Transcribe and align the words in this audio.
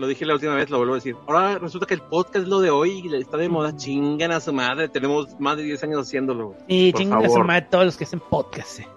lo 0.00 0.06
dije 0.06 0.24
la 0.26 0.34
última 0.34 0.54
vez, 0.54 0.70
lo 0.70 0.78
vuelvo 0.78 0.94
a 0.94 0.96
decir. 0.96 1.14
Ahora 1.26 1.58
resulta 1.58 1.86
que 1.86 1.94
el 1.94 2.00
podcast 2.02 2.36
es 2.36 2.48
lo 2.48 2.60
de 2.60 2.70
hoy 2.70 3.02
y 3.08 3.14
está 3.14 3.36
de 3.36 3.48
moda. 3.48 3.76
Chingan 3.76 4.32
a 4.32 4.40
su 4.40 4.52
madre. 4.52 4.88
Tenemos 4.88 5.38
más 5.38 5.56
de 5.56 5.62
10 5.64 5.84
años 5.84 6.06
haciéndolo. 6.06 6.54
Y 6.66 6.90
Por 6.92 7.00
chingan 7.00 7.18
a 7.18 7.22
su 7.26 7.28
favor. 7.32 7.46
madre 7.46 7.66
todos 7.70 7.84
los 7.84 7.96
que 7.96 8.04
hacen 8.04 8.20
podcast. 8.20 8.80
eh. 8.80 8.88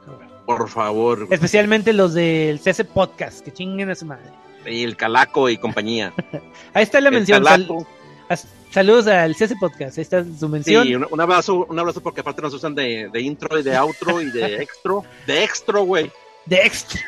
Por 0.45 0.67
favor. 0.69 1.27
Especialmente 1.29 1.93
los 1.93 2.13
del 2.13 2.59
CS 2.59 2.83
Podcast, 2.85 3.41
que 3.45 3.51
chinguen 3.53 3.89
a 3.89 3.95
su 3.95 4.05
madre. 4.05 4.23
Y 4.65 4.83
el 4.83 4.95
calaco 4.97 5.49
y 5.49 5.57
compañía. 5.57 6.13
Ahí 6.73 6.83
está 6.83 6.99
la 7.01 7.09
El 7.09 7.15
mención. 7.15 7.43
calaco. 7.43 7.85
saludos 8.71 9.07
al 9.07 9.35
CS 9.35 9.53
Podcast. 9.59 9.97
Ahí 9.97 10.01
está 10.01 10.23
su 10.37 10.49
mención. 10.49 10.85
Sí, 10.85 10.95
un, 10.95 11.05
un 11.09 11.21
abrazo, 11.21 11.65
un 11.69 11.77
abrazo 11.79 12.01
porque 12.01 12.21
aparte 12.21 12.41
nos 12.41 12.53
usan 12.53 12.73
de, 12.75 13.09
de 13.11 13.21
intro 13.21 13.57
y 13.59 13.63
de 13.63 13.75
outro 13.77 14.21
y 14.21 14.31
de 14.31 14.55
extra. 14.63 14.93
De 15.27 15.43
extra, 15.43 15.79
güey. 15.79 16.11
De 16.45 16.57
extra. 16.57 17.01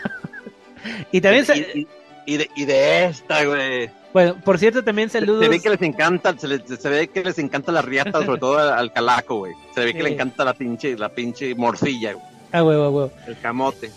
y 1.11 1.19
también, 1.21 1.45
y- 1.73 1.87
y 2.25 2.37
de, 2.37 2.49
y 2.55 2.65
de 2.65 3.05
esta, 3.05 3.43
güey. 3.45 3.89
bueno, 4.13 4.35
por 4.43 4.57
cierto, 4.57 4.83
también 4.83 5.09
saludos. 5.09 5.43
se 5.43 5.49
ve 5.49 5.59
que 5.61 5.69
les 5.69 5.81
encanta, 5.81 6.37
se, 6.37 6.47
les- 6.47 6.61
se 6.65 6.89
ve 6.89 7.07
que 7.07 7.23
les 7.23 7.37
encanta 7.39 7.71
la 7.71 7.81
riata, 7.81 8.23
sobre 8.25 8.39
todo 8.39 8.57
al, 8.57 8.73
al 8.73 8.91
calaco, 8.91 9.37
güey. 9.37 9.53
Se 9.73 9.81
ve 9.85 9.93
que 9.93 9.99
Sí. 9.99 10.03
le 10.03 10.13
encanta 10.13 10.43
la 10.45 10.53
pinche, 10.53 10.97
la 10.97 11.09
pinche 11.09 11.53
morcilla, 11.55 12.13
güey. 12.13 12.25
Ah, 12.51 12.63
huevo, 12.63 12.83
a 12.83 12.89
huevo. 12.89 13.11
El 13.27 13.37
camote. 13.39 13.91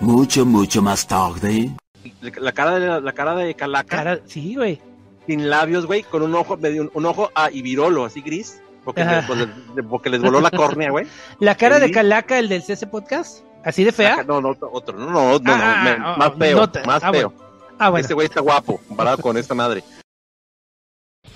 Mucho, 0.00 0.44
mucho 0.44 0.82
más 0.82 1.06
tarde. 1.06 1.70
La 2.36 2.52
cara 2.52 2.78
de, 2.78 3.00
la 3.00 3.12
cara 3.12 3.34
de 3.34 3.54
calaca. 3.54 3.96
Cara, 3.96 4.18
sí, 4.26 4.54
güey. 4.56 4.80
sin 5.26 5.48
labios, 5.48 5.86
güey, 5.86 6.02
con 6.02 6.22
un 6.22 6.34
ojo, 6.34 6.56
medio- 6.56 6.82
un, 6.82 6.90
un 6.94 7.06
ojo 7.06 7.30
ah, 7.34 7.48
y 7.50 7.62
virolo, 7.62 8.04
así 8.04 8.20
gris, 8.20 8.60
porque, 8.84 9.04
les, 9.04 9.24
porque 9.88 10.10
les 10.10 10.20
voló 10.20 10.40
la 10.40 10.50
córnea, 10.50 10.90
güey. 10.90 11.06
La 11.40 11.54
cara 11.54 11.78
de. 11.78 11.90
Calaca, 11.90 12.38
el 12.38 12.48
del 12.48 12.62
CS 12.62 12.86
Podcast. 12.86 13.44
Así 13.64 13.82
de 13.84 13.92
fea. 13.92 14.22
No, 14.24 14.42
no, 14.42 14.54
otro, 14.72 14.98
no, 14.98 15.06
no, 15.06 15.12
no, 15.12 15.38
no, 15.38 15.52
Ah, 15.54 15.80
me- 15.84 15.90
ah, 15.92 16.16
más 16.18 16.28
ah, 16.28 16.34
feo, 16.38 16.56
no 16.58 16.70
te- 16.70 16.82
más 16.84 17.02
ah, 17.02 17.10
feo. 17.12 17.32
Ah, 17.78 17.90
bueno. 17.90 18.04
Ese 18.04 18.14
güey 18.14 18.26
está 18.26 18.40
guapo, 18.40 18.80
comparado 18.88 19.18
con 19.18 19.36
esta 19.36 19.54
madre. 19.54 19.82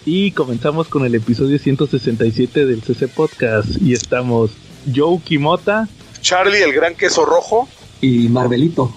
Y 0.05 0.31
comenzamos 0.33 0.89
con 0.89 1.05
el 1.05 1.15
episodio 1.15 1.59
167 1.59 2.67
del 2.67 2.83
CC 2.83 3.09
Podcast. 3.09 3.69
Y 3.83 3.93
estamos 3.93 4.53
Joe 4.95 5.21
Kimota 5.21 5.89
Charlie, 6.21 6.63
el 6.63 6.73
gran 6.73 6.95
queso 6.95 7.25
rojo. 7.25 7.69
Y 8.01 8.29
Marvelito. 8.29 8.95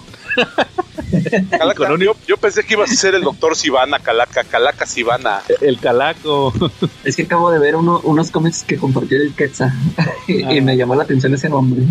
Calaca, 1.49 1.89
yo, 1.99 2.15
yo 2.27 2.37
pensé 2.37 2.63
que 2.63 2.75
ibas 2.75 2.91
a 2.91 2.95
ser 2.95 3.15
el 3.15 3.23
doctor 3.23 3.55
Sivana, 3.57 3.99
Calaca, 3.99 4.43
Calaca 4.43 4.85
Sivana. 4.85 5.41
el 5.59 5.79
Calaco. 5.79 6.53
Es 7.03 7.15
que 7.15 7.23
acabo 7.23 7.51
de 7.51 7.59
ver 7.59 7.75
uno- 7.75 7.99
unos 8.03 8.29
cómics 8.31 8.63
que 8.63 8.77
compartió 8.77 9.17
el 9.17 9.33
Quetzal 9.33 9.73
y, 10.27 10.43
Ah. 10.43 10.53
y 10.53 10.61
me 10.61 10.77
llamó 10.77 10.95
la 10.95 11.03
atención 11.03 11.33
ese 11.33 11.49
nombre. 11.49 11.81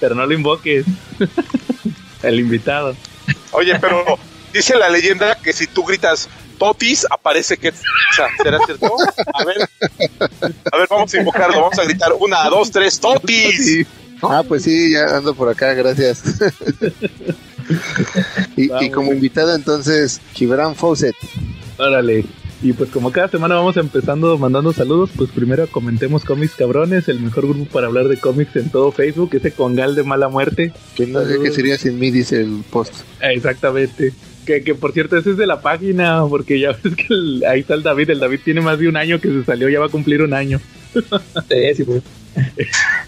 Pero 0.00 0.14
no 0.14 0.26
lo 0.26 0.32
invoques. 0.34 0.86
el 2.22 2.40
invitado. 2.40 2.96
Oye, 3.52 3.78
pero 3.78 4.18
dice 4.54 4.76
la 4.76 4.88
leyenda 4.88 5.36
que 5.36 5.52
si 5.52 5.66
tú 5.66 5.84
gritas 5.84 6.28
Totis, 6.58 7.06
aparece 7.10 7.56
que. 7.56 7.72
¿Será 8.42 8.58
cierto? 8.64 8.94
A 9.34 9.44
ver, 9.44 9.68
a 10.72 10.78
ver, 10.78 10.88
vamos 10.88 11.12
a 11.12 11.18
invocarlo, 11.18 11.60
vamos 11.60 11.78
a 11.78 11.84
gritar 11.84 12.12
una, 12.18 12.48
dos, 12.48 12.70
tres, 12.70 12.98
Totis. 12.98 13.86
Ah, 14.22 14.42
pues 14.46 14.62
sí, 14.62 14.92
ya 14.92 15.16
ando 15.16 15.34
por 15.34 15.48
acá, 15.48 15.74
gracias. 15.74 16.22
y, 18.56 18.90
como 18.90 19.12
invitado 19.12 19.54
entonces, 19.54 20.20
Gibran 20.32 20.74
Fawcett. 20.74 21.16
Órale. 21.76 22.24
Y 22.62 22.72
pues 22.72 22.88
como 22.88 23.12
cada 23.12 23.28
semana 23.28 23.56
vamos 23.56 23.76
empezando 23.76 24.38
mandando 24.38 24.72
saludos, 24.72 25.10
pues 25.14 25.30
primero 25.30 25.66
comentemos 25.66 26.24
cómics 26.24 26.54
cabrones, 26.54 27.08
el 27.08 27.20
mejor 27.20 27.46
grupo 27.46 27.66
para 27.66 27.88
hablar 27.88 28.08
de 28.08 28.16
cómics 28.16 28.56
en 28.56 28.70
todo 28.70 28.90
Facebook, 28.90 29.34
ese 29.34 29.52
congal 29.52 29.94
de 29.94 30.02
mala 30.02 30.28
muerte. 30.28 30.72
Que 30.94 31.06
no 31.06 31.26
sé 31.26 31.40
qué 31.42 31.50
sería 31.50 31.76
sin 31.76 31.98
mí, 31.98 32.10
dice 32.10 32.40
el 32.40 32.64
post. 32.70 32.94
Exactamente. 33.20 34.14
Que, 34.46 34.62
que 34.62 34.74
por 34.74 34.92
cierto, 34.92 35.16
ese 35.16 35.30
es 35.30 35.36
de 35.36 35.46
la 35.46 35.60
página, 35.62 36.22
porque 36.28 36.58
ya 36.60 36.70
ves 36.82 36.94
que 36.94 37.06
el- 37.14 37.44
ahí 37.48 37.60
está 37.60 37.74
el 37.74 37.82
David. 37.82 38.10
El 38.10 38.20
David 38.20 38.40
tiene 38.44 38.60
más 38.60 38.78
de 38.78 38.88
un 38.88 38.96
año 38.96 39.20
que 39.20 39.28
se 39.28 39.44
salió, 39.44 39.68
ya 39.68 39.80
va 39.80 39.86
a 39.86 39.90
cumplir 39.90 40.22
un 40.22 40.34
año. 40.34 40.60
Sí, 41.48 41.74
sí, 41.76 41.84
pues. 41.84 42.02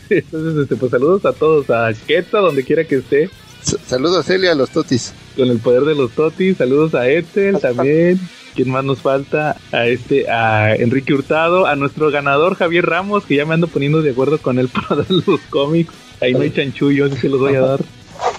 Entonces, 0.09 0.63
este, 0.63 0.77
pues 0.77 0.91
saludos 0.91 1.24
a 1.24 1.33
todos, 1.33 1.69
a 1.70 1.92
Quetza, 2.07 2.39
donde 2.39 2.64
quiera 2.64 2.85
que 2.85 2.97
esté, 2.97 3.24
S- 3.64 3.77
Saludos, 3.86 4.27
Celia, 4.27 4.52
a 4.52 4.55
los 4.55 4.70
totis. 4.70 5.13
con 5.36 5.48
el 5.48 5.58
poder 5.58 5.83
de 5.83 5.95
los 5.95 6.13
totis. 6.13 6.57
Saludos 6.57 6.95
a 6.95 7.08
Edsel 7.08 7.58
también. 7.58 8.20
¿Quién 8.55 8.70
más 8.70 8.85
nos 8.85 9.01
falta? 9.01 9.57
A 9.73 9.86
este, 9.86 10.30
a 10.30 10.74
Enrique 10.77 11.13
Hurtado, 11.13 11.67
a 11.67 11.77
nuestro 11.77 12.11
ganador 12.11 12.55
Javier 12.55 12.86
Ramos, 12.86 13.24
que 13.24 13.35
ya 13.36 13.45
me 13.45 13.55
ando 13.55 13.67
poniendo 13.67 14.01
de 14.03 14.11
acuerdo 14.13 14.39
con 14.39 14.58
él 14.58 14.68
para 14.89 15.03
dar 15.03 15.11
los 15.11 15.41
cómics. 15.51 15.92
Ahí 16.23 16.33
no 16.33 16.41
hay 16.41 16.51
chanchullo, 16.51 17.07
así 17.07 17.17
se 17.17 17.29
los 17.29 17.41
voy 17.41 17.55
a 17.57 17.61
dar. 17.63 17.80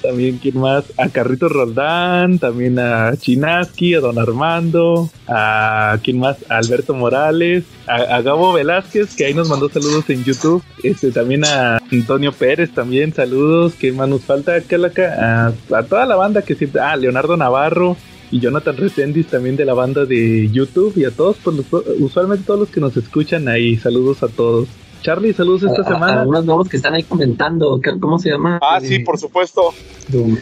También, 0.07 0.38
¿quién 0.38 0.57
más? 0.57 0.85
A 0.97 1.09
Carrito 1.09 1.50
Roldán, 1.50 2.40
también 2.40 2.79
a 2.79 3.18
Chinaski, 3.18 3.94
a 3.94 4.00
Don 4.00 4.18
Armando, 4.18 5.09
a 5.28 5.97
¿quién 6.01 6.18
más? 6.18 6.38
A 6.50 6.59
Alberto 6.59 6.94
Morales, 6.94 7.66
a, 7.88 8.22
Gabo 8.22 8.53
Velázquez, 8.53 9.13
que 9.17 9.25
ahí 9.25 9.34
nos 9.34 9.50
mandó 9.50 9.67
saludos 9.67 10.09
en 10.09 10.23
YouTube. 10.23 10.63
Este, 10.81 11.12
también 11.12 11.44
a 11.44 11.79
Antonio 11.91 12.31
Pérez, 12.31 12.72
también 12.72 13.13
saludos. 13.13 13.73
¿Quién 13.78 13.97
más 13.97 14.07
nos 14.07 14.22
falta? 14.22 14.62
Calaca? 14.62 15.51
A, 15.69 15.78
a 15.78 15.84
toda 15.84 16.06
la 16.06 16.16
banda 16.16 16.41
que 16.41 16.56
siempre. 16.56 16.79
Ah, 16.79 16.96
Leonardo 16.96 17.35
Navarro 17.35 17.97
y 18.31 18.40
Jonathan 18.40 18.78
Resendiz 18.78 19.28
también 19.28 19.57
de 19.57 19.66
la 19.66 19.73
banda 19.73 20.06
de 20.06 20.50
YouTube 20.50 20.94
y 20.96 21.03
a 21.03 21.12
todos, 21.12 21.35
pues 21.44 21.57
los- 21.57 21.84
usualmente 22.00 22.46
todos 22.46 22.62
los 22.62 22.69
que 22.69 22.79
nos 22.79 22.96
escuchan 22.96 23.50
ahí. 23.50 23.75
Saludos 23.75 24.23
a 24.23 24.29
todos. 24.29 24.69
Charlie, 25.02 25.34
saludos 25.34 25.63
esta 25.63 25.81
A- 25.81 25.85
a- 25.85 25.94
semana. 25.94 26.22
algunos 26.22 26.46
nuevos 26.46 26.69
que 26.69 26.78
están 26.78 26.94
ahí 26.94 27.03
comentando. 27.03 27.80
¿qué- 27.81 28.00
¿Cómo 28.00 28.19
se 28.19 28.30
llama? 28.30 28.59
Ah, 28.62 28.80
Eh, 28.81 28.88
sí, 28.88 29.00
por 29.00 29.18
supuesto. 29.18 29.74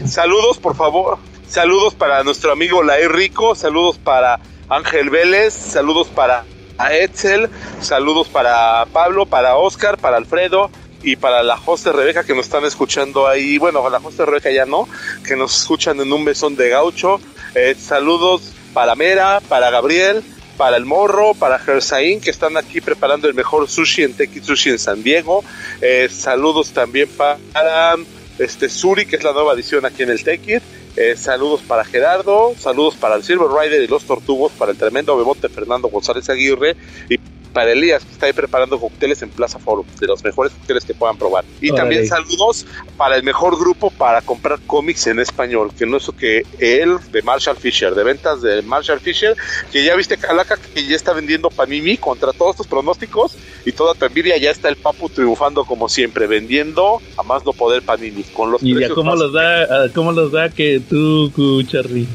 Saludos, 0.06 0.58
por 0.58 0.76
favor. 0.76 1.18
Saludos 1.48 1.94
para 1.94 2.24
nuestro 2.24 2.52
amigo 2.52 2.84
Laer 2.84 3.12
Rico. 3.12 3.56
Saludos 3.56 3.98
para 3.98 4.40
Ángel 4.70 5.10
Vélez. 5.10 5.54
Saludos 5.54 6.08
para 6.08 6.44
Edsel. 6.92 7.50
Saludos 7.82 8.28
para 8.28 8.86
Pablo, 8.92 9.26
para 9.26 9.56
Oscar, 9.56 9.98
para 9.98 10.18
Alfredo. 10.18 10.70
Y 11.04 11.18
para 11.18 11.44
la 11.44 11.60
hoste 11.64 11.92
Rebeca 11.92 12.24
que 12.24 12.34
nos 12.34 12.46
están 12.46 12.66
escuchando 12.66 13.28
ahí. 13.28 13.60
Bueno, 13.60 13.88
la 13.90 14.00
hoste 14.00 14.26
Rebeca 14.26 14.50
ya 14.52 14.66
no. 14.66 14.88
Que 15.28 15.36
nos 15.36 15.56
escuchan 15.62 16.00
en 16.00 16.12
un 16.12 16.26
besón 16.26 16.56
de 16.56 16.70
gaucho. 16.70 17.20
Eh, 17.54 17.76
saludos 17.78 18.52
para 18.74 18.96
Mera, 18.96 19.40
para 19.48 19.70
Gabriel, 19.70 20.24
para 20.58 20.78
el 20.78 20.86
Morro, 20.86 21.34
para 21.34 21.60
Gersaín, 21.60 22.22
que 22.22 22.30
están 22.30 22.58
aquí 22.58 22.82
preparando 22.82 23.28
el 23.28 23.34
mejor 23.34 23.68
sushi 23.68 24.04
en 24.04 24.14
Teki 24.14 24.42
Sushi 24.42 24.72
en 24.72 24.80
San 24.80 25.04
Diego. 25.04 25.44
Eh, 25.82 26.08
saludos 26.12 26.72
también 26.72 27.10
para 27.10 27.96
este 28.40 28.70
Suri, 28.70 29.06
que 29.06 29.16
es 29.16 29.24
la 29.24 29.34
nueva 29.34 29.54
edición 29.54 29.86
aquí 29.86 30.04
en 30.04 30.10
el 30.10 30.24
Tekit. 30.24 30.64
Eh, 30.98 31.16
saludos 31.18 31.62
para 31.62 31.84
Gerardo, 31.84 32.56
saludos 32.58 32.96
para 32.96 33.16
el 33.16 33.24
Silver 33.24 33.50
Rider 33.50 33.84
y 33.84 33.88
los 33.88 34.06
Tortugos, 34.06 34.54
para 34.54 34.72
el 34.72 34.78
tremendo 34.78 35.18
bebote 35.18 35.50
Fernando 35.50 35.90
González 35.90 36.30
Aguirre 36.30 36.78
y 37.10 37.18
para 37.56 37.72
Elías, 37.72 38.04
que 38.04 38.12
está 38.12 38.26
ahí 38.26 38.34
preparando 38.34 38.78
cócteles 38.78 39.22
en 39.22 39.30
Plaza 39.30 39.60
Forum, 39.60 39.86
de 39.98 40.08
los 40.08 40.22
mejores 40.22 40.52
cócteles 40.52 40.84
que 40.84 40.94
puedan 40.94 41.18
probar. 41.18 41.46
Y 41.62 41.70
Órale. 41.70 41.82
también 41.82 42.06
saludos 42.06 42.66
para 42.98 43.16
el 43.16 43.24
mejor 43.24 43.58
grupo 43.58 43.92
para 43.92 44.22
comprar 44.22 44.60
cómics 44.68 45.08
en 45.08 45.22
español, 45.22 45.72
que 45.74 45.86
no 45.86 45.96
es 45.96 46.12
que 46.20 46.44
él, 46.60 46.98
de 47.14 47.22
Marshall 47.22 47.56
Fisher, 47.56 47.96
de 47.96 48.04
ventas 48.04 48.42
de 48.42 48.62
Marshall 48.62 49.00
Fisher, 49.00 49.38
que 49.72 49.86
ya 49.86 49.96
viste 49.96 50.18
Calaca, 50.18 50.58
que 50.58 50.86
ya 50.86 50.98
está 50.98 51.14
vendiendo 51.14 51.50
Panini 51.50 51.96
contra 51.96 52.34
todos 52.34 52.56
estos 52.56 52.68
pronósticos 52.68 53.38
y 53.66 53.72
toda 53.72 53.94
tu 53.94 54.04
envidia, 54.04 54.36
ya 54.36 54.52
está 54.52 54.68
el 54.68 54.76
Papu 54.76 55.08
triunfando 55.08 55.64
como 55.64 55.88
siempre, 55.88 56.28
vendiendo 56.28 57.02
a 57.16 57.24
más 57.24 57.46
no 57.46 57.54
poder 57.54 57.84
Panini, 57.84 58.24
con 58.24 58.52
los 58.52 58.62
Y 58.62 58.78
ya 58.78 58.90
cómo 58.90 59.16
los 59.16 59.32
da, 59.32 59.88
cómo 59.94 60.12
los 60.12 60.34
da 60.34 60.50
que 60.50 60.82
tú, 60.82 61.64
Charlie. 61.64 62.06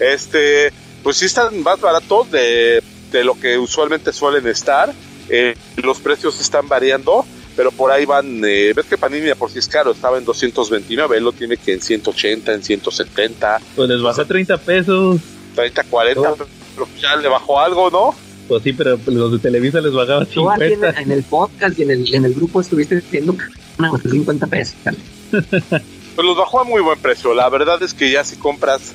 Este, 0.00 0.72
pues 1.02 1.18
sí 1.18 1.26
están 1.26 1.62
más 1.62 1.78
baratos 1.78 2.30
de, 2.30 2.82
de 3.12 3.24
lo 3.24 3.38
que 3.38 3.58
usualmente 3.58 4.12
suelen 4.12 4.46
estar. 4.48 4.92
Eh, 5.28 5.54
los 5.76 6.00
precios 6.00 6.40
están 6.40 6.66
variando, 6.68 7.24
pero 7.56 7.70
por 7.70 7.90
ahí 7.92 8.04
van. 8.04 8.42
eh, 8.44 8.72
ves 8.74 8.86
que 8.86 8.98
Panini 8.98 9.32
por 9.34 9.50
sí 9.50 9.58
es 9.60 9.68
caro, 9.68 9.92
estaba 9.92 10.18
en 10.18 10.24
229, 10.24 11.16
él 11.18 11.24
lo 11.24 11.32
tiene 11.32 11.56
que 11.56 11.72
en 11.74 11.80
180, 11.80 12.52
en 12.52 12.62
170, 12.62 13.60
Pues 13.76 13.88
les 13.88 14.02
bajó 14.02 14.24
30 14.26 14.56
pesos. 14.58 15.20
30, 15.54 15.84
40, 15.84 16.34
pero 16.74 16.88
ya 17.00 17.16
le 17.16 17.28
bajó 17.28 17.60
algo, 17.60 17.90
¿no? 17.90 18.14
Pues 18.48 18.62
sí, 18.64 18.72
pero 18.72 18.98
los 19.06 19.32
de 19.32 19.38
Televisa 19.38 19.80
les 19.80 19.92
bajaba 19.92 20.24
Tú 20.24 20.50
aquí 20.50 20.64
en, 20.64 20.70
50. 20.80 21.00
en 21.00 21.12
el 21.12 21.22
podcast 21.22 21.78
y 21.78 21.82
en 21.82 21.90
el, 21.92 22.14
en 22.14 22.24
el 22.24 22.34
grupo 22.34 22.60
estuviste 22.60 22.96
diciendo 22.96 23.36
una 23.78 23.90
50 23.98 24.46
pesos. 24.48 24.74
Pues 25.30 26.26
los 26.26 26.36
bajó 26.36 26.60
a 26.60 26.64
muy 26.64 26.82
buen 26.82 26.98
precio. 26.98 27.32
La 27.34 27.48
verdad 27.48 27.82
es 27.82 27.94
que 27.94 28.10
ya 28.10 28.22
si 28.24 28.36
compras 28.36 28.92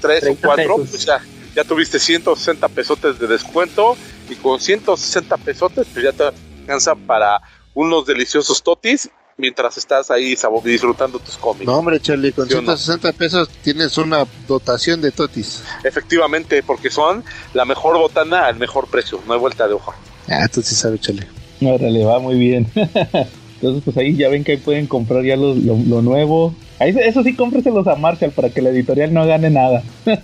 tres 0.00 0.22
o 0.22 0.26
30 0.26 0.46
cuatro, 0.46 0.76
pesos. 0.76 0.90
pues 0.90 1.04
ya, 1.06 1.20
ya 1.54 1.64
tuviste 1.64 1.98
160 1.98 2.68
pesotes 2.68 3.18
de 3.18 3.26
descuento 3.26 3.96
y 4.28 4.34
con 4.36 4.58
160 4.60 5.36
pesotes 5.38 5.86
pues 5.92 6.04
ya 6.04 6.12
te 6.12 6.24
alcanza 6.62 6.94
para 6.94 7.40
unos 7.74 8.06
deliciosos 8.06 8.62
totis 8.62 9.08
mientras 9.36 9.76
estás 9.76 10.10
ahí 10.12 10.36
disfrutando 10.64 11.18
tus 11.18 11.36
cómics. 11.36 11.66
No, 11.66 11.78
hombre, 11.78 11.98
Charlie, 12.00 12.32
con 12.32 12.46
¿Sí 12.48 12.54
o 12.54 12.62
no? 12.62 12.76
160 12.76 13.12
pesos 13.18 13.48
tienes 13.62 13.98
una 13.98 14.24
dotación 14.46 15.00
de 15.00 15.10
totis. 15.10 15.62
Efectivamente, 15.82 16.62
porque 16.62 16.90
son 16.90 17.24
la 17.52 17.64
mejor 17.64 17.96
botana 17.98 18.46
al 18.46 18.56
mejor 18.56 18.86
precio, 18.88 19.20
no 19.26 19.34
hay 19.34 19.40
vuelta 19.40 19.66
de 19.66 19.74
hoja. 19.74 19.92
Ah, 20.28 20.46
tú 20.52 20.62
sí 20.62 20.74
sabes, 20.76 21.00
Charlie. 21.00 21.26
Órale, 21.60 22.04
va 22.04 22.18
muy 22.20 22.36
bien. 22.38 22.70
Entonces, 22.74 23.82
pues 23.84 23.96
ahí 23.96 24.16
ya 24.16 24.28
ven 24.28 24.44
que 24.44 24.52
ahí 24.52 24.58
pueden 24.58 24.86
comprar 24.86 25.24
ya 25.24 25.36
lo, 25.36 25.54
lo- 25.54 25.78
lo 25.86 26.02
nuevo. 26.02 26.54
Ahí, 26.80 26.94
eso 27.02 27.22
sí, 27.22 27.36
cómpreselos 27.36 27.86
a 27.86 27.94
Marshall 27.94 28.32
para 28.32 28.50
que 28.50 28.60
la 28.60 28.70
editorial 28.70 29.12
no 29.14 29.26
gane 29.26 29.48
nada. 29.50 29.82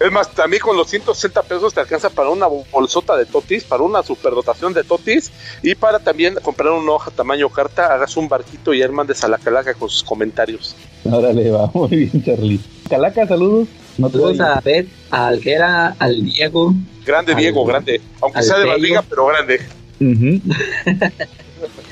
Es 0.00 0.10
más, 0.10 0.34
también 0.34 0.62
con 0.62 0.76
los 0.76 0.88
160 0.88 1.42
pesos 1.42 1.72
te 1.74 1.80
alcanza 1.80 2.10
para 2.10 2.30
una 2.30 2.46
bolsota 2.46 3.16
de 3.16 3.26
totis, 3.26 3.64
para 3.64 3.82
una 3.82 4.02
superdotación 4.02 4.72
de 4.72 4.82
totis 4.82 5.30
y 5.62 5.74
para 5.74 5.98
también 5.98 6.34
comprar 6.42 6.72
una 6.72 6.92
hoja 6.92 7.10
tamaño 7.10 7.48
carta, 7.50 7.92
hagas 7.92 8.16
un 8.16 8.28
barquito 8.28 8.72
y 8.74 8.82
arman 8.82 9.06
de 9.06 9.14
a 9.20 9.28
la 9.28 9.38
calaca 9.38 9.74
con 9.74 9.88
sus 9.88 10.02
comentarios. 10.02 10.74
Órale, 11.04 11.50
va, 11.50 11.70
muy 11.74 11.88
bien, 11.88 12.22
Charlie. 12.24 12.60
Calaca, 12.88 13.26
saludos. 13.26 13.68
No 13.98 14.08
te 14.08 14.14
Saludos 14.18 14.40
a 14.40 14.60
Beth, 14.60 14.88
a 15.10 15.26
Alguera, 15.26 15.94
al 15.98 16.24
Diego. 16.24 16.72
Grande 17.04 17.32
Al- 17.32 17.38
Diego, 17.38 17.64
grande. 17.64 18.00
Aunque 18.22 18.38
al 18.38 18.44
sea 18.44 18.56
de 18.58 18.62
Pello. 18.64 18.74
barriga, 18.76 19.02
pero 19.08 19.26
grande. 19.26 19.60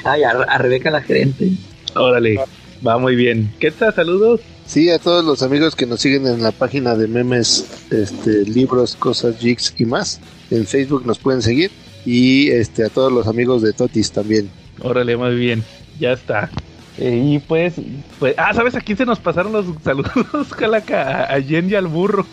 Ay, 0.04 0.22
a, 0.22 0.30
a 0.30 0.58
Rebeca 0.58 0.90
la 0.90 1.02
gerente. 1.02 1.50
Órale, 1.94 2.40
va 2.86 2.98
muy 2.98 3.14
bien. 3.16 3.52
¿Qué 3.60 3.70
tal? 3.70 3.94
Saludos. 3.94 4.40
Sí, 4.66 4.90
a 4.90 4.98
todos 4.98 5.24
los 5.24 5.42
amigos 5.42 5.74
que 5.74 5.86
nos 5.86 6.00
siguen 6.00 6.26
en 6.26 6.42
la 6.42 6.52
página 6.52 6.94
de 6.94 7.08
memes, 7.08 7.66
este, 7.90 8.44
libros, 8.44 8.96
cosas, 8.96 9.38
jigs 9.38 9.74
y 9.78 9.84
más. 9.86 10.20
En 10.50 10.66
Facebook 10.66 11.06
nos 11.06 11.18
pueden 11.18 11.42
seguir. 11.42 11.70
Y 12.04 12.50
este, 12.50 12.84
a 12.84 12.88
todos 12.88 13.12
los 13.12 13.26
amigos 13.26 13.62
de 13.62 13.72
Totis 13.72 14.12
también. 14.12 14.48
Órale, 14.80 15.16
muy 15.16 15.34
bien. 15.34 15.62
Ya 15.98 16.12
está. 16.12 16.50
Eh, 16.98 17.20
y 17.24 17.38
pues, 17.38 17.74
pues, 18.18 18.34
ah, 18.38 18.52
¿sabes 18.54 18.74
a 18.74 18.80
quién 18.80 18.98
se 18.98 19.06
nos 19.06 19.18
pasaron 19.20 19.52
los 19.52 19.66
saludos, 19.84 20.48
Calaca? 20.56 21.24
A, 21.32 21.40
Jen 21.40 21.70
y 21.70 21.74
al 21.74 21.86
burro. 21.86 22.26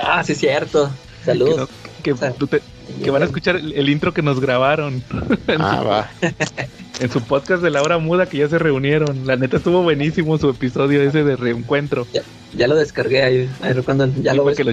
Ah, 0.00 0.22
sí, 0.24 0.34
cierto. 0.34 0.90
que, 1.20 1.24
Saludos. 1.26 1.56
no- 1.56 1.68
que, 2.02 2.14
tú 2.38 2.46
te- 2.48 2.62
que 3.02 3.10
van 3.10 3.22
a 3.22 3.26
escuchar 3.26 3.56
el, 3.56 3.88
intro 3.88 4.12
que 4.12 4.22
nos 4.22 4.40
grabaron 4.40 5.02
Ah, 5.58 5.82
va. 5.82 6.10
en 7.00 7.10
su 7.10 7.20
podcast 7.22 7.62
de 7.62 7.70
la 7.70 7.82
hora 7.82 7.98
muda 7.98 8.26
que 8.26 8.38
ya 8.38 8.48
se 8.48 8.58
reunieron. 8.58 9.26
La 9.26 9.36
neta 9.36 9.56
estuvo 9.56 9.82
buenísimo 9.82 10.38
su 10.38 10.48
episodio 10.50 11.02
ese 11.02 11.24
de 11.24 11.36
reencuentro. 11.36 12.06
Ya 12.56 12.68
lo 12.68 12.76
descargué 12.76 13.22
ahí. 13.22 13.50
A 13.62 13.68
ver 13.68 13.82
cuándo 13.82 14.06
ya 14.20 14.32
Sí, 14.32 14.36
lo 14.36 14.44
para 14.44 14.54
ves. 14.54 14.56
que 14.56 14.64
lo, 14.64 14.70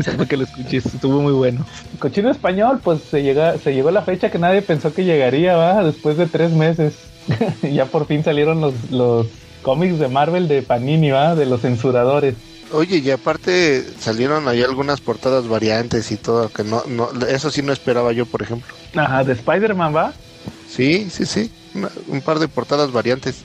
es 0.00 0.08
para 0.08 0.26
que 0.26 0.36
lo 0.36 0.44
escuches, 0.44 0.86
estuvo 0.86 1.20
muy 1.20 1.32
bueno. 1.32 1.64
Cochino 1.98 2.30
español, 2.30 2.80
pues 2.82 3.00
se 3.02 3.22
llega, 3.22 3.56
se 3.58 3.72
llegó 3.74 3.90
la 3.90 4.02
fecha 4.02 4.30
que 4.30 4.38
nadie 4.38 4.62
pensó 4.62 4.92
que 4.92 5.04
llegaría, 5.04 5.56
va, 5.56 5.84
después 5.84 6.16
de 6.16 6.26
tres 6.26 6.50
meses. 6.52 6.94
ya 7.62 7.86
por 7.86 8.06
fin 8.06 8.24
salieron 8.24 8.60
los, 8.60 8.74
los 8.90 9.26
cómics 9.62 9.98
de 10.00 10.08
Marvel 10.08 10.48
de 10.48 10.62
Panini, 10.62 11.10
va, 11.10 11.34
de 11.36 11.46
los 11.46 11.60
censuradores. 11.60 12.34
Oye, 12.72 12.98
y 12.98 13.10
aparte 13.10 13.84
salieron 14.00 14.48
ahí 14.48 14.62
algunas 14.62 15.00
portadas 15.00 15.46
variantes 15.48 16.10
y 16.10 16.16
todo, 16.16 16.48
que 16.48 16.64
no, 16.64 16.82
no, 16.86 17.10
eso 17.28 17.50
sí 17.50 17.62
no 17.62 17.72
esperaba 17.72 18.12
yo, 18.12 18.26
por 18.26 18.42
ejemplo. 18.42 18.74
Ajá, 18.96 19.24
de 19.24 19.32
Spider-Man, 19.34 19.94
va. 19.94 20.12
Sí, 20.68 21.08
sí, 21.10 21.26
sí, 21.26 21.50
una- 21.74 21.90
un 22.08 22.20
par 22.22 22.38
de 22.38 22.48
portadas 22.48 22.90
variantes. 22.92 23.36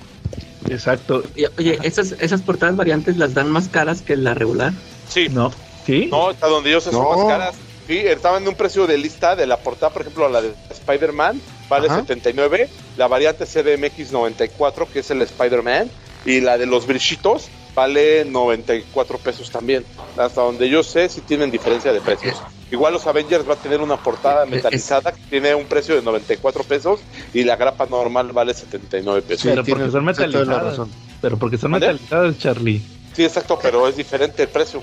Exacto. 0.69 1.23
Y, 1.35 1.45
Oye, 1.57 1.77
esas, 1.83 2.13
esas 2.19 2.41
portadas 2.41 2.75
variantes 2.75 3.17
las 3.17 3.33
dan 3.33 3.49
más 3.51 3.67
caras 3.67 4.01
que 4.01 4.15
la 4.15 4.33
regular. 4.33 4.73
Sí, 5.09 5.27
No, 5.29 5.51
¿sí? 5.85 6.07
no, 6.11 6.29
hasta 6.29 6.47
donde 6.47 6.71
yo 6.71 6.81
sé 6.81 6.91
son 6.91 7.07
más 7.17 7.25
caras. 7.27 7.55
Sí, 7.87 7.97
estaban 7.99 8.43
en 8.43 8.49
un 8.49 8.55
precio 8.55 8.85
de 8.85 8.97
lista 8.97 9.35
de 9.37 9.47
la 9.47 9.57
portada, 9.57 9.91
por 9.93 10.01
ejemplo, 10.01 10.27
la 10.27 10.41
de 10.41 10.53
Spider-Man, 10.71 11.41
vale 11.69 11.87
Ajá. 11.87 12.01
79. 12.01 12.69
La 12.97 13.07
variante 13.07 13.45
CDMX 13.45 14.11
94, 14.11 14.87
que 14.91 14.99
es 14.99 15.11
el 15.11 15.21
Spider-Man. 15.21 15.89
Y 16.25 16.41
la 16.41 16.57
de 16.57 16.65
los 16.65 16.85
brillitos 16.85 17.47
vale 17.77 18.25
94 18.25 19.19
pesos 19.19 19.51
también. 19.51 19.85
Hasta 20.17 20.41
donde 20.41 20.67
yo 20.67 20.81
sé, 20.81 21.07
si 21.09 21.21
tienen 21.21 21.51
diferencia 21.51 21.93
de 21.93 22.01
precios. 22.01 22.35
Igual 22.71 22.93
los 22.93 23.05
Avengers 23.05 23.47
va 23.47 23.53
a 23.53 23.57
tener 23.57 23.81
una 23.81 23.97
portada 23.97 24.47
metalizada 24.47 25.11
que 25.11 25.21
tiene 25.29 25.53
un 25.53 25.65
precio 25.65 25.95
de 25.95 26.01
94 26.01 26.63
pesos 26.63 26.99
y 27.35 27.43
la 27.43 27.55
grapa 27.55 27.85
normal 27.85 28.31
vale 28.33 28.55
79 28.55 29.21
pesos. 29.21 29.41
Sí, 29.43 29.49
Pero 29.49 29.63
porque 29.63 29.91
son 29.91 30.05
metalizadas. 30.05 30.63
razón. 30.63 30.89
Pero 31.21 31.37
porque 31.37 31.57
son 31.59 31.71
metalizadas, 31.71 32.37
Charlie. 32.39 32.81
Sí, 33.13 33.23
exacto, 33.23 33.59
pero 33.61 33.87
es 33.87 33.95
diferente 33.95 34.41
el 34.43 34.49
precio. 34.49 34.81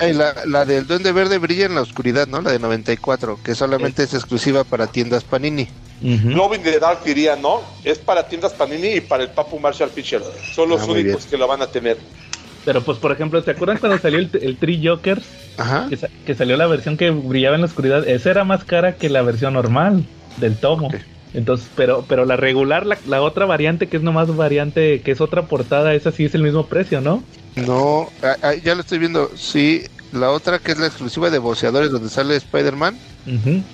Ay, 0.00 0.12
la, 0.12 0.34
la 0.46 0.64
del 0.64 0.86
Duende 0.86 1.10
Verde 1.10 1.38
brilla 1.38 1.66
en 1.66 1.74
la 1.74 1.80
oscuridad, 1.80 2.28
¿no? 2.28 2.40
La 2.42 2.52
de 2.52 2.60
94, 2.60 3.40
que 3.42 3.56
solamente 3.56 4.04
es 4.04 4.14
exclusiva 4.14 4.62
para 4.62 4.86
tiendas 4.86 5.24
Panini. 5.24 5.68
Ujú. 6.02 6.30
Glove 6.30 6.56
in 6.56 6.62
the 6.62 6.78
Dark 6.80 7.04
diría, 7.04 7.36
¿no? 7.36 7.60
Es 7.84 7.98
para 7.98 8.26
tiendas 8.28 8.52
Panini 8.54 8.94
y 8.96 9.00
para 9.00 9.22
el 9.22 9.30
Papu 9.30 9.58
Marshall 9.58 9.90
Fisher. 9.90 10.22
Son 10.52 10.68
los 10.68 10.82
Ah, 10.82 10.90
únicos 10.90 11.26
que 11.26 11.36
lo 11.36 11.46
van 11.46 11.62
a 11.62 11.66
tener. 11.70 11.98
Pero 12.64 12.84
pues, 12.84 12.98
por 12.98 13.12
ejemplo, 13.12 13.40
¿se 13.42 13.50
acuerdan 13.50 13.78
cuando 13.78 13.98
salió 13.98 14.18
el, 14.18 14.30
el 14.40 14.58
Tree 14.58 14.80
Jokers? 14.84 15.28
Ajá. 15.56 15.86
Que, 15.90 15.96
sa- 15.96 16.08
que 16.24 16.34
salió 16.34 16.56
la 16.56 16.66
versión 16.66 16.96
que 16.96 17.10
brillaba 17.10 17.56
en 17.56 17.62
la 17.62 17.66
oscuridad. 17.66 18.06
Esa 18.08 18.30
era 18.30 18.44
más 18.44 18.64
cara 18.64 18.96
que 18.96 19.08
la 19.10 19.22
versión 19.22 19.54
normal 19.54 20.06
del 20.36 20.58
tomo. 20.58 20.88
Entonces, 21.32 21.70
pero, 21.74 22.06
pero 22.06 22.24
la 22.24 22.36
regular, 22.36 22.86
la, 22.86 22.98
la 23.04 23.22
otra 23.22 23.46
variante, 23.46 23.88
que 23.88 23.96
es 23.96 24.02
nomás 24.02 24.28
variante, 24.34 25.02
que 25.02 25.10
es 25.12 25.20
otra 25.20 25.48
portada, 25.48 25.94
esa 25.94 26.12
sí 26.12 26.24
es 26.24 26.34
el 26.34 26.42
mismo 26.42 26.68
precio, 26.68 27.00
¿no? 27.00 27.24
No, 27.56 28.08
ya 28.62 28.74
lo 28.74 28.80
estoy 28.80 28.98
viendo. 28.98 29.30
Sí, 29.36 29.84
la 30.12 30.30
otra 30.30 30.58
que 30.58 30.72
es 30.72 30.78
la 30.78 30.86
exclusiva 30.86 31.30
de 31.30 31.38
boceadores 31.38 31.90
donde 31.90 32.08
sale 32.08 32.36
Spider-Man 32.36 32.96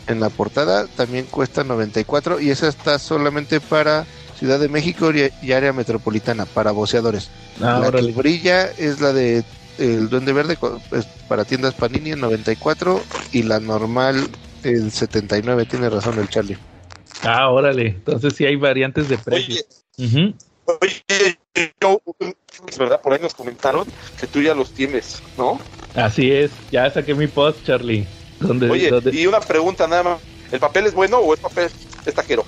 en 0.06 0.20
la 0.20 0.28
portada 0.30 0.86
también 0.86 1.26
cuesta 1.26 1.64
94 1.64 2.40
y 2.40 2.50
esa 2.50 2.68
está 2.68 2.98
solamente 2.98 3.60
para 3.60 4.06
Ciudad 4.38 4.60
de 4.60 4.68
México 4.68 5.10
y, 5.12 5.30
y 5.42 5.52
área 5.52 5.72
metropolitana, 5.72 6.46
para 6.46 6.70
boceadores. 6.70 7.28
Ah, 7.60 7.80
la 7.80 7.82
que 7.82 7.88
órale. 7.88 8.12
brilla 8.12 8.66
es 8.66 9.00
la 9.00 9.12
de 9.12 9.42
el 9.78 10.08
Duende 10.08 10.32
Verde 10.32 10.58
para 11.28 11.44
tiendas 11.44 11.74
Panini 11.74 12.12
en 12.12 12.20
94 12.20 13.00
y 13.32 13.42
la 13.42 13.60
normal 13.60 14.28
en 14.64 14.90
79, 14.90 15.66
tiene 15.66 15.88
razón 15.88 16.18
el 16.18 16.28
Charlie. 16.28 16.58
Ah, 17.22 17.50
órale. 17.50 17.86
Entonces 17.86 18.34
sí 18.34 18.44
hay 18.44 18.56
variantes 18.56 19.08
de 19.08 19.18
precio. 19.18 19.56
Oye, 19.96 20.36
oye, 20.66 21.38
yo, 21.80 22.00
es 22.68 22.78
verdad, 22.78 23.00
por 23.00 23.12
ahí 23.12 23.20
nos 23.20 23.34
comentaron 23.34 23.86
que 24.20 24.26
tú 24.26 24.40
ya 24.40 24.54
los 24.54 24.72
tienes, 24.72 25.22
¿no? 25.36 25.58
Así 25.94 26.30
es. 26.30 26.50
Ya 26.70 26.90
saqué 26.90 27.14
mi 27.14 27.26
post, 27.26 27.64
Charlie. 27.64 28.06
Donde, 28.40 28.70
Oye, 28.70 28.90
donde- 28.90 29.14
y 29.18 29.26
una 29.26 29.40
pregunta 29.40 29.86
nada 29.88 30.02
más. 30.02 30.18
¿El 30.52 30.60
papel 30.60 30.86
es 30.86 30.94
bueno 30.94 31.18
o 31.18 31.34
es 31.34 31.40
papel 31.40 31.68
es 32.06 32.14
taquero? 32.14 32.44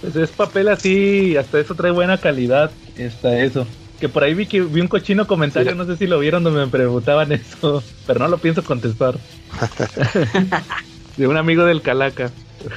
Pues 0.00 0.14
es 0.16 0.30
papel 0.30 0.68
así, 0.68 1.36
hasta 1.36 1.58
eso 1.58 1.74
trae 1.74 1.90
buena 1.90 2.18
calidad. 2.18 2.70
Está 2.96 3.38
eso. 3.40 3.66
Que 4.00 4.08
por 4.08 4.24
ahí 4.24 4.34
vi 4.34 4.46
que 4.46 4.60
vi 4.60 4.80
un 4.80 4.88
cochino 4.88 5.26
comentario, 5.26 5.74
no 5.74 5.84
sé 5.86 5.96
si 5.96 6.06
lo 6.06 6.18
vieron 6.18 6.44
donde 6.44 6.60
me 6.64 6.70
preguntaban 6.70 7.32
eso, 7.32 7.82
pero 8.06 8.20
no 8.20 8.28
lo 8.28 8.38
pienso 8.38 8.62
contestar. 8.62 9.16
de 11.16 11.26
un 11.26 11.36
amigo 11.36 11.64
del 11.64 11.82
Calaca. 11.82 12.30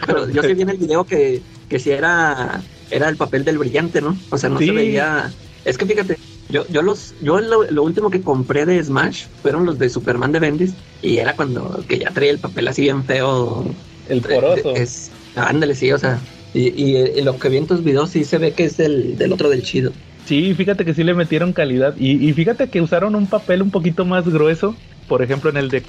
Pero 0.05 0.29
yo 0.29 0.41
sí 0.43 0.53
vi 0.53 0.61
en 0.61 0.69
el 0.69 0.77
video 0.77 1.03
que, 1.05 1.41
que 1.69 1.79
sí 1.79 1.91
era, 1.91 2.61
era 2.89 3.09
el 3.09 3.17
papel 3.17 3.43
del 3.43 3.57
brillante, 3.57 4.01
¿no? 4.01 4.17
O 4.29 4.37
sea, 4.37 4.49
no 4.49 4.59
Sí. 4.59 4.67
se 4.67 4.71
veía. 4.71 5.31
Es 5.65 5.77
que 5.77 5.85
fíjate, 5.85 6.17
yo, 6.49 6.65
yo 6.67 6.81
los, 6.81 7.13
yo 7.21 7.39
lo, 7.39 7.69
lo 7.69 7.83
último 7.83 8.09
que 8.09 8.21
compré 8.21 8.65
de 8.65 8.83
Smash 8.83 9.25
fueron 9.41 9.65
los 9.65 9.77
de 9.77 9.89
Superman 9.89 10.31
de 10.31 10.39
Bendis, 10.39 10.73
y 11.01 11.17
era 11.17 11.35
cuando 11.35 11.83
que 11.87 11.99
ya 11.99 12.11
traía 12.11 12.31
el 12.31 12.39
papel 12.39 12.67
así 12.67 12.83
bien 12.83 13.03
feo. 13.03 13.65
El 14.07 14.21
poroso. 14.21 14.75
Es, 14.75 15.11
ándale, 15.35 15.75
sí, 15.75 15.91
o 15.91 15.97
sea. 15.97 16.19
Y, 16.53 16.69
y, 16.83 17.21
lo 17.21 17.37
que 17.37 17.49
vi 17.49 17.57
en 17.57 17.67
tus 17.67 17.83
videos 17.83 18.09
sí 18.09 18.23
se 18.23 18.39
ve 18.39 18.53
que 18.53 18.63
es 18.63 18.77
del, 18.77 19.17
del 19.17 19.31
otro 19.31 19.49
del 19.49 19.61
chido. 19.61 19.91
Sí, 20.25 20.55
fíjate 20.55 20.83
que 20.83 20.95
sí 20.95 21.03
le 21.03 21.13
metieron 21.13 21.53
calidad. 21.53 21.95
Y, 21.99 22.27
y 22.27 22.33
fíjate 22.33 22.69
que 22.69 22.81
usaron 22.81 23.13
un 23.13 23.27
papel 23.27 23.61
un 23.61 23.69
poquito 23.69 24.03
más 24.05 24.27
grueso. 24.27 24.75
Por 25.07 25.21
ejemplo, 25.21 25.51
en 25.51 25.57
el 25.57 25.69
de 25.69 25.83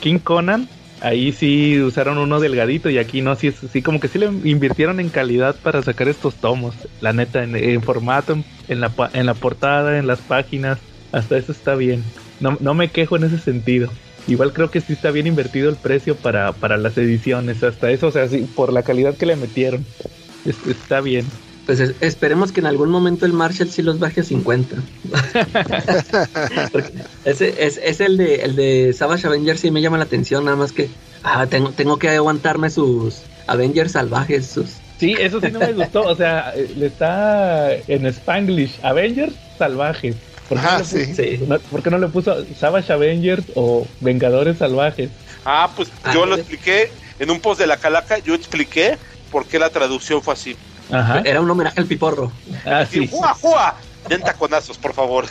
King 0.00 0.18
Conan, 0.18 0.68
ahí 1.00 1.32
sí 1.32 1.80
usaron 1.80 2.18
uno 2.18 2.40
delgadito 2.40 2.90
y 2.90 2.98
aquí 2.98 3.20
no, 3.22 3.34
sí, 3.36 3.52
sí 3.52 3.82
como 3.82 4.00
que 4.00 4.08
sí 4.08 4.18
le 4.18 4.26
invirtieron 4.26 5.00
en 5.00 5.10
calidad 5.10 5.60
para 5.62 5.82
sacar 5.82 6.08
estos 6.08 6.40
tomos. 6.40 6.88
La 7.00 7.12
neta, 7.12 7.42
en, 7.44 7.82
formato, 7.82 8.44
en, 8.68 8.80
la, 8.80 8.94
en 9.12 9.26
la 9.26 9.38
portada, 9.40 9.98
en 9.98 10.06
las 10.06 10.22
páginas, 10.22 10.84
hasta 11.12 11.36
eso 11.36 11.52
está 11.52 11.74
bien. 11.74 12.14
No, 12.38 12.56
no 12.60 12.74
me 12.74 12.92
quejo 12.92 13.16
en 13.16 13.24
ese 13.24 13.38
sentido. 13.38 13.98
Igual 14.26 14.52
creo 14.52 14.70
que 14.70 14.80
sí 14.80 14.92
está 14.94 15.10
bien 15.10 15.26
invertido 15.26 15.68
el 15.68 15.78
precio 15.78 16.20
para, 16.20 16.58
para 16.58 16.78
las 16.78 16.96
ediciones, 16.96 17.62
hasta 17.62 17.90
eso, 17.90 18.06
o 18.08 18.10
sea, 18.10 18.26
sí, 18.28 18.46
por 18.46 18.72
la 18.72 18.82
calidad 18.84 19.16
que 19.16 19.26
le 19.26 19.36
metieron. 19.36 19.88
Es- 20.44 20.62
está 20.64 21.00
bien. 21.00 21.43
Pues 21.66 21.80
es- 21.80 21.94
esperemos 22.00 22.52
que 22.52 22.60
en 22.60 22.66
algún 22.66 22.90
momento 22.90 23.24
el 23.26 23.32
Marshall 23.32 23.70
sí 23.70 23.82
los 23.82 23.98
baje 23.98 24.20
a 24.20 24.24
50. 24.24 24.76
Porque 26.72 26.92
ese 27.24 27.54
es, 27.64 27.80
es 27.82 28.00
el 28.00 28.16
de 28.16 28.36
el 28.36 28.56
de 28.56 28.92
Savage 28.92 29.26
Avengers 29.26 29.60
sí 29.60 29.70
me 29.70 29.80
llama 29.80 29.98
la 29.98 30.04
atención, 30.04 30.44
nada 30.44 30.56
más 30.56 30.72
que 30.72 30.90
ah, 31.22 31.46
tengo, 31.46 31.70
tengo 31.72 31.98
que 31.98 32.10
aguantarme 32.10 32.70
sus 32.70 33.24
Avengers 33.46 33.92
salvajes, 33.92 34.46
sus 34.46 34.82
Sí, 34.98 35.16
eso 35.18 35.40
sí 35.40 35.50
no 35.50 35.58
me 35.58 35.72
gustó. 35.72 36.02
O 36.02 36.14
sea, 36.14 36.52
eh, 36.54 36.68
le 36.76 36.86
está 36.86 37.74
en 37.74 38.06
Spanglish. 38.06 38.78
Avengers 38.82 39.34
salvajes. 39.58 40.14
¿Por 40.48 40.58
qué, 40.60 40.66
Ah, 40.66 40.72
no, 40.78 40.78
le 40.78 40.84
sí. 40.84 40.98
puso, 41.06 41.22
sí. 41.22 41.38
no- 41.48 41.58
por 41.60 41.82
qué 41.82 41.90
no 41.90 41.98
le 41.98 42.08
puso 42.08 42.54
Savage 42.54 42.92
Avengers 42.92 43.44
o 43.56 43.86
Vengadores 44.00 44.58
salvajes? 44.58 45.10
Ah, 45.44 45.72
pues 45.74 45.90
Ah, 46.04 46.12
yo 46.14 46.26
lo 46.26 46.34
¿sí? 46.36 46.40
expliqué 46.42 46.92
en 47.18 47.30
un 47.30 47.40
post 47.40 47.60
de 47.60 47.66
la 47.66 47.76
calaca, 47.76 48.18
yo 48.18 48.34
expliqué 48.34 48.98
por 49.30 49.46
qué 49.48 49.58
la 49.58 49.70
traducción 49.70 50.22
fue 50.22 50.34
así. 50.34 50.56
Ajá. 50.90 51.20
Era 51.24 51.40
un 51.40 51.50
homenaje 51.50 51.80
al 51.80 51.86
piporro. 51.86 52.30
Ah, 52.66 52.84
sí. 52.88 53.06
¡Jua, 53.10 53.34
jua! 53.34 53.74
Den 54.08 54.20
taconazos, 54.22 54.76
por 54.78 54.92
favor. 54.92 55.24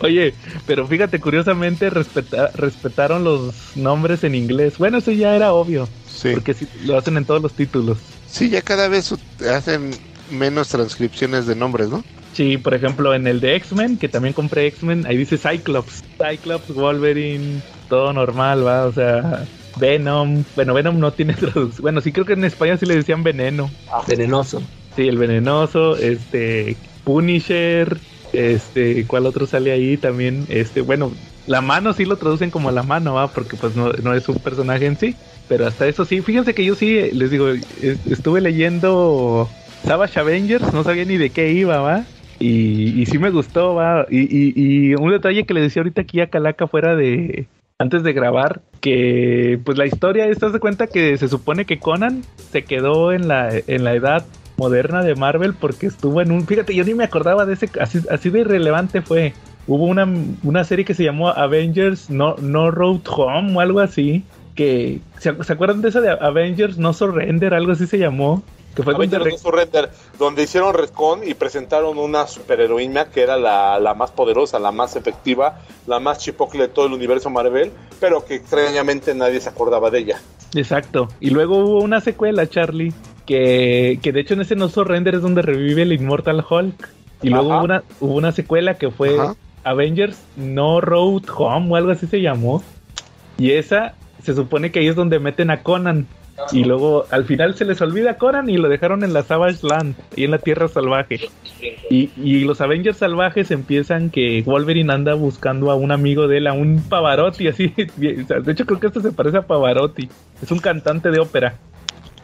Oye, 0.00 0.34
pero 0.66 0.86
fíjate, 0.88 1.20
curiosamente 1.20 1.88
respeta- 1.88 2.50
respetaron 2.52 3.22
los 3.22 3.54
nombres 3.76 4.24
en 4.24 4.34
inglés. 4.34 4.76
Bueno, 4.76 4.98
eso 4.98 5.12
ya 5.12 5.36
era 5.36 5.52
obvio, 5.52 5.88
Sí. 6.12 6.30
porque 6.34 6.52
sí, 6.52 6.66
lo 6.84 6.98
hacen 6.98 7.16
en 7.16 7.24
todos 7.24 7.40
los 7.40 7.52
títulos. 7.52 7.98
Sí, 8.28 8.50
ya 8.50 8.60
cada 8.60 8.88
vez 8.88 9.14
hacen 9.48 9.92
menos 10.32 10.68
transcripciones 10.68 11.46
de 11.46 11.54
nombres, 11.54 11.88
¿no? 11.90 12.02
Sí, 12.32 12.56
por 12.58 12.74
ejemplo, 12.74 13.14
en 13.14 13.26
el 13.28 13.40
de 13.40 13.54
X-Men, 13.56 13.98
que 13.98 14.08
también 14.08 14.34
compré 14.34 14.66
X-Men, 14.66 15.06
ahí 15.06 15.16
dice 15.16 15.38
Cyclops. 15.38 16.02
Cyclops, 16.18 16.74
Wolverine, 16.74 17.62
todo 17.88 18.12
normal, 18.12 18.66
va, 18.66 18.84
o 18.86 18.92
sea, 18.92 19.44
Venom. 19.76 20.42
Bueno, 20.56 20.74
Venom 20.74 20.98
no 20.98 21.12
tiene 21.12 21.34
traducción. 21.34 21.82
Bueno, 21.82 22.00
sí 22.00 22.10
creo 22.10 22.26
que 22.26 22.32
en 22.32 22.44
España 22.44 22.76
sí 22.76 22.84
le 22.84 22.96
decían 22.96 23.22
veneno. 23.22 23.70
Venenoso. 24.08 24.60
Sí, 24.98 25.06
el 25.06 25.16
venenoso, 25.16 25.96
este, 25.96 26.74
Punisher, 27.04 27.98
este, 28.32 29.06
¿cuál 29.06 29.26
otro 29.26 29.46
sale 29.46 29.70
ahí 29.70 29.96
también? 29.96 30.44
Este, 30.48 30.80
bueno, 30.80 31.12
la 31.46 31.60
mano 31.60 31.92
sí 31.92 32.04
lo 32.04 32.16
traducen 32.16 32.50
como 32.50 32.72
la 32.72 32.82
mano, 32.82 33.14
va, 33.14 33.28
porque 33.28 33.56
pues 33.56 33.76
no, 33.76 33.92
no 33.92 34.12
es 34.12 34.28
un 34.28 34.34
personaje 34.38 34.86
en 34.86 34.96
sí. 34.98 35.14
Pero 35.46 35.68
hasta 35.68 35.86
eso 35.86 36.04
sí, 36.04 36.20
fíjense 36.20 36.52
que 36.52 36.64
yo 36.64 36.74
sí, 36.74 37.12
les 37.12 37.30
digo, 37.30 37.46
es- 37.46 38.04
estuve 38.10 38.40
leyendo 38.40 39.48
Savage 39.84 40.18
Avengers, 40.18 40.74
no 40.74 40.82
sabía 40.82 41.04
ni 41.04 41.16
de 41.16 41.30
qué 41.30 41.52
iba, 41.52 41.78
va. 41.78 42.04
Y, 42.40 43.00
y 43.00 43.06
sí 43.06 43.18
me 43.18 43.30
gustó, 43.30 43.76
va. 43.76 44.04
Y, 44.10 44.22
y, 44.22 44.52
y 44.56 44.94
un 44.96 45.12
detalle 45.12 45.44
que 45.44 45.54
le 45.54 45.60
decía 45.60 45.82
ahorita 45.82 46.00
aquí 46.02 46.20
a 46.20 46.26
Calaca 46.28 46.66
fuera 46.66 46.96
de, 46.96 47.46
antes 47.78 48.02
de 48.02 48.12
grabar, 48.14 48.62
que 48.80 49.60
pues 49.64 49.78
la 49.78 49.86
historia, 49.86 50.26
estás 50.26 50.52
de 50.52 50.58
cuenta 50.58 50.88
que 50.88 51.16
se 51.18 51.28
supone 51.28 51.66
que 51.66 51.78
Conan 51.78 52.24
se 52.50 52.64
quedó 52.64 53.12
en 53.12 53.28
la, 53.28 53.52
en 53.64 53.84
la 53.84 53.94
edad 53.94 54.26
moderna 54.58 55.02
de 55.02 55.14
Marvel 55.14 55.54
porque 55.54 55.86
estuvo 55.86 56.20
en 56.20 56.32
un, 56.32 56.46
fíjate, 56.46 56.74
yo 56.74 56.84
ni 56.84 56.92
me 56.92 57.04
acordaba 57.04 57.46
de 57.46 57.54
ese, 57.54 57.70
así, 57.80 58.00
así 58.10 58.28
de 58.28 58.40
irrelevante 58.40 59.00
fue. 59.00 59.32
Hubo 59.66 59.84
una, 59.84 60.08
una 60.42 60.64
serie 60.64 60.84
que 60.84 60.94
se 60.94 61.04
llamó 61.04 61.28
Avengers 61.28 62.10
No, 62.10 62.36
no 62.40 62.70
Road 62.70 63.00
Home 63.08 63.56
o 63.56 63.60
algo 63.60 63.80
así. 63.80 64.24
Que, 64.54 65.00
¿se, 65.18 65.44
se 65.44 65.52
acuerdan 65.52 65.82
de 65.82 65.90
esa 65.90 66.00
de 66.00 66.10
Avengers 66.10 66.78
No 66.78 66.92
Surrender? 66.92 67.54
Algo 67.54 67.72
así 67.72 67.86
se 67.86 67.98
llamó. 67.98 68.42
Que 68.74 68.82
fue 68.82 68.94
Avengers 68.94 69.24
No 69.24 69.38
Surrender, 69.38 69.90
donde 70.18 70.42
hicieron 70.42 70.72
retcon 70.72 71.20
y 71.26 71.34
presentaron 71.34 71.98
una 71.98 72.26
superheroína 72.26 73.06
que 73.06 73.22
era 73.22 73.36
la, 73.36 73.78
la 73.78 73.94
más 73.94 74.10
poderosa, 74.10 74.58
la 74.58 74.72
más 74.72 74.96
efectiva, 74.96 75.60
la 75.86 76.00
más 76.00 76.18
chipocle 76.18 76.62
de 76.62 76.68
todo 76.68 76.86
el 76.86 76.94
universo 76.94 77.28
Marvel, 77.28 77.70
pero 78.00 78.24
que 78.24 78.36
extrañamente 78.36 79.14
nadie 79.14 79.40
se 79.40 79.48
acordaba 79.48 79.90
de 79.90 79.98
ella. 79.98 80.20
Exacto. 80.54 81.08
Y 81.20 81.30
luego 81.30 81.58
hubo 81.58 81.80
una 81.80 82.00
secuela, 82.00 82.48
Charlie, 82.48 82.94
que, 83.28 83.98
que 84.02 84.10
de 84.10 84.20
hecho 84.20 84.32
en 84.32 84.40
ese 84.40 84.56
No 84.56 84.70
Surrender 84.70 85.14
es 85.14 85.20
donde 85.20 85.42
revive 85.42 85.82
el 85.82 85.92
Immortal 85.92 86.42
Hulk. 86.48 86.88
Y 87.20 87.28
luego 87.28 87.52
Ajá. 87.52 87.58
hubo 87.58 87.64
una, 87.64 87.82
hubo 88.00 88.14
una 88.14 88.32
secuela 88.32 88.74
que 88.74 88.90
fue 88.90 89.18
Ajá. 89.18 89.34
Avengers 89.64 90.24
No 90.36 90.80
Road 90.80 91.24
Home 91.36 91.70
o 91.70 91.76
algo 91.76 91.90
así 91.90 92.06
se 92.06 92.22
llamó. 92.22 92.62
Y 93.36 93.50
esa 93.50 93.94
se 94.22 94.34
supone 94.34 94.72
que 94.72 94.78
ahí 94.78 94.88
es 94.88 94.96
donde 94.96 95.18
meten 95.18 95.50
a 95.50 95.62
Conan. 95.62 96.06
Y 96.52 96.64
luego 96.64 97.04
al 97.10 97.24
final 97.24 97.56
se 97.56 97.64
les 97.64 97.80
olvida 97.82 98.12
a 98.12 98.16
Conan 98.16 98.48
y 98.48 98.56
lo 98.56 98.68
dejaron 98.68 99.02
en 99.02 99.12
la 99.12 99.24
Savage 99.24 99.58
Land, 99.66 99.96
y 100.14 100.24
en 100.24 100.30
la 100.30 100.38
Tierra 100.38 100.68
Salvaje. 100.68 101.28
Y, 101.90 102.10
y 102.16 102.44
los 102.44 102.60
Avengers 102.60 102.96
salvajes 102.96 103.50
empiezan 103.50 104.08
que 104.08 104.42
Wolverine 104.46 104.92
anda 104.92 105.14
buscando 105.14 105.72
a 105.72 105.74
un 105.74 105.90
amigo 105.90 106.28
de 106.28 106.38
él, 106.38 106.46
a 106.46 106.52
un 106.52 106.80
Pavarotti, 106.88 107.48
así. 107.48 107.74
De 107.96 108.52
hecho, 108.52 108.66
creo 108.66 108.78
que 108.78 108.86
esto 108.86 109.00
se 109.00 109.10
parece 109.10 109.38
a 109.38 109.46
Pavarotti. 109.48 110.08
Es 110.40 110.52
un 110.52 110.60
cantante 110.60 111.10
de 111.10 111.18
ópera. 111.18 111.56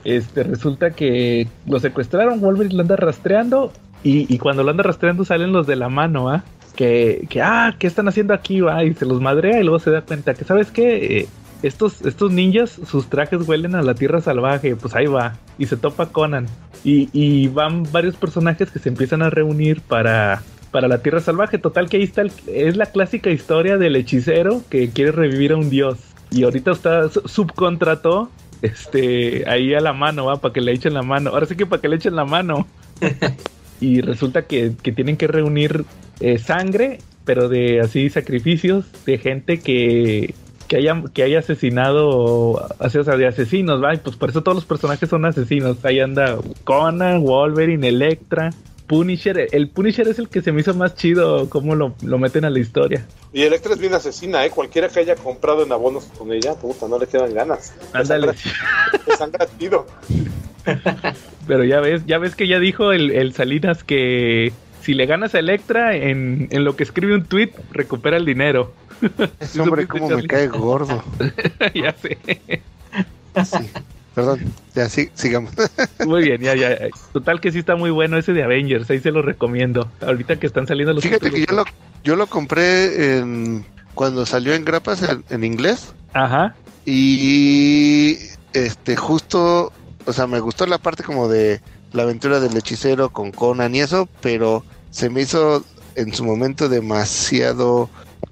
Este, 0.05 0.43
resulta 0.43 0.91
que 0.91 1.49
lo 1.67 1.81
secuestraron, 1.81 2.41
Wolverine 2.41 2.75
lo 2.75 2.83
anda 2.83 2.97
rastreando. 2.97 3.73
Y, 4.03 4.33
y 4.33 4.39
cuando 4.39 4.63
lo 4.63 4.71
anda 4.71 4.83
rastreando 4.83 5.25
salen 5.25 5.53
los 5.53 5.67
de 5.67 5.77
la 5.77 5.89
mano, 5.89 6.29
¿ah? 6.29 6.45
Que, 6.77 7.27
que, 7.31 7.41
ah, 7.41 7.75
¿qué 7.79 7.87
están 7.87 8.09
haciendo 8.09 8.35
aquí, 8.35 8.61
va? 8.61 8.85
Y 8.85 8.93
se 8.95 9.07
los 9.07 9.21
madrea 9.21 9.61
y 9.61 9.63
luego 9.63 9.79
se 9.79 9.91
da 9.91 10.03
cuenta 10.03 10.35
que, 10.35 10.45
¿sabes 10.45 10.71
qué? 10.71 11.21
Eh, 11.21 11.29
estos, 11.63 12.03
estos 12.05 12.31
ninjas, 12.31 12.79
sus 12.87 13.07
trajes 13.09 13.49
huelen 13.49 13.75
a 13.75 13.81
la 13.81 13.95
tierra 13.95 14.21
salvaje, 14.21 14.77
pues 14.77 14.95
ahí 14.95 15.07
va. 15.07 15.37
Y 15.57 15.67
se 15.67 15.77
topa 15.79 16.07
Conan. 16.11 16.47
Y, 16.85 17.09
y 17.13 17.49
van 17.49 17.85
varios 17.91 18.17
personajes 18.17 18.71
que 18.71 18.79
se 18.81 18.91
empiezan 18.91 19.23
a 19.23 19.31
reunir 19.31 19.81
para, 19.81 20.43
para 20.71 20.89
la 20.89 20.99
tierra 20.99 21.21
salvaje. 21.21 21.57
Total 21.57 21.89
que 21.89 21.97
ahí 21.97 22.03
está, 22.03 22.25
es 22.49 22.77
la 22.77 22.87
clásica 22.87 23.31
historia 23.31 23.79
del 23.79 23.97
hechicero 23.97 24.61
que 24.69 24.91
quiere 24.91 25.13
revivir 25.13 25.53
a 25.53 25.57
un 25.57 25.71
dios. 25.71 25.97
Y 26.31 26.43
ahorita 26.43 26.73
está, 26.73 27.09
su- 27.09 27.23
subcontrató 27.27 28.29
este, 28.64 29.44
ahí 29.49 29.75
a 29.75 29.80
la 29.80 29.92
mano, 29.92 30.26
va, 30.26 30.37
para 30.37 30.54
que 30.54 30.61
le 30.61 30.73
echen 30.73 30.94
la 30.94 31.02
mano. 31.02 31.30
Ahora 31.30 31.47
sí 31.47 31.54
que 31.54 31.66
para 31.66 31.83
que 31.83 31.88
le 31.88 31.97
echen 31.97 32.16
la 32.16 32.25
mano. 32.25 32.66
y 33.80 34.00
resulta 34.00 34.47
que, 34.47 34.73
que 34.83 34.92
tienen 34.92 35.16
que 35.16 35.26
reunir 35.26 35.85
eh, 36.21 36.38
sangre, 36.38 36.99
pero 37.25 37.49
de 37.49 37.80
así 37.80 38.09
sacrificios 38.09 38.87
de 39.04 39.18
gente 39.18 39.61
que, 39.61 40.35
que 40.66 40.76
haya, 40.76 41.02
que 41.12 41.23
haya 41.23 41.40
asesinado, 41.40 42.66
así, 42.78 42.97
o 42.99 43.04
sea, 43.04 43.16
de 43.16 43.26
asesinos, 43.26 43.83
¿va? 43.83 43.94
Y 43.94 43.99
pues 43.99 44.16
por 44.16 44.30
eso 44.30 44.42
todos 44.42 44.56
los 44.56 44.64
personajes 44.64 45.11
son 45.11 45.26
asesinos. 45.26 45.85
Ahí 45.85 46.00
anda 46.00 46.38
Conan, 46.64 47.23
Wolverine, 47.23 47.87
Electra, 47.88 48.50
Punisher. 48.87 49.49
El 49.53 49.69
Punisher 49.69 50.09
es 50.09 50.19
el 50.19 50.29
que 50.29 50.43
se 50.43 50.53
me 50.53 50.61
hizo 50.61 50.75
más 50.75 50.95
chido, 50.95 51.49
cómo 51.49 51.75
lo, 51.75 51.95
lo 52.03 52.19
meten 52.19 52.45
a 52.45 52.50
la 52.50 52.59
historia. 52.59 53.07
Y 53.33 53.43
Electra 53.43 53.75
es 53.75 53.79
bien 53.79 53.95
asesina, 53.95 54.45
¿eh? 54.45 54.50
Cualquiera 54.50 54.88
que 54.88 55.00
haya 55.00 55.14
comprado 55.17 55.64
en 55.64 55.73
abonos 55.73 56.05
con 56.19 56.33
ella, 56.33 56.55
puta, 56.55 56.87
no 56.88 56.99
le 56.99 57.07
quedan 57.07 57.35
ganas. 57.35 57.75
Ándale. 57.93 58.33
Es 59.07 59.19
sangra 59.19 59.47
tiro. 59.47 59.87
Pero 61.47 61.64
ya 61.64 61.81
ves, 61.81 62.03
ya 62.07 62.19
ves 62.19 62.35
que 62.37 62.49
ya 62.49 62.59
dijo 62.59 62.93
el, 62.93 63.11
el 63.11 63.35
Salinas 63.35 63.85
que 63.85 64.53
si 64.83 64.95
le 64.95 65.07
ganas 65.07 65.35
a 65.35 65.38
Electra 65.38 65.97
en, 65.97 66.49
en 66.50 66.64
lo 66.64 66.76
que 66.76 66.85
escribe 66.85 67.14
un 67.14 67.25
tweet, 67.25 67.53
recupera 67.71 68.17
el 68.17 68.25
dinero. 68.25 68.73
Ese 69.41 69.61
hombre 69.61 69.87
como 69.88 70.09
me 70.11 70.26
cae 70.26 70.49
gordo. 70.49 71.03
ya 71.75 71.93
sé. 71.93 72.19
Sí. 73.45 73.71
Perdón, 74.14 74.40
ya 74.75 74.88
sí, 74.88 75.11
sigamos. 75.14 75.52
Muy 76.06 76.23
bien, 76.23 76.40
ya, 76.40 76.54
ya. 76.54 76.76
Total 77.12 77.40
que 77.40 77.50
sí 77.50 77.59
está 77.59 77.75
muy 77.75 77.90
bueno 77.90 78.16
ese 78.16 78.33
de 78.33 78.44
Avengers, 78.44 78.88
ahí 78.88 79.00
se 79.00 79.11
lo 79.11 79.23
recomiendo. 79.23 79.90
Ahorita 80.00 80.37
que 80.37 80.47
están 80.47 80.66
saliendo 80.66 80.92
los 80.92 81.02
Fíjate 81.02 81.30
que 81.30 81.44
yo 81.47 81.54
lo, 81.54 81.64
yo 82.04 82.14
lo 82.14 82.26
compré 82.28 83.18
en, 83.18 83.64
cuando 83.94 84.25
salió 84.25 84.54
en 84.54 84.64
grapas 84.64 85.02
en, 85.02 85.25
en 85.30 85.42
inglés 85.42 85.94
Ajá, 86.12 86.54
y 86.85 88.18
este 88.52 88.97
justo, 88.97 89.73
o 90.06 90.12
sea, 90.12 90.26
me 90.26 90.40
gustó 90.40 90.66
la 90.66 90.78
parte 90.78 91.02
como 91.02 91.28
de 91.28 91.61
la 91.92 92.02
aventura 92.02 92.40
del 92.40 92.56
hechicero 92.56 93.11
con 93.11 93.33
Conan 93.33 93.75
y 93.75 93.80
eso, 93.80 94.09
pero 94.21 94.64
se 94.90 95.11
me 95.11 95.23
hizo 95.23 95.64
en 95.97 96.12
su 96.12 96.25
momento 96.25 96.68
demasiado 96.68 97.88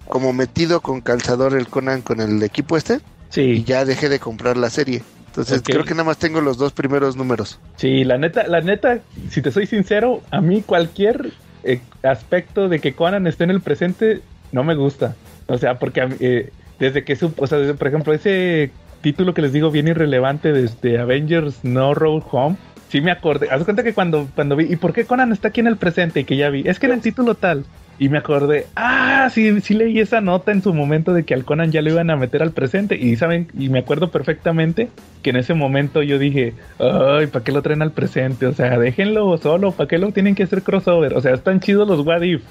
como 0.09 0.33
metido 0.33 0.81
con 0.81 1.01
calzador 1.01 1.55
el 1.55 1.69
Conan 1.69 2.03
con 2.03 2.21
el 2.21 2.43
equipo 2.43 2.77
este 2.77 2.97
y 2.97 3.01
sí, 3.31 3.65
ya 3.65 3.85
dejé 3.85 4.09
de 4.09 4.19
comprar 4.19 4.57
la 4.57 4.69
serie. 4.69 5.03
Entonces 5.33 5.63
creo 5.65 5.85
que 5.85 5.93
nada 5.93 6.05
más 6.05 6.19
tengo 6.19 6.43
los 6.43 6.59
dos 6.59 6.73
primeros 6.75 7.17
números. 7.17 7.59
sí, 7.77 8.05
la 8.05 8.19
neta, 8.19 8.47
la 8.47 8.61
neta, 8.61 9.01
si 9.31 9.41
te 9.41 9.51
soy 9.51 9.67
sincero, 9.67 10.21
a 10.31 10.43
mí 10.43 10.61
cualquier 10.61 11.33
eh, 11.65 11.81
aspecto 12.03 12.69
de 12.69 12.81
que 12.81 12.93
Conan 12.93 13.27
esté 13.27 13.45
en 13.45 13.51
el 13.51 13.63
presente 13.63 14.21
no 14.53 14.63
me 14.63 14.75
gusta. 14.75 15.17
O 15.47 15.57
sea, 15.57 15.79
porque 15.79 16.07
eh, 16.21 16.53
desde 16.79 17.03
que 17.05 17.17
supo, 17.17 17.45
o 17.45 17.47
sea, 17.47 17.57
desde, 17.57 17.73
por 17.73 17.89
ejemplo, 17.89 18.13
ese 18.13 18.73
título 19.01 19.33
que 19.33 19.41
les 19.41 19.55
digo 19.55 19.71
bien 19.71 19.89
irrelevante 19.89 20.53
desde 20.53 20.99
Avengers 20.99 21.65
No 21.65 21.95
Road 21.95 22.25
Home, 22.31 22.57
sí 22.91 23.01
me 23.01 23.11
acordé. 23.11 23.49
Haz 23.51 23.65
cuenta 23.65 23.83
que 23.83 23.95
cuando, 23.95 24.29
cuando 24.35 24.55
vi, 24.55 24.67
¿y 24.71 24.77
por 24.77 24.93
qué 24.93 25.07
Conan 25.07 25.33
está 25.33 25.49
aquí 25.49 25.61
en 25.61 25.67
el 25.67 25.79
presente? 25.79 26.21
Y 26.21 26.25
que 26.25 26.37
ya 26.37 26.51
vi, 26.51 26.63
es 26.67 26.79
que 26.79 26.87
en 26.87 26.93
el 26.93 27.01
título 27.01 27.35
tal. 27.37 27.65
Y 28.03 28.09
me 28.09 28.19
acordé, 28.19 28.67
ah, 28.75 29.31
sí, 29.33 29.61
sí 29.61 29.75
leí 29.75 30.01
esa 30.01 30.21
nota 30.21 30.51
en 30.51 30.61
su 30.61 30.75
momento 30.75 31.13
de 31.13 31.23
que 31.23 31.35
al 31.35 31.45
Conan 31.45 31.71
ya 31.71 31.83
lo 31.83 31.91
iban 31.91 32.11
a 32.11 32.17
meter 32.17 32.43
al 32.43 32.51
presente. 32.51 32.97
Y 32.97 33.15
saben, 33.15 33.47
y 33.57 33.69
me 33.69 33.79
acuerdo 33.79 34.11
perfectamente 34.11 34.89
que 35.23 35.31
en 35.31 35.37
ese 35.37 35.55
momento 35.55 36.03
yo 36.03 36.19
dije, 36.19 36.53
ay, 36.81 37.29
¿para 37.29 37.45
qué 37.45 37.53
lo 37.53 37.63
traen 37.63 37.81
al 37.81 37.93
presente? 37.93 38.47
O 38.47 38.55
sea, 38.55 38.77
déjenlo 38.77 39.39
solo, 39.39 39.71
¿para 39.71 39.87
qué 39.87 39.99
lo 39.99 40.11
tienen 40.11 40.35
que 40.35 40.43
hacer 40.43 40.63
crossover? 40.63 41.15
O 41.15 41.21
sea, 41.21 41.33
están 41.33 41.61
chidos 41.61 41.87
los 41.87 42.05
What 42.05 42.23
If. 42.23 42.43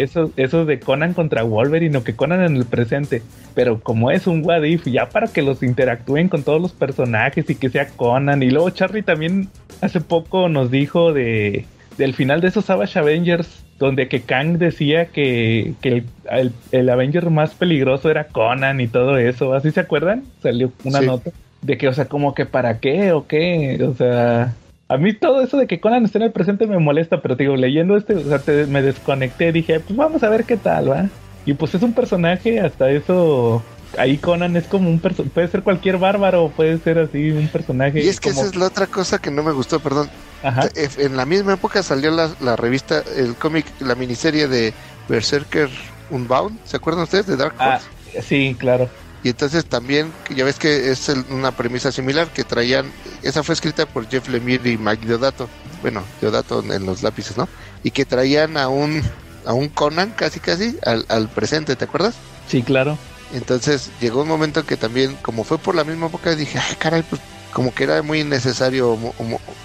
Esos 0.00 0.66
de 0.66 0.80
Conan 0.80 1.14
contra 1.14 1.44
Wolverine 1.44 1.96
o 1.96 2.02
que 2.02 2.16
Conan 2.16 2.42
en 2.42 2.56
el 2.56 2.64
presente. 2.64 3.22
Pero 3.54 3.78
como 3.78 4.10
es 4.10 4.26
un 4.26 4.44
What 4.44 4.64
If, 4.64 4.86
ya 4.86 5.10
para 5.10 5.28
que 5.28 5.42
los 5.42 5.62
interactúen 5.62 6.28
con 6.28 6.42
todos 6.42 6.60
los 6.60 6.72
personajes 6.72 7.48
y 7.48 7.54
que 7.54 7.70
sea 7.70 7.86
Conan. 7.86 8.42
Y 8.42 8.50
luego 8.50 8.70
Charlie 8.70 9.04
también 9.04 9.48
hace 9.80 10.00
poco 10.00 10.48
nos 10.48 10.72
dijo 10.72 11.12
de 11.12 11.66
del 11.98 12.14
final 12.14 12.40
de 12.40 12.48
esos 12.48 12.64
Savage 12.64 12.96
Avengers, 12.98 13.64
donde 13.78 14.08
que 14.08 14.22
Kang 14.22 14.58
decía 14.58 15.06
que, 15.06 15.74
que 15.80 15.88
el, 15.88 16.04
el- 16.30 16.52
el 16.72 16.90
Avenger 16.90 17.30
más 17.30 17.54
peligroso 17.54 18.10
era 18.10 18.24
Conan 18.24 18.80
y 18.80 18.88
todo 18.88 19.16
eso. 19.18 19.54
¿Así 19.54 19.70
se 19.70 19.80
acuerdan? 19.80 20.24
Salió 20.42 20.72
una 20.84 20.98
Sí. 21.00 21.06
nota 21.06 21.30
de 21.62 21.76
que, 21.78 21.88
o 21.88 21.92
sea, 21.92 22.06
como 22.06 22.34
que 22.34 22.46
para 22.46 22.78
qué 22.80 23.12
o 23.12 23.26
qué. 23.26 23.82
O 23.84 23.94
sea, 23.94 24.54
a 24.88 24.96
mí 24.96 25.12
todo 25.12 25.42
eso 25.42 25.56
de 25.58 25.66
que 25.66 25.80
Conan 25.80 26.04
esté 26.04 26.18
en 26.18 26.24
el 26.24 26.32
presente 26.32 26.66
me 26.66 26.78
molesta, 26.78 27.20
pero 27.22 27.36
te 27.36 27.44
digo, 27.44 27.56
leyendo 27.56 27.96
este, 27.96 28.14
o 28.14 28.28
sea, 28.28 28.38
te- 28.40 28.66
me 28.66 28.82
desconecté, 28.82 29.52
dije, 29.52 29.80
pues 29.80 29.96
vamos 29.96 30.22
a 30.22 30.28
ver 30.28 30.44
qué 30.44 30.56
tal, 30.56 30.90
¿va? 30.90 31.06
Y 31.44 31.54
pues 31.54 31.74
es 31.74 31.82
un 31.82 31.92
personaje, 31.94 32.60
hasta 32.60 32.90
eso, 32.90 33.62
ahí 33.96 34.18
Conan 34.18 34.56
es 34.56 34.66
como 34.66 34.90
un 34.90 34.98
personaje, 34.98 35.32
puede 35.34 35.48
ser 35.48 35.62
cualquier 35.62 35.98
bárbaro, 35.98 36.50
puede 36.54 36.78
ser 36.78 36.98
así, 36.98 37.30
un 37.30 37.48
personaje. 37.48 38.02
Y 38.04 38.08
es 38.08 38.18
que 38.20 38.30
como- 38.30 38.40
esa 38.42 38.50
es 38.50 38.56
la 38.56 38.66
otra 38.66 38.86
cosa 38.86 39.18
que 39.18 39.30
no 39.30 39.42
me 39.42 39.52
gustó, 39.52 39.78
perdón. 39.80 40.08
Ajá, 40.42 40.74
Eh, 40.74 40.88
En 40.98 41.16
la 41.16 41.26
misma 41.26 41.54
época 41.54 41.82
salió 41.82 42.10
la, 42.10 42.34
la 42.38 42.56
revista, 42.56 43.00
el 43.16 43.36
cómic, 43.38 43.74
la 43.78 43.94
miniserie 43.94 44.48
de 44.48 44.76
Berserker 45.06 45.70
Unbound, 46.08 46.60
¿se 46.64 46.76
acuerdan 46.76 47.04
ustedes 47.04 47.26
de 47.26 47.36
Dark 47.36 47.54
ah, 47.58 47.64
Horse? 47.64 47.90
sí, 48.20 48.56
claro. 48.58 48.92
Y 49.20 49.30
entonces 49.30 49.66
también, 49.68 50.16
ya 50.28 50.44
ves 50.44 50.58
que 50.58 50.90
es 50.90 51.08
el- 51.08 51.24
una 51.28 51.52
premisa 51.52 51.90
similar 51.92 52.30
que 52.32 52.44
traían, 52.44 52.94
esa 53.20 53.42
fue 53.42 53.54
escrita 53.54 53.86
por 53.86 54.08
Jeff 54.08 54.28
Lemire 54.28 54.70
y 54.70 54.78
Mike 54.78 55.06
Deodato. 55.06 55.52
bueno, 55.80 56.12
Deodato 56.20 56.60
en 56.72 56.86
los 56.86 57.02
lápices, 57.02 57.36
¿no? 57.36 57.50
Y 57.82 57.90
que 57.92 58.06
traían 58.06 58.56
a 58.56 58.68
un, 58.68 59.02
a 59.44 59.54
un 59.54 59.70
Conan 59.70 60.12
casi 60.14 60.40
casi 60.40 60.76
al, 60.82 61.04
al 61.08 61.30
presente, 61.30 61.76
¿te 61.76 61.84
acuerdas? 61.84 62.22
Sí, 62.46 62.64
claro. 62.64 63.04
Entonces 63.30 63.92
llegó 63.98 64.22
un 64.22 64.28
momento 64.28 64.64
que 64.64 64.76
también, 64.78 65.18
como 65.18 65.44
fue 65.44 65.60
por 65.60 65.74
la 65.74 65.84
misma 65.84 66.06
época, 66.06 66.34
dije, 66.34 66.58
ay, 66.58 66.76
caray, 66.76 67.02
pues 67.02 67.22
como 67.52 67.74
que 67.74 67.84
era 67.84 68.02
muy 68.02 68.24
necesario 68.24 68.90
o, 68.92 69.14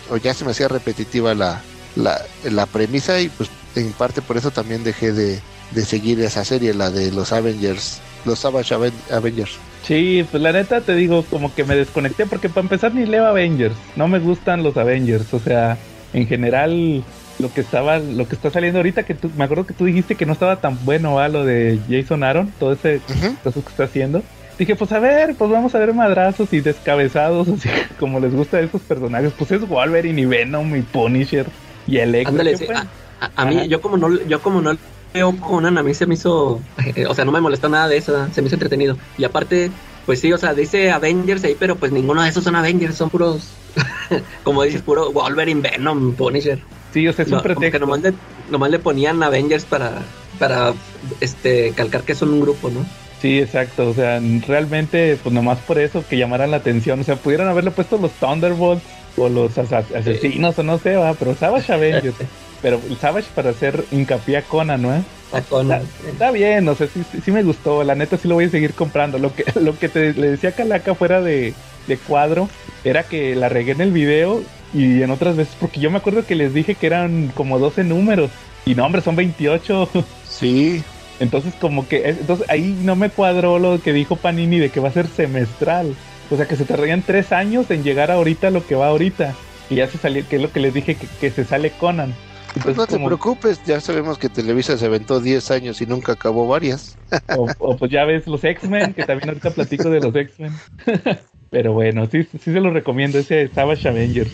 o 0.10 0.18
ya 0.18 0.34
se 0.34 0.46
me 0.46 0.52
hacía 0.52 0.68
repetitiva 0.68 1.34
la, 1.34 1.62
la, 1.96 2.22
la 2.44 2.66
premisa 2.66 3.20
y 3.20 3.30
pues 3.30 3.50
en 3.76 3.92
parte 3.94 4.22
por 4.22 4.38
eso 4.38 4.52
también 4.52 4.84
dejé 4.84 5.12
de, 5.12 5.40
de 5.72 5.86
seguir 5.86 6.20
esa 6.22 6.46
serie, 6.46 6.74
la 6.74 6.90
de 6.92 7.12
los 7.12 7.32
Avengers, 7.34 8.00
los 8.26 8.40
Savage 8.40 8.74
Aven- 8.74 8.94
Avengers. 9.12 9.58
Sí, 9.84 10.26
pues 10.32 10.42
la 10.42 10.54
neta 10.54 10.80
te 10.82 10.96
digo, 10.96 11.26
como 11.26 11.54
que 11.54 11.66
me 11.66 11.76
desconecté 11.76 12.26
porque 12.26 12.48
para 12.50 12.62
empezar 12.62 12.94
ni 12.96 13.06
leo 13.06 13.26
Avengers. 13.26 13.76
No 13.96 14.08
me 14.08 14.20
gustan 14.20 14.64
los 14.64 14.78
Avengers. 14.78 15.34
O 15.34 15.40
sea, 15.40 15.78
en 16.14 16.26
general 16.26 17.04
lo 17.40 17.52
que 17.54 17.62
estaba, 17.62 18.00
lo 18.00 18.28
que 18.30 18.36
está 18.36 18.50
saliendo 18.50 18.80
ahorita, 18.80 19.04
que 19.04 19.16
tú, 19.16 19.30
me 19.36 19.44
acuerdo 19.44 19.66
que 19.66 19.74
tú 19.74 19.84
dijiste 19.86 20.16
que 20.16 20.26
no 20.26 20.34
estaba 20.34 20.62
tan 20.62 20.86
bueno 20.86 21.20
a 21.20 21.28
lo 21.28 21.44
de 21.44 21.80
Jason 21.90 22.24
Aaron, 22.24 22.54
todo 22.60 22.72
ese 22.74 23.02
eso 23.44 23.62
que 23.62 23.70
está 23.70 23.84
haciendo. 23.86 24.24
Dije, 24.58 24.76
pues 24.76 24.92
a 24.92 25.00
ver, 25.00 25.36
pues 25.36 25.50
vamos 25.50 25.74
a 25.76 25.80
ver 25.80 25.94
madrazos 25.94 26.54
y 26.54 26.62
descabezados, 26.62 27.48
así 27.54 27.70
como 28.00 28.20
les 28.20 28.34
gusta 28.34 28.58
a 28.58 28.62
esos 28.62 28.82
personajes. 28.82 29.32
Pues 29.38 29.52
es 29.52 29.68
Wolverine 29.68 30.22
y 30.22 30.26
Venom 30.26 30.76
y 30.76 30.82
Punisher 30.82 31.46
y 31.88 31.98
Electro. 31.98 32.32
Ándale, 32.32 32.56
a, 32.74 33.26
a- 33.26 33.32
a 33.36 33.46
mí, 33.46 33.68
yo 33.68 33.82
como 33.82 33.98
no, 33.98 34.20
yo 34.28 34.42
como 34.42 34.62
no 34.62 34.76
veo 35.14 35.36
Conan, 35.40 35.78
a 35.78 35.84
mí 35.84 35.94
se 35.94 36.06
me 36.06 36.16
hizo, 36.16 36.62
o 37.08 37.16
sea, 37.16 37.26
no 37.26 37.32
me 37.32 37.42
molestó 37.42 37.70
nada 37.70 37.88
de 37.88 37.98
eso, 37.98 38.28
se 38.32 38.42
me 38.42 38.48
hizo 38.48 38.56
entretenido. 38.56 38.98
Y 39.18 39.24
aparte, 39.24 39.72
pues 40.06 40.20
sí, 40.20 40.32
o 40.34 40.38
sea, 40.38 40.54
dice 40.54 40.92
Avengers 40.92 41.44
ahí, 41.44 41.56
pero 41.60 41.76
pues 41.76 41.92
ninguno 41.92 42.22
de 42.22 42.30
esos 42.30 42.44
son 42.44 42.56
Avengers, 42.56 42.96
son 42.96 43.10
puros, 43.10 43.48
como 44.44 44.64
dices, 44.64 44.82
puro 44.82 45.12
Wolverine, 45.12 45.62
Venom, 45.62 46.14
Punisher. 46.14 46.60
Sí, 46.94 47.08
o 47.08 47.14
sea, 47.14 47.26
es 47.26 47.32
No, 47.32 47.38
un 47.38 47.44
que 47.44 47.50
pretexto. 47.54 47.80
nomás 47.80 48.02
le, 48.02 48.14
nomás 48.52 48.70
le 48.70 48.80
ponían 48.80 49.22
Avengers 49.24 49.66
para, 49.66 49.94
para, 50.38 50.74
este, 51.22 51.72
calcar 51.72 52.04
que 52.04 52.14
son 52.16 52.30
un 52.30 52.42
grupo, 52.42 52.70
¿no? 52.70 52.86
Sí, 53.24 53.40
exacto. 53.40 53.88
O 53.88 53.94
sea, 53.94 54.22
realmente, 54.46 55.18
pues 55.24 55.34
nomás 55.34 55.58
por 55.60 55.80
eso 55.80 56.04
que 56.06 56.18
llamaran 56.18 56.52
la 56.52 56.58
atención. 56.58 57.00
O 57.00 57.04
sea, 57.06 57.16
pudieran 57.16 57.48
haberle 57.48 57.72
puesto 57.72 57.98
los 57.98 58.12
Thunderbolts 58.12 58.84
o 59.16 59.30
los 59.30 59.58
asesinos 59.58 60.60
o 60.60 60.64
no 60.64 60.78
sé, 60.78 60.98
va, 60.98 61.14
pero 61.14 61.34
Savage 61.34 61.72
Avengers. 61.72 62.16
pero 62.62 62.82
Savage 63.00 63.30
para 63.34 63.52
hacer 63.52 63.86
hincapié 63.94 64.36
a 64.36 64.42
Conan, 64.42 64.82
¿no? 64.82 64.94
Está 64.94 65.42
Conan. 65.44 65.84
Está 66.06 66.32
bien, 66.32 66.68
o 66.68 66.76
sea, 66.76 66.88
sí, 66.94 67.02
sí, 67.10 67.22
sí 67.24 67.32
me 67.32 67.44
gustó. 67.44 67.86
La 67.86 67.96
neta 67.96 68.18
sí 68.18 68.28
lo 68.28 68.36
voy 68.36 68.44
a 68.44 68.50
seguir 68.50 68.74
comprando. 68.74 69.18
Lo 69.18 69.34
que, 69.34 69.46
lo 69.58 69.80
que 69.80 69.88
te, 69.88 70.14
le 70.14 70.32
decía 70.32 70.50
a 70.50 70.54
Calaca 70.54 70.94
fuera 70.94 71.22
de, 71.22 71.54
de 71.88 71.98
cuadro 71.98 72.50
era 72.84 73.04
que 73.04 73.38
la 73.38 73.48
regué 73.48 73.72
en 73.72 73.80
el 73.80 73.94
video 73.94 74.44
y 74.74 75.02
en 75.02 75.12
otras 75.12 75.38
veces, 75.38 75.56
porque 75.62 75.80
yo 75.80 75.90
me 75.90 76.00
acuerdo 76.00 76.26
que 76.26 76.36
les 76.36 76.54
dije 76.54 76.76
que 76.76 76.88
eran 76.88 77.32
como 77.34 77.58
12 77.58 77.86
números. 77.86 78.32
Y 78.66 78.76
no, 78.76 78.86
hombre, 78.86 79.02
son 79.02 79.16
28. 79.16 79.90
Sí, 80.34 80.84
Entonces, 81.20 81.54
como 81.60 81.88
que, 81.88 82.10
es- 82.10 82.20
entonces 82.20 82.46
ahí 82.50 82.76
no 82.84 82.96
me 82.96 83.10
cuadró 83.10 83.60
lo 83.60 83.80
que 83.82 83.94
dijo 83.94 84.16
Panini 84.18 84.60
de 84.60 84.70
que 84.72 84.80
va 84.80 84.90
a 84.90 84.94
ser 84.94 85.08
semestral. 85.08 85.96
O 86.30 86.36
sea, 86.38 86.48
que 86.48 86.56
se 86.56 86.66
tardarían 86.66 87.04
tres 87.06 87.32
años 87.32 87.70
en 87.70 87.84
llegar 87.84 88.10
ahorita 88.12 88.48
a 88.48 88.52
lo 88.52 88.66
que 88.66 88.76
va 88.76 88.88
ahorita. 88.88 89.36
Y 89.70 89.76
ya 89.76 89.88
se 89.88 89.98
salió, 89.98 90.28
que 90.28 90.38
es 90.38 90.42
lo 90.42 90.52
que 90.52 90.60
les 90.60 90.74
dije, 90.74 90.96
que, 90.96 91.08
que 91.20 91.32
se 91.32 91.46
sale 91.46 91.72
Conan. 91.72 92.14
pues 92.54 92.56
Entonces, 92.56 92.78
no 92.78 92.86
te 92.88 92.94
como- 92.96 93.06
preocupes, 93.08 93.62
ya 93.64 93.80
sabemos 93.80 94.18
que 94.18 94.30
Televisa 94.30 94.78
se 94.78 94.86
aventó 94.86 95.20
10 95.20 95.50
años 95.52 95.82
y 95.82 95.86
nunca 95.86 96.14
acabó 96.14 96.48
varias. 96.48 96.98
o, 97.38 97.48
o 97.60 97.78
pues 97.78 97.92
ya 97.92 98.06
ves 98.06 98.28
los 98.28 98.44
X-Men, 98.44 98.94
que 98.94 99.04
también 99.04 99.30
ahorita 99.30 99.52
platico 99.52 99.90
de 99.90 100.00
los 100.02 100.16
X-Men. 100.16 100.52
Pero 101.50 101.74
bueno, 101.74 102.08
sí, 102.08 102.24
sí 102.24 102.40
se 102.40 102.60
los 102.60 102.74
recomiendo, 102.74 103.20
ese 103.20 103.48
Savage 103.50 103.88
Avengers. 103.88 104.32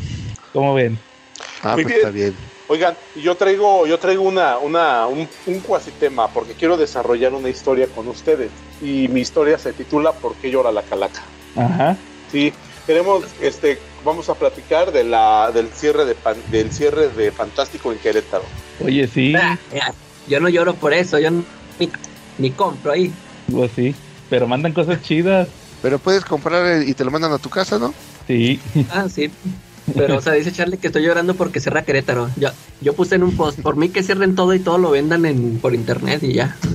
¿Cómo 0.54 0.74
ven? 0.74 0.98
Ah, 1.62 1.76
Muy 1.76 1.84
pues 1.84 1.88
bien. 1.88 1.98
está 1.98 2.12
bien. 2.12 2.36
Oigan, 2.70 2.96
yo 3.16 3.36
traigo, 3.36 3.86
yo 3.88 3.98
traigo 4.00 4.24
una, 4.24 4.58
una, 4.60 5.08
un, 5.08 5.28
un 5.48 5.60
cuasitema 5.60 6.28
porque 6.30 6.54
quiero 6.54 6.78
desarrollar 6.78 7.34
una 7.34 7.50
historia 7.50 7.88
con 7.88 8.08
ustedes. 8.08 8.52
Y 8.82 9.08
mi 9.10 9.22
historia 9.22 9.58
se 9.58 9.74
titula 9.74 10.14
¿Por 10.14 10.36
qué 10.36 10.50
llora 10.52 10.72
la 10.72 10.84
calaca? 10.84 11.22
Ajá. 11.58 11.98
Sí, 12.32 12.54
tenemos, 12.86 13.24
este, 13.42 13.80
vamos 14.06 14.30
a 14.30 14.36
platicar 14.36 14.92
de 14.92 15.04
la, 15.04 15.52
del 15.52 15.70
cierre 15.70 16.06
de 16.06 16.14
pan- 16.16 16.42
del 16.52 16.72
cierre 16.72 17.10
de 17.10 17.32
Fantástico 17.32 17.92
en 17.92 17.98
Querétaro. 17.98 18.44
Oye, 18.86 19.08
sí, 19.08 19.34
Ah, 19.36 19.58
yo 20.28 20.40
no 20.40 20.48
lloro 20.48 20.76
por 20.76 20.94
eso, 20.94 21.18
yo 21.18 21.32
ni, 21.32 21.44
ni 22.38 22.52
compro 22.52 22.92
ahí. 22.92 23.12
pues 23.52 23.72
sí. 23.76 23.96
Pero 24.30 24.48
mandan 24.48 24.74
cosas 24.74 25.02
chidas. 25.02 25.48
Pero 25.82 25.98
puedes 25.98 26.24
comprar 26.26 26.84
y 26.84 26.94
te 26.94 27.04
lo 27.06 27.10
mandan 27.10 27.32
a 27.32 27.38
tu 27.40 27.50
casa, 27.50 27.80
¿no? 27.80 27.94
Sí. 28.28 28.60
Ah, 28.92 29.08
sí. 29.10 29.32
Pero, 29.96 30.18
o 30.18 30.22
sea, 30.22 30.34
dice 30.34 30.52
Charlie 30.52 30.78
que 30.78 30.88
estoy 30.88 31.04
llorando 31.04 31.36
porque 31.36 31.60
cierra 31.60 31.84
Querétaro. 31.84 32.30
Yo, 32.38 32.50
yo 32.82 32.94
puse 32.94 33.16
en 33.16 33.24
un 33.24 33.36
post, 33.36 33.60
por 33.62 33.76
mí 33.76 33.90
que 33.90 34.04
cierren 34.04 34.36
todo 34.36 34.54
y 34.54 34.60
todo 34.60 34.78
lo 34.78 34.92
vendan 34.92 35.26
en, 35.26 35.60
por 35.60 35.74
internet 35.74 36.24
y 36.24 36.34
ya. 36.34 36.56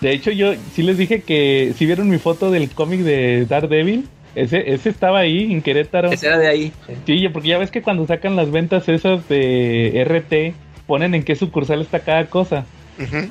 De 0.00 0.12
hecho, 0.12 0.30
yo 0.30 0.52
sí 0.74 0.82
les 0.82 0.96
dije 0.96 1.22
que 1.22 1.74
si 1.76 1.86
vieron 1.86 2.08
mi 2.08 2.18
foto 2.18 2.50
del 2.50 2.70
cómic 2.70 3.00
de 3.00 3.46
Daredevil, 3.46 4.08
ese, 4.34 4.72
ese 4.72 4.90
estaba 4.90 5.18
ahí 5.18 5.52
en 5.52 5.62
Querétaro. 5.62 6.12
Ese 6.12 6.28
era 6.28 6.38
de 6.38 6.46
ahí. 6.46 6.72
Sí, 7.06 7.28
porque 7.28 7.48
ya 7.48 7.58
ves 7.58 7.70
que 7.70 7.82
cuando 7.82 8.06
sacan 8.06 8.36
las 8.36 8.50
ventas 8.50 8.88
esas 8.88 9.28
de 9.28 10.04
RT, 10.04 10.86
ponen 10.86 11.14
en 11.14 11.24
qué 11.24 11.34
sucursal 11.34 11.80
está 11.80 12.00
cada 12.00 12.26
cosa. 12.26 12.64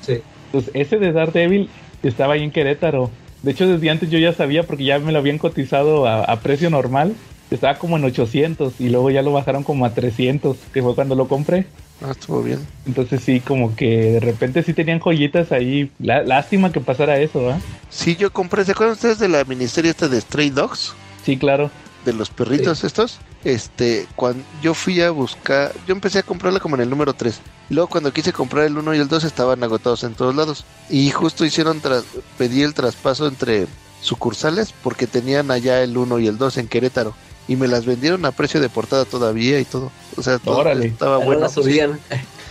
Sí. 0.01 0.21
Entonces, 0.47 0.71
ese 0.73 0.97
de 0.97 1.13
Daredevil 1.13 1.69
estaba 2.03 2.33
ahí 2.33 2.43
en 2.43 2.51
Querétaro. 2.51 3.09
De 3.43 3.51
hecho, 3.51 3.67
desde 3.67 3.89
antes 3.89 4.09
yo 4.09 4.19
ya 4.19 4.33
sabía 4.33 4.63
porque 4.63 4.83
ya 4.83 4.99
me 4.99 5.11
lo 5.11 5.19
habían 5.19 5.37
cotizado 5.37 6.05
a, 6.05 6.23
a 6.23 6.39
precio 6.41 6.69
normal. 6.69 7.15
Estaba 7.49 7.77
como 7.77 7.97
en 7.97 8.03
800 8.03 8.73
y 8.79 8.89
luego 8.89 9.09
ya 9.09 9.21
lo 9.21 9.31
bajaron 9.31 9.63
como 9.63 9.85
a 9.85 9.93
300, 9.93 10.57
que 10.73 10.81
fue 10.83 10.95
cuando 10.95 11.15
lo 11.15 11.27
compré. 11.27 11.67
Ah, 12.01 12.11
estuvo 12.11 12.43
bien. 12.43 12.59
Entonces 12.85 13.21
sí, 13.23 13.39
como 13.39 13.75
que 13.75 14.11
de 14.13 14.19
repente 14.19 14.61
sí 14.63 14.73
tenían 14.73 14.99
joyitas 14.99 15.51
ahí. 15.51 15.91
Lá- 15.99 16.23
lástima 16.23 16.71
que 16.71 16.79
pasara 16.81 17.17
eso, 17.19 17.49
¿ah? 17.49 17.59
Sí, 17.89 18.15
yo 18.15 18.31
compré, 18.31 18.65
¿se 18.65 18.73
acuerdan 18.73 18.93
ustedes 18.95 19.17
de 19.19 19.29
la 19.29 19.43
miniserie 19.45 19.91
esta 19.91 20.07
de 20.07 20.19
Stray 20.21 20.49
Dogs? 20.49 20.93
Sí, 21.25 21.37
claro. 21.37 21.71
De 22.05 22.13
los 22.13 22.29
perritos 22.29 22.83
estos. 22.83 23.19
Este, 23.43 24.07
cuando 24.15 24.43
yo 24.61 24.73
fui 24.73 25.01
a 25.01 25.09
buscar, 25.11 25.71
yo 25.87 25.93
empecé 25.93 26.19
a 26.19 26.23
comprarla 26.23 26.59
como 26.59 26.75
en 26.75 26.81
el 26.81 26.89
número 26.89 27.13
3. 27.13 27.39
Y 27.69 27.73
luego 27.73 27.89
cuando 27.89 28.13
quise 28.13 28.31
comprar 28.33 28.65
el 28.65 28.77
1 28.77 28.93
y 28.93 28.99
el 28.99 29.07
2 29.07 29.23
estaban 29.23 29.63
agotados 29.63 30.03
en 30.03 30.13
todos 30.13 30.35
lados. 30.35 30.65
Y 30.89 31.09
justo 31.11 31.45
hicieron, 31.45 31.79
tras, 31.81 32.03
pedí 32.37 32.61
el 32.61 32.73
traspaso 32.73 33.27
entre 33.27 33.67
sucursales 34.01 34.73
porque 34.83 35.07
tenían 35.07 35.49
allá 35.51 35.81
el 35.83 35.97
1 35.97 36.19
y 36.19 36.27
el 36.27 36.37
2 36.37 36.57
en 36.57 36.67
Querétaro. 36.67 37.13
Y 37.47 37.55
me 37.55 37.67
las 37.67 37.85
vendieron 37.85 38.25
a 38.25 38.31
precio 38.31 38.59
de 38.59 38.69
portada 38.69 39.05
todavía 39.05 39.59
y 39.59 39.65
todo. 39.65 39.91
O 40.17 40.23
sea, 40.23 40.37
todo 40.39 40.57
Órale. 40.57 40.87
estaba 40.87 41.17
bueno. 41.17 41.41
la 41.41 41.49
subían. 41.49 41.99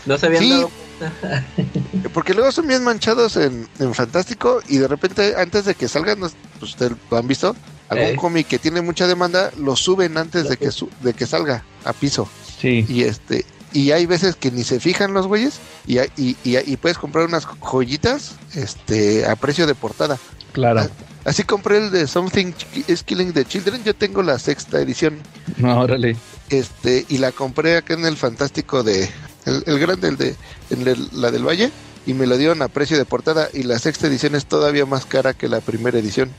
No 0.07 0.17
se 0.19 0.27
habían 0.27 0.43
Sí. 0.43 0.51
dado 0.51 0.71
Porque 2.15 2.33
luego 2.35 2.51
son 2.53 2.67
bien 2.67 2.83
manchados 2.83 3.37
en, 3.37 3.69
en 3.79 3.95
Fantástico 3.95 4.61
y 4.69 4.79
de 4.79 4.89
repente 4.89 5.35
antes 5.37 5.65
de 5.67 5.75
que 5.75 5.89
salgan, 5.89 6.21
no- 6.21 6.31
pues 6.59 6.73
ustedes 6.73 6.93
lo 7.11 7.19
han 7.19 7.29
visto, 7.29 7.55
algún 7.89 8.07
Ey. 8.09 8.17
cómic 8.17 8.47
que 8.49 8.59
tiene 8.59 8.81
mucha 8.81 9.07
demanda 9.07 9.51
lo 9.59 9.77
suben 9.77 10.17
antes 10.17 10.49
de 10.49 10.57
que 10.57 10.71
su- 10.71 10.89
de 11.03 11.13
que 11.13 11.27
salga 11.27 11.65
a 11.85 11.93
piso 11.93 12.29
Sí. 12.61 12.87
y 12.89 13.03
este 13.03 13.45
y 13.73 13.91
hay 13.91 14.07
veces 14.07 14.37
que 14.37 14.51
ni 14.51 14.65
se 14.65 14.81
fijan 14.81 15.13
los 15.13 15.27
güeyes 15.27 15.59
y, 15.87 15.99
hay- 15.99 16.09
y, 16.17 16.37
y, 16.45 16.57
y 16.57 16.77
puedes 16.79 16.97
comprar 16.97 17.27
unas 17.27 17.45
joyitas 17.45 18.37
este 18.55 19.27
a 19.27 19.37
precio 19.37 19.67
de 19.67 19.75
portada. 19.75 20.19
Claro. 20.53 20.89
Así 21.27 21.43
compré 21.43 21.79
el 21.79 21.91
de 21.91 22.07
Something 22.07 22.53
is 22.87 23.03
Killing 23.03 23.33
the 23.33 23.45
Children, 23.45 23.83
yo 23.85 23.95
tengo 23.95 24.23
la 24.23 24.39
sexta 24.39 24.81
edición 24.81 25.19
No, 25.59 25.81
órale. 25.81 26.17
este 26.51 27.05
y 27.09 27.19
la 27.19 27.33
compré 27.33 27.77
acá 27.77 27.95
en 27.95 28.07
el 28.07 28.17
Fantástico 28.17 28.83
de 28.85 29.11
el, 29.45 29.63
el 29.67 29.79
grande 29.81 30.09
el 30.09 30.17
de 30.17 30.37
en 30.71 30.87
el- 30.87 31.09
la 31.13 31.31
del 31.33 31.45
Valle 31.47 31.71
y 32.07 32.15
me 32.15 32.27
lo 32.27 32.39
dieron 32.39 32.63
a 32.63 32.69
precio 32.69 32.97
de 32.97 33.05
portada 33.05 33.49
y 33.53 33.65
la 33.65 33.79
sexta 33.81 34.07
edición 34.07 34.37
es 34.37 34.47
todavía 34.47 34.87
más 34.87 35.05
cara 35.05 35.35
que 35.35 35.49
la 35.49 35.61
primera 35.61 35.99
edición. 35.99 36.31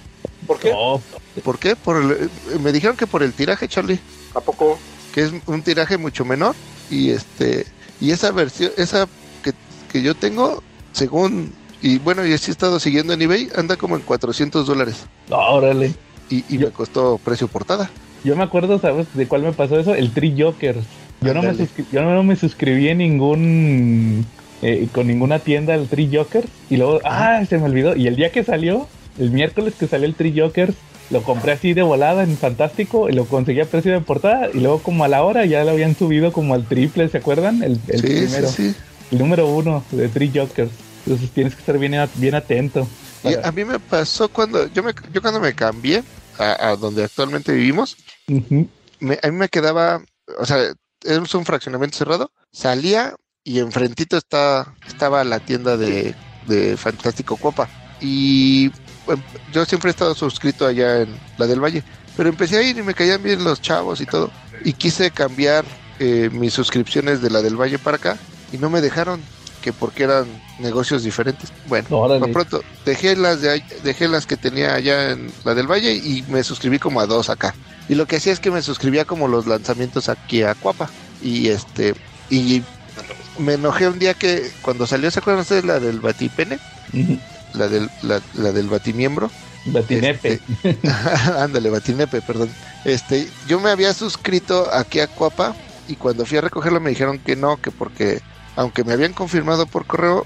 ¿Por 0.48 0.58
qué? 0.60 0.72
No, 0.72 1.02
¿Por 1.44 1.60
qué? 1.60 1.76
Por 1.76 1.98
el- 2.02 2.12
eh, 2.14 2.30
me 2.64 2.72
dijeron 2.72 2.96
que 2.96 3.06
por 3.08 3.22
el 3.24 3.34
tiraje, 3.34 3.68
Charlie, 3.68 4.00
¿A 4.34 4.40
poco? 4.40 4.80
que 5.14 5.24
es 5.26 5.32
un 5.48 5.62
tiraje 5.64 5.98
mucho 5.98 6.24
menor 6.24 6.56
y 6.90 7.10
este 7.10 7.68
y 8.00 8.12
esa 8.12 8.32
versión 8.32 8.72
esa 8.78 9.08
que, 9.44 9.52
que 9.92 10.02
yo 10.02 10.16
tengo 10.16 10.64
según 10.94 11.52
y 11.82 12.00
bueno, 12.00 12.26
y 12.26 12.34
así 12.34 12.52
he 12.52 12.54
estado 12.54 12.80
siguiendo 12.80 13.14
en 13.14 13.22
eBay, 13.22 13.50
anda 13.56 13.78
como 13.78 13.96
en 13.96 14.02
400 14.02 14.66
dólares 14.66 15.06
órale. 15.30 15.94
y, 16.30 16.44
y 16.50 16.58
me 16.58 16.72
costó 16.72 17.18
precio 17.24 17.48
portada. 17.48 17.90
Yo 18.24 18.36
me 18.36 18.44
acuerdo, 18.44 18.80
¿sabes 18.80 19.08
de 19.14 19.28
cuál 19.28 19.44
me 19.44 19.54
pasó 19.54 19.80
eso? 19.80 19.96
El 19.96 20.12
Tree 20.14 20.36
Jokers. 20.38 20.86
Yo 21.22 21.34
no, 21.34 21.42
me 21.44 21.56
yo 21.92 22.02
no 22.04 22.24
me 22.24 22.36
suscribí 22.36 22.90
en 22.90 22.98
ningún. 23.00 24.26
eh, 24.62 24.88
con 24.92 25.08
ninguna 25.08 25.40
tienda 25.40 25.74
al 25.74 25.88
Tree 25.88 26.10
Jokers. 26.12 26.48
Y 26.70 26.78
luego, 26.78 27.00
ah, 27.06 27.44
se 27.48 27.58
me 27.58 27.66
olvidó. 27.66 27.96
Y 27.96 28.08
el 28.08 28.16
día 28.16 28.32
que 28.32 28.44
salió, 28.44 28.88
el 29.18 29.32
miércoles 29.32 29.76
que 29.76 29.88
salió 29.88 30.08
el 30.08 30.16
Tree 30.16 30.34
Jokers, 30.40 30.76
lo 31.10 31.24
compré 31.24 31.54
así 31.54 31.74
de 31.74 31.84
volada 31.84 32.24
en 32.24 32.38
Fantástico. 32.38 33.10
Y 33.10 33.14
lo 33.14 33.26
conseguí 33.28 33.62
a 33.62 33.70
precio 33.70 33.92
de 33.94 34.02
portada. 34.02 34.50
Y 34.54 34.60
luego, 34.60 34.84
como 34.84 35.04
a 35.06 35.08
la 35.08 35.24
hora, 35.24 35.46
ya 35.46 35.64
lo 35.64 35.72
habían 35.72 35.96
subido 35.96 36.34
como 36.34 36.54
al 36.54 36.68
triple, 36.68 37.08
¿se 37.10 37.18
acuerdan? 37.20 37.64
El, 37.64 37.80
el 37.88 38.02
sí, 38.02 38.08
primero. 38.18 38.56
sí, 38.56 38.74
sí. 38.74 38.76
El 39.12 39.20
número 39.20 39.48
uno 39.48 39.86
de 39.92 40.10
Tree 40.10 40.32
Jokers. 40.34 40.72
Entonces 41.08 41.32
tienes 41.32 41.54
que 41.56 41.60
estar 41.62 41.78
bien, 41.78 41.94
bien 42.16 42.36
atento. 42.36 42.88
Y 43.24 43.34
a 43.48 43.52
mí 43.52 43.66
me 43.66 43.80
pasó 43.80 44.30
cuando 44.30 44.68
yo 44.68 44.84
me 44.84 44.94
yo 45.14 45.22
cuando 45.22 45.40
me 45.40 45.54
cambié 45.54 46.04
a, 46.38 46.70
a 46.70 46.76
donde 46.76 47.04
actualmente 47.06 47.52
vivimos, 47.54 47.96
me- 49.00 49.20
a 49.24 49.28
mí 49.32 49.38
me 49.38 49.50
quedaba 49.50 50.02
o 50.40 50.46
sea, 50.46 50.58
es 51.04 51.34
un 51.36 51.46
fraccionamiento 51.46 51.98
cerrado, 51.98 52.32
salía 52.52 53.16
y 53.44 53.60
enfrentito 53.60 54.18
está, 54.18 54.74
estaba 54.86 55.24
la 55.24 55.40
tienda 55.40 55.78
de, 55.78 56.14
de 56.48 56.76
Fantástico 56.76 57.38
Copa. 57.38 57.70
Y 58.02 58.66
em, 59.08 59.22
yo 59.54 59.64
siempre 59.66 59.90
he 59.90 59.92
estado 59.92 60.14
suscrito 60.14 60.66
allá 60.68 61.02
en 61.04 61.18
la 61.38 61.48
del 61.48 61.64
Valle, 61.64 61.82
pero 62.18 62.28
empecé 62.30 62.58
a 62.58 62.62
ir 62.62 62.78
y 62.78 62.84
me 62.84 62.94
caían 62.94 63.24
bien 63.24 63.44
los 63.46 63.62
chavos 63.62 64.02
y 64.02 64.06
todo. 64.06 64.30
Y 64.66 64.74
quise 64.74 65.12
cambiar 65.12 65.64
eh, 66.00 66.30
mis 66.34 66.54
suscripciones 66.54 67.22
de 67.22 67.30
la 67.30 67.42
del 67.42 67.56
Valle 67.56 67.80
para 67.80 67.98
acá 67.98 68.18
y 68.52 68.58
no 68.58 68.70
me 68.70 68.82
dejaron 68.82 69.22
que 69.62 69.72
porque 69.72 70.04
eran 70.04 70.28
negocios 70.60 71.04
diferentes. 71.04 71.52
Bueno, 71.68 71.88
Órale. 71.92 72.20
por 72.20 72.32
pronto 72.32 72.64
dejé 72.86 73.16
las 73.16 73.42
de 73.42 73.64
dejé 73.84 74.08
las 74.08 74.26
que 74.26 74.38
tenía 74.38 74.74
allá 74.74 75.12
en 75.12 75.32
la 75.44 75.54
del 75.54 75.68
Valle 75.70 75.94
y 75.94 76.24
me 76.30 76.44
suscribí 76.44 76.80
como 76.80 77.00
a 77.00 77.06
dos 77.06 77.30
acá. 77.30 77.54
Y 77.90 77.96
lo 77.96 78.06
que 78.06 78.18
hacía 78.18 78.34
es 78.34 78.40
que 78.40 78.52
me 78.52 78.62
suscribía 78.62 79.06
como 79.06 79.28
los 79.28 79.48
lanzamientos 79.48 80.10
aquí 80.10 80.44
a 80.44 80.56
Cuapa 80.56 80.90
y 81.22 81.48
este 81.48 81.96
y 82.30 82.64
me 83.38 83.54
enojé 83.54 83.88
un 83.88 84.00
día 84.00 84.14
que 84.14 84.52
cuando 84.62 84.88
salió, 84.88 85.12
¿se 85.12 85.20
acuerdan 85.20 85.42
ustedes 85.42 85.66
la 85.66 85.80
del 85.80 86.00
Batipene? 86.00 86.60
La 87.54 87.68
del 87.68 87.90
la, 88.02 88.22
la 88.34 88.52
del 88.52 88.68
Batimiembro. 88.68 89.30
Batinepe. 89.66 90.40
Ándale, 91.38 91.70
Batinepe, 91.70 92.22
perdón. 92.22 92.50
Este, 92.86 93.28
yo 93.48 93.60
me 93.60 93.70
había 93.70 93.94
suscrito 93.94 94.70
aquí 94.74 95.00
a 95.00 95.08
Cuapa 95.08 95.56
y 95.88 95.96
cuando 95.96 96.26
fui 96.26 96.38
a 96.38 96.42
recogerlo 96.42 96.80
me 96.80 96.90
dijeron 96.90 97.20
que 97.20 97.36
no, 97.36 97.58
que 97.58 97.72
porque 97.72 98.22
aunque 98.56 98.84
me 98.84 98.94
habían 98.94 99.14
confirmado 99.14 99.66
por 99.66 99.86
correo 99.86 100.26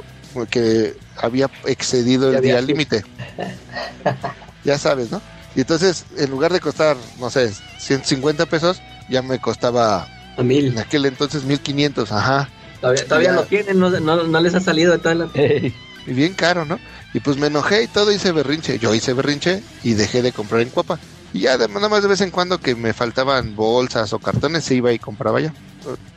que 0.49 0.93
había 1.15 1.49
excedido 1.65 2.29
el 2.29 2.37
había 2.37 2.53
día 2.57 2.61
límite. 2.61 3.03
ya 4.63 4.77
sabes, 4.77 5.11
¿no? 5.11 5.21
Y 5.53 5.61
entonces, 5.61 6.05
en 6.17 6.29
lugar 6.29 6.53
de 6.53 6.59
costar, 6.59 6.97
no 7.17 7.29
sé, 7.29 7.51
150 7.77 8.45
pesos, 8.45 8.81
ya 9.07 9.21
me 9.21 9.39
costaba 9.39 10.07
A 10.37 10.43
mil. 10.43 10.67
en 10.67 10.79
aquel 10.79 11.05
entonces 11.05 11.43
1500, 11.43 12.11
ajá. 12.11 12.49
Todavía, 12.79 13.03
todavía 13.07 13.31
lo 13.33 13.45
tienen, 13.45 13.77
no, 13.79 13.89
no, 13.89 14.23
no 14.27 14.39
les 14.39 14.55
ha 14.55 14.59
salido 14.59 14.91
de 14.93 14.99
toda 14.99 15.15
la... 15.15 15.29
Y 16.03 16.13
bien 16.13 16.33
caro, 16.33 16.65
¿no? 16.65 16.79
Y 17.13 17.19
pues 17.19 17.37
me 17.37 17.45
enojé 17.47 17.83
y 17.83 17.87
todo 17.87 18.11
hice 18.11 18.31
berrinche. 18.31 18.79
Yo 18.79 18.95
hice 18.95 19.13
berrinche 19.13 19.61
y 19.83 19.93
dejé 19.93 20.23
de 20.23 20.33
comprar 20.33 20.61
en 20.61 20.71
Cuapa. 20.71 20.99
Y 21.31 21.41
ya 21.41 21.59
de- 21.59 21.67
nada 21.67 21.89
más 21.89 22.01
de 22.01 22.07
vez 22.09 22.21
en 22.21 22.31
cuando 22.31 22.57
que 22.57 22.75
me 22.75 22.93
faltaban 22.95 23.53
bolsas 23.53 24.11
o 24.11 24.19
cartones 24.19 24.63
se 24.65 24.73
iba 24.75 24.91
y 24.93 24.97
compraba 24.99 25.39
ya. 25.41 25.53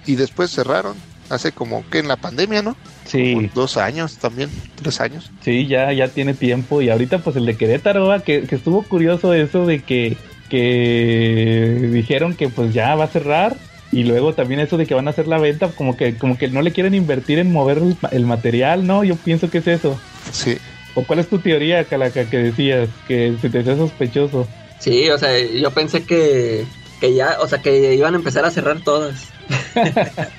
Y 0.05 0.17
después 0.17 0.51
cerraron. 0.53 1.05
Hace 1.31 1.53
como 1.53 1.89
que 1.91 1.99
en 1.99 2.09
la 2.09 2.17
pandemia, 2.17 2.63
¿no? 2.63 2.77
sí, 3.07 3.35
Como 3.35 3.49
dos 3.55 3.77
años 3.77 4.19
también, 4.19 4.51
tres 4.77 5.01
años. 5.01 5.31
sí, 5.43 5.67
ya, 5.67 5.93
ya 5.93 6.09
tiene 6.09 6.35
tiempo. 6.35 6.83
Y 6.83 6.91
ahorita, 6.91 7.19
pues 7.19 7.37
el 7.37 7.47
de 7.47 7.57
Querétaro, 7.57 8.23
que, 8.23 8.43
que 8.43 8.55
estuvo 8.55 8.83
curioso 8.83 9.33
eso 9.35 9.67
de 9.67 9.83
que, 9.83 10.17
que 10.51 11.89
dijeron 11.93 12.35
que 12.35 12.49
pues 12.49 12.73
ya 12.73 12.95
va 12.95 13.05
a 13.05 13.09
cerrar. 13.09 13.57
Y 13.93 14.03
luego 14.05 14.35
también 14.35 14.59
eso 14.61 14.77
de 14.77 14.87
que 14.87 14.95
van 14.95 15.07
a 15.07 15.13
hacer 15.13 15.29
la 15.29 15.39
venta, 15.39 15.69
como 15.69 15.97
que, 15.97 16.17
como 16.19 16.37
que 16.37 16.49
no 16.49 16.63
le 16.63 16.73
quieren 16.73 16.95
invertir 16.95 17.39
en 17.39 17.53
mover 17.53 17.81
el 18.11 18.27
material, 18.27 18.87
¿no? 18.87 19.05
Yo 19.05 19.15
pienso 19.15 19.51
que 19.51 19.59
es 19.59 19.67
eso. 19.69 20.01
Sí. 20.33 20.59
¿O 20.95 21.05
cuál 21.05 21.21
es 21.21 21.29
tu 21.29 21.39
teoría, 21.39 21.85
Calaca, 21.85 22.25
que 22.29 22.39
decías? 22.39 22.89
Que 23.07 23.37
se 23.41 23.51
te 23.51 23.61
hacía 23.61 23.77
sospechoso. 23.77 24.49
Sí, 24.81 25.09
o 25.11 25.19
sea, 25.19 25.31
yo 25.39 25.71
pensé 25.71 26.05
que, 26.05 26.67
que 27.01 27.15
ya, 27.15 27.37
o 27.41 27.47
sea, 27.47 27.63
que 27.63 27.95
iban 27.95 28.15
a 28.15 28.17
empezar 28.17 28.45
a 28.45 28.51
cerrar 28.51 28.81
todas. 28.83 29.34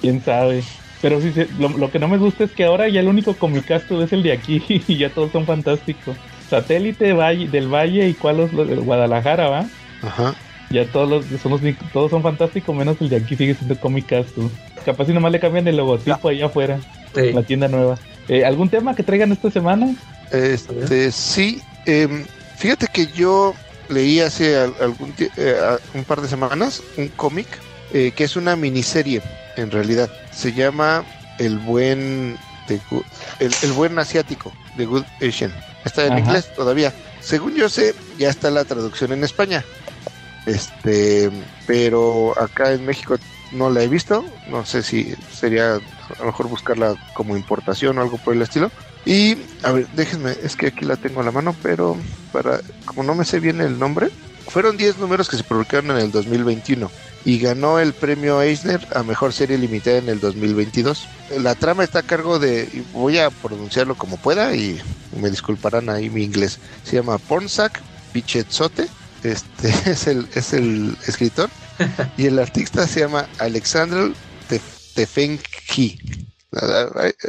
quién 0.00 0.22
sabe. 0.24 0.62
Pero 1.02 1.20
sí, 1.20 1.32
se- 1.32 1.48
lo, 1.58 1.68
lo 1.70 1.90
que 1.90 1.98
no 1.98 2.08
me 2.08 2.18
gusta 2.18 2.44
es 2.44 2.50
que 2.52 2.64
ahora 2.64 2.88
ya 2.88 3.00
el 3.00 3.08
único 3.08 3.34
comicasto 3.34 4.02
es 4.02 4.12
el 4.12 4.22
de 4.22 4.32
aquí 4.32 4.62
y 4.88 4.98
ya 4.98 5.10
todos 5.10 5.32
son 5.32 5.46
fantásticos. 5.46 6.16
Satélite 6.48 7.12
Valle, 7.12 7.48
del 7.48 7.68
Valle 7.72 8.08
y 8.08 8.14
cuál 8.14 8.40
es 8.40 8.52
de 8.56 8.76
Guadalajara, 8.76 9.48
¿va? 9.48 9.66
Ajá. 10.02 10.34
Ya 10.70 10.84
todos 10.86 11.08
los, 11.08 11.40
son 11.40 11.52
los, 11.52 11.60
todos 11.92 12.10
son 12.10 12.22
fantásticos, 12.22 12.74
menos 12.74 12.96
el 13.00 13.08
de 13.08 13.16
aquí 13.16 13.36
sigue 13.36 13.54
siendo 13.54 13.78
comicasto. 13.78 14.50
Capaz 14.84 15.06
si 15.06 15.12
nomás 15.12 15.32
le 15.32 15.40
cambian 15.40 15.66
el 15.68 15.76
logotipo 15.76 16.28
allá 16.28 16.46
afuera, 16.46 16.78
Sí. 17.14 17.32
la 17.32 17.42
tienda 17.42 17.68
nueva. 17.68 17.96
Eh, 18.28 18.44
¿Algún 18.44 18.68
tema 18.68 18.94
que 18.94 19.02
traigan 19.02 19.32
esta 19.32 19.50
semana? 19.50 19.92
Este, 20.30 21.10
sí. 21.10 21.60
em, 21.86 22.24
fíjate 22.56 22.86
que 22.92 23.06
yo 23.08 23.54
leí 23.88 24.20
hace 24.20 24.56
al- 24.56 24.74
algún 24.80 25.12
eh, 25.36 25.56
a- 25.60 25.78
un 25.98 26.04
par 26.04 26.20
de 26.20 26.28
semanas 26.28 26.80
un 26.96 27.08
cómic 27.08 27.48
eh, 27.92 28.12
que 28.14 28.24
es 28.24 28.36
una 28.36 28.56
miniserie, 28.56 29.22
en 29.56 29.70
realidad. 29.70 30.10
Se 30.32 30.52
llama 30.52 31.04
El 31.38 31.58
Buen 31.58 32.38
el, 33.38 33.54
el 33.62 33.72
Buen 33.72 33.98
Asiático, 33.98 34.52
de 34.76 34.86
Good 34.86 35.04
Asian. 35.20 35.52
Está 35.84 36.06
en 36.06 36.12
Ajá. 36.12 36.20
inglés 36.20 36.54
todavía. 36.54 36.92
Según 37.20 37.54
yo 37.54 37.68
sé, 37.68 37.94
ya 38.18 38.30
está 38.30 38.50
la 38.50 38.64
traducción 38.64 39.12
en 39.12 39.24
España. 39.24 39.64
Este, 40.46 41.30
pero 41.66 42.38
acá 42.40 42.72
en 42.72 42.86
México 42.86 43.16
no 43.52 43.70
la 43.70 43.82
he 43.82 43.88
visto. 43.88 44.24
No 44.48 44.64
sé 44.64 44.82
si 44.82 45.14
sería 45.32 45.74
a 45.74 45.80
lo 46.18 46.26
mejor 46.26 46.48
buscarla 46.48 46.94
como 47.14 47.36
importación 47.36 47.98
o 47.98 48.02
algo 48.02 48.18
por 48.18 48.34
el 48.34 48.42
estilo. 48.42 48.70
Y, 49.04 49.36
a 49.62 49.72
ver, 49.72 49.88
déjenme, 49.94 50.36
es 50.42 50.56
que 50.56 50.68
aquí 50.68 50.84
la 50.84 50.96
tengo 50.96 51.20
a 51.20 51.24
la 51.24 51.32
mano, 51.32 51.56
pero 51.62 51.96
para, 52.32 52.60
como 52.84 53.02
no 53.02 53.14
me 53.14 53.24
sé 53.24 53.40
bien 53.40 53.60
el 53.60 53.78
nombre, 53.78 54.10
fueron 54.50 54.76
10 54.76 54.98
números 54.98 55.28
que 55.28 55.36
se 55.36 55.44
publicaron 55.44 55.90
en 55.92 55.98
el 55.98 56.10
2021 56.10 56.90
y 57.24 57.38
ganó 57.38 57.78
el 57.78 57.92
premio 57.92 58.40
Eisner 58.42 58.86
a 58.94 59.02
mejor 59.02 59.32
serie 59.32 59.58
limitada 59.58 59.98
en 59.98 60.08
el 60.08 60.20
2022. 60.20 61.06
La 61.38 61.54
trama 61.54 61.84
está 61.84 62.00
a 62.00 62.02
cargo 62.02 62.38
de, 62.38 62.84
voy 62.92 63.18
a 63.18 63.30
pronunciarlo 63.30 63.94
como 63.94 64.16
pueda 64.16 64.54
y 64.56 64.80
me 65.12 65.30
disculparán 65.30 65.88
ahí 65.90 66.10
mi 66.10 66.24
inglés, 66.24 66.58
se 66.82 66.96
llama 66.96 67.18
Pornsak 67.18 67.80
Pichetzote, 68.12 68.88
este 69.22 69.68
es 69.90 70.06
el, 70.06 70.28
es 70.34 70.52
el 70.52 70.96
escritor, 71.06 71.50
y 72.16 72.26
el 72.26 72.38
artista 72.38 72.86
se 72.86 73.00
llama 73.00 73.28
Alexander 73.38 74.12
Tef- 74.48 74.92
Tefenkgi. 74.94 76.29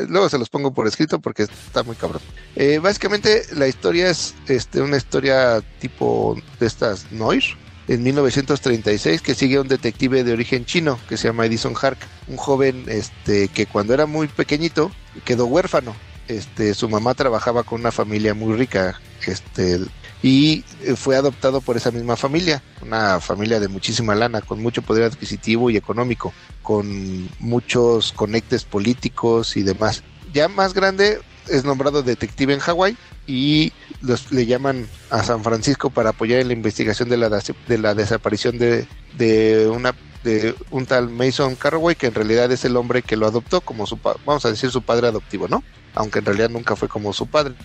Luego 0.08 0.30
se 0.30 0.38
los 0.38 0.50
pongo 0.50 0.74
por 0.74 0.88
escrito 0.88 1.20
porque 1.20 1.44
está 1.44 1.84
muy 1.84 1.96
cabrón. 1.96 2.22
Eh, 2.56 2.80
básicamente 2.80 3.44
la 3.56 3.68
historia 3.68 4.10
es 4.10 4.34
este, 4.48 4.82
una 4.82 4.98
historia 4.98 5.62
tipo 5.80 6.36
de 6.60 6.66
estas 6.66 7.12
Noir 7.12 7.44
en 7.88 8.04
1936 8.04 9.22
que 9.22 9.36
sigue 9.36 9.58
a 9.58 9.62
un 9.62 9.68
detective 9.68 10.24
de 10.24 10.34
origen 10.34 10.66
chino 10.66 11.00
que 11.10 11.18
se 11.18 11.28
llama 11.28 11.46
Edison 11.46 11.76
Hark, 11.80 11.98
un 12.28 12.38
joven 12.38 12.86
este, 12.88 13.48
que 13.50 13.66
cuando 13.66 13.94
era 13.94 14.06
muy 14.06 14.28
pequeñito 14.28 14.92
quedó 15.26 15.46
huérfano. 15.46 15.96
Este, 16.32 16.74
su 16.74 16.88
mamá 16.88 17.14
trabajaba 17.14 17.64
con 17.64 17.82
una 17.82 17.92
familia 17.92 18.34
muy 18.34 18.56
rica 18.56 19.02
este, 19.28 19.82
y 20.24 20.64
fue 20.96 21.18
adoptado 21.18 21.60
por 21.60 21.76
esa 21.76 21.92
misma 21.92 22.16
familia, 22.16 22.64
una 22.82 23.20
familia 23.20 23.60
de 23.60 23.68
muchísima 23.68 24.16
lana, 24.16 24.40
con 24.40 24.62
mucho 24.62 24.82
poder 24.82 25.04
adquisitivo 25.04 25.70
y 25.70 25.76
económico 25.76 26.32
con 26.62 27.30
muchos 27.40 28.14
conectes 28.14 28.64
políticos 28.64 29.58
y 29.58 29.64
demás. 29.64 30.04
Ya 30.34 30.48
más 30.48 30.74
grande 30.74 31.20
es 31.50 31.66
nombrado 31.66 32.02
detective 32.02 32.54
en 32.54 32.62
Hawái 32.62 32.96
y 33.28 33.74
los, 34.02 34.32
le 34.32 34.46
llaman 34.46 34.88
a 35.10 35.24
San 35.24 35.44
Francisco 35.44 35.90
para 35.90 36.12
apoyar 36.12 36.40
en 36.40 36.48
la 36.48 36.54
investigación 36.54 37.10
de 37.10 37.18
la, 37.18 37.30
de 37.30 37.78
la 37.78 37.94
desaparición 37.94 38.58
de, 38.58 38.88
de 39.18 39.68
una 39.68 39.94
de 40.24 40.56
un 40.70 40.86
tal 40.86 41.10
Mason 41.10 41.56
Carraway 41.56 41.96
que 41.96 42.08
en 42.08 42.14
realidad 42.14 42.52
es 42.52 42.64
el 42.64 42.78
hombre 42.78 43.02
que 43.02 43.18
lo 43.18 43.26
adoptó 43.26 43.60
como 43.60 43.88
su 43.88 43.98
vamos 43.98 44.46
a 44.46 44.52
decir 44.52 44.70
su 44.70 44.84
padre 44.84 45.08
adoptivo, 45.08 45.48
¿no? 45.48 45.64
Aunque 45.96 46.20
en 46.20 46.26
realidad 46.26 46.50
nunca 46.50 46.76
fue 46.76 46.88
como 46.88 47.14
su 47.14 47.28
padre. 47.28 47.56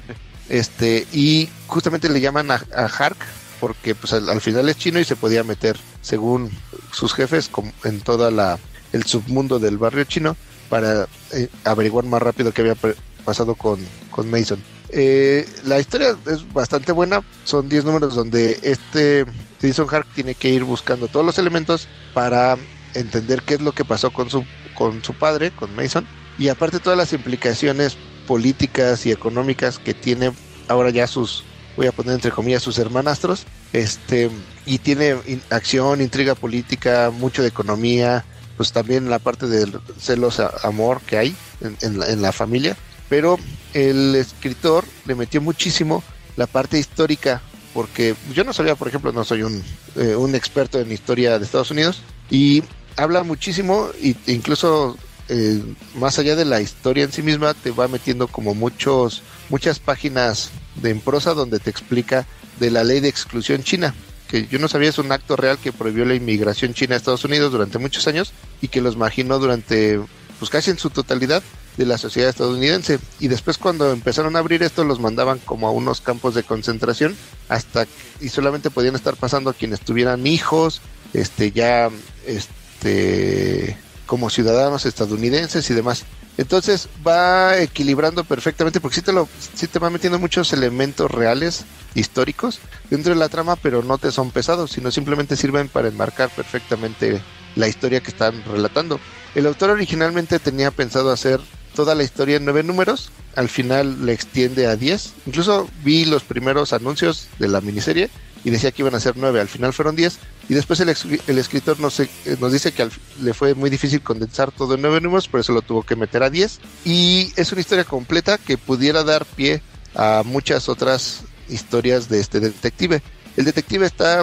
Este 0.48 1.06
y 1.12 1.48
justamente 1.66 2.08
le 2.08 2.20
llaman 2.20 2.50
a, 2.50 2.60
Hark 2.72 3.16
porque 3.60 3.94
pues 3.94 4.12
al, 4.12 4.28
al 4.28 4.40
final 4.40 4.68
es 4.68 4.76
chino 4.76 5.00
y 5.00 5.04
se 5.04 5.16
podía 5.16 5.42
meter 5.42 5.76
según 6.02 6.50
sus 6.92 7.14
jefes 7.14 7.50
en 7.84 8.00
toda 8.00 8.58
el 8.92 9.04
submundo 9.04 9.58
del 9.58 9.78
barrio 9.78 10.04
chino 10.04 10.36
para 10.68 11.06
eh, 11.32 11.48
averiguar 11.64 12.04
más 12.04 12.22
rápido 12.22 12.52
qué 12.52 12.62
había 12.62 12.76
pasado 13.24 13.54
con, 13.54 13.78
con 14.10 14.30
Mason. 14.30 14.62
Eh, 14.90 15.46
la 15.64 15.80
historia 15.80 16.16
es 16.26 16.52
bastante 16.52 16.92
buena, 16.92 17.22
son 17.44 17.68
10 17.68 17.84
números 17.84 18.14
donde 18.14 18.58
este 18.62 19.26
Jason 19.60 19.88
Hark 19.90 20.06
tiene 20.14 20.34
que 20.34 20.48
ir 20.48 20.64
buscando 20.64 21.08
todos 21.08 21.26
los 21.26 21.38
elementos 21.38 21.88
para 22.14 22.56
entender 22.94 23.42
qué 23.42 23.54
es 23.54 23.60
lo 23.60 23.72
que 23.72 23.84
pasó 23.84 24.12
con 24.12 24.30
su, 24.30 24.44
con 24.74 25.02
su 25.02 25.12
padre, 25.14 25.50
con 25.50 25.74
Mason, 25.74 26.06
y 26.38 26.48
aparte 26.48 26.78
todas 26.78 26.96
las 26.96 27.12
implicaciones 27.12 27.96
políticas 28.26 29.06
y 29.06 29.12
económicas 29.12 29.78
que 29.78 29.94
tiene 29.94 30.32
ahora 30.68 30.90
ya 30.90 31.06
sus, 31.06 31.44
voy 31.76 31.86
a 31.86 31.92
poner 31.92 32.14
entre 32.14 32.30
comillas, 32.32 32.62
sus 32.62 32.78
hermanastros, 32.78 33.44
este, 33.72 34.30
y 34.64 34.78
tiene 34.78 35.16
in- 35.26 35.42
acción, 35.50 36.00
intriga 36.00 36.34
política, 36.34 37.10
mucho 37.12 37.42
de 37.42 37.48
economía, 37.48 38.24
pues 38.56 38.72
también 38.72 39.08
la 39.08 39.18
parte 39.18 39.46
del 39.46 39.78
celos 39.98 40.40
a- 40.40 40.52
amor 40.62 41.00
que 41.02 41.18
hay 41.18 41.36
en, 41.60 41.76
en 41.82 41.98
la, 41.98 42.06
en 42.10 42.22
la 42.22 42.32
familia, 42.32 42.76
pero 43.08 43.38
el 43.74 44.14
escritor 44.16 44.84
le 45.04 45.14
metió 45.14 45.40
muchísimo 45.40 46.02
la 46.36 46.46
parte 46.46 46.78
histórica, 46.78 47.42
porque 47.72 48.14
yo 48.34 48.42
no 48.44 48.52
sabía, 48.52 48.74
por 48.74 48.88
ejemplo, 48.88 49.12
no 49.12 49.24
soy 49.24 49.42
un, 49.42 49.62
eh, 49.96 50.16
un 50.16 50.34
experto 50.34 50.80
en 50.80 50.90
historia 50.90 51.38
de 51.38 51.44
Estados 51.44 51.70
Unidos, 51.70 52.00
y 52.30 52.64
habla 52.96 53.22
muchísimo, 53.22 53.90
e 54.02 54.16
incluso 54.26 54.96
eh, 55.28 55.62
más 55.94 56.18
allá 56.18 56.36
de 56.36 56.44
la 56.44 56.60
historia 56.60 57.04
en 57.04 57.12
sí 57.12 57.22
misma, 57.22 57.54
te 57.54 57.70
va 57.70 57.88
metiendo 57.88 58.28
como 58.28 58.54
muchos, 58.54 59.22
muchas 59.48 59.78
páginas 59.78 60.50
de 60.76 60.90
en 60.90 61.00
prosa 61.00 61.34
donde 61.34 61.58
te 61.58 61.70
explica 61.70 62.26
de 62.60 62.70
la 62.70 62.84
ley 62.84 63.00
de 63.00 63.08
exclusión 63.08 63.62
china 63.62 63.94
que 64.26 64.46
yo 64.46 64.58
no 64.58 64.68
sabía 64.68 64.88
es 64.88 64.98
un 64.98 65.12
acto 65.12 65.36
real 65.36 65.58
que 65.58 65.72
prohibió 65.72 66.04
la 66.04 66.14
inmigración 66.14 66.74
china 66.74 66.94
a 66.94 66.98
Estados 66.98 67.24
Unidos 67.24 67.52
durante 67.52 67.78
muchos 67.78 68.06
años 68.08 68.32
y 68.60 68.68
que 68.68 68.80
los 68.80 68.96
marginó 68.96 69.38
durante, 69.38 70.00
pues 70.38 70.50
casi 70.50 70.70
en 70.70 70.78
su 70.78 70.90
totalidad 70.90 71.42
de 71.76 71.86
la 71.86 71.98
sociedad 71.98 72.30
estadounidense. 72.30 72.98
Y 73.20 73.28
después 73.28 73.58
cuando 73.58 73.92
empezaron 73.92 74.36
a 74.36 74.40
abrir 74.40 74.62
esto 74.62 74.84
los 74.84 75.00
mandaban 75.00 75.38
como 75.38 75.68
a 75.68 75.70
unos 75.70 76.00
campos 76.00 76.34
de 76.34 76.42
concentración 76.42 77.16
hasta 77.48 77.86
y 78.20 78.28
solamente 78.28 78.70
podían 78.70 78.96
estar 78.96 79.16
pasando 79.16 79.52
quienes 79.52 79.80
tuvieran 79.80 80.26
hijos, 80.26 80.80
este 81.12 81.52
ya 81.52 81.90
este 82.26 83.78
como 84.06 84.30
ciudadanos 84.30 84.86
estadounidenses 84.86 85.68
y 85.70 85.74
demás. 85.74 86.04
Entonces 86.38 86.88
va 87.06 87.58
equilibrando 87.58 88.24
perfectamente 88.24 88.80
porque 88.80 88.96
sí 88.96 89.02
te, 89.02 89.12
lo, 89.12 89.28
te 89.70 89.78
va 89.78 89.90
metiendo 89.90 90.18
muchos 90.18 90.52
elementos 90.52 91.10
reales, 91.10 91.64
históricos, 91.94 92.60
dentro 92.90 93.14
de 93.14 93.18
la 93.18 93.28
trama, 93.28 93.56
pero 93.56 93.82
no 93.82 93.98
te 93.98 94.12
son 94.12 94.30
pesados, 94.30 94.72
sino 94.72 94.90
simplemente 94.90 95.36
sirven 95.36 95.68
para 95.68 95.88
enmarcar 95.88 96.30
perfectamente 96.30 97.22
la 97.54 97.68
historia 97.68 98.00
que 98.00 98.10
están 98.10 98.44
relatando. 98.44 99.00
El 99.34 99.46
autor 99.46 99.70
originalmente 99.70 100.38
tenía 100.38 100.70
pensado 100.70 101.10
hacer 101.10 101.40
toda 101.74 101.94
la 101.94 102.02
historia 102.02 102.36
en 102.36 102.44
nueve 102.44 102.62
números, 102.62 103.10
al 103.34 103.48
final 103.48 104.04
le 104.06 104.12
extiende 104.12 104.66
a 104.66 104.76
diez. 104.76 105.12
Incluso 105.26 105.68
vi 105.84 106.04
los 106.04 106.22
primeros 106.22 106.72
anuncios 106.72 107.28
de 107.38 107.48
la 107.48 107.60
miniserie 107.60 108.10
y 108.46 108.50
decía 108.50 108.70
que 108.70 108.82
iban 108.82 108.94
a 108.94 109.00
ser 109.00 109.14
nueve, 109.16 109.40
al 109.40 109.48
final 109.48 109.72
fueron 109.72 109.96
diez. 109.96 110.20
Y 110.48 110.54
después 110.54 110.78
el, 110.78 110.88
el 111.26 111.38
escritor 111.38 111.80
nos, 111.80 112.00
nos 112.38 112.52
dice 112.52 112.70
que 112.70 112.88
le 113.20 113.34
fue 113.34 113.54
muy 113.54 113.70
difícil 113.70 114.00
condensar 114.02 114.52
todo 114.52 114.76
en 114.76 114.82
nueve 114.82 115.00
números, 115.00 115.26
por 115.26 115.40
eso 115.40 115.52
lo 115.52 115.62
tuvo 115.62 115.82
que 115.82 115.96
meter 115.96 116.22
a 116.22 116.30
diez. 116.30 116.60
Y 116.84 117.32
es 117.34 117.50
una 117.50 117.60
historia 117.60 117.82
completa 117.82 118.38
que 118.38 118.56
pudiera 118.56 119.02
dar 119.02 119.24
pie 119.24 119.62
a 119.96 120.22
muchas 120.24 120.68
otras 120.68 121.22
historias 121.48 122.08
de 122.08 122.20
este 122.20 122.38
detective. 122.38 123.02
El 123.36 123.46
detective 123.46 123.84
está, 123.84 124.22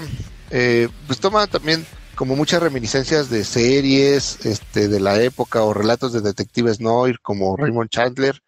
eh, 0.51 0.87
pues 1.05 1.19
toma 1.19 1.45
también 1.47 1.85
como 2.15 2.37
muchas 2.37 2.63
reminiscencias 2.63 3.29
de 3.29 3.43
series 3.43 4.45
este, 4.45 4.87
de 4.87 5.01
la 5.01 5.21
época 5.21 5.63
o 5.63 5.73
relatos 5.73 6.13
de 6.13 6.21
detectives 6.21 6.79
noir 6.79 7.19
como 7.21 7.57
Raymond 7.57 7.89
Chandler. 7.89 8.41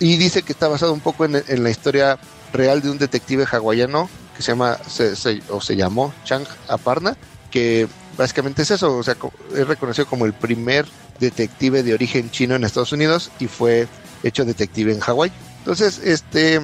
y 0.00 0.16
dice 0.16 0.42
que 0.42 0.50
está 0.50 0.66
basado 0.66 0.92
un 0.92 1.00
poco 1.00 1.24
en, 1.24 1.40
en 1.46 1.62
la 1.62 1.70
historia 1.70 2.18
real 2.52 2.82
de 2.82 2.90
un 2.90 2.98
detective 2.98 3.46
hawaiano 3.46 4.10
se 4.40 4.52
llama 4.52 4.78
se, 4.88 5.16
se, 5.16 5.42
o 5.48 5.60
se 5.60 5.76
llamó 5.76 6.12
Chang 6.24 6.46
Aparna, 6.68 7.16
que 7.50 7.88
básicamente 8.16 8.62
es 8.62 8.70
eso, 8.70 8.96
o 8.96 9.02
sea, 9.02 9.16
es 9.54 9.66
reconocido 9.66 10.06
como 10.06 10.26
el 10.26 10.32
primer 10.32 10.86
detective 11.18 11.82
de 11.82 11.94
origen 11.94 12.30
chino 12.30 12.54
en 12.54 12.64
Estados 12.64 12.92
Unidos 12.92 13.30
y 13.38 13.46
fue 13.46 13.88
hecho 14.22 14.44
detective 14.44 14.92
en 14.92 15.00
Hawái. 15.00 15.32
Entonces, 15.58 15.98
este, 15.98 16.60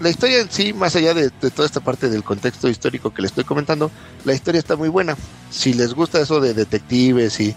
la 0.00 0.10
historia 0.10 0.40
en 0.40 0.50
sí, 0.50 0.72
más 0.72 0.96
allá 0.96 1.14
de, 1.14 1.30
toda 1.30 1.66
esta 1.66 1.80
parte 1.80 2.08
del 2.08 2.24
contexto 2.24 2.68
histórico 2.68 3.12
que 3.12 3.22
les 3.22 3.30
estoy 3.30 3.44
comentando, 3.44 3.90
la 4.24 4.34
historia 4.34 4.58
está 4.58 4.76
muy 4.76 4.88
buena. 4.88 5.16
Si 5.50 5.74
les 5.74 5.94
gusta 5.94 6.20
eso 6.20 6.40
de 6.40 6.54
detectives 6.54 7.38
y 7.40 7.54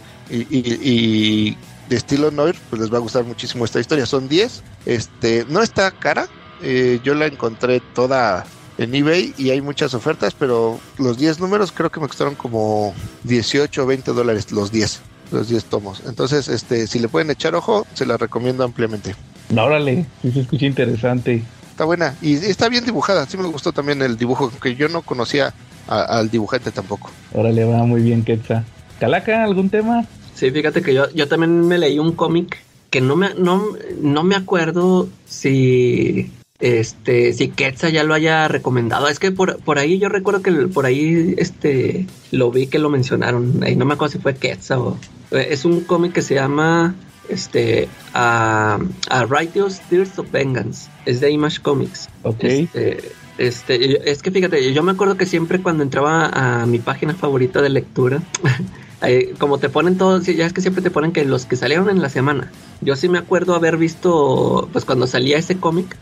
de 1.92 1.98
estilo 1.98 2.32
noir, 2.32 2.56
pues 2.70 2.82
les 2.82 2.92
va 2.92 2.98
a 2.98 3.02
gustar 3.02 3.26
muchísimo 3.26 3.66
esta 3.66 3.80
historia. 3.80 4.06
Son 4.06 4.30
10, 4.30 4.64
este, 4.86 5.46
no 5.50 5.62
está 5.62 5.92
cara, 5.92 6.28
eh, 6.62 7.02
yo 7.04 7.16
la 7.16 7.26
encontré 7.26 7.82
toda 7.94 8.46
en 8.78 8.96
eBay 8.96 9.34
y 9.38 9.50
hay 9.50 9.62
muchas 9.62 9.94
ofertas, 9.94 10.34
pero 10.38 10.80
los 10.98 11.18
10 11.18 11.40
números 11.40 11.72
creo 11.72 11.90
que 11.90 12.00
me 12.00 12.08
costaron 12.08 12.36
como 12.36 12.94
18 13.24 13.84
o 13.84 13.86
20 13.86 14.12
dólares 14.12 14.52
los 14.52 14.72
10, 14.72 15.02
los 15.32 15.50
10 15.50 15.66
tomos. 15.66 16.04
Entonces, 16.08 16.48
este, 16.48 16.88
si 16.88 17.00
le 17.00 17.08
pueden 17.08 17.32
echar 17.32 17.56
ojo, 17.56 17.86
se 17.94 18.06
la 18.06 18.18
recomiendo 18.18 18.64
ampliamente. 18.64 19.16
No, 19.50 19.66
órale, 19.66 20.06
sí 20.22 20.32
se 20.32 20.42
escucha 20.42 20.66
interesante. 20.66 21.44
Está 21.70 21.86
buena 21.86 22.16
y 22.22 22.36
está 22.36 22.70
bien 22.70 22.86
dibujada. 22.86 23.26
Sí 23.26 23.38
me 23.38 23.48
gustó 23.48 23.72
también 23.72 24.02
el 24.02 24.18
dibujo, 24.18 24.52
que 24.62 24.76
yo 24.76 24.88
no 24.88 25.02
conocía 25.02 25.54
a, 25.88 26.02
al 26.04 26.30
dibujante 26.30 26.72
tampoco. 26.72 27.12
Órale, 27.34 27.66
va 27.66 27.84
muy 27.84 28.02
bien, 28.02 28.24
Quetza. 28.24 28.64
Calaca, 29.00 29.44
¿algún 29.44 29.70
tema? 29.70 30.06
Sí, 30.36 30.52
fíjate 30.52 30.82
que 30.82 30.94
yo, 30.94 31.10
yo 31.12 31.28
también 31.28 31.68
me 31.68 31.78
leí 31.78 32.00
un 32.00 32.14
cómic 32.14 32.58
que 32.90 33.02
no 33.02 33.16
me, 33.16 33.34
no, 33.36 33.66
no 34.02 34.24
me 34.24 34.36
acuerdo 34.36 35.08
si 35.26 36.30
este 36.62 37.34
si 37.34 37.50
Quetzal 37.50 37.92
ya 37.92 38.04
lo 38.04 38.14
haya 38.14 38.48
recomendado 38.48 39.08
es 39.08 39.20
que 39.20 39.32
por, 39.32 39.58
por 39.60 39.80
ahí 39.80 39.98
yo 39.98 40.10
recuerdo 40.10 40.42
que 40.42 40.52
por 40.68 40.86
ahí 40.86 41.34
este 41.38 42.06
lo 42.32 42.52
vi 42.52 42.68
que 42.68 42.80
lo 42.80 42.90
mencionaron 42.90 43.64
ahí 43.64 43.76
no 43.76 43.86
me 43.86 43.96
acuerdo 43.96 44.14
si 44.14 44.20
fue 44.20 44.36
Quetzal 44.36 44.80
o 44.80 44.98
es 45.32 45.66
un 45.66 45.82
cómic 45.82 46.14
que 46.14 46.22
se 46.22 46.36
llama 46.36 46.96
este 47.30 47.90
a, 48.14 48.80
a 49.10 49.26
Righteous 49.26 49.80
Tears 49.90 50.20
of 50.20 50.32
Vengeance 50.32 50.90
es 51.06 51.20
de 51.20 51.32
Image 51.32 51.62
Comics 51.62 52.10
okay. 52.22 52.64
este, 52.64 53.12
este 53.40 54.12
es 54.12 54.22
que 54.22 54.30
fíjate 54.30 54.72
yo 54.72 54.84
me 54.84 54.92
acuerdo 54.92 55.18
que 55.18 55.26
siempre 55.26 55.62
cuando 55.62 55.82
entraba 55.82 56.28
a 56.28 56.66
mi 56.68 56.78
página 56.78 57.16
favorita 57.16 57.62
de 57.62 57.70
lectura 57.70 58.22
Eh, 59.04 59.34
como 59.40 59.58
te 59.58 59.70
ponen 59.70 59.98
todos, 59.98 60.28
ya 60.28 60.46
es 60.46 60.54
que 60.54 60.62
siempre 60.62 60.84
te 60.84 60.92
ponen 60.92 61.12
que 61.12 61.26
los 61.26 61.46
que 61.46 61.56
salieron 61.56 61.90
en 61.90 62.02
la 62.02 62.10
semana. 62.10 62.52
Yo 62.82 62.96
sí 62.96 63.10
me 63.10 63.18
acuerdo 63.18 63.56
haber 63.56 63.78
visto, 63.78 64.70
pues 64.72 64.86
cuando 64.86 65.08
salía 65.08 65.38
ese 65.38 65.58
cómic, 65.58 65.98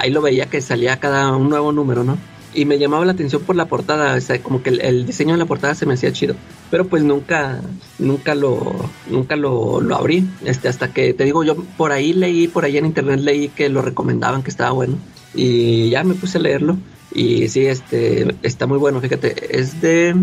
ahí 0.00 0.10
lo 0.10 0.22
veía 0.22 0.46
que 0.46 0.60
salía 0.60 1.00
cada 1.00 1.36
un 1.36 1.48
nuevo 1.48 1.72
número, 1.72 2.04
¿no? 2.04 2.18
Y 2.54 2.66
me 2.66 2.78
llamaba 2.78 3.06
la 3.06 3.12
atención 3.12 3.42
por 3.42 3.56
la 3.56 3.66
portada, 3.66 4.14
o 4.14 4.20
sea, 4.20 4.42
como 4.42 4.62
que 4.62 4.70
el, 4.70 4.80
el, 4.82 5.06
diseño 5.06 5.32
de 5.32 5.38
la 5.38 5.46
portada 5.46 5.74
se 5.74 5.86
me 5.86 5.94
hacía 5.94 6.12
chido. 6.12 6.34
Pero 6.70 6.86
pues 6.86 7.02
nunca, 7.02 7.60
nunca 7.98 8.34
lo, 8.34 8.74
nunca 9.08 9.36
lo, 9.36 9.80
lo 9.80 9.96
abrí. 9.96 10.28
Este, 10.44 10.68
hasta 10.68 10.92
que 10.92 11.14
te 11.14 11.24
digo, 11.24 11.44
yo 11.44 11.56
por 11.76 11.92
ahí 11.92 12.12
leí, 12.12 12.48
por 12.48 12.64
ahí 12.64 12.76
en 12.76 12.84
internet 12.84 13.20
leí 13.20 13.48
que 13.48 13.70
lo 13.70 13.80
recomendaban, 13.80 14.42
que 14.42 14.50
estaba 14.50 14.72
bueno. 14.72 14.98
Y 15.34 15.88
ya 15.90 16.04
me 16.04 16.14
puse 16.14 16.38
a 16.38 16.42
leerlo. 16.42 16.76
Y 17.14 17.48
sí, 17.48 17.66
este 17.66 18.34
está 18.42 18.66
muy 18.66 18.78
bueno, 18.78 19.00
fíjate, 19.00 19.58
es 19.58 19.80
de 19.80 20.14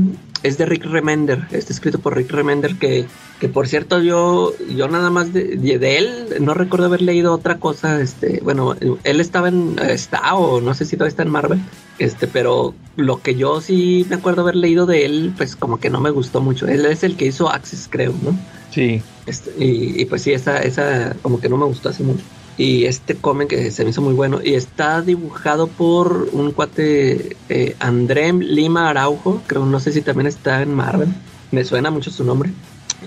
es 0.42 0.58
de 0.58 0.66
Rick 0.66 0.86
Remender, 0.86 1.48
está 1.52 1.74
escrito 1.74 2.00
por 2.00 2.16
Rick 2.16 2.32
Remender 2.32 2.76
que, 2.76 3.06
que 3.40 3.48
por 3.48 3.68
cierto 3.68 4.02
yo 4.02 4.54
yo 4.76 4.88
nada 4.90 5.10
más 5.10 5.32
de, 5.32 5.56
de, 5.56 5.98
él 5.98 6.26
no 6.42 6.54
recuerdo 6.54 6.88
haber 6.88 7.02
leído 7.02 7.34
otra 7.34 7.58
cosa, 7.58 8.02
este, 8.02 8.42
bueno, 8.44 8.76
él 9.04 9.22
estaba 9.22 9.48
en 9.48 9.80
está 9.80 10.36
o 10.36 10.60
no 10.60 10.74
sé 10.74 10.86
si 10.86 10.98
todavía 10.98 11.10
está 11.10 11.24
en 11.24 11.32
Marvel, 11.32 11.60
este, 12.00 12.28
pero 12.28 12.74
lo 12.98 13.22
que 13.22 13.36
yo 13.36 13.62
sí 13.62 14.06
me 14.10 14.18
acuerdo 14.18 14.42
haber 14.42 14.58
leído 14.58 14.86
de 14.86 15.06
él, 15.06 15.34
pues 15.38 15.56
como 15.56 15.80
que 15.80 15.90
no 15.90 16.02
me 16.02 16.10
gustó 16.10 16.42
mucho. 16.42 16.68
Él 16.68 16.86
es 16.86 17.04
el 17.04 17.16
que 17.16 17.28
hizo 17.28 17.50
Access, 17.50 17.88
creo, 17.90 18.14
¿no? 18.22 18.38
Sí. 18.72 19.02
Este, 19.26 19.52
y, 19.58 20.02
y 20.02 20.06
pues 20.06 20.24
sí, 20.24 20.34
esa 20.34 20.60
esa 20.60 21.16
como 21.22 21.40
que 21.40 21.50
no 21.50 21.58
me 21.58 21.66
gustó 21.66 21.90
así 21.90 22.04
mucho 22.04 22.24
y 22.58 22.84
este 22.86 23.16
cómic 23.16 23.48
que 23.48 23.72
se 23.72 23.86
me 23.86 23.92
hizo 23.92 24.02
muy 24.02 24.14
bueno 24.14 24.42
y 24.44 24.56
está 24.56 25.02
dibujado 25.02 25.68
por 25.68 26.28
un 26.34 26.52
cuate 26.52 27.38
eh, 27.48 27.78
André 27.80 28.34
Lima 28.34 28.90
Araujo 28.90 29.42
creo 29.48 29.66
no 29.66 29.80
sé 29.80 29.94
si 29.94 30.02
también 30.02 30.28
está 30.28 30.62
en 30.62 30.76
Marvel 30.76 31.08
me 31.52 31.64
suena 31.64 31.90
mucho 31.90 32.12
su 32.12 32.26
nombre 32.26 32.52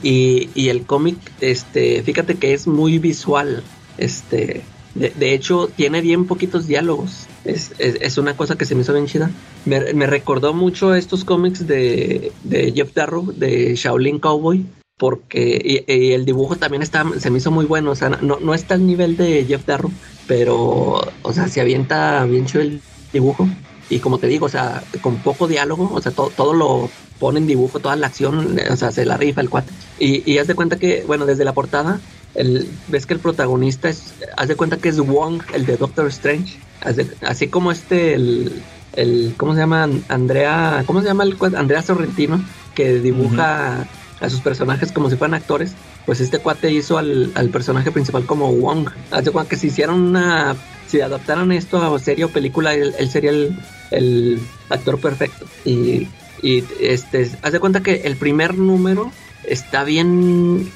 y, 0.02 0.48
y 0.54 0.68
el 0.68 0.84
cómic 0.84 1.16
este 1.40 2.02
fíjate 2.02 2.36
que 2.36 2.54
es 2.54 2.66
muy 2.66 2.98
visual 2.98 3.62
este 3.98 4.62
de, 4.94 5.34
hecho 5.34 5.70
tiene 5.74 6.02
bien 6.02 6.26
poquitos 6.26 6.66
diálogos. 6.66 7.26
Es, 7.44 7.72
es, 7.78 7.96
es, 8.00 8.18
una 8.18 8.36
cosa 8.36 8.56
que 8.56 8.66
se 8.66 8.74
me 8.74 8.82
hizo 8.82 8.92
bien 8.92 9.06
chida. 9.06 9.30
Me, 9.64 9.94
me 9.94 10.06
recordó 10.06 10.52
mucho 10.52 10.94
estos 10.94 11.24
cómics 11.24 11.66
de, 11.66 12.30
de 12.44 12.72
Jeff 12.72 12.92
Darrow 12.92 13.32
de 13.32 13.74
Shaolin 13.74 14.18
Cowboy 14.18 14.66
porque 14.98 15.82
y, 15.88 16.12
el 16.12 16.24
dibujo 16.24 16.56
también 16.56 16.82
está, 16.82 17.04
se 17.18 17.30
me 17.30 17.38
hizo 17.38 17.50
muy 17.50 17.64
bueno, 17.64 17.90
o 17.90 17.94
sea, 17.96 18.10
no, 18.10 18.38
no 18.38 18.54
está 18.54 18.74
al 18.74 18.86
nivel 18.86 19.16
de 19.16 19.44
Jeff 19.44 19.66
Darrow, 19.66 19.90
pero, 20.28 21.00
o 21.22 21.32
sea, 21.32 21.48
se 21.48 21.60
avienta 21.60 22.24
bien 22.24 22.46
chido 22.46 22.62
el 22.62 22.80
dibujo. 23.12 23.48
Y 23.90 23.98
como 23.98 24.18
te 24.18 24.28
digo, 24.28 24.46
o 24.46 24.48
sea, 24.48 24.84
con 25.00 25.16
poco 25.16 25.48
diálogo, 25.48 25.90
o 25.92 26.00
sea, 26.00 26.12
todo, 26.12 26.30
todo 26.30 26.52
lo 26.52 26.88
pone 27.22 27.38
en 27.38 27.46
dibujo, 27.46 27.78
toda 27.78 27.94
la 27.94 28.08
acción, 28.08 28.58
o 28.68 28.76
sea, 28.76 28.90
se 28.90 29.06
la 29.06 29.16
rifa 29.16 29.40
el 29.40 29.48
cuate. 29.48 29.72
Y, 30.00 30.28
y 30.28 30.38
haz 30.38 30.48
de 30.48 30.56
cuenta 30.56 30.76
que, 30.76 31.04
bueno, 31.06 31.24
desde 31.24 31.44
la 31.44 31.52
portada, 31.52 32.00
el, 32.34 32.68
ves 32.88 33.06
que 33.06 33.14
el 33.14 33.20
protagonista 33.20 33.88
es, 33.88 34.14
haz 34.36 34.48
de 34.48 34.56
cuenta 34.56 34.78
que 34.78 34.88
es 34.88 34.98
Wong, 34.98 35.40
el 35.54 35.64
de 35.64 35.76
Doctor 35.76 36.08
Strange, 36.08 36.58
de, 36.96 37.06
así 37.24 37.46
como 37.46 37.70
este, 37.70 38.14
el, 38.14 38.60
el, 38.94 39.34
¿cómo 39.36 39.54
se 39.54 39.60
llama? 39.60 39.88
Andrea, 40.08 40.82
¿cómo 40.84 41.00
se 41.00 41.06
llama 41.06 41.22
el 41.22 41.38
cuate? 41.38 41.56
Andrea 41.56 41.82
Sorrentino, 41.82 42.44
que 42.74 42.98
dibuja... 42.98 43.78
Uh 43.78 43.82
-huh 43.84 44.02
a 44.22 44.30
sus 44.30 44.40
personajes 44.40 44.92
como 44.92 45.10
si 45.10 45.16
fueran 45.16 45.34
actores, 45.34 45.72
pues 46.06 46.20
este 46.20 46.38
cuate 46.38 46.70
hizo 46.70 46.96
al, 46.96 47.32
al 47.34 47.48
personaje 47.50 47.90
principal 47.90 48.24
como 48.24 48.52
Wong. 48.52 48.88
Hace 49.10 49.32
cuenta 49.32 49.50
que 49.50 49.56
si 49.56 49.66
hicieran 49.66 50.00
una, 50.00 50.54
si 50.86 51.00
adaptaran 51.00 51.50
esto 51.52 51.82
a 51.82 51.98
serie 51.98 52.24
o 52.24 52.28
película, 52.28 52.72
él, 52.72 52.94
él 52.98 53.10
sería 53.10 53.30
el, 53.30 53.58
el, 53.90 54.40
actor 54.70 55.00
perfecto. 55.00 55.46
Y, 55.64 56.08
y 56.42 56.64
este, 56.80 57.30
hace 57.42 57.60
cuenta 57.60 57.82
que 57.82 58.02
el 58.04 58.16
primer 58.16 58.58
número 58.58 59.10
está 59.44 59.84
bien 59.84 60.70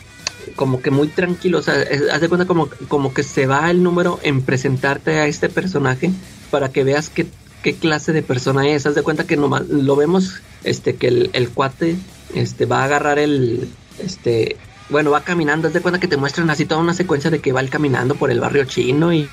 como 0.54 0.80
que 0.80 0.90
muy 0.90 1.08
tranquilo, 1.08 1.58
o 1.58 1.62
sea, 1.62 1.74
haz 2.12 2.20
de 2.20 2.28
cuenta 2.28 2.46
como, 2.46 2.68
como 2.88 3.12
que 3.12 3.22
se 3.22 3.46
va 3.46 3.70
el 3.70 3.82
número 3.82 4.20
en 4.22 4.42
presentarte 4.42 5.18
a 5.18 5.26
este 5.26 5.48
personaje 5.48 6.10
para 6.50 6.70
que 6.70 6.84
veas 6.84 7.10
qué, 7.10 7.26
qué 7.62 7.74
clase 7.74 8.12
de 8.12 8.22
persona 8.22 8.66
es, 8.68 8.86
haz 8.86 8.94
de 8.94 9.02
cuenta 9.02 9.26
que 9.26 9.36
nomás 9.36 9.68
lo 9.68 9.96
vemos, 9.96 10.40
este, 10.62 10.94
que 10.94 11.08
el, 11.08 11.30
el 11.32 11.50
cuate 11.50 11.96
este 12.34 12.66
va 12.66 12.82
a 12.82 12.84
agarrar 12.84 13.18
el 13.18 13.68
este 13.98 14.56
bueno 14.88 15.10
va 15.10 15.22
caminando. 15.22 15.68
Haz 15.68 15.74
de 15.74 15.80
cuenta 15.80 16.00
que 16.00 16.08
te 16.08 16.16
muestran 16.16 16.50
así 16.50 16.64
toda 16.64 16.80
una 16.80 16.94
secuencia 16.94 17.30
de 17.30 17.40
que 17.40 17.52
va 17.52 17.60
él 17.60 17.70
caminando 17.70 18.14
por 18.14 18.30
el 18.30 18.40
barrio 18.40 18.64
chino 18.64 19.12
y, 19.12 19.28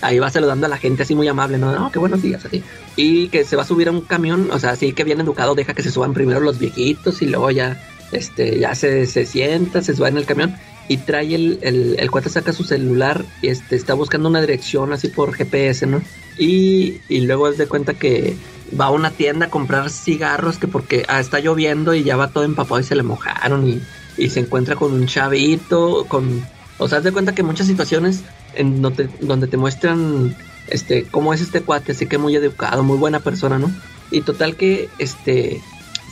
ahí 0.00 0.18
va 0.18 0.30
saludando 0.30 0.66
a 0.66 0.68
la 0.68 0.78
gente 0.78 1.02
así 1.02 1.14
muy 1.14 1.28
amable, 1.28 1.58
¿no? 1.58 1.72
No, 1.72 1.90
qué 1.90 1.98
buenos 1.98 2.22
días, 2.22 2.44
así. 2.44 2.62
Y 2.96 3.28
que 3.28 3.44
se 3.44 3.56
va 3.56 3.62
a 3.62 3.66
subir 3.66 3.88
a 3.88 3.90
un 3.90 4.02
camión, 4.02 4.50
o 4.52 4.58
sea, 4.58 4.70
así 4.70 4.92
que 4.92 5.04
bien 5.04 5.20
educado, 5.20 5.54
deja 5.54 5.74
que 5.74 5.82
se 5.82 5.90
suban 5.90 6.14
primero 6.14 6.40
los 6.40 6.58
viejitos 6.58 7.22
y 7.22 7.26
luego 7.26 7.50
ya, 7.50 7.82
este, 8.12 8.58
ya 8.58 8.74
se, 8.74 9.06
se 9.06 9.26
sienta, 9.26 9.82
se 9.82 9.94
sube 9.94 10.08
en 10.08 10.18
el 10.18 10.26
camión 10.26 10.54
y 10.88 10.96
trae 10.96 11.34
el, 11.34 11.58
el, 11.62 11.96
el 11.98 12.10
cuate 12.10 12.30
saca 12.30 12.52
su 12.52 12.64
celular 12.64 13.24
y 13.42 13.48
este, 13.48 13.76
está 13.76 13.94
buscando 13.94 14.28
una 14.28 14.40
dirección 14.40 14.92
así 14.92 15.08
por 15.08 15.34
GPS, 15.34 15.86
¿no? 15.86 16.02
Y, 16.38 17.00
y 17.08 17.20
luego 17.20 17.48
es 17.48 17.58
de 17.58 17.66
cuenta 17.66 17.94
que 17.94 18.36
va 18.78 18.86
a 18.86 18.90
una 18.90 19.10
tienda 19.10 19.46
a 19.46 19.50
comprar 19.50 19.90
cigarros 19.90 20.58
que 20.58 20.66
porque 20.66 21.04
ah, 21.08 21.20
está 21.20 21.40
lloviendo 21.40 21.94
y 21.94 22.04
ya 22.04 22.16
va 22.16 22.30
todo 22.30 22.44
empapado 22.44 22.80
y 22.80 22.84
se 22.84 22.96
le 22.96 23.02
mojaron 23.02 23.68
y, 23.68 23.82
y 24.16 24.30
se 24.30 24.40
encuentra 24.40 24.76
con 24.76 24.92
un 24.92 25.06
chavito, 25.06 26.06
con... 26.08 26.44
O 26.78 26.86
sea, 26.88 26.98
haz 26.98 27.04
de 27.04 27.12
cuenta 27.12 27.34
que 27.34 27.42
muchas 27.42 27.66
situaciones 27.66 28.22
en 28.58 28.82
donde, 28.82 29.08
te 29.46 29.56
muestran 29.56 30.36
este 30.66 31.04
cómo 31.04 31.32
es 31.32 31.40
este 31.40 31.62
cuate, 31.62 31.92
así 31.92 32.06
que 32.06 32.18
muy 32.18 32.36
educado, 32.36 32.82
muy 32.82 32.98
buena 32.98 33.20
persona, 33.20 33.58
¿no? 33.58 33.70
Y 34.10 34.20
total 34.22 34.56
que 34.56 34.88
este 34.98 35.62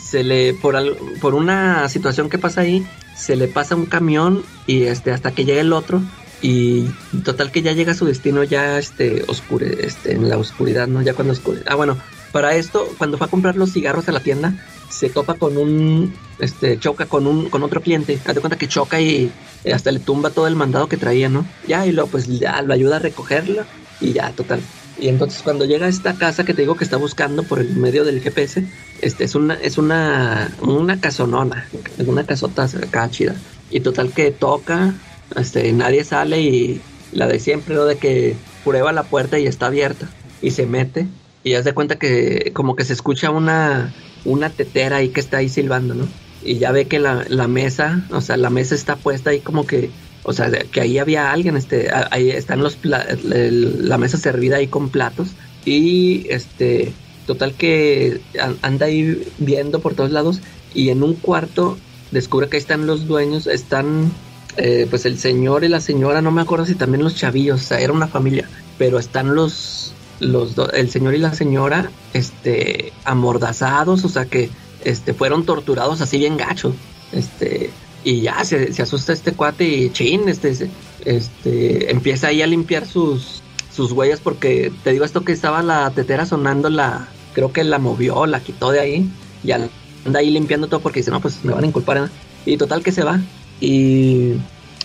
se 0.02 0.22
le 0.22 0.54
por 0.54 0.76
al- 0.76 0.96
por 1.20 1.34
una 1.34 1.88
situación 1.88 2.28
que 2.30 2.38
pasa 2.38 2.62
ahí, 2.62 2.86
se 3.16 3.36
le 3.36 3.48
pasa 3.48 3.74
un 3.76 3.86
camión 3.86 4.42
y 4.66 4.84
este 4.84 5.12
hasta 5.12 5.32
que 5.32 5.44
llega 5.44 5.60
el 5.60 5.72
otro 5.72 6.00
y 6.42 6.84
total 7.24 7.50
que 7.50 7.62
ya 7.62 7.72
llega 7.72 7.92
a 7.92 7.94
su 7.96 8.04
destino 8.06 8.44
ya 8.44 8.78
este 8.78 9.24
oscure 9.26 9.86
este 9.86 10.12
en 10.12 10.28
la 10.28 10.38
oscuridad, 10.38 10.86
¿no? 10.86 11.02
Ya 11.02 11.14
cuando 11.14 11.32
oscure. 11.32 11.62
Ah, 11.66 11.74
bueno, 11.74 11.96
para 12.32 12.54
esto 12.54 12.88
cuando 12.98 13.18
fue 13.18 13.26
a 13.26 13.30
comprar 13.30 13.56
los 13.56 13.72
cigarros 13.72 14.08
a 14.08 14.12
la 14.12 14.20
tienda 14.20 14.54
se 14.96 15.10
topa 15.10 15.34
con 15.34 15.58
un 15.58 16.14
este 16.38 16.78
choca 16.78 17.04
con 17.04 17.26
un 17.26 17.50
con 17.50 17.62
otro 17.62 17.82
cliente, 17.82 18.18
haz 18.24 18.34
de 18.34 18.40
cuenta 18.40 18.56
que 18.56 18.66
choca 18.66 18.98
y 18.98 19.30
eh, 19.64 19.72
hasta 19.74 19.92
le 19.92 19.98
tumba 19.98 20.30
todo 20.30 20.46
el 20.46 20.56
mandado 20.56 20.88
que 20.88 20.96
traía, 20.96 21.28
¿no? 21.28 21.46
Ya 21.68 21.86
y 21.86 21.92
luego 21.92 22.08
pues 22.10 22.26
ya 22.26 22.62
lo 22.62 22.72
ayuda 22.72 22.96
a 22.96 23.00
recogerla 23.00 23.66
y 24.00 24.12
ya 24.14 24.30
total. 24.30 24.60
Y 24.98 25.08
entonces 25.08 25.42
cuando 25.42 25.66
llega 25.66 25.84
a 25.84 25.90
esta 25.90 26.14
casa 26.14 26.44
que 26.44 26.54
te 26.54 26.62
digo 26.62 26.76
que 26.76 26.84
está 26.84 26.96
buscando 26.96 27.42
por 27.42 27.58
el 27.58 27.76
medio 27.76 28.04
del 28.04 28.22
GPS, 28.22 28.66
este 29.02 29.24
es 29.24 29.34
una 29.34 29.54
es 29.54 29.76
una 29.76 30.50
una 30.60 30.98
casonona, 30.98 31.68
una 32.06 32.24
casota 32.24 32.64
acá 32.64 33.10
chida. 33.10 33.36
Y 33.70 33.80
total 33.80 34.12
que 34.12 34.30
toca, 34.30 34.94
este 35.36 35.70
nadie 35.74 36.04
sale 36.04 36.40
y 36.40 36.80
la 37.12 37.26
de 37.26 37.38
siempre, 37.38 37.74
¿no? 37.74 37.84
De 37.84 37.98
que 37.98 38.34
prueba 38.64 38.92
la 38.92 39.02
puerta 39.02 39.38
y 39.38 39.46
está 39.46 39.66
abierta 39.66 40.08
y 40.40 40.52
se 40.52 40.64
mete 40.66 41.06
y 41.44 41.54
haz 41.54 41.64
de 41.64 41.74
cuenta 41.74 41.96
que 41.96 42.50
como 42.54 42.74
que 42.74 42.84
se 42.84 42.94
escucha 42.94 43.30
una 43.30 43.92
una 44.26 44.50
tetera 44.50 44.96
ahí 44.96 45.08
que 45.08 45.20
está 45.20 45.38
ahí 45.38 45.48
silbando, 45.48 45.94
¿no? 45.94 46.06
Y 46.44 46.58
ya 46.58 46.70
ve 46.72 46.84
que 46.86 46.98
la, 46.98 47.24
la 47.28 47.48
mesa, 47.48 48.04
o 48.10 48.20
sea, 48.20 48.36
la 48.36 48.50
mesa 48.50 48.74
está 48.74 48.96
puesta 48.96 49.30
ahí 49.30 49.40
como 49.40 49.66
que 49.66 49.90
o 50.28 50.32
sea, 50.32 50.50
que 50.50 50.80
ahí 50.80 50.98
había 50.98 51.30
alguien, 51.30 51.56
este, 51.56 51.88
ahí 52.10 52.30
están 52.30 52.60
los 52.60 52.78
la 52.82 53.96
mesa 53.98 54.16
servida 54.18 54.56
ahí 54.56 54.66
con 54.66 54.88
platos 54.88 55.28
y 55.64 56.26
este, 56.30 56.92
total 57.26 57.54
que 57.54 58.20
an- 58.40 58.56
anda 58.62 58.86
ahí 58.86 59.22
viendo 59.38 59.78
por 59.80 59.94
todos 59.94 60.10
lados 60.10 60.40
y 60.74 60.90
en 60.90 61.04
un 61.04 61.14
cuarto 61.14 61.78
descubre 62.10 62.48
que 62.48 62.56
ahí 62.56 62.60
están 62.60 62.86
los 62.88 63.06
dueños, 63.06 63.46
están 63.46 64.10
eh, 64.56 64.86
pues 64.90 65.06
el 65.06 65.18
señor 65.18 65.62
y 65.62 65.68
la 65.68 65.80
señora, 65.80 66.22
no 66.22 66.32
me 66.32 66.40
acuerdo 66.42 66.66
si 66.66 66.74
también 66.74 67.04
los 67.04 67.14
chavillos, 67.14 67.60
o 67.60 67.64
sea, 67.64 67.78
era 67.78 67.92
una 67.92 68.08
familia, 68.08 68.48
pero 68.78 68.98
están 68.98 69.34
los 69.34 69.92
los 70.20 70.54
do- 70.54 70.70
el 70.72 70.90
señor 70.90 71.14
y 71.14 71.18
la 71.18 71.34
señora 71.34 71.90
este 72.12 72.92
amordazados, 73.04 74.04
o 74.04 74.08
sea 74.08 74.26
que 74.26 74.50
este 74.84 75.14
fueron 75.14 75.44
torturados 75.44 76.00
así 76.00 76.18
bien 76.18 76.36
gachos. 76.36 76.74
Este, 77.12 77.70
y 78.04 78.20
ya 78.20 78.44
se, 78.44 78.72
se 78.72 78.82
asusta 78.82 79.12
este 79.12 79.32
cuate 79.32 79.64
y 79.64 79.90
chin, 79.90 80.28
este, 80.28 80.68
este, 81.04 81.90
empieza 81.90 82.28
ahí 82.28 82.42
a 82.42 82.46
limpiar 82.46 82.86
sus, 82.86 83.42
sus 83.74 83.92
huellas 83.92 84.20
porque 84.20 84.72
te 84.84 84.92
digo 84.92 85.04
esto 85.04 85.24
que 85.24 85.32
estaba 85.32 85.62
la 85.62 85.90
tetera 85.90 86.24
sonando, 86.26 86.68
la, 86.70 87.08
creo 87.32 87.52
que 87.52 87.64
la 87.64 87.78
movió, 87.78 88.26
la 88.26 88.40
quitó 88.40 88.70
de 88.70 88.80
ahí, 88.80 89.10
y 89.42 89.50
anda 89.52 89.70
ahí 90.14 90.30
limpiando 90.30 90.68
todo 90.68 90.80
porque 90.80 91.00
dice, 91.00 91.10
no, 91.10 91.20
pues 91.20 91.44
me 91.44 91.52
van 91.52 91.64
a 91.64 91.66
inculpar, 91.66 92.00
¿no?". 92.00 92.08
y 92.44 92.56
total 92.56 92.82
que 92.84 92.92
se 92.92 93.02
va, 93.02 93.20
y 93.60 94.34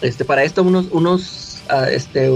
este, 0.02 0.26
para 0.26 0.44
esto 0.44 0.64
unos, 0.64 0.88
unos, 0.92 1.62
ah, 1.70 1.90
este, 1.92 2.32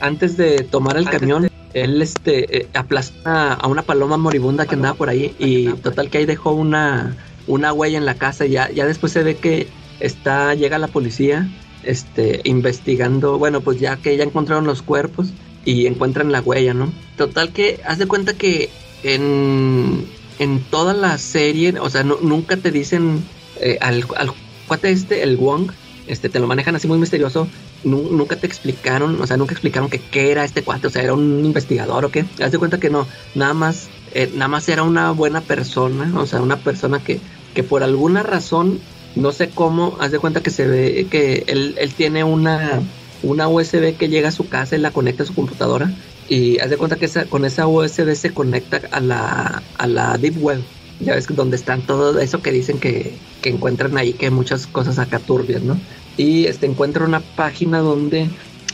antes 0.00 0.36
de 0.36 0.64
tomar 0.64 0.98
el 0.98 1.08
camión, 1.08 1.48
él 1.84 2.00
este 2.02 2.58
eh, 2.58 2.66
aplasta 2.74 3.52
a 3.54 3.66
una 3.68 3.82
paloma 3.82 4.16
moribunda 4.16 4.66
que 4.66 4.74
andaba 4.74 4.94
por 4.96 5.08
ahí 5.08 5.34
y 5.38 5.68
total 5.74 6.08
que 6.10 6.18
ahí 6.18 6.26
dejó 6.26 6.52
una 6.52 7.16
una 7.46 7.72
huella 7.72 7.98
en 7.98 8.06
la 8.06 8.14
casa. 8.14 8.46
Y 8.46 8.50
ya 8.52 8.70
ya 8.70 8.86
después 8.86 9.12
se 9.12 9.22
ve 9.22 9.36
que 9.36 9.68
está 10.00 10.54
llega 10.54 10.78
la 10.78 10.88
policía 10.88 11.48
este 11.82 12.40
investigando 12.44 13.38
bueno 13.38 13.60
pues 13.60 13.78
ya 13.78 13.96
que 13.96 14.16
ya 14.16 14.24
encontraron 14.24 14.66
los 14.66 14.82
cuerpos 14.82 15.28
y 15.64 15.86
encuentran 15.86 16.32
la 16.32 16.40
huella 16.42 16.74
no 16.74 16.92
total 17.16 17.52
que 17.52 17.80
haz 17.84 17.98
de 17.98 18.06
cuenta 18.06 18.34
que 18.34 18.70
en 19.02 20.04
en 20.38 20.60
toda 20.70 20.92
la 20.94 21.16
serie 21.18 21.74
o 21.80 21.88
sea 21.88 22.02
no- 22.04 22.18
nunca 22.20 22.56
te 22.56 22.70
dicen 22.70 23.22
eh, 23.60 23.78
al, 23.80 24.04
al 24.16 24.32
cuate 24.66 24.90
este 24.90 25.22
el 25.22 25.36
Wong 25.36 25.70
este 26.08 26.28
te 26.28 26.38
lo 26.40 26.46
manejan 26.46 26.76
así 26.76 26.86
muy 26.88 26.98
misterioso 26.98 27.48
nu- 27.86 28.10
nunca 28.12 28.38
te 28.40 28.46
explicaron, 28.46 29.20
o 29.20 29.26
sea, 29.26 29.36
nunca 29.36 29.54
explicaron 29.54 29.90
que 29.90 30.08
qué 30.08 30.30
era 30.32 30.44
este 30.44 30.64
cuate, 30.64 30.88
o 30.88 30.90
sea, 30.90 31.02
era 31.02 31.14
un 31.14 31.44
investigador 31.44 32.04
o 32.04 32.10
qué. 32.10 32.30
Haz 32.42 32.52
de 32.52 32.58
cuenta 32.58 32.78
que 32.80 32.90
no, 32.90 33.08
nada 33.34 33.54
más, 33.54 33.92
eh, 34.06 34.30
nada 34.32 34.48
más 34.48 34.68
era 34.68 34.82
una 34.82 35.10
buena 35.12 35.46
persona, 35.46 36.12
o 36.20 36.26
sea, 36.26 36.42
una 36.42 36.62
persona 36.62 37.02
que, 37.02 37.22
que 37.52 37.64
por 37.64 37.82
alguna 37.82 38.22
razón, 38.22 38.88
no 39.14 39.32
sé 39.32 39.54
cómo, 39.54 39.96
haz 40.00 40.10
de 40.12 40.18
cuenta 40.18 40.42
que 40.42 40.50
se 40.50 40.66
ve 40.66 41.08
que 41.10 41.44
él, 41.48 41.74
él 41.78 41.94
tiene 41.96 42.24
una, 42.24 42.92
una 43.20 43.48
USB 43.48 43.96
que 43.96 44.08
llega 44.08 44.28
a 44.28 44.32
su 44.32 44.48
casa 44.48 44.76
y 44.76 44.80
la 44.80 44.92
conecta 44.92 45.22
a 45.22 45.26
su 45.26 45.34
computadora. 45.34 45.96
Y 46.26 46.58
haz 46.58 46.70
de 46.70 46.76
cuenta 46.78 46.98
que 46.98 47.06
esa, 47.06 47.28
con 47.28 47.44
esa 47.44 47.66
USB 47.68 48.14
se 48.16 48.34
conecta 48.34 48.80
a 48.90 49.00
la, 49.00 49.70
a 49.74 49.86
la 49.86 50.18
Deep 50.18 50.36
Web. 50.38 50.68
Ya 50.98 51.14
ves 51.14 51.26
donde 51.28 51.56
están 51.56 51.84
todo 51.86 52.18
eso 52.20 52.40
que 52.42 52.52
dicen 52.52 52.78
que, 52.80 53.22
que 53.40 53.50
encuentran 53.50 53.96
ahí, 53.98 54.14
que 54.14 54.30
muchas 54.30 54.66
cosas 54.66 54.98
acá 54.98 55.24
turbias, 55.24 55.62
¿no? 55.62 55.84
Y 56.16 56.46
este 56.46 56.66
encuentra 56.66 57.04
una 57.04 57.20
página 57.20 57.78
donde 57.80 58.28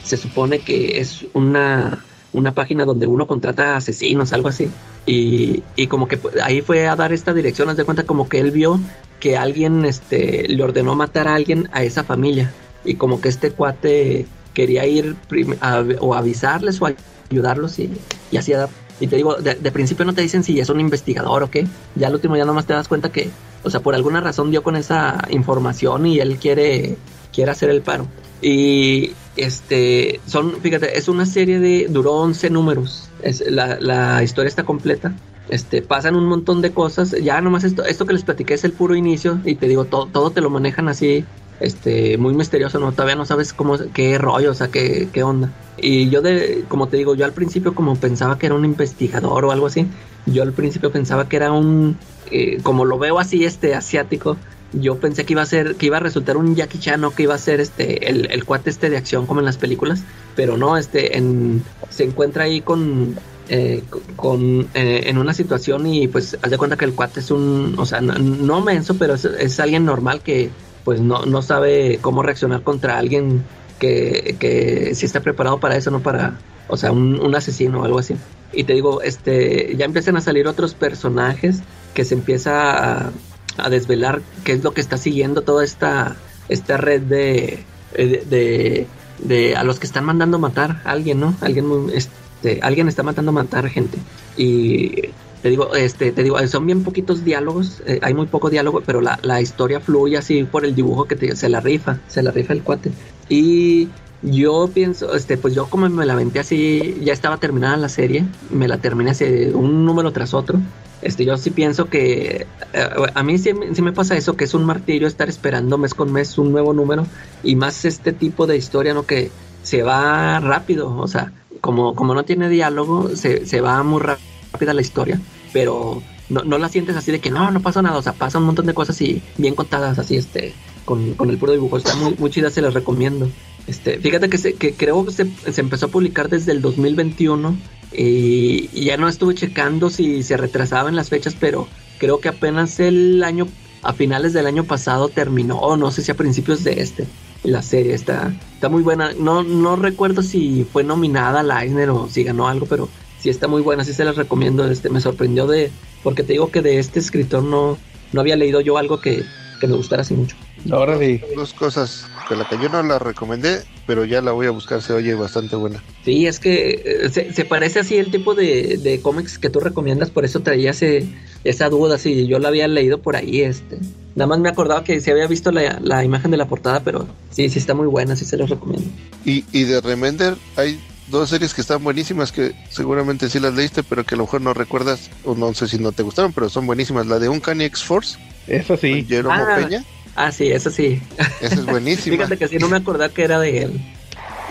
se 0.05 0.17
supone 0.17 0.59
que 0.61 1.01
es 1.01 1.27
una 1.33 2.05
una 2.33 2.55
página 2.55 2.87
donde 2.87 3.07
uno 3.07 3.27
contrata 3.27 3.77
asesinos, 3.77 4.33
algo 4.33 4.49
así. 4.49 4.71
Y, 5.05 5.63
y 5.77 5.87
como 5.89 6.09
que 6.09 6.17
pues, 6.17 6.37
ahí 6.43 6.63
fue 6.63 6.89
a 6.89 6.97
dar 6.97 7.13
esta 7.13 7.35
dirección, 7.35 7.69
haz 7.69 7.77
de 7.77 7.85
cuenta 7.85 8.05
como 8.05 8.27
que 8.27 8.39
él 8.41 8.51
vio 8.53 8.81
que 9.21 9.37
alguien 9.37 9.85
este, 9.85 10.49
le 10.49 10.63
ordenó 10.63 10.95
matar 10.95 11.29
a 11.29 11.35
alguien 11.35 11.69
a 11.73 11.83
esa 11.85 12.05
familia. 12.05 12.51
Y 12.87 12.95
como 12.95 13.21
que 13.21 13.29
este 13.29 13.51
cuate 13.51 14.27
quería 14.55 14.87
ir 14.87 15.15
a- 15.61 15.85
o 16.01 16.15
avisarles 16.15 16.81
o 16.81 16.89
ayudarlos 17.31 17.79
y, 17.79 17.91
y 18.31 18.37
así 18.39 18.55
a. 18.55 18.69
Y 18.99 19.09
te 19.09 19.17
digo, 19.17 19.35
de, 19.35 19.55
de 19.57 19.71
principio 19.73 20.05
no 20.07 20.15
te 20.15 20.23
dicen 20.23 20.43
si 20.43 20.59
es 20.59 20.71
un 20.71 20.81
investigador 20.81 21.43
o 21.43 21.51
qué. 21.51 21.67
Ya 21.97 22.07
al 22.07 22.15
último 22.15 22.37
ya 22.37 22.45
nomás 22.47 22.67
te 22.67 22.73
das 22.73 22.89
cuenta 22.89 23.13
que, 23.13 23.29
o 23.63 23.69
sea, 23.69 23.81
por 23.81 23.95
alguna 23.95 24.21
razón 24.21 24.51
dio 24.51 24.63
con 24.63 24.77
esa 24.77 25.23
información 25.31 26.07
y 26.07 26.19
él 26.21 26.39
quiere 26.39 26.97
quiere 27.33 27.51
hacer 27.51 27.71
el 27.71 27.83
paro. 27.83 28.07
Y 28.41 29.13
este, 29.37 30.21
son, 30.27 30.61
fíjate, 30.61 30.99
es 30.99 31.09
una 31.09 31.27
serie 31.27 31.59
de, 31.59 31.87
duró 31.89 32.15
11 32.15 32.51
números. 32.51 33.09
Es, 33.23 33.43
la, 33.49 33.79
la 33.81 34.23
historia 34.23 34.49
está 34.49 34.65
completa. 34.65 35.15
Este, 35.49 35.83
pasan 35.83 36.17
un 36.17 36.27
montón 36.27 36.61
de 36.61 36.73
cosas. 36.73 37.13
Ya 37.23 37.41
nomás 37.41 37.65
esto, 37.65 37.85
esto 37.85 38.07
que 38.07 38.15
les 38.15 38.25
platiqué 38.25 38.55
es 38.55 38.65
el 38.65 38.73
puro 38.73 38.95
inicio. 38.95 39.41
Y 39.45 39.55
te 39.55 39.69
digo, 39.69 39.85
todo, 39.85 40.07
todo 40.07 40.31
te 40.31 40.41
lo 40.41 40.51
manejan 40.51 40.89
así, 40.89 41.25
este, 41.61 42.19
muy 42.19 42.35
misterioso, 42.35 42.79
¿no? 42.79 42.93
Todavía 42.93 43.17
no 43.17 43.25
sabes 43.25 43.53
cómo, 43.53 43.77
qué 43.93 44.19
rollo, 44.19 44.51
o 44.51 44.55
sea, 44.55 44.69
qué, 44.69 45.09
qué 45.13 45.23
onda. 45.23 45.53
Y 45.79 46.11
yo 46.11 46.21
de, 46.23 46.65
como 46.69 46.89
te 46.89 46.97
digo, 46.97 47.15
yo 47.15 47.25
al 47.25 47.33
principio 47.33 47.75
como 47.75 47.97
pensaba 47.97 48.39
que 48.39 48.47
era 48.47 48.55
un 48.55 48.65
investigador 48.65 49.45
o 49.45 49.53
algo 49.53 49.67
así. 49.67 49.87
Yo 50.27 50.43
al 50.43 50.53
principio 50.53 50.93
pensaba 50.93 51.29
que 51.29 51.37
era 51.37 51.53
un, 51.53 51.97
eh, 52.31 52.59
como 52.63 52.85
lo 52.85 52.99
veo 52.99 53.19
así, 53.19 53.45
este, 53.45 53.75
asiático 53.75 54.37
yo 54.73 54.99
pensé 54.99 55.25
que 55.25 55.35
iba 55.35 55.43
a 55.43 55.47
ser, 55.47 55.77
que 55.77 55.87
iba 55.87 55.99
a 55.99 56.01
resultar 56.01 56.37
un 56.37 56.55
Jackie 56.55 56.79
Chan 56.79 57.05
o 57.05 57.15
que 57.15 57.25
iba 57.25 57.35
a 57.35 57.39
ser 57.39 57.61
este, 57.61 58.09
el, 58.09 58.31
el 58.31 58.45
cuate 58.45 58.71
este 58.71 58.91
de 58.91 58.97
acción 58.97 59.27
como 59.27 59.41
en 59.41 59.47
las 59.47 59.59
películas, 59.59 60.03
pero 60.35 60.57
no, 60.57 60.77
este, 60.77 61.17
en, 61.17 61.63
se 61.91 62.05
encuentra 62.05 62.45
ahí 62.45 62.61
con, 62.61 63.17
eh, 63.49 63.83
con 64.17 64.69
eh, 64.75 65.03
en 65.07 65.19
una 65.19 65.35
situación 65.35 65.87
y 65.87 66.09
pues 66.09 66.39
haz 66.41 66.51
de 66.51 66.59
cuenta 66.59 66.77
que 66.77 66.85
el 66.85 66.95
cuate 66.95 67.21
es 67.21 67.31
un, 67.31 67.75
o 67.79 67.87
sea, 67.87 68.01
no, 68.01 68.15
no 68.15 68.61
menso, 68.61 68.97
pero 68.99 69.15
es, 69.15 69.25
es 69.25 69.61
alguien 69.61 69.85
normal 69.85 70.21
que 70.21 70.51
pues 70.85 71.01
no, 71.01 71.27
no 71.27 71.43
sabe 71.43 71.99
cómo 72.01 72.23
reaccionar 72.23 72.63
contra 72.63 72.99
alguien 72.99 73.45
que, 73.79 74.37
que 74.39 74.91
está 74.91 75.21
preparado 75.21 75.59
para 75.59 75.77
eso, 75.77 75.91
no 75.91 76.01
para, 76.01 76.39
o 76.69 76.77
sea, 76.77 76.93
un, 76.93 77.21
un 77.21 77.35
asesino 77.35 77.81
o 77.81 77.85
algo 77.85 77.99
así. 77.99 78.15
Y 78.53 78.65
te 78.65 78.75
digo, 78.75 79.03
este, 79.03 79.75
ya 79.77 79.85
empiezan 79.85 80.17
a 80.17 80.21
salir 80.21 80.47
otros 80.47 80.75
personajes 80.75 81.61
que 81.95 82.05
se 82.05 82.15
empieza 82.15 83.07
a, 83.07 83.13
a 83.59 83.69
desvelar 83.71 84.23
qué 84.45 84.53
es 84.53 84.63
lo 84.63 84.73
que 84.73 84.81
está 84.81 84.97
siguiendo 84.97 85.43
toda 85.43 85.65
esta, 85.65 86.17
esta 86.49 86.77
red 86.77 87.03
de, 87.03 87.65
de, 87.97 88.25
de, 88.29 88.87
de 89.19 89.57
a 89.57 89.65
los 89.65 89.79
que 89.79 89.87
están 89.87 90.05
mandando 90.05 90.39
matar 90.39 90.81
a 90.85 90.91
alguien, 90.91 91.21
¿no? 91.21 91.35
Alguien 91.41 91.67
muy, 91.67 91.93
este, 91.95 92.61
alguien 92.63 92.89
está 92.89 93.03
matando 93.03 93.31
a 93.31 93.35
matar 93.35 93.69
gente. 93.69 93.99
Y 94.37 95.11
te 95.43 95.51
digo, 95.51 95.75
este, 95.75 96.13
te 96.13 96.23
digo, 96.23 96.39
son 96.47 96.67
bien 96.67 96.85
poquitos 96.85 97.25
diálogos, 97.25 97.83
eh, 97.87 97.99
hay 98.03 98.15
muy 98.15 98.27
poco 98.27 98.49
diálogo, 98.49 98.83
pero 98.87 99.01
la, 99.01 99.19
la 99.23 99.41
historia 99.41 99.81
fluye 99.81 100.17
así 100.17 100.45
por 100.45 100.65
el 100.65 100.75
dibujo 100.75 101.07
que 101.07 101.17
te, 101.17 101.35
se 101.37 101.49
la 101.49 101.61
rifa, 101.61 101.99
se 102.09 102.23
la 102.23 102.31
rifa 102.31 102.53
el 102.53 102.63
cuate. 102.63 102.93
Y 103.29 103.89
Yo 104.23 104.71
pienso, 104.73 105.15
este, 105.17 105.37
pues 105.37 105.53
yo 105.53 105.67
como 105.67 105.89
me 105.89 106.07
la 106.07 106.13
aventé 106.13 106.39
así, 106.39 106.97
ya 107.03 107.13
estaba 107.13 107.39
terminada 107.39 107.77
la 107.77 107.89
serie, 107.89 108.25
me 108.51 108.69
la 108.69 108.79
terminé 108.79 109.11
así 109.11 109.25
un 109.53 109.85
número 109.85 110.13
tras 110.13 110.33
otro. 110.33 110.61
Este, 111.03 111.25
yo 111.25 111.37
sí 111.37 111.51
pienso 111.51 111.87
que 111.87 112.47
eh, 112.73 112.89
a 113.15 113.23
mí 113.23 113.37
sí, 113.39 113.53
me 113.53 113.93
pasa 113.93 114.17
eso, 114.17 114.37
que 114.37 114.45
es 114.45 114.55
un 114.55 114.65
martirio 114.65 115.09
estar 115.09 115.29
esperando 115.29 115.77
mes 115.77 115.95
con 115.95 116.13
mes 116.13 116.39
un 116.39 116.53
nuevo 116.53 116.73
número 116.73 117.07
y 117.43 117.57
más 117.57 117.85
este 117.85 118.13
tipo 118.13 118.47
de 118.47 118.57
historia, 118.57 118.95
¿no? 118.95 119.05
Que 119.05 119.31
se 119.63 119.83
va 119.83 120.39
rápido, 120.39 120.97
o 120.97 121.09
sea, 121.09 121.33
como, 121.61 121.95
como 121.97 122.15
no 122.15 122.25
tiene 122.25 122.49
diálogo, 122.49 123.17
se, 123.17 123.47
se 123.47 123.61
va 123.61 123.83
muy 123.83 124.01
rápida 124.01 124.75
la 124.75 124.81
historia, 124.81 125.21
pero 125.53 126.03
no, 126.29 126.45
no 126.45 126.59
la 126.59 126.69
sientes 126.69 126.97
así 126.97 127.11
de 127.11 127.21
que 127.21 127.31
no, 127.31 127.51
no 127.51 127.61
pasa 127.61 127.83
nada, 127.83 127.99
o 127.99 128.03
sea, 128.03 128.13
pasa 128.13 128.39
un 128.39 128.45
montón 128.45 128.67
de 128.67 128.75
cosas 128.75 129.01
y 129.03 129.23
bien 129.39 129.57
contadas, 129.57 129.99
así, 129.99 130.17
este, 130.17 130.55
con, 130.85 131.15
con 131.15 131.31
el 131.31 131.39
puro 131.39 131.53
dibujo, 131.53 131.79
está 131.79 131.97
muy, 131.97 132.15
muy 132.17 132.31
chida, 132.31 132.51
se 132.51 132.63
las 132.63 132.75
recomiendo. 132.75 133.29
Este, 133.67 133.99
fíjate 133.99 134.29
que, 134.29 134.39
se, 134.39 134.55
que 134.55 134.75
creo 134.75 135.05
que 135.05 135.13
se, 135.13 135.27
se 135.51 135.61
empezó 135.61 135.87
a 135.87 135.91
publicar 135.91 136.29
desde 136.29 136.53
el 136.53 136.63
2021 136.63 137.57
y, 137.95 138.69
ya 138.85 138.97
no 138.97 139.09
estuve 139.09 139.35
checando 139.35 139.91
si 139.91 140.23
se 140.23 140.37
retrasaban 140.37 140.97
las 140.97 141.09
fechas, 141.09 141.37
pero 141.39 141.69
creo 141.99 142.21
que 142.21 142.29
apenas 142.29 142.81
el 142.81 143.23
año, 143.25 143.49
a 143.83 143.93
finales 143.93 144.33
del 144.33 144.47
año 144.47 144.65
pasado 144.65 145.09
terminó, 145.09 145.59
o 145.59 145.77
no 145.77 145.91
sé 145.91 146.03
si 146.03 146.11
a 146.11 146.17
principios 146.17 146.65
de 146.65 146.81
este. 146.81 147.07
La 147.45 147.63
serie 147.63 147.95
está, 147.95 148.33
está 148.55 148.69
muy 148.69 148.83
buena. 148.83 149.13
No, 149.19 149.43
no 149.43 149.75
recuerdo 149.75 150.23
si 150.23 150.65
fue 150.73 150.85
nominada 150.85 151.41
a 151.41 151.65
Eisner 151.65 151.91
o 151.91 152.09
si 152.09 152.23
ganó 152.23 152.47
algo, 152.47 152.67
pero 152.67 152.89
sí 153.19 153.31
está 153.31 153.49
muy 153.49 153.63
buena, 153.63 153.85
sí 153.85 153.93
se 153.93 154.05
las 154.05 154.17
recomiendo. 154.17 154.69
Este, 154.71 154.91
me 154.91 155.01
sorprendió 155.01 155.49
de, 155.49 155.73
porque 156.05 156.23
te 156.23 156.35
digo 156.35 156.53
que 156.53 156.63
de 156.63 156.79
este 156.79 157.01
escritor 157.01 157.43
no, 157.43 157.79
no 158.13 158.21
había 158.21 158.37
leído 158.37 158.61
yo 158.61 158.79
algo 158.79 159.01
que, 159.01 159.25
que 159.61 159.67
me 159.67 159.75
gustara 159.75 160.03
así 160.03 160.15
mucho. 160.15 160.37
Ahora 160.71 160.99
sí. 160.99 161.21
Dos 161.35 161.53
cosas 161.53 162.07
que 162.29 162.37
la 162.37 162.49
que 162.49 162.57
yo 162.59 162.69
no 162.69 162.83
la 162.83 162.99
recomendé, 162.99 163.63
pero 163.87 164.05
ya 164.05 164.21
la 164.23 164.33
voy 164.33 164.47
a 164.47 164.51
buscar, 164.51 164.81
se 164.83 164.93
oye 164.93 165.15
bastante 165.15 165.57
buena. 165.57 165.83
Sí, 166.05 166.27
es 166.27 166.39
que 166.39 166.83
eh, 166.85 167.09
se, 167.11 167.33
se 167.33 167.45
parece 167.45 167.81
así 167.81 167.97
el 167.97 168.11
tipo 168.11 168.35
de, 168.35 168.79
de 168.79 169.01
cómics 169.01 169.39
que 169.39 169.51
tú 169.51 169.61
recomiendas, 169.61 170.11
por 170.11 170.25
eso 170.25 170.41
traía 170.41 170.71
ese, 170.71 171.07
esa 171.45 171.69
duda 171.69 171.99
si 171.99 172.27
yo 172.27 172.39
la 172.39 172.49
había 172.49 172.69
leído 172.69 173.01
por 173.03 173.17
ahí, 173.17 173.41
este. 173.41 173.79
Nada 174.15 174.27
más 174.29 174.41
me 174.41 174.51
acordaba 174.51 174.85
que 174.85 175.01
se 175.01 175.11
había 175.11 175.27
visto 175.27 175.51
la, 175.53 175.81
la 175.81 176.05
imagen 176.05 176.31
de 176.31 176.37
la 176.37 176.47
portada, 176.47 176.81
pero 176.85 177.09
sí, 177.31 177.49
sí 177.49 177.59
está 177.59 177.75
muy 177.75 177.87
buena, 177.87 178.15
sí 178.15 178.25
se 178.27 178.37
los 178.37 178.51
recomiendo. 178.51 178.87
Y, 179.25 179.45
y 179.53 179.65
de 179.65 179.81
Remender 179.81 180.37
hay 180.57 180.79
dos 181.09 181.31
series 181.31 181.55
que 181.55 181.63
están 181.63 181.83
buenísimas 181.83 182.31
que 182.31 182.55
seguramente 182.71 183.29
sí 183.31 183.41
las 183.41 183.55
leíste, 183.55 183.83
pero 183.83 184.05
que 184.05 184.15
a 184.15 184.19
lo 184.19 184.25
mejor 184.25 184.43
no 184.43 184.55
recuerdas, 184.55 185.11
o 185.25 185.35
no 185.35 185.53
sé 185.55 185.67
si 185.67 185.79
no 185.79 185.93
te 185.93 186.03
gustaron, 186.03 186.33
pero 186.33 186.49
son 186.51 186.67
buenísimas. 186.67 187.07
La 187.07 187.19
de 187.19 187.29
Uncanny 187.29 187.65
X-Force, 187.65 188.19
Eso 188.47 188.77
sí. 188.77 189.05
Jeromo 189.09 189.35
Ah. 189.35 189.57
Peña, 189.57 189.85
Ah, 190.15 190.31
sí, 190.33 190.51
eso 190.51 190.71
sí. 190.71 191.01
esa 191.41 191.55
es 191.55 191.65
buenísima. 191.67 192.17
Fíjate 192.17 192.37
que 192.39 192.49
sí, 192.49 192.59
no 192.59 192.69
me 192.69 192.77
acordaba 192.77 193.13
que 193.13 193.23
era 193.25 193.39
de 193.41 193.63
él. 193.63 193.81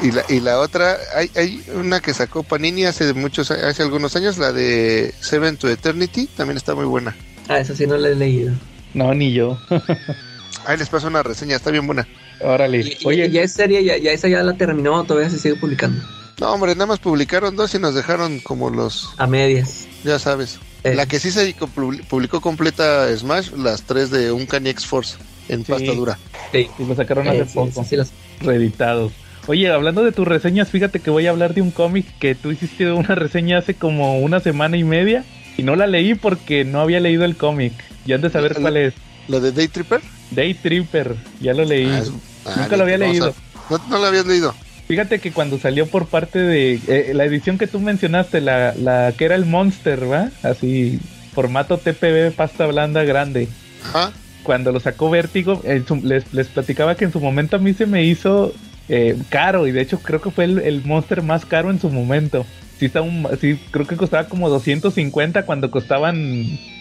Y 0.01 0.11
la, 0.11 0.23
y 0.29 0.39
la 0.39 0.59
otra, 0.59 0.97
hay, 1.15 1.29
hay 1.35 1.63
una 1.75 1.99
que 1.99 2.13
sacó 2.13 2.41
Panini 2.41 2.85
hace 2.85 3.13
muchos, 3.13 3.51
hace 3.51 3.83
algunos 3.83 4.15
años, 4.15 4.39
la 4.39 4.51
de 4.51 5.13
Seven 5.19 5.57
to 5.57 5.69
Eternity, 5.69 6.27
también 6.35 6.57
está 6.57 6.73
muy 6.73 6.85
buena. 6.85 7.15
Ah, 7.47 7.59
eso 7.59 7.75
sí 7.75 7.85
no 7.85 7.97
la 7.97 8.07
he 8.09 8.15
leído. 8.15 8.53
No, 8.95 9.13
ni 9.13 9.31
yo. 9.33 9.59
Ahí 10.65 10.77
les 10.77 10.89
paso 10.89 11.07
una 11.07 11.23
reseña, 11.23 11.55
está 11.55 11.71
bien 11.71 11.85
buena. 11.85 12.07
Órale. 12.39 12.97
Oye, 13.05 13.29
ya 13.29 13.41
es 13.43 13.53
serie, 13.53 13.83
ya, 13.83 13.97
ya 13.97 14.11
esa 14.11 14.27
ya 14.27 14.41
la 14.43 14.53
terminó, 14.57 15.03
todavía 15.03 15.29
se 15.29 15.37
sigue 15.39 15.55
publicando. 15.55 16.03
No, 16.39 16.51
hombre, 16.53 16.73
nada 16.73 16.87
más 16.87 16.99
publicaron 16.99 17.55
dos 17.55 17.73
y 17.75 17.79
nos 17.79 17.93
dejaron 17.93 18.39
como 18.39 18.69
los, 18.71 19.09
A 19.17 19.27
medias. 19.27 19.87
ya 20.03 20.17
sabes. 20.17 20.59
Eh, 20.83 20.95
La 20.95 21.05
que 21.05 21.19
sí 21.19 21.29
se 21.29 21.55
publi- 21.55 22.03
publicó 22.07 22.41
completa 22.41 23.15
Smash, 23.15 23.51
las 23.51 23.83
tres 23.83 24.09
de 24.09 24.31
Uncanny 24.31 24.71
X-Force 24.71 25.17
en 25.53 25.65
Sí. 25.65 25.71
pasta 25.71 25.91
dura. 25.93 26.17
sí. 26.51 26.67
y 26.79 26.83
lo 26.85 26.95
sacaron 26.95 27.27
hace 27.27 27.39
Eh, 27.41 27.45
sí, 27.47 27.53
poco. 27.55 27.83
sí, 27.83 27.89
sí 27.89 27.95
las- 27.95 28.11
reeditados. 28.41 29.11
Oye, 29.47 29.69
hablando 29.71 30.03
de 30.03 30.11
tus 30.11 30.27
reseñas, 30.27 30.69
fíjate 30.69 30.99
que 30.99 31.09
voy 31.09 31.25
a 31.27 31.31
hablar 31.31 31.53
de 31.53 31.61
un 31.61 31.71
cómic 31.71 32.05
que 32.19 32.35
tú 32.35 32.51
hiciste 32.51 32.91
una 32.91 33.15
reseña 33.15 33.57
hace 33.59 33.73
como 33.73 34.19
una 34.19 34.39
semana 34.39 34.77
y 34.77 34.83
media 34.83 35.23
y 35.57 35.63
no 35.63 35.75
la 35.75 35.87
leí 35.87 36.13
porque 36.15 36.63
no 36.65 36.79
había 36.81 36.99
leído 36.99 37.25
el 37.25 37.35
cómic. 37.35 37.73
Ya 38.05 38.15
han 38.15 38.21
de 38.21 38.29
saber 38.29 38.55
cuál 38.59 38.77
es. 38.77 38.93
La 39.27 39.39
de 39.39 39.51
Day 39.51 39.67
Tripper. 39.67 40.01
Day 40.31 40.53
Tripper, 40.53 41.15
ya 41.39 41.53
lo 41.53 41.65
leí. 41.65 41.87
Ah, 41.89 41.99
es- 41.99 42.11
ah, 42.45 42.55
Nunca 42.57 42.77
lo 42.77 42.83
había 42.83 42.97
leído. 42.97 43.27
a- 43.27 43.71
No, 43.71 43.79
no 43.89 43.97
lo 43.99 44.05
habías 44.05 44.25
leído. 44.25 44.53
Fíjate 44.87 45.19
que 45.19 45.31
cuando 45.31 45.57
salió 45.57 45.87
por 45.87 46.07
parte 46.07 46.37
de 46.39 46.79
eh, 46.87 47.11
la 47.13 47.23
edición 47.25 47.57
que 47.57 47.67
tú 47.67 47.79
mencionaste, 47.79 48.41
la, 48.41 48.73
la 48.75 49.13
que 49.17 49.25
era 49.25 49.35
el 49.35 49.45
Monster, 49.45 50.11
¿va? 50.11 50.29
Así, 50.43 50.99
formato 51.33 51.77
TPB, 51.77 52.31
pasta 52.35 52.65
blanda 52.67 53.03
grande. 53.03 53.47
Ajá. 53.85 54.11
Cuando 54.43 54.71
lo 54.71 54.79
sacó 54.79 55.09
Vértigo, 55.09 55.61
les, 56.03 56.33
les 56.33 56.47
platicaba 56.47 56.95
que 56.95 57.05
en 57.05 57.11
su 57.11 57.19
momento 57.19 57.55
a 57.55 57.59
mí 57.59 57.73
se 57.73 57.85
me 57.85 58.03
hizo 58.03 58.53
eh, 58.89 59.17
caro 59.29 59.67
y 59.67 59.71
de 59.71 59.81
hecho 59.81 59.99
creo 59.99 60.21
que 60.21 60.31
fue 60.31 60.45
el, 60.45 60.59
el 60.59 60.83
monster 60.83 61.21
más 61.21 61.45
caro 61.45 61.69
en 61.69 61.79
su 61.79 61.89
momento. 61.89 62.45
Sí, 62.81 62.87
está 62.87 63.03
un, 63.03 63.27
sí, 63.39 63.59
creo 63.69 63.85
que 63.85 63.95
costaba 63.95 64.27
como 64.27 64.49
250 64.49 65.45
cuando 65.45 65.69
costaban 65.69 66.15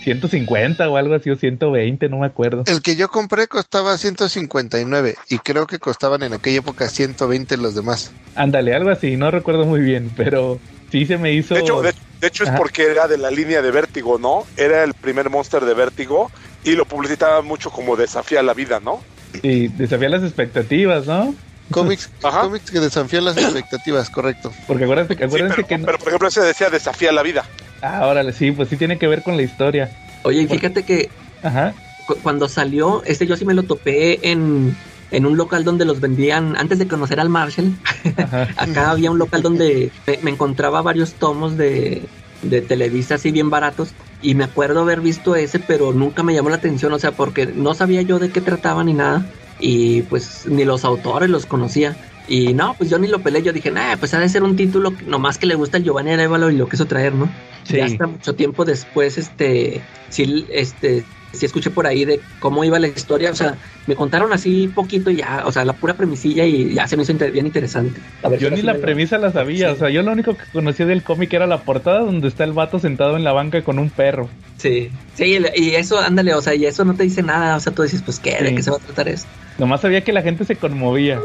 150 0.03 0.89
o 0.89 0.97
algo 0.97 1.15
así 1.15 1.29
o 1.29 1.37
120, 1.37 2.09
no 2.09 2.21
me 2.21 2.27
acuerdo. 2.27 2.65
El 2.67 2.81
que 2.81 2.97
yo 2.97 3.11
compré 3.11 3.49
costaba 3.49 3.99
159 3.99 5.17
y 5.29 5.39
creo 5.41 5.67
que 5.67 5.79
costaban 5.79 6.23
en 6.23 6.33
aquella 6.33 6.61
época 6.61 6.89
120 6.89 7.59
los 7.59 7.75
demás. 7.75 8.15
Ándale, 8.35 8.75
algo 8.75 8.89
así, 8.89 9.19
no 9.19 9.31
recuerdo 9.31 9.67
muy 9.67 9.81
bien, 9.81 10.11
pero 10.17 10.59
sí 10.91 11.05
se 11.05 11.19
me 11.19 11.35
hizo... 11.35 11.53
De 11.53 11.61
hecho, 11.61 11.83
de, 11.83 11.93
de 12.19 12.27
hecho 12.29 12.45
es 12.45 12.49
Ajá. 12.49 12.57
porque 12.57 12.85
era 12.85 13.07
de 13.07 13.19
la 13.19 13.31
línea 13.31 13.61
de 13.61 13.71
Vértigo, 13.71 14.19
¿no? 14.19 14.47
Era 14.57 14.85
el 14.85 14.95
primer 14.95 15.29
monster 15.29 15.67
de 15.67 15.75
Vértigo 15.75 16.31
y 16.65 16.77
lo 16.77 16.87
publicitaba 16.87 17.43
mucho 17.43 17.69
como 17.71 17.97
desafía 17.97 18.43
la 18.43 18.55
vida, 18.55 18.81
¿no? 18.81 19.03
sí, 19.43 19.69
desafía 19.69 20.09
las 20.09 20.23
expectativas, 20.23 21.07
¿no? 21.07 21.35
Cómics, 21.71 22.11
cómics 22.21 22.71
que 22.71 22.81
desafían 22.81 23.25
las 23.25 23.37
expectativas, 23.37 24.11
correcto. 24.11 24.53
Porque 24.67 24.85
acuérdense, 24.85 25.15
Sí, 25.17 25.23
acuérdense 25.25 25.55
pero, 25.57 25.67
que... 25.69 25.79
no- 25.79 25.87
pero, 25.87 25.99
por 25.99 26.09
ejemplo 26.09 26.29
ese 26.29 26.41
decía 26.43 26.71
desafía 26.71 27.13
la 27.13 27.23
vida. 27.23 27.45
Ah, 27.83 28.07
órale, 28.07 28.33
sí, 28.33 28.53
pues 28.53 28.69
sí 28.69 28.77
tiene 28.77 28.99
que 28.99 29.07
ver 29.07 29.23
con 29.23 29.37
la 29.37 29.43
historia. 29.43 29.91
Oye, 30.25 30.43
y 30.43 30.47
fíjate 30.47 30.83
que 30.85 31.09
Ajá. 31.43 31.75
cu- 32.07 32.17
cuando 32.23 32.49
salió, 32.49 33.03
este 33.05 33.27
yo 33.27 33.37
sí 33.37 33.45
me 33.45 33.55
lo 33.55 33.63
topé 33.63 34.31
en, 34.31 34.77
en 35.11 35.27
un 35.27 35.37
local 35.37 35.65
donde 35.65 35.85
los 35.87 36.01
vendían, 36.01 36.57
antes 36.57 36.79
de 36.79 36.87
conocer 36.89 37.21
al 37.21 37.31
Marshall, 37.31 37.73
acá 38.57 38.91
había 38.91 39.11
un 39.11 39.19
local 39.19 39.41
donde 39.43 39.93
me, 40.07 40.19
me 40.23 40.31
encontraba 40.33 40.83
varios 40.83 41.15
tomos 41.15 41.57
de, 41.57 42.11
de 42.43 42.61
Televisa 42.63 43.15
así 43.15 43.31
bien 43.31 43.49
baratos 43.49 43.95
y 44.23 44.35
me 44.35 44.45
acuerdo 44.45 44.81
haber 44.81 45.01
visto 45.01 45.35
ese, 45.35 45.59
pero 45.59 45.93
nunca 45.93 46.23
me 46.23 46.35
llamó 46.35 46.51
la 46.51 46.57
atención, 46.57 46.93
o 46.93 46.99
sea, 46.99 47.13
porque 47.13 47.47
no 47.47 47.75
sabía 47.75 48.03
yo 48.03 48.19
de 48.19 48.31
qué 48.31 48.41
trataba 48.41 48.85
ni 48.85 48.93
nada 48.93 49.25
y 49.59 50.03
pues 50.03 50.45
ni 50.47 50.65
los 50.65 50.85
autores 50.85 51.31
los 51.31 51.47
conocía. 51.47 51.97
Y 52.29 52.53
no, 52.55 52.75
pues 52.79 52.91
yo 52.91 52.99
ni 52.99 53.09
lo 53.09 53.19
peleé, 53.21 53.43
yo 53.43 53.53
dije, 53.53 53.71
nah, 53.73 53.97
pues 53.97 54.15
ha 54.15 54.21
de 54.21 54.29
ser 54.29 54.43
un 54.45 54.55
título 54.55 54.97
que- 54.97 55.05
nomás 55.05 55.37
que 55.37 55.47
le 55.47 55.57
gusta 55.57 55.79
el 55.79 55.85
Giovanni 55.85 56.13
Arevalo 56.13 56.51
y 56.51 56.57
lo 56.57 56.69
quiso 56.69 56.87
traer, 56.87 57.13
¿no? 57.15 57.29
Sí. 57.65 57.77
Ya 57.79 57.87
hasta 57.87 58.07
mucho 58.07 58.35
tiempo 58.35 58.65
después, 58.65 59.19
este, 59.19 59.81
sí, 60.11 60.47
este, 60.53 61.05
sí 61.33 61.47
escuché 61.47 61.71
por 61.71 61.87
ahí 61.87 62.05
de 62.05 62.21
cómo 62.41 62.65
iba 62.65 62.79
la 62.79 62.89
historia, 62.89 63.31
o 63.31 63.35
sea, 63.35 63.57
me 63.87 63.95
contaron 63.95 64.33
así 64.33 64.69
poquito 64.69 65.11
y 65.11 65.17
ya, 65.17 65.43
o 65.47 65.53
sea, 65.53 65.65
la 65.65 65.73
pura 65.75 65.95
premisilla 65.95 66.45
y 66.45 66.75
ya 66.75 66.87
se 66.89 66.97
me 66.97 67.03
hizo 67.05 67.13
inter- 67.13 67.33
bien 67.33 67.47
interesante. 67.47 68.01
A 68.23 68.29
ver, 68.29 68.41
Yo 68.41 68.51
ni 68.51 68.63
la 68.63 68.75
premisa 68.75 69.19
la 69.19 69.31
sabía, 69.33 69.69
Sí. 69.71 69.75
o 69.75 69.79
sea, 69.79 69.91
yo 69.91 70.03
lo 70.03 70.13
único 70.13 70.37
que 70.37 70.45
conocía 70.53 70.87
del 70.87 71.03
cómic 71.03 71.33
era 71.33 71.47
la 71.47 71.61
portada 71.63 72.01
donde 72.01 72.29
está 72.29 72.45
el 72.45 72.53
vato 72.53 72.79
sentado 72.79 73.17
en 73.17 73.25
la 73.25 73.33
banca 73.33 73.63
con 73.63 73.79
un 73.79 73.91
perro. 73.91 74.29
Sí, 74.59 74.91
sí, 75.15 75.39
y 75.57 75.71
eso, 75.71 75.99
ándale, 75.99 76.35
o 76.35 76.43
sea, 76.43 76.55
y 76.55 76.67
eso 76.67 76.85
no 76.85 76.95
te 76.95 77.05
dice 77.05 77.23
nada, 77.23 77.57
o 77.57 77.61
sea, 77.61 77.73
tú 77.73 77.83
dices, 77.83 78.03
pues, 78.03 78.19
¿qué? 78.19 78.37
¿De 78.43 78.55
qué 78.55 78.63
se 78.63 78.71
va 78.71 78.77
a 78.77 78.81
tratar 78.81 79.09
esto? 79.09 79.29
Nomás 79.59 79.81
sabía 79.81 80.03
que 80.03 80.13
la 80.13 80.23
gente 80.23 80.45
se 80.45 80.57
conmovía. 80.57 81.19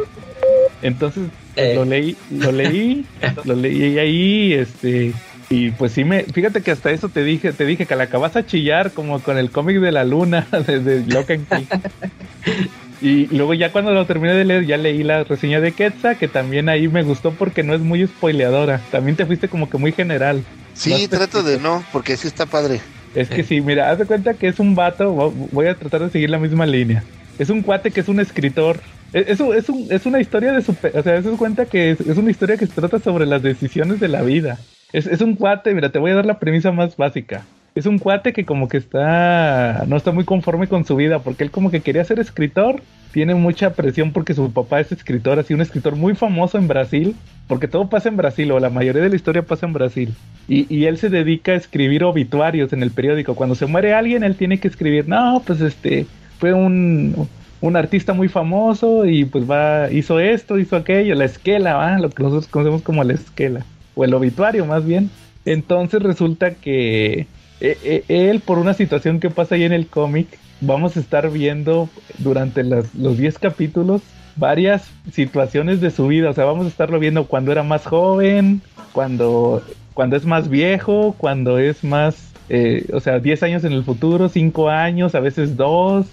Entonces 0.82 1.24
Eh. 1.56 1.74
lo 1.76 1.86
leí, 1.86 2.16
lo 2.32 2.52
leí, 2.52 3.06
lo 3.46 3.56
leí 3.56 3.98
ahí, 3.98 4.54
este, 4.54 5.14
y 5.50 5.72
pues 5.72 5.92
sí 5.94 6.04
me, 6.04 6.24
fíjate 6.26 6.64
que 6.64 6.72
hasta 6.72 6.92
eso 6.92 7.10
te 7.10 7.24
dije, 7.24 7.54
te 7.54 7.66
dije 7.66 7.86
que 7.86 7.96
la 7.96 8.06
acabas 8.06 8.36
a 8.36 8.46
chillar 8.46 8.94
como 8.94 9.22
con 9.22 9.38
el 9.38 9.52
cómic 9.52 9.80
de 9.80 9.92
la 9.92 10.04
luna 10.04 10.48
de, 10.68 10.80
de 10.80 11.26
Key. 11.50 11.68
Y 13.02 13.28
luego 13.28 13.54
ya 13.54 13.72
cuando 13.72 13.92
lo 13.92 14.06
terminé 14.08 14.34
de 14.34 14.46
leer, 14.46 14.66
ya 14.66 14.78
leí 14.78 15.04
la 15.04 15.24
reseña 15.26 15.60
de 15.60 15.74
Quetzal, 15.74 16.18
que 16.18 16.28
también 16.28 16.70
ahí 16.70 16.88
me 16.88 17.04
gustó 17.04 17.36
porque 17.36 17.62
no 17.62 17.76
es 17.76 17.82
muy 17.82 18.06
spoileadora. 18.08 18.82
También 18.90 19.18
te 19.18 19.26
fuiste 19.26 19.50
como 19.50 19.70
que 19.70 19.78
muy 19.78 19.92
general. 19.92 20.44
Sí, 20.74 21.08
trato 21.08 21.44
de 21.44 21.60
no, 21.60 21.84
porque 21.92 22.18
sí 22.18 22.28
está 22.28 22.46
padre. 22.46 22.82
Es 23.14 23.30
que 23.30 23.44
sí, 23.44 23.62
mira, 23.62 23.92
haz 23.92 24.00
de 24.00 24.06
cuenta 24.06 24.34
que 24.36 24.48
es 24.48 24.60
un 24.60 24.76
vato, 24.76 25.14
vo- 25.14 25.50
voy 25.52 25.68
a 25.68 25.76
tratar 25.78 26.02
de 26.04 26.10
seguir 26.10 26.30
la 26.30 26.40
misma 26.40 26.66
línea. 26.66 27.06
Es 27.38 27.50
un 27.50 27.62
cuate 27.62 27.92
que 27.92 28.02
es 28.02 28.08
un 28.08 28.20
escritor. 28.20 28.82
Es, 29.14 29.28
es, 29.30 29.40
un- 29.40 29.56
es, 29.56 29.70
un- 29.70 29.88
es 29.90 30.06
una 30.06 30.20
historia 30.20 30.52
de 30.54 30.62
super, 30.62 30.98
o 30.98 31.04
sea, 31.04 31.22
se 31.22 31.30
cuenta 31.38 31.66
que 31.68 31.92
es, 31.92 32.02
es 32.02 32.18
una 32.18 32.32
historia 32.32 32.58
que 32.58 32.66
se 32.68 32.74
trata 32.74 33.00
sobre 33.00 33.26
las 33.26 33.42
decisiones 33.42 34.00
de 34.00 34.08
la 34.08 34.22
vida. 34.24 34.60
Es, 34.96 35.20
un 35.20 35.36
cuate, 35.36 35.74
mira, 35.74 35.90
te 35.90 36.00
voy 36.00 36.12
a 36.12 36.16
dar 36.16 36.26
la 36.26 36.40
premisa 36.40 36.72
más 36.72 36.96
básica. 36.96 37.44
Es 37.76 37.86
un 37.86 38.00
cuate 38.00 38.32
que 38.32 38.46
como 38.46 38.70
que 38.70 38.78
está, 38.78 39.84
no 39.88 39.98
está 39.98 40.14
muy 40.14 40.24
conforme 40.24 40.70
con 40.70 40.86
su 40.86 40.96
vida, 40.96 41.20
porque 41.20 41.44
él 41.44 41.52
como 41.52 41.70
que 41.70 41.82
quería 41.82 42.06
ser 42.06 42.18
escritor, 42.20 42.82
tiene 43.12 43.36
mucha 43.36 43.74
presión 43.74 44.14
porque 44.14 44.34
su 44.34 44.54
papá 44.54 44.80
es 44.80 44.94
escritor, 44.94 45.38
así 45.38 45.54
un 45.54 45.60
escritor 45.60 45.98
muy 45.98 46.16
famoso 46.16 46.58
en 46.58 46.70
Brasil, 46.70 47.14
porque 47.50 47.68
todo 47.68 47.90
pasa 47.90 48.08
en 48.08 48.16
Brasil, 48.16 48.50
o 48.54 48.60
la 48.62 48.70
mayoría 48.70 49.02
de 49.02 49.10
la 49.10 49.18
historia 49.18 49.42
pasa 49.42 49.66
en 49.66 49.74
Brasil. 49.74 50.14
Y, 50.48 50.74
y 50.74 50.86
él 50.86 50.98
se 50.98 51.10
dedica 51.10 51.52
a 51.52 51.56
escribir 51.56 52.06
obituarios 52.06 52.72
en 52.72 52.82
el 52.82 52.92
periódico. 52.92 53.36
Cuando 53.36 53.56
se 53.56 53.66
muere 53.66 53.94
alguien, 53.94 54.24
él 54.24 54.38
tiene 54.38 54.62
que 54.62 54.70
escribir, 54.70 55.10
no, 55.10 55.44
pues 55.46 55.60
este, 55.60 56.06
fue 56.40 56.54
un, 56.54 57.28
un 57.60 57.76
artista 57.76 58.14
muy 58.14 58.30
famoso 58.30 59.06
y 59.06 59.26
pues 59.26 59.50
va, 59.50 59.92
hizo 59.92 60.22
esto, 60.22 60.58
hizo 60.58 60.78
aquello, 60.78 61.16
la 61.16 61.26
esquela, 61.26 61.76
¿va? 61.76 61.98
lo 61.98 62.10
que 62.10 62.24
nosotros 62.24 62.48
conocemos 62.48 62.82
como 62.82 63.04
la 63.04 63.14
esquela, 63.14 63.66
o 63.96 64.04
el 64.06 64.14
obituario 64.14 64.66
más 64.66 64.86
bien. 64.86 65.10
Entonces 65.46 66.02
resulta 66.02 66.56
que 66.56 67.28
eh, 67.62 67.78
eh, 67.84 68.04
él, 68.08 68.42
por 68.42 68.58
una 68.60 68.74
situación 68.74 69.20
que 69.20 69.30
pasa 69.30 69.56
ahí 69.56 69.64
en 69.64 69.74
el 69.74 69.88
cómic, 69.88 70.28
vamos 70.62 70.98
a 70.98 71.00
estar 71.00 71.30
viendo 71.32 71.90
durante 72.18 72.64
las- 72.64 72.94
los 72.96 73.18
10 73.18 73.40
capítulos 73.40 74.02
varias 74.36 74.90
situaciones 75.12 75.80
de 75.82 75.92
su 75.92 76.08
vida. 76.08 76.30
O 76.30 76.34
sea, 76.34 76.46
vamos 76.46 76.66
a 76.66 76.70
estarlo 76.70 77.00
viendo 77.00 77.26
cuando 77.28 77.52
era 77.52 77.64
más 77.64 77.86
joven, 77.86 78.62
cuando, 78.92 79.64
cuando 79.94 80.16
es 80.16 80.26
más 80.26 80.50
viejo, 80.50 81.16
cuando 81.18 81.58
es 81.60 81.84
más, 81.84 82.34
eh, 82.50 82.86
o 82.94 83.00
sea, 83.00 83.20
10 83.20 83.44
años 83.44 83.64
en 83.64 83.74
el 83.74 83.84
futuro, 83.84 84.28
5 84.30 84.70
años, 84.70 85.16
a 85.16 85.20
veces 85.22 85.56
2, 85.56 86.08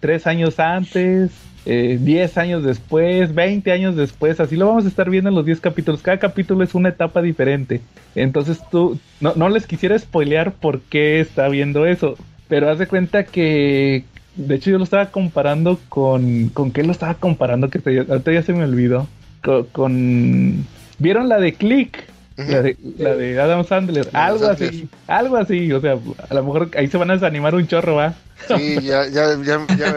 3 0.00 0.26
años 0.26 0.58
antes. 0.58 1.30
Eh, 1.66 1.98
10 2.00 2.38
años 2.38 2.64
después, 2.64 3.34
20 3.34 3.70
años 3.72 3.96
después, 3.96 4.40
así 4.40 4.56
lo 4.56 4.66
vamos 4.66 4.84
a 4.84 4.88
estar 4.88 5.08
viendo 5.10 5.28
en 5.30 5.34
los 5.36 5.46
10 5.46 5.60
capítulos. 5.60 6.02
Cada 6.02 6.18
capítulo 6.18 6.64
es 6.64 6.74
una 6.74 6.88
etapa 6.88 7.22
diferente. 7.22 7.80
Entonces 8.14 8.60
tú, 8.70 8.98
no, 9.20 9.34
no 9.36 9.48
les 9.48 9.66
quisiera 9.66 9.98
spoilear 9.98 10.52
por 10.52 10.80
qué 10.80 11.20
está 11.20 11.48
viendo 11.48 11.86
eso, 11.86 12.16
pero 12.48 12.68
haz 12.70 12.78
de 12.78 12.86
cuenta 12.86 13.24
que, 13.24 14.04
de 14.36 14.54
hecho 14.56 14.70
yo 14.70 14.78
lo 14.78 14.84
estaba 14.84 15.06
comparando 15.06 15.78
con, 15.88 16.48
¿con 16.48 16.70
qué 16.72 16.82
lo 16.82 16.92
estaba 16.92 17.14
comparando? 17.14 17.70
Que 17.70 17.80
ahorita 18.08 18.32
ya 18.32 18.42
se 18.42 18.52
me 18.52 18.64
olvidó. 18.64 19.06
Co- 19.42 19.66
Con, 19.72 20.66
¿vieron 20.98 21.28
la 21.28 21.38
de 21.40 21.54
Click? 21.54 22.04
La 22.36 22.62
de, 22.62 22.76
la 22.98 23.14
de 23.14 23.40
Adam 23.40 23.64
Sandler, 23.64 24.08
algo 24.12 24.46
Sandler. 24.46 24.68
así, 24.70 24.88
algo 25.06 25.36
así, 25.36 25.72
o 25.72 25.80
sea, 25.80 25.96
a 26.28 26.34
lo 26.34 26.42
mejor 26.44 26.70
ahí 26.76 26.88
se 26.88 26.96
van 26.98 27.10
a 27.10 27.14
desanimar 27.14 27.54
un 27.54 27.66
chorro, 27.66 27.96
¿va? 27.96 28.14
Sí, 28.56 28.76
ya, 28.82 29.06
ya, 29.08 29.36
ya, 29.44 29.64
ya 29.78 29.94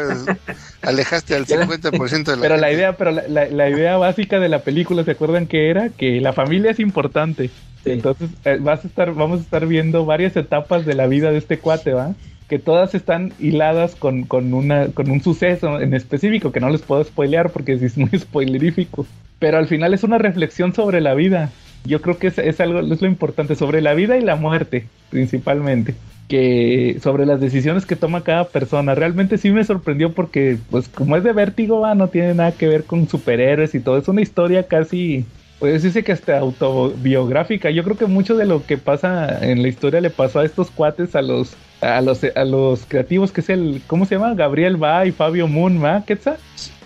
alejaste 0.81 1.35
al 1.35 1.45
50% 1.47 2.23
de 2.25 2.35
la 2.35 2.41
Pero 2.41 2.57
la 2.57 2.71
idea, 2.71 2.97
pero 2.97 3.11
la, 3.11 3.27
la- 3.27 3.47
la 3.47 3.69
idea 3.69 3.97
básica 3.97 4.39
de 4.39 4.49
la 4.49 4.59
película, 4.59 5.03
¿se 5.03 5.11
acuerdan 5.11 5.47
que 5.47 5.69
era? 5.69 5.89
Que 5.89 6.21
la 6.21 6.33
familia 6.33 6.71
es 6.71 6.79
importante. 6.79 7.49
Entonces 7.85 8.29
eh, 8.45 8.57
vas 8.59 8.83
a 8.83 8.87
estar, 8.87 9.13
vamos 9.13 9.39
a 9.39 9.43
estar 9.43 9.65
viendo 9.67 10.05
varias 10.05 10.35
etapas 10.35 10.85
de 10.85 10.95
la 10.95 11.07
vida 11.07 11.31
de 11.31 11.37
este 11.37 11.59
cuate, 11.59 11.93
¿va? 11.93 12.13
Que 12.49 12.59
todas 12.59 12.93
están 12.95 13.33
hiladas 13.39 13.95
con, 13.95 14.23
con 14.25 14.53
una, 14.53 14.87
con 14.87 15.09
un 15.09 15.21
suceso 15.21 15.79
en 15.79 15.93
específico, 15.93 16.51
que 16.51 16.59
no 16.59 16.69
les 16.69 16.81
puedo 16.81 17.03
spoilear 17.03 17.49
porque 17.51 17.73
es 17.73 17.97
muy 17.97 18.09
spoilerífico. 18.19 19.05
Pero 19.39 19.57
al 19.57 19.67
final 19.67 19.93
es 19.93 20.03
una 20.03 20.17
reflexión 20.17 20.73
sobre 20.73 21.01
la 21.01 21.13
vida. 21.13 21.49
Yo 21.85 22.01
creo 22.01 22.17
que 22.17 22.27
es, 22.27 22.59
algo, 22.59 22.79
es 22.79 23.01
lo 23.01 23.07
importante, 23.07 23.55
sobre 23.55 23.81
la 23.81 23.93
vida 23.93 24.17
y 24.17 24.21
la 24.21 24.35
muerte, 24.35 24.87
principalmente. 25.09 25.95
Que 26.27 26.97
sobre 27.03 27.25
las 27.25 27.39
decisiones 27.39 27.85
que 27.85 27.95
toma 27.95 28.23
cada 28.23 28.45
persona. 28.45 28.95
Realmente 28.95 29.37
sí 29.37 29.51
me 29.51 29.63
sorprendió 29.63 30.11
porque, 30.11 30.57
pues, 30.71 30.87
como 30.89 31.15
es 31.15 31.23
de 31.23 31.33
vértigo, 31.33 31.81
va, 31.81 31.93
no 31.93 32.07
tiene 32.07 32.33
nada 32.33 32.51
que 32.51 32.67
ver 32.67 32.83
con 32.85 33.07
superhéroes 33.07 33.75
y 33.75 33.79
todo. 33.79 33.97
Es 33.97 34.07
una 34.07 34.21
historia 34.21 34.63
casi, 34.63 35.25
pues 35.59 35.83
dice 35.83 36.03
que 36.03 36.11
hasta 36.11 36.39
autobiográfica. 36.39 37.69
Yo 37.69 37.83
creo 37.83 37.97
que 37.97 38.07
mucho 38.07 38.35
de 38.35 38.45
lo 38.45 38.65
que 38.65 38.77
pasa 38.77 39.45
en 39.45 39.61
la 39.61 39.67
historia 39.67 40.01
le 40.01 40.09
pasó 40.09 40.39
a 40.39 40.45
estos 40.45 40.71
cuates, 40.71 41.15
a 41.15 41.21
los, 41.21 41.55
a 41.81 42.01
los, 42.01 42.21
a 42.23 42.43
los 42.43 42.85
creativos, 42.87 43.31
que 43.31 43.41
es 43.41 43.49
el, 43.49 43.83
¿cómo 43.85 44.05
se 44.05 44.15
llama? 44.15 44.33
Gabriel 44.33 44.81
Va 44.81 45.05
y 45.05 45.11
Fabio 45.11 45.47
Moon, 45.47 45.83
¿va? 45.83 46.03
¿Qué 46.05 46.17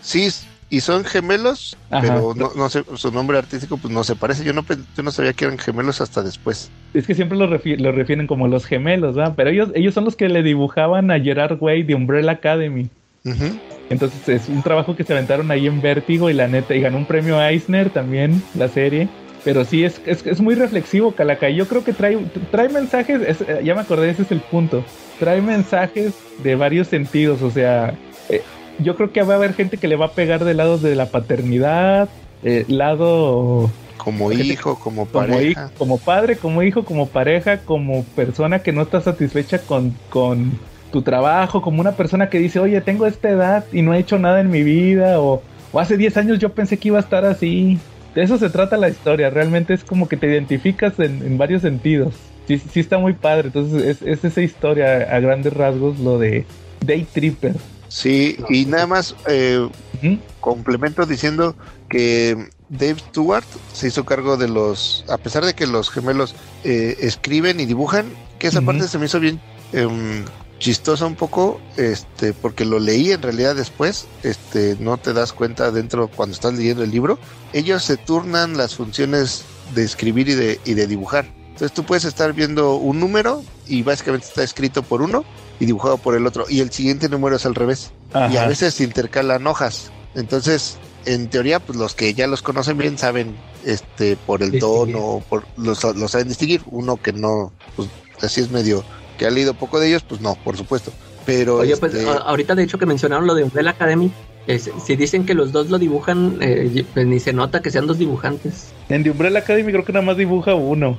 Sí, 0.02 0.30
y 0.70 0.82
son 0.82 1.04
gemelos, 1.04 1.78
Ajá. 1.90 2.02
pero 2.02 2.34
no, 2.36 2.52
no 2.56 2.70
sé, 2.70 2.84
su 2.96 3.12
nombre 3.12 3.38
artístico 3.38 3.78
pues 3.78 3.94
no 3.94 4.04
se 4.04 4.16
parece. 4.16 4.44
Yo 4.44 4.54
no, 4.54 4.64
yo 4.96 5.04
no 5.04 5.12
sabía 5.12 5.34
que 5.34 5.46
eran 5.46 5.58
gemelos 5.58 6.00
hasta 6.02 6.22
después. 6.22 6.70
Es 6.94 7.06
que 7.08 7.16
siempre 7.16 7.38
los, 7.38 7.50
refi- 7.50 7.78
los 7.78 7.94
refieren 7.96 8.28
como 8.28 8.48
los 8.48 8.66
gemelos, 8.66 9.18
¿va? 9.18 9.34
Pero 9.36 9.50
ellos, 9.50 9.70
ellos 9.76 9.94
son 9.94 10.06
los 10.06 10.16
que 10.16 10.30
le 10.30 10.44
dibujaban 10.44 11.10
a 11.12 11.20
Gerard 11.20 11.58
Way 11.62 11.84
de 11.84 11.96
Umbrella 11.96 12.32
Academy. 12.34 12.88
Entonces 13.90 14.28
es 14.30 14.50
un 14.50 14.62
trabajo 14.62 14.96
que 14.96 15.04
se 15.04 15.14
aventaron 15.14 15.50
ahí 15.52 15.66
en 15.68 15.82
Vértigo 15.82 16.30
y 16.30 16.34
la 16.34 16.48
neta, 16.48 16.76
y 16.76 16.82
ganó 16.82 16.98
un 16.98 17.06
premio 17.06 17.42
Eisner 17.42 17.90
también, 17.90 18.42
la 18.56 18.68
serie. 18.68 19.08
Pero 19.44 19.64
sí, 19.66 19.84
es, 19.86 20.02
es, 20.06 20.26
es 20.28 20.42
muy 20.42 20.54
reflexivo, 20.54 21.12
Calaca. 21.14 21.50
Yo 21.50 21.66
creo 21.68 21.84
que 21.84 21.94
trae, 21.94 22.18
trae 22.52 22.70
mensajes, 22.70 23.22
es- 23.22 23.42
eh, 23.42 23.62
ya 23.64 23.74
me 23.74 23.82
acordé, 23.82 24.10
ese 24.12 24.24
es 24.24 24.32
el 24.32 24.42
punto. 24.42 24.84
Trae 25.20 25.42
mensajes 25.42 26.14
de 26.44 26.56
varios 26.56 26.88
sentidos, 26.88 27.42
o 27.42 27.50
sea, 27.50 27.94
eh, 28.30 28.42
yo 28.80 28.96
creo 28.96 29.12
que 29.12 29.22
va 29.24 29.34
a 29.34 29.38
haber 29.38 29.54
gente 29.54 29.78
que 29.78 29.88
le 29.88 29.96
va 29.96 30.08
a 30.08 30.12
pegar 30.12 30.44
de 30.44 30.54
lados 30.54 30.82
de 30.82 30.96
la 30.96 31.08
paternidad, 31.08 32.10
eh, 32.44 32.66
lado 32.68 33.70
Como 33.98 34.32
hijo, 34.32 34.80
como 34.80 35.06
como, 35.06 35.12
pareja. 35.12 35.46
hijo, 35.46 35.72
como 35.78 35.98
padre, 35.98 36.38
como 36.38 36.64
hijo, 36.64 36.86
como 36.86 37.08
pareja, 37.08 37.60
como 37.60 38.04
persona 38.16 38.60
que 38.60 38.72
no 38.72 38.82
está 38.84 39.02
satisfecha 39.02 39.60
con, 39.60 39.96
con 40.10 40.52
tu 40.92 41.02
trabajo, 41.02 41.62
como 41.62 41.82
una 41.82 41.94
persona 41.94 42.30
que 42.30 42.40
dice, 42.40 42.60
oye, 42.60 42.80
tengo 42.82 43.06
esta 43.06 43.30
edad 43.30 43.66
y 43.72 43.82
no 43.82 43.94
he 43.94 44.00
hecho 44.00 44.18
nada 44.18 44.40
en 44.40 44.50
mi 44.50 44.64
vida, 44.64 45.20
o, 45.20 45.42
o 45.72 45.80
hace 45.80 45.98
10 45.98 46.18
años 46.18 46.40
yo 46.40 46.50
pensé 46.54 46.78
que 46.78 46.88
iba 46.88 46.98
a 46.98 47.02
estar 47.02 47.26
así. 47.26 47.78
De 48.16 48.24
eso 48.24 48.38
se 48.40 48.50
trata 48.50 48.76
la 48.78 48.90
historia, 48.90 49.30
realmente 49.30 49.74
es 49.74 49.84
como 49.84 50.08
que 50.08 50.18
te 50.18 50.28
identificas 50.28 51.00
en, 51.00 51.22
en 51.26 51.38
varios 51.38 51.62
sentidos. 51.62 52.16
Sí, 52.48 52.58
sí 52.58 52.80
está 52.80 52.98
muy 52.98 53.14
padre, 53.14 53.48
entonces 53.48 53.84
es, 53.84 54.02
es 54.02 54.26
esa 54.26 54.42
historia 54.42 55.16
a 55.16 55.20
grandes 55.20 55.54
rasgos, 55.54 56.00
lo 56.00 56.18
de 56.18 56.46
Day 56.84 57.04
Tripper. 57.04 57.54
Sí, 57.90 58.38
y 58.50 58.66
nada 58.66 58.88
más 58.88 59.16
eh, 59.28 59.68
complemento 60.40 61.06
diciendo 61.06 61.56
que 61.90 62.50
Dave 62.70 63.00
Stewart 63.00 63.46
se 63.74 63.88
hizo 63.88 64.06
cargo 64.06 64.38
de 64.38 64.48
los, 64.48 65.04
a 65.10 65.18
pesar 65.18 65.44
de 65.44 65.56
que 65.56 65.68
los 65.68 65.90
gemelos 65.90 66.36
eh, 66.64 66.98
escriben 67.02 67.60
y 67.60 67.66
dibujan, 67.66 68.06
que 68.38 68.48
esa 68.48 68.62
parte 68.62 68.88
se 68.88 69.00
me 69.00 69.08
hizo 69.08 69.20
bien 69.20 69.42
em, 69.74 70.24
chistosa 70.60 71.08
un 71.08 71.16
poco, 71.16 71.60
este, 71.78 72.34
porque 72.34 72.64
lo 72.64 72.80
leí 72.80 73.12
en 73.12 73.24
realidad 73.24 73.56
después, 73.56 74.08
este, 74.22 74.78
no 74.80 74.98
te 74.98 75.14
das 75.14 75.34
cuenta 75.34 75.72
dentro 75.72 76.10
cuando 76.10 76.36
estás 76.36 76.54
leyendo 76.54 76.84
el 76.84 76.92
libro, 76.92 77.18
ellos 77.54 77.84
se 77.84 77.98
turnan 77.98 78.56
las 78.56 78.76
funciones 78.76 79.46
de 79.74 79.84
escribir 79.84 80.30
y 80.30 80.36
de, 80.36 80.60
y 80.64 80.76
de 80.76 80.86
dibujar. 80.86 81.26
Entonces 81.48 81.74
tú 81.74 81.84
puedes 81.84 82.06
estar 82.06 82.34
viendo 82.34 82.76
un 82.76 83.00
número 83.00 83.44
y 83.68 83.82
básicamente 83.82 84.28
está 84.28 84.44
escrito 84.44 84.84
por 84.84 85.02
uno 85.02 85.26
y 85.60 85.66
dibujado 85.66 85.98
por 85.98 86.16
el 86.16 86.26
otro, 86.26 86.46
y 86.50 86.62
el 86.62 86.72
siguiente 86.72 87.10
número 87.10 87.36
es 87.36 87.46
al 87.46 87.56
revés 87.56 87.92
y 88.32 88.38
a 88.38 88.48
veces 88.48 88.74
se 88.76 88.84
intercalan 88.84 89.46
hojas. 89.48 89.92
Entonces, 90.16 90.78
en 91.06 91.30
teoría, 91.30 91.60
pues 91.60 91.78
los 91.78 91.96
que 91.96 92.14
ya 92.14 92.28
los 92.28 92.42
conocen 92.42 92.78
bien 92.78 92.98
saben 92.98 93.36
este 93.66 94.16
por 94.26 94.42
el 94.42 94.52
Distinguir. 94.52 94.96
tono, 94.96 95.24
por 95.30 95.46
los, 95.58 95.84
los 95.96 96.12
saben 96.12 96.28
distinguir. 96.30 96.62
Uno 96.72 96.98
que 96.98 97.14
no, 97.14 97.52
pues 97.76 97.88
así 98.22 98.42
es 98.42 98.52
medio, 98.52 98.84
que 99.18 99.26
ha 99.26 99.30
leído 99.32 99.54
poco 99.54 99.80
de 99.80 99.88
ellos, 99.90 100.04
pues 100.08 100.22
no, 100.22 100.36
por 100.44 100.58
supuesto. 100.58 100.92
Pero 101.26 101.58
Oye, 101.58 101.76
pues 101.78 101.94
este, 101.94 102.10
ahorita 102.10 102.56
de 102.56 102.64
hecho 102.64 102.78
que 102.80 102.86
mencionaron 102.86 103.28
lo 103.28 103.36
de 103.36 103.44
Umbrella 103.44 103.72
Academy, 103.72 104.12
es- 104.48 104.70
si 104.84 104.96
dicen 104.96 105.26
que 105.26 105.34
los 105.36 105.52
dos 105.52 105.70
lo 105.70 105.78
dibujan, 105.78 106.38
eh, 106.42 106.86
pues 106.94 107.06
ni 107.06 107.20
se 107.20 107.34
nota 107.34 107.62
que 107.62 107.70
sean 107.70 107.86
dos 107.86 107.98
dibujantes. 108.00 108.70
En 108.90 109.04
The 109.04 109.12
Umbrella 109.12 109.40
Academy 109.40 109.72
creo 109.72 109.86
que 109.86 109.94
nada 109.94 110.06
más 110.06 110.18
dibuja 110.18 110.56
uno. 110.56 110.98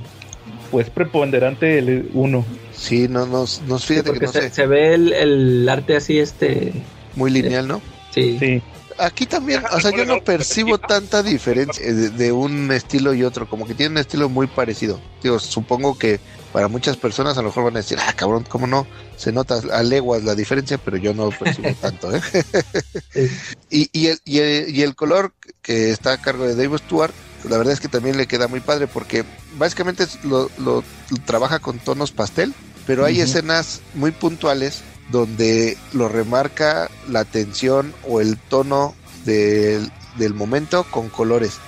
Pues 0.71 0.91
preponderante 0.91 1.79
el 1.79 2.11
uno. 2.15 2.45
sí, 2.73 3.09
no, 3.09 3.27
no, 3.27 3.45
no 3.67 3.79
fíjate 3.79 4.13
que 4.13 4.21
Porque 4.21 4.27
no 4.27 4.33
se, 4.33 4.43
sé, 4.43 4.51
se 4.51 4.67
ve 4.67 4.95
el, 4.95 5.13
el 5.13 5.69
arte 5.69 5.97
así, 5.97 6.19
este, 6.19 6.73
muy 7.17 7.31
lineal, 7.31 7.67
¿no? 7.69 7.81
sí. 8.13 8.37
Sí. 8.39 8.63
Aquí 8.99 9.25
también, 9.25 9.63
o 9.73 9.81
sea, 9.81 9.93
yo 9.93 10.05
no 10.05 10.23
percibo 10.23 10.77
tanta 10.77 11.23
diferencia 11.23 11.87
de, 11.87 12.11
de 12.11 12.33
un 12.33 12.71
estilo 12.71 13.15
y 13.15 13.25
otro, 13.25 13.49
como 13.49 13.67
que 13.67 13.73
tienen 13.73 13.93
un 13.93 13.99
estilo 13.99 14.29
muy 14.29 14.47
parecido. 14.47 15.01
Digo, 15.23 15.39
supongo 15.39 15.97
que 15.97 16.21
para 16.53 16.69
muchas 16.69 16.99
personas 16.99 17.39
a 17.39 17.43
lo 17.43 17.49
mejor 17.49 17.65
van 17.65 17.77
a 17.77 17.79
decir, 17.79 17.99
ah, 18.01 18.13
cabrón, 18.15 18.45
¿cómo 18.49 18.67
no? 18.67 18.87
Se 19.17 19.33
nota 19.33 19.61
a 19.73 19.83
leguas 19.83 20.23
la 20.25 20.35
diferencia, 20.35 20.79
pero 20.79 20.97
yo 20.97 21.15
no 21.15 21.31
percibo 21.31 21.73
tanto, 21.81 22.15
¿eh? 22.15 22.21
y, 23.71 23.89
y, 23.93 24.09
el, 24.09 24.19
y, 24.25 24.39
el, 24.41 24.77
y 24.77 24.83
el 24.83 24.95
color 24.95 25.33
que 25.63 25.91
está 25.91 26.13
a 26.13 26.21
cargo 26.21 26.45
de 26.47 26.55
Dave 26.55 26.77
Stewart, 26.79 27.15
la 27.45 27.57
verdad 27.59 27.73
es 27.73 27.81
que 27.81 27.89
también 27.89 28.17
le 28.17 28.27
queda 28.27 28.49
muy 28.49 28.61
padre 28.61 28.87
porque 28.87 29.25
básicamente 29.57 30.07
lo, 30.25 30.51
lo- 30.59 30.85
lo 31.11 31.17
trabaja 31.25 31.59
con 31.59 31.79
tonos 31.79 32.13
pastel, 32.13 32.55
pero 32.87 33.05
hay 33.05 33.21
escenas 33.21 33.81
muy 33.95 34.11
puntuales 34.13 34.81
donde 35.11 35.77
lo 35.93 36.09
remarca 36.09 36.89
la 37.09 37.25
tensión 37.25 37.93
o 38.07 38.21
el 38.21 38.37
tono 38.39 38.95
del, 39.25 39.91
del 40.17 40.35
momento 40.35 40.85
con 40.91 41.09
colores 41.09 41.59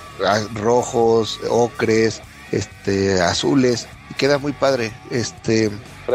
rojos, 0.53 1.39
ocres, 1.49 2.21
este, 2.51 3.21
azules, 3.21 3.87
y 4.09 4.13
queda 4.15 4.37
muy 4.37 4.53
padre. 4.53 4.93
Este, 5.11 5.71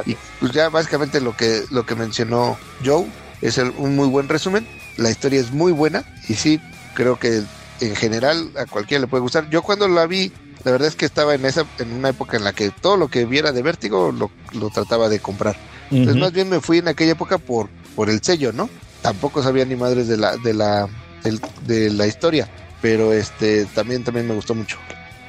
y 0.06 0.16
pues 0.40 0.52
ya 0.52 0.68
básicamente 0.68 1.20
lo 1.20 1.36
que 1.36 1.64
lo 1.70 1.84
que 1.84 1.94
mencionó 1.94 2.58
Joe 2.84 3.06
es 3.40 3.58
el- 3.58 3.72
un 3.76 3.96
muy 3.96 4.08
buen 4.08 4.28
resumen. 4.28 4.66
La 4.96 5.10
historia 5.10 5.40
es 5.40 5.50
muy 5.52 5.72
buena 5.72 6.04
y 6.28 6.34
sí 6.34 6.60
creo 6.94 7.18
que 7.18 7.42
en 7.80 7.94
general 7.96 8.50
a 8.56 8.66
cualquiera 8.66 9.00
le 9.02 9.06
puede 9.06 9.22
gustar. 9.22 9.48
Yo 9.50 9.62
cuando 9.62 9.88
la 9.88 10.06
vi, 10.06 10.32
la 10.64 10.72
verdad 10.72 10.88
es 10.88 10.96
que 10.96 11.06
estaba 11.06 11.34
en 11.34 11.44
esa 11.44 11.64
en 11.78 11.92
una 11.92 12.10
época 12.10 12.36
en 12.36 12.44
la 12.44 12.52
que 12.52 12.70
todo 12.70 12.96
lo 12.96 13.08
que 13.08 13.24
viera 13.24 13.52
de 13.52 13.62
Vértigo 13.62 14.12
lo, 14.12 14.30
lo 14.58 14.70
trataba 14.70 15.08
de 15.08 15.20
comprar. 15.20 15.56
Entonces 15.90 16.16
más 16.20 16.32
bien 16.32 16.48
me 16.50 16.60
fui 16.60 16.78
en 16.78 16.88
aquella 16.88 17.12
época 17.12 17.38
por 17.38 17.68
por 17.96 18.10
el 18.10 18.20
sello, 18.22 18.52
¿no? 18.52 18.68
Tampoco 19.02 19.42
sabía 19.42 19.64
ni 19.64 19.76
madres 19.76 20.08
de 20.08 20.16
la 20.16 20.36
de 20.36 20.54
la 20.54 20.88
del- 21.24 21.40
de 21.66 21.90
la 21.90 22.06
historia, 22.06 22.48
pero 22.82 23.12
este 23.12 23.64
también 23.66 24.04
también 24.04 24.26
me 24.28 24.34
gustó 24.34 24.54
mucho. 24.54 24.76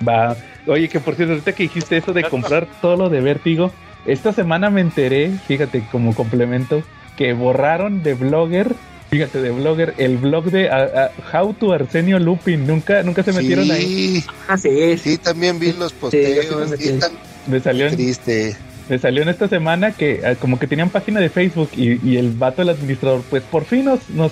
Va. 0.07 0.35
Oye, 0.67 0.87
que 0.89 0.99
por 0.99 1.15
cierto, 1.15 1.33
ahorita 1.33 1.53
que 1.53 1.63
dijiste 1.63 1.97
eso 1.97 2.13
de 2.13 2.23
comprar 2.29 2.67
todo 2.81 2.95
lo 2.95 3.09
de 3.09 3.21
Vértigo, 3.21 3.71
esta 4.05 4.33
semana 4.33 4.69
me 4.69 4.81
enteré, 4.81 5.31
fíjate, 5.47 5.83
como 5.91 6.13
complemento, 6.15 6.83
que 7.17 7.33
borraron 7.33 8.03
de 8.03 8.13
Blogger 8.13 8.75
Fíjate, 9.09 9.41
de 9.41 9.49
blogger, 9.51 9.95
el 9.97 10.17
blog 10.17 10.45
de 10.51 10.69
a- 10.69 11.09
a- 11.31 11.37
How 11.41 11.53
to 11.53 11.73
Arsenio 11.73 12.19
Lupin, 12.19 12.67
nunca, 12.67 13.01
nunca 13.03 13.23
se 13.23 13.33
metieron 13.33 13.69
ahí. 13.71 14.21
Sí, 14.21 14.25
Ah, 14.47 14.57
sí, 14.57 14.97
sí, 14.97 15.17
también 15.17 15.57
vi 15.59 15.73
los 15.73 15.93
posteos. 15.93 16.45
sí, 16.77 16.99
sí. 16.99 16.99
Me 17.47 17.59
salió 17.59 17.87
en, 17.87 17.95
triste. 17.95 18.55
me 18.87 18.99
salió 18.99 19.23
en 19.23 19.29
esta 19.29 19.47
semana 19.47 19.93
que 19.93 20.21
ah, 20.25 20.35
como 20.35 20.59
que 20.59 20.67
tenían 20.67 20.89
página 20.89 21.19
de 21.19 21.29
Facebook 21.29 21.69
y, 21.75 21.99
y 22.07 22.17
el 22.17 22.29
vato, 22.31 22.61
el 22.61 22.69
administrador, 22.69 23.23
pues 23.29 23.41
por 23.41 23.65
fin 23.65 23.85
nos, 23.85 24.07
nos, 24.11 24.31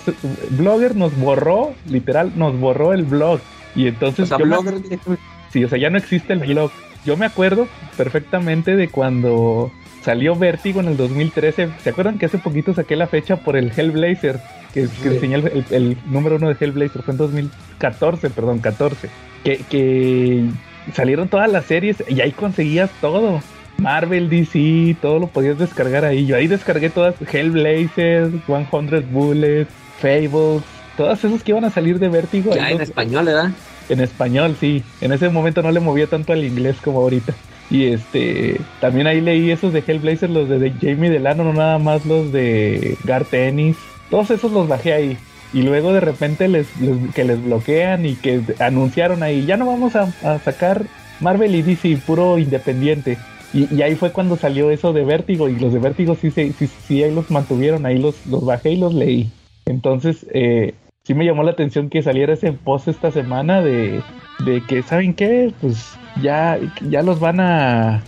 blogger 0.52 0.96
nos 0.96 1.16
borró, 1.18 1.74
literal, 1.90 2.34
nos 2.36 2.60
borró 2.60 2.94
el 2.94 3.04
blog. 3.04 3.40
Y 3.76 3.88
entonces 3.88 4.26
O 4.26 4.28
sea, 4.28 4.38
yo 4.38 4.46
me- 4.46 4.56
blogger 4.58 4.82
directamente. 4.84 5.24
Sí, 5.52 5.64
o 5.64 5.70
sea, 5.70 5.80
ya 5.80 5.90
no 5.90 5.98
existe 5.98 6.34
el 6.34 6.40
blog. 6.40 6.70
Yo 7.06 7.18
me 7.18 7.26
acuerdo 7.26 7.68
perfectamente 7.96 8.76
de 8.76 8.90
cuando 8.90 9.72
salió 10.04 10.36
Vértigo 10.36 10.82
en 10.82 10.88
el 10.90 10.98
2013. 10.98 11.70
¿Se 11.84 11.90
acuerdan 11.90 12.20
que 12.20 12.28
hace 12.28 12.38
poquito 12.38 12.74
saqué 12.76 12.96
la 12.96 13.08
fecha 13.08 13.38
por 13.38 13.56
el 13.58 13.72
Hellblazer? 13.76 14.40
Que, 14.74 14.88
que 15.02 15.08
enseñé 15.10 15.36
el, 15.36 15.48
el- 15.48 15.66
el 15.72 15.98
número 16.08 16.36
uno 16.36 16.50
de 16.50 16.56
Hellblazer. 16.60 17.02
Fue 17.02 17.14
en 17.14 17.18
2014, 17.18 18.30
perdón, 18.30 18.60
14. 18.60 19.10
Que, 19.44 19.58
que 19.70 20.46
salieron 20.94 21.28
todas 21.28 21.52
las 21.52 21.66
series 21.66 22.04
y 22.08 22.22
ahí 22.22 22.32
conseguías 22.32 22.90
todo. 23.02 23.42
Marvel, 23.80 24.28
DC, 24.30 24.96
todo 25.02 25.20
lo 25.20 25.28
podías 25.28 25.58
descargar 25.60 26.04
ahí. 26.04 26.26
Yo 26.26 26.36
ahí 26.36 26.48
descargué 26.48 26.90
todas 26.90 27.14
Hellblazer, 27.32 28.32
100 28.46 29.12
Bullets, 29.12 29.72
Fables, 30.00 30.64
todas 30.96 31.24
esas 31.24 31.44
que 31.44 31.52
iban 31.52 31.66
a 31.66 31.70
salir 31.70 32.00
de 32.00 32.10
Vértigo. 32.10 32.56
Ya 32.56 32.66
ahí 32.66 32.74
en 32.74 32.80
los- 32.80 32.90
español, 32.90 33.26
¿verdad? 33.26 33.52
en 33.90 34.02
español, 34.02 34.58
sí. 34.60 34.84
En 35.00 35.14
ese 35.14 35.30
momento 35.30 35.62
no 35.62 35.72
le 35.72 35.80
movía 35.80 36.08
tanto 36.08 36.34
al 36.34 36.44
inglés 36.44 36.76
como 36.84 37.00
ahorita. 37.02 37.34
Y 37.70 37.86
este, 37.86 38.60
también 38.82 39.08
ahí 39.08 39.22
leí 39.22 39.52
esos 39.52 39.72
de 39.74 39.84
Hellblazer, 39.86 40.30
los 40.30 40.50
de, 40.50 40.60
de 40.60 40.72
Jamie 40.72 41.10
Delano, 41.10 41.44
no 41.44 41.54
nada 41.54 41.78
más 41.80 42.06
los 42.06 42.32
de 42.34 42.98
Garth 43.06 43.34
Ennis. 43.34 43.78
Todos 44.10 44.32
esos 44.32 44.52
los 44.52 44.68
bajé 44.68 44.94
ahí. 44.94 45.18
Y 45.54 45.62
luego 45.62 45.94
de 45.94 46.02
repente 46.02 46.48
les, 46.48 46.68
les- 46.82 47.14
que 47.14 47.24
les 47.24 47.42
bloquean 47.44 48.06
y 48.06 48.16
que 48.16 48.42
anunciaron 48.60 49.24
ahí, 49.24 49.46
ya 49.46 49.58
no 49.58 49.66
vamos 49.66 49.96
a, 49.96 50.12
sacar 50.40 50.84
Marvel 51.20 51.56
y 51.56 51.62
DC, 51.62 51.98
puro 52.06 52.38
independiente. 52.38 53.18
Y, 53.54 53.82
ahí 53.82 53.96
fue 53.96 54.12
cuando 54.12 54.36
salió 54.36 54.72
eso 54.72 54.92
de 54.94 55.06
Vértigo. 55.06 55.48
Y 55.50 55.58
los 55.58 55.74
de 55.74 55.80
Vértigo 55.80 56.16
sí, 56.16 56.32
sí, 56.32 56.54
sí, 56.54 57.04
ahí 57.04 57.14
los 57.14 57.32
mantuvieron, 57.32 57.86
ahí 57.86 57.98
los, 57.98 58.26
los 58.28 58.46
bajé 58.46 58.72
y 58.72 58.78
los 58.78 58.94
leí. 58.94 59.32
Entonces, 59.66 60.26
eh, 60.34 60.76
sí 61.04 61.14
me 61.14 61.26
llamó 61.26 61.44
la 61.44 61.52
atención 61.52 61.90
que 61.90 62.02
saliera 62.04 62.34
ese 62.34 62.52
post 62.52 62.90
esta 62.90 63.12
semana 63.12 63.62
de, 63.62 64.02
de 64.46 64.62
que, 64.68 64.84
¿saben 64.84 65.14
qué? 65.14 65.54
Pues 65.62 65.98
ya, 66.22 66.60
ya 66.90 67.02
los 67.02 67.20
van 67.20 67.40
a... 67.40 68.04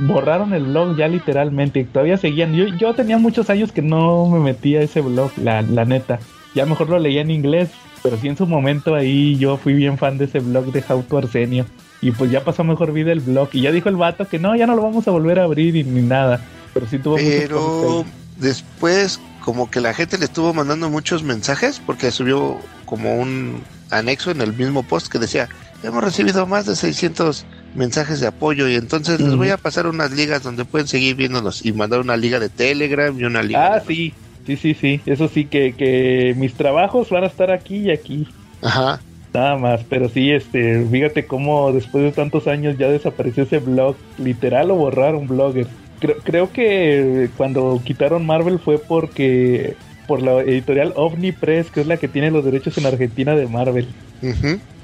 borraron 0.00 0.52
el 0.52 0.64
blog 0.64 0.96
ya 0.96 1.08
literalmente. 1.08 1.84
Todavía 1.84 2.16
seguían. 2.16 2.54
Yo, 2.54 2.66
yo 2.66 2.94
tenía 2.94 3.18
muchos 3.18 3.50
años 3.50 3.72
que 3.72 3.82
no 3.82 4.26
me 4.26 4.40
metía 4.40 4.80
a 4.80 4.82
ese 4.82 5.00
blog, 5.00 5.30
la, 5.36 5.62
la 5.62 5.84
neta. 5.84 6.18
Ya 6.54 6.66
mejor 6.66 6.88
lo 6.88 6.98
leía 6.98 7.20
en 7.20 7.30
inglés. 7.30 7.68
Pero 8.02 8.16
sí 8.16 8.28
en 8.28 8.36
su 8.36 8.46
momento 8.46 8.94
ahí 8.94 9.36
yo 9.36 9.58
fui 9.58 9.74
bien 9.74 9.98
fan 9.98 10.16
de 10.16 10.24
ese 10.24 10.40
blog 10.40 10.72
de 10.72 10.82
How 10.88 11.02
to 11.02 11.18
Arsenio. 11.18 11.66
Y 12.00 12.12
pues 12.12 12.30
ya 12.30 12.42
pasó 12.42 12.64
mejor 12.64 12.92
vida 12.92 13.12
el 13.12 13.20
blog. 13.20 13.50
Y 13.52 13.60
ya 13.60 13.72
dijo 13.72 13.88
el 13.88 13.96
vato 13.96 14.26
que 14.26 14.38
no, 14.38 14.56
ya 14.56 14.66
no 14.66 14.74
lo 14.74 14.82
vamos 14.82 15.06
a 15.06 15.10
volver 15.10 15.38
a 15.38 15.44
abrir 15.44 15.76
y 15.76 15.84
ni 15.84 16.00
nada. 16.00 16.40
Pero 16.72 16.86
sí 16.86 16.98
tuvo 16.98 17.16
Pero 17.16 18.04
después, 18.38 19.20
como 19.44 19.70
que 19.70 19.80
la 19.80 19.92
gente 19.92 20.16
le 20.16 20.24
estuvo 20.24 20.54
mandando 20.54 20.88
muchos 20.88 21.22
mensajes, 21.22 21.80
porque 21.84 22.10
subió 22.10 22.56
como 22.86 23.16
un 23.16 23.62
anexo 23.90 24.30
en 24.30 24.40
el 24.40 24.54
mismo 24.54 24.82
post 24.82 25.08
que 25.08 25.18
decía, 25.18 25.48
hemos 25.82 26.02
recibido 26.02 26.46
más 26.46 26.64
de 26.64 26.76
600 26.76 27.44
mensajes 27.74 28.20
de 28.20 28.26
apoyo 28.26 28.68
y 28.68 28.74
entonces 28.74 29.20
les 29.20 29.34
voy 29.36 29.48
a 29.50 29.56
pasar 29.56 29.86
unas 29.86 30.10
ligas 30.12 30.42
donde 30.42 30.64
pueden 30.64 30.88
seguir 30.88 31.14
viéndonos 31.16 31.64
y 31.64 31.72
mandar 31.72 32.00
una 32.00 32.16
liga 32.16 32.38
de 32.40 32.48
Telegram 32.48 33.16
y 33.18 33.24
una 33.24 33.42
liga. 33.42 33.74
Ah, 33.74 33.78
de- 33.80 33.86
sí, 33.86 34.12
sí, 34.46 34.56
sí, 34.56 34.74
sí. 34.74 35.00
Eso 35.06 35.28
sí, 35.28 35.44
que, 35.46 35.74
que 35.74 36.34
mis 36.36 36.54
trabajos 36.54 37.10
van 37.10 37.24
a 37.24 37.28
estar 37.28 37.50
aquí 37.50 37.76
y 37.76 37.90
aquí. 37.90 38.26
Ajá. 38.62 39.00
Nada 39.32 39.56
más, 39.56 39.82
pero 39.88 40.08
sí, 40.08 40.32
este, 40.32 40.84
fíjate 40.90 41.24
cómo 41.26 41.72
después 41.72 42.02
de 42.02 42.10
tantos 42.10 42.48
años 42.48 42.76
ya 42.76 42.88
desapareció 42.88 43.44
ese 43.44 43.58
blog. 43.58 43.94
Literal 44.18 44.68
lo 44.68 44.74
borraron 44.74 45.28
blogger. 45.28 45.68
Creo, 46.00 46.16
creo 46.24 46.52
que 46.52 47.28
cuando 47.36 47.80
quitaron 47.84 48.26
Marvel 48.26 48.58
fue 48.58 48.78
porque 48.78 49.76
por 50.08 50.20
la 50.22 50.40
editorial 50.40 50.92
Ovni 50.96 51.30
Press, 51.30 51.70
que 51.70 51.82
es 51.82 51.86
la 51.86 51.98
que 51.98 52.08
tiene 52.08 52.32
los 52.32 52.44
derechos 52.44 52.76
en 52.78 52.86
Argentina 52.86 53.36
de 53.36 53.46
Marvel. 53.46 53.86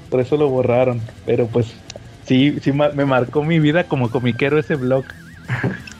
Por 0.09 0.21
eso 0.21 0.37
lo 0.37 0.47
borraron. 0.47 1.01
Pero 1.25 1.47
pues 1.47 1.73
sí, 2.27 2.57
sí 2.61 2.71
me 2.71 3.05
marcó 3.05 3.43
mi 3.43 3.59
vida 3.59 3.85
como 3.85 4.09
comiquero 4.11 4.59
ese 4.59 4.75
blog. 4.75 5.05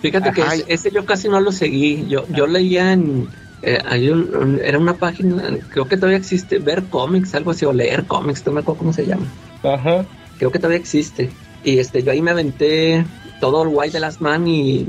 Fíjate 0.02 0.32
que 0.34 0.42
ese, 0.42 0.66
ese 0.74 0.92
yo 0.92 1.06
casi 1.06 1.30
no 1.30 1.40
lo 1.40 1.52
seguí. 1.52 2.06
Yo, 2.08 2.26
yo 2.30 2.46
leía 2.48 2.94
en. 2.94 3.28
eh, 3.64 3.80
hay 3.86 4.10
un- 4.10 4.36
un- 4.36 4.62
era 4.64 4.78
una 4.78 4.94
página, 4.98 5.42
creo 5.70 5.88
que 5.88 5.96
todavía 5.98 6.18
existe, 6.20 6.60
ver 6.60 6.84
cómics, 6.90 7.34
algo 7.34 7.52
así, 7.52 7.66
o 7.66 7.74
leer 7.74 8.06
cómics, 8.06 8.46
no 8.46 8.52
me 8.52 8.60
acuerdo 8.60 8.80
cómo 8.80 8.94
se 8.94 9.06
llama. 9.08 9.26
Ajá. 9.64 10.06
Creo 10.38 10.52
que 10.52 10.60
todavía 10.60 10.78
existe. 10.78 11.32
Y 11.64 11.80
este, 11.80 12.04
yo 12.04 12.12
ahí 12.12 12.22
me 12.22 12.30
aventé 12.32 13.04
todo 13.40 13.64
el 13.64 13.70
White 13.70 13.94
the 13.94 14.00
Last 14.00 14.22
Man 14.22 14.48
y, 14.48 14.86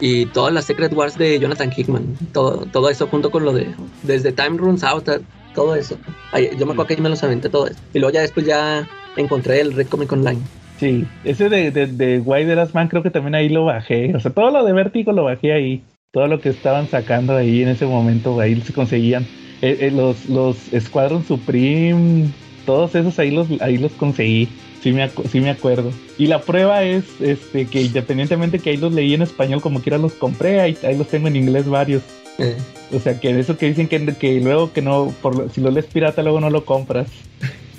y 0.00 0.26
todas 0.26 0.52
las 0.52 0.64
Secret 0.64 0.92
Wars 0.92 1.16
de 1.16 1.38
Jonathan 1.38 1.70
Hickman. 1.74 2.16
Todo, 2.32 2.66
todo 2.72 2.90
eso 2.90 3.06
junto 3.06 3.30
con 3.30 3.44
lo 3.44 3.52
de. 3.52 3.68
Desde 4.02 4.32
Time 4.32 4.58
Runs 4.58 4.82
Out, 4.82 5.08
a- 5.10 5.20
todo 5.54 5.76
eso. 5.76 5.96
Ahí- 6.32 6.50
yo 6.58 6.66
me 6.66 6.72
acuerdo 6.72 6.86
que 6.88 6.94
ahí 6.94 7.00
me 7.00 7.08
los 7.08 7.22
aventé 7.22 7.48
todo 7.48 7.68
eso. 7.68 7.78
Y 7.94 8.00
luego 8.00 8.12
ya 8.12 8.20
después 8.22 8.44
ya 8.44 8.86
encontré 9.16 9.60
el 9.60 9.72
Red 9.74 9.86
Comic 9.88 10.10
Online. 10.10 10.40
Sí, 10.78 11.04
ese 11.24 11.48
de, 11.48 11.70
de, 11.70 11.86
de 11.86 12.20
Why 12.20 12.44
the 12.46 12.54
Last 12.54 12.74
Man 12.74 12.88
creo 12.88 13.02
que 13.02 13.10
también 13.10 13.34
ahí 13.34 13.48
lo 13.48 13.64
bajé. 13.64 14.14
O 14.14 14.20
sea, 14.20 14.30
todo 14.32 14.50
lo 14.50 14.64
de 14.64 14.72
Vértigo 14.72 15.12
lo 15.12 15.24
bajé 15.24 15.52
ahí. 15.52 15.82
Todo 16.12 16.26
lo 16.26 16.40
que 16.40 16.50
estaban 16.50 16.88
sacando 16.88 17.36
ahí 17.36 17.62
en 17.62 17.68
ese 17.68 17.84
momento, 17.84 18.38
ahí 18.40 18.60
se 18.60 18.72
conseguían. 18.72 19.24
Eh, 19.60 19.76
eh, 19.80 19.90
los, 19.90 20.28
los 20.28 20.56
Squadron 20.78 21.24
Supreme, 21.24 22.28
todos 22.64 22.94
esos 22.94 23.18
ahí 23.18 23.30
los, 23.30 23.48
ahí 23.60 23.76
los 23.76 23.92
conseguí. 23.92 24.48
Sí 24.80 24.92
me, 24.92 25.08
sí 25.08 25.40
me 25.40 25.50
acuerdo. 25.50 25.90
Y 26.16 26.28
la 26.28 26.40
prueba 26.40 26.84
es 26.84 27.20
este 27.20 27.66
que 27.66 27.82
independientemente 27.82 28.60
que 28.60 28.70
ahí 28.70 28.76
los 28.76 28.92
leí 28.92 29.14
en 29.14 29.22
español, 29.22 29.60
como 29.60 29.80
quiera 29.80 29.98
los 29.98 30.12
compré, 30.12 30.60
ahí, 30.60 30.76
ahí 30.84 30.96
los 30.96 31.08
tengo 31.08 31.26
en 31.26 31.34
inglés 31.34 31.68
varios. 31.68 32.02
Eh, 32.38 32.56
O 32.94 33.00
sea, 33.00 33.18
que 33.18 33.36
eso 33.38 33.58
que 33.58 33.66
dicen 33.66 33.88
que, 33.88 34.14
que 34.14 34.40
luego 34.40 34.72
que 34.72 34.80
no, 34.80 35.12
por, 35.20 35.50
si 35.50 35.60
lo 35.60 35.72
lees 35.72 35.86
pirata, 35.86 36.22
luego 36.22 36.40
no 36.40 36.50
lo 36.50 36.64
compras. 36.64 37.08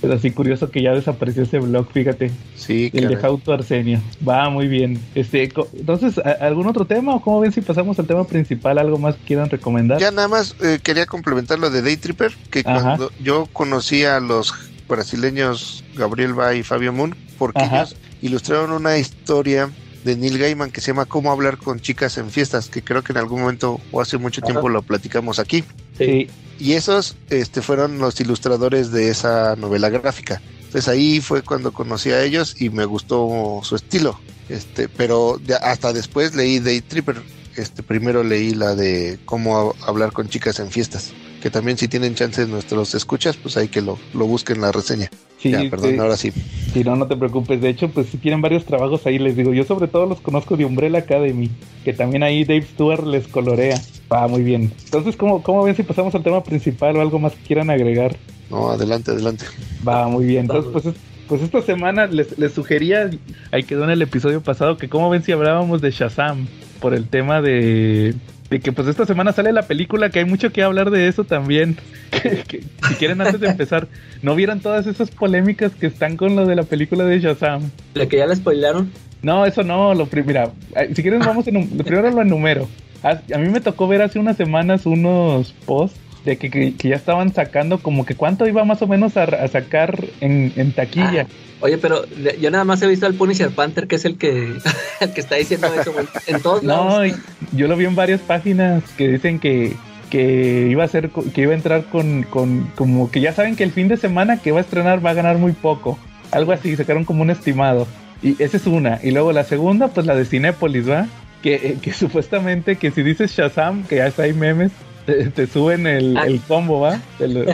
Pero 0.01 0.17
sí 0.17 0.31
curioso 0.31 0.71
que 0.71 0.81
ya 0.81 0.93
desapareció 0.93 1.43
ese 1.43 1.59
blog, 1.59 1.91
fíjate. 1.91 2.31
Sí, 2.55 2.89
El 2.93 3.09
de. 3.09 3.15
How 3.17 3.37
to 3.39 3.51
Arsenio. 3.53 4.01
Va 4.27 4.49
muy 4.49 4.67
bien. 4.67 4.99
Este, 5.13 5.51
entonces, 5.73 6.17
¿a- 6.19 6.45
¿algún 6.45 6.67
otro 6.67 6.85
tema 6.85 7.13
o 7.15 7.21
cómo 7.21 7.41
ven 7.41 7.51
si 7.51 7.59
pasamos 7.61 7.99
al 7.99 8.07
tema 8.07 8.23
principal? 8.25 8.77
¿Algo 8.77 8.97
más 8.97 9.15
que 9.15 9.23
quieran 9.25 9.49
recomendar? 9.49 9.99
Ya 9.99 10.11
nada 10.11 10.27
más 10.29 10.55
eh, 10.61 10.79
quería 10.81 11.05
complementar 11.05 11.59
lo 11.59 11.69
de 11.69 11.81
Day 11.81 11.97
Tripper, 11.97 12.31
que 12.49 12.61
Ajá. 12.65 12.81
cuando 12.81 13.11
yo 13.21 13.47
conocí 13.51 14.05
a 14.05 14.19
los 14.21 14.53
brasileños 14.87 15.83
Gabriel 15.95 16.33
Ba 16.33 16.55
y 16.55 16.63
Fabio 16.63 16.93
Moon, 16.93 17.15
porque 17.37 17.61
Ajá. 17.61 17.77
ellos 17.81 17.95
ilustraron 18.21 18.71
una 18.71 18.97
historia 18.97 19.69
de 20.03 20.15
Neil 20.15 20.37
Gaiman 20.37 20.71
que 20.71 20.81
se 20.81 20.87
llama 20.87 21.05
Cómo 21.05 21.31
hablar 21.31 21.57
con 21.57 21.79
chicas 21.79 22.17
en 22.17 22.29
fiestas, 22.29 22.69
que 22.69 22.81
creo 22.81 23.03
que 23.03 23.11
en 23.11 23.17
algún 23.17 23.41
momento 23.41 23.79
o 23.91 24.01
hace 24.01 24.17
mucho 24.17 24.41
tiempo 24.41 24.69
lo 24.69 24.81
platicamos 24.81 25.39
aquí. 25.39 25.63
Sí. 25.97 26.29
Y 26.59 26.73
esos 26.73 27.15
este, 27.29 27.61
fueron 27.61 27.99
los 27.99 28.19
ilustradores 28.19 28.91
de 28.91 29.09
esa 29.09 29.55
novela 29.55 29.89
gráfica. 29.89 30.41
Entonces 30.59 30.87
ahí 30.87 31.19
fue 31.21 31.41
cuando 31.41 31.71
conocí 31.73 32.11
a 32.11 32.23
ellos 32.23 32.55
y 32.61 32.69
me 32.69 32.85
gustó 32.85 33.59
su 33.63 33.75
estilo. 33.75 34.19
Este, 34.49 34.87
pero 34.89 35.39
hasta 35.61 35.93
después 35.93 36.35
leí 36.35 36.59
Day 36.59 36.81
Tripper. 36.81 37.21
Este, 37.55 37.83
primero 37.83 38.23
leí 38.23 38.53
la 38.53 38.75
de 38.75 39.19
cómo 39.25 39.75
ha- 39.81 39.87
hablar 39.89 40.11
con 40.11 40.29
chicas 40.29 40.59
en 40.59 40.69
fiestas. 40.71 41.11
Que 41.41 41.49
también 41.49 41.77
si 41.77 41.87
tienen 41.87 42.15
chance 42.15 42.45
nuestros 42.45 42.93
escuchas, 42.95 43.37
pues 43.37 43.55
hay 43.57 43.69
que 43.69 43.81
lo, 43.81 43.97
lo 44.13 44.25
busquen 44.27 44.57
en 44.57 44.61
la 44.63 44.71
reseña. 44.71 45.09
Sí, 45.41 45.51
ya, 45.51 45.69
perdón, 45.69 45.91
sí. 45.93 45.99
ahora 45.99 46.17
sí. 46.17 46.31
Sí, 46.73 46.83
no, 46.83 46.95
no 46.95 47.07
te 47.07 47.15
preocupes. 47.15 47.61
De 47.61 47.69
hecho, 47.69 47.89
pues 47.89 48.07
si 48.07 48.17
tienen 48.17 48.41
varios 48.41 48.65
trabajos 48.65 49.05
ahí, 49.05 49.17
les 49.17 49.35
digo, 49.35 49.53
yo 49.53 49.63
sobre 49.63 49.87
todo 49.87 50.05
los 50.05 50.19
conozco 50.21 50.57
de 50.57 50.65
Umbrella 50.65 50.99
Academy, 50.99 51.49
que 51.83 51.93
también 51.93 52.23
ahí 52.23 52.43
Dave 52.43 52.63
Stewart 52.63 53.05
les 53.05 53.27
colorea. 53.27 53.81
Va 54.11 54.27
muy 54.27 54.41
bien. 54.43 54.71
Entonces, 54.85 55.15
¿cómo, 55.15 55.41
¿cómo 55.41 55.63
ven 55.63 55.75
si 55.75 55.83
pasamos 55.83 56.13
al 56.15 56.23
tema 56.23 56.43
principal 56.43 56.97
o 56.97 57.01
algo 57.01 57.19
más 57.19 57.33
que 57.33 57.41
quieran 57.43 57.69
agregar? 57.69 58.15
No, 58.49 58.69
adelante, 58.69 59.11
adelante. 59.11 59.45
Va 59.87 60.07
muy 60.07 60.25
bien. 60.25 60.41
Entonces, 60.41 60.71
pues, 60.71 60.85
es- 60.87 60.95
pues 61.27 61.41
esta 61.43 61.61
semana 61.61 62.07
les, 62.07 62.37
les 62.39 62.51
sugería, 62.53 63.09
ahí 63.51 63.63
quedó 63.63 63.83
en 63.83 63.91
el 63.91 64.01
episodio 64.01 64.41
pasado, 64.41 64.77
que 64.77 64.89
cómo 64.89 65.09
ven 65.11 65.23
si 65.23 65.31
hablábamos 65.31 65.79
de 65.79 65.91
Shazam 65.91 66.47
por 66.81 66.95
el 66.95 67.07
tema 67.07 67.39
de, 67.41 68.15
de 68.49 68.59
que 68.59 68.71
pues 68.71 68.87
esta 68.87 69.05
semana 69.05 69.31
sale 69.31 69.51
la 69.53 69.63
película, 69.63 70.09
que 70.09 70.19
hay 70.19 70.25
mucho 70.25 70.51
que 70.51 70.63
hablar 70.63 70.89
de 70.91 71.07
eso 71.07 71.23
también. 71.23 71.77
Que- 72.11 72.43
que, 72.47 72.63
si 72.87 72.93
quieren 72.95 73.21
antes 73.21 73.39
de 73.39 73.47
empezar, 73.47 73.87
¿no 74.21 74.35
vieran 74.35 74.59
todas 74.59 74.87
esas 74.87 75.11
polémicas 75.11 75.71
que 75.73 75.87
están 75.87 76.17
con 76.17 76.35
lo 76.35 76.45
de 76.45 76.55
la 76.55 76.63
película 76.63 77.03
de 77.05 77.19
Shazam? 77.19 77.69
La 77.93 78.07
que 78.07 78.17
ya 78.17 78.25
la 78.25 78.35
spoilaron. 78.35 78.91
No, 79.21 79.45
eso 79.45 79.63
no, 79.63 79.93
lo 79.93 80.07
mira, 80.25 80.49
si 80.95 81.01
quieren 81.01 81.19
vamos 81.19 81.45
en 81.47 81.67
primero 81.83 82.09
lo 82.09 82.21
enumero. 82.21 82.67
A, 83.03 83.11
a 83.33 83.37
mí 83.37 83.49
me 83.49 83.61
tocó 83.61 83.87
ver 83.87 84.01
hace 84.01 84.17
unas 84.19 84.35
semanas 84.37 84.85
unos 84.85 85.53
posts 85.65 85.99
de 86.25 86.37
que, 86.37 86.49
que- 86.49 86.73
que 86.75 86.89
ya 86.89 86.95
estaban 86.95 87.33
sacando 87.33 87.77
como 87.79 88.05
que 88.05 88.15
cuánto 88.15 88.47
iba 88.47 88.63
más 88.65 88.81
o 88.81 88.87
menos 88.87 89.15
a, 89.17 89.23
a 89.23 89.47
sacar 89.47 90.03
en, 90.21 90.51
en 90.55 90.71
taquilla. 90.73 91.27
Oye, 91.61 91.77
pero 91.77 92.05
yo 92.39 92.51
nada 92.51 92.63
más 92.63 92.81
he 92.81 92.87
visto 92.87 93.05
al 93.05 93.15
Punisher 93.15 93.49
Panther, 93.51 93.87
que 93.87 93.95
es 93.97 94.05
el 94.05 94.17
que, 94.17 94.53
el 95.01 95.13
que 95.13 95.21
está 95.21 95.35
diciendo 95.35 95.67
eso 95.67 95.91
güey, 95.91 96.05
en 96.27 96.41
todos 96.41 96.63
lados. 96.63 97.07
No, 97.11 97.17
yo 97.51 97.67
lo 97.67 97.75
vi 97.75 97.85
en 97.85 97.95
varias 97.95 98.21
páginas 98.21 98.83
que 98.97 99.07
dicen 99.09 99.39
que, 99.39 99.75
que 100.09 100.67
iba 100.69 100.83
a 100.83 100.87
ser 100.87 101.09
que 101.09 101.41
iba 101.41 101.51
a 101.51 101.55
entrar 101.55 101.83
con, 101.85 102.23
con 102.23 102.71
como 102.75 103.11
que 103.11 103.19
ya 103.21 103.33
saben 103.33 103.55
que 103.55 103.63
el 103.63 103.71
fin 103.71 103.87
de 103.89 103.97
semana 103.97 104.41
que 104.41 104.51
va 104.51 104.59
a 104.59 104.61
estrenar 104.61 105.05
va 105.05 105.09
a 105.11 105.13
ganar 105.15 105.37
muy 105.37 105.51
poco. 105.51 105.99
Algo 106.31 106.51
así, 106.53 106.75
sacaron 106.75 107.05
como 107.05 107.23
un 107.23 107.29
estimado. 107.29 107.87
Y 108.21 108.41
esa 108.41 108.57
es 108.57 108.67
una. 108.67 108.99
Y 109.03 109.11
luego 109.11 109.31
la 109.31 109.43
segunda, 109.43 109.87
pues 109.89 110.05
la 110.05 110.15
de 110.15 110.25
Cinépolis, 110.25 110.89
¿va? 110.89 111.07
Que, 111.41 111.77
que 111.81 111.91
supuestamente 111.93 112.75
que 112.77 112.91
si 112.91 113.03
dices 113.03 113.31
Shazam, 113.35 113.83
que 113.83 113.97
ya 113.97 114.07
está 114.07 114.23
ahí 114.23 114.33
memes, 114.33 114.71
te, 115.05 115.25
te 115.31 115.47
suben 115.47 115.87
el, 115.87 116.15
Ah. 116.17 116.23
el 116.27 116.39
combo, 116.41 116.79
¿va? 116.81 116.99
Te 117.17 117.27
lo, 117.27 117.45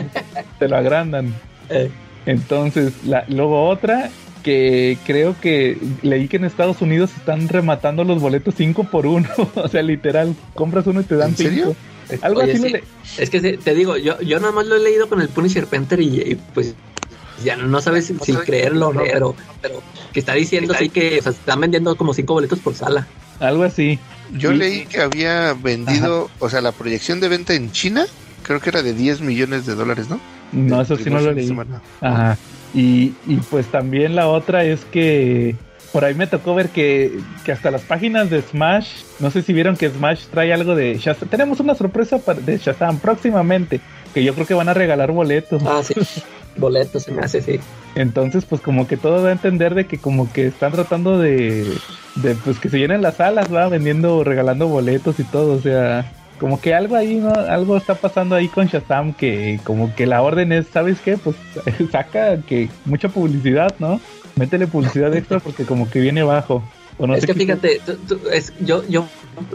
te 0.58 0.68
lo 0.68 0.76
agrandan. 0.76 1.32
Eh, 1.70 1.90
Entonces, 2.26 2.92
la, 3.04 3.24
luego 3.28 3.68
otra 3.68 4.10
que 4.42 4.98
creo 5.04 5.34
que 5.40 5.76
leí 6.02 6.28
que 6.28 6.36
en 6.36 6.44
Estados 6.44 6.80
Unidos 6.80 7.10
están 7.16 7.48
rematando 7.48 8.04
los 8.04 8.20
boletos 8.20 8.54
5 8.56 8.84
por 8.84 9.06
1. 9.06 9.28
o 9.54 9.68
sea, 9.68 9.82
literal, 9.82 10.34
compras 10.54 10.86
uno 10.86 11.00
y 11.00 11.04
te 11.04 11.16
dan 11.16 11.30
¿En 11.30 11.36
serio? 11.36 11.76
5. 12.08 12.24
Algo 12.24 12.40
Oye, 12.42 12.52
así 12.52 12.68
le- 12.68 12.84
Es 13.18 13.30
que 13.30 13.40
se- 13.40 13.56
te 13.56 13.74
digo, 13.74 13.96
yo, 13.96 14.20
yo 14.20 14.38
nada 14.38 14.52
más 14.52 14.66
lo 14.66 14.76
he 14.76 14.80
leído 14.80 15.08
con 15.08 15.20
el 15.20 15.28
Punisher 15.28 15.66
Panther 15.66 16.00
y, 16.00 16.20
y, 16.20 16.40
pues 16.54 16.74
ya 17.44 17.56
no, 17.56 17.66
no 17.66 17.80
sabes 17.80 18.06
si, 18.06 18.14
creerlo 18.34 18.88
o 18.88 18.92
no, 18.92 19.02
pero, 19.02 19.34
pero 19.60 19.82
que 20.12 20.20
está 20.20 20.34
diciendo 20.34 20.72
así 20.72 20.88
que 20.88 21.18
o 21.18 21.22
sea, 21.22 21.32
están 21.32 21.60
vendiendo 21.60 21.96
como 21.96 22.14
cinco 22.14 22.34
boletos 22.34 22.60
por 22.60 22.74
sala. 22.74 23.06
Algo 23.40 23.64
así. 23.64 23.98
Yo 24.32 24.52
leí 24.52 24.86
que 24.86 25.00
había 25.00 25.52
vendido, 25.54 26.30
o 26.38 26.48
sea, 26.48 26.60
la 26.60 26.72
proyección 26.72 27.20
de 27.20 27.28
venta 27.28 27.54
en 27.54 27.70
China, 27.72 28.06
creo 28.42 28.60
que 28.60 28.70
era 28.70 28.82
de 28.82 28.94
10 28.94 29.20
millones 29.20 29.66
de 29.66 29.74
dólares, 29.74 30.08
¿no? 30.08 30.20
No, 30.52 30.80
eso 30.80 30.96
sí 30.96 31.10
no 31.10 31.20
lo 31.20 31.32
leí. 31.32 31.54
Ajá. 32.00 32.36
Y, 32.74 33.14
y 33.26 33.36
pues 33.50 33.66
también 33.66 34.14
la 34.14 34.28
otra 34.28 34.64
es 34.64 34.84
que 34.84 35.56
por 35.92 36.04
ahí 36.04 36.14
me 36.14 36.26
tocó 36.26 36.54
ver 36.54 36.68
que, 36.68 37.20
que 37.44 37.52
hasta 37.52 37.70
las 37.70 37.82
páginas 37.82 38.28
de 38.28 38.42
Smash, 38.42 38.88
no 39.18 39.30
sé 39.30 39.40
si 39.40 39.54
vieron 39.54 39.76
que 39.76 39.88
Smash 39.88 40.26
trae 40.26 40.52
algo 40.52 40.74
de 40.74 40.98
Shazam. 40.98 41.28
Tenemos 41.28 41.58
una 41.60 41.74
sorpresa 41.74 42.20
de 42.44 42.58
Shazam 42.58 42.98
próximamente, 42.98 43.80
que 44.12 44.22
yo 44.22 44.34
creo 44.34 44.46
que 44.46 44.52
van 44.52 44.68
a 44.68 44.74
regalar 44.74 45.12
boletos. 45.12 45.62
Ah, 45.64 45.80
sí. 45.82 45.94
boletos 46.56 47.04
se 47.04 47.12
me 47.12 47.22
hace, 47.22 47.40
sí. 47.40 47.60
Entonces, 47.94 48.44
pues 48.44 48.60
como 48.60 48.86
que 48.86 48.98
todo 48.98 49.22
da 49.22 49.30
a 49.30 49.32
entender 49.32 49.74
de 49.74 49.86
que 49.86 49.96
como 49.96 50.30
que 50.30 50.48
están 50.48 50.72
tratando 50.72 51.18
de, 51.18 51.66
de 52.16 52.34
pues 52.34 52.58
que 52.58 52.68
se 52.68 52.78
llenen 52.78 53.00
las 53.00 53.16
salas, 53.16 53.52
va 53.52 53.68
vendiendo, 53.68 54.22
regalando 54.22 54.68
boletos 54.68 55.18
y 55.18 55.24
todo, 55.24 55.54
o 55.54 55.60
sea, 55.60 56.12
como 56.38 56.60
que 56.60 56.74
algo 56.74 56.96
ahí, 56.96 57.16
¿no? 57.16 57.32
Algo 57.32 57.76
está 57.76 57.94
pasando 57.94 58.34
ahí 58.34 58.48
con 58.48 58.66
Shazam 58.66 59.12
que 59.14 59.58
como 59.64 59.94
que 59.94 60.06
la 60.06 60.22
orden 60.22 60.52
es, 60.52 60.66
¿sabes 60.72 60.98
qué? 61.04 61.16
Pues 61.16 61.36
saca 61.92 62.38
que 62.42 62.68
mucha 62.84 63.08
publicidad, 63.08 63.74
¿no? 63.78 64.00
Métele 64.36 64.66
publicidad 64.66 65.14
extra 65.16 65.40
porque 65.40 65.64
como 65.64 65.88
que 65.90 66.00
viene 66.00 66.22
bajo. 66.22 66.62
O 66.98 67.06
no 67.06 67.14
es 67.14 67.20
sé 67.22 67.26
que 67.26 67.34
fíjate, 67.34 67.80
tú- 67.84 67.96
tú- 68.08 68.20
es, 68.32 68.52
yo, 68.60 68.82
yo, 68.88 69.06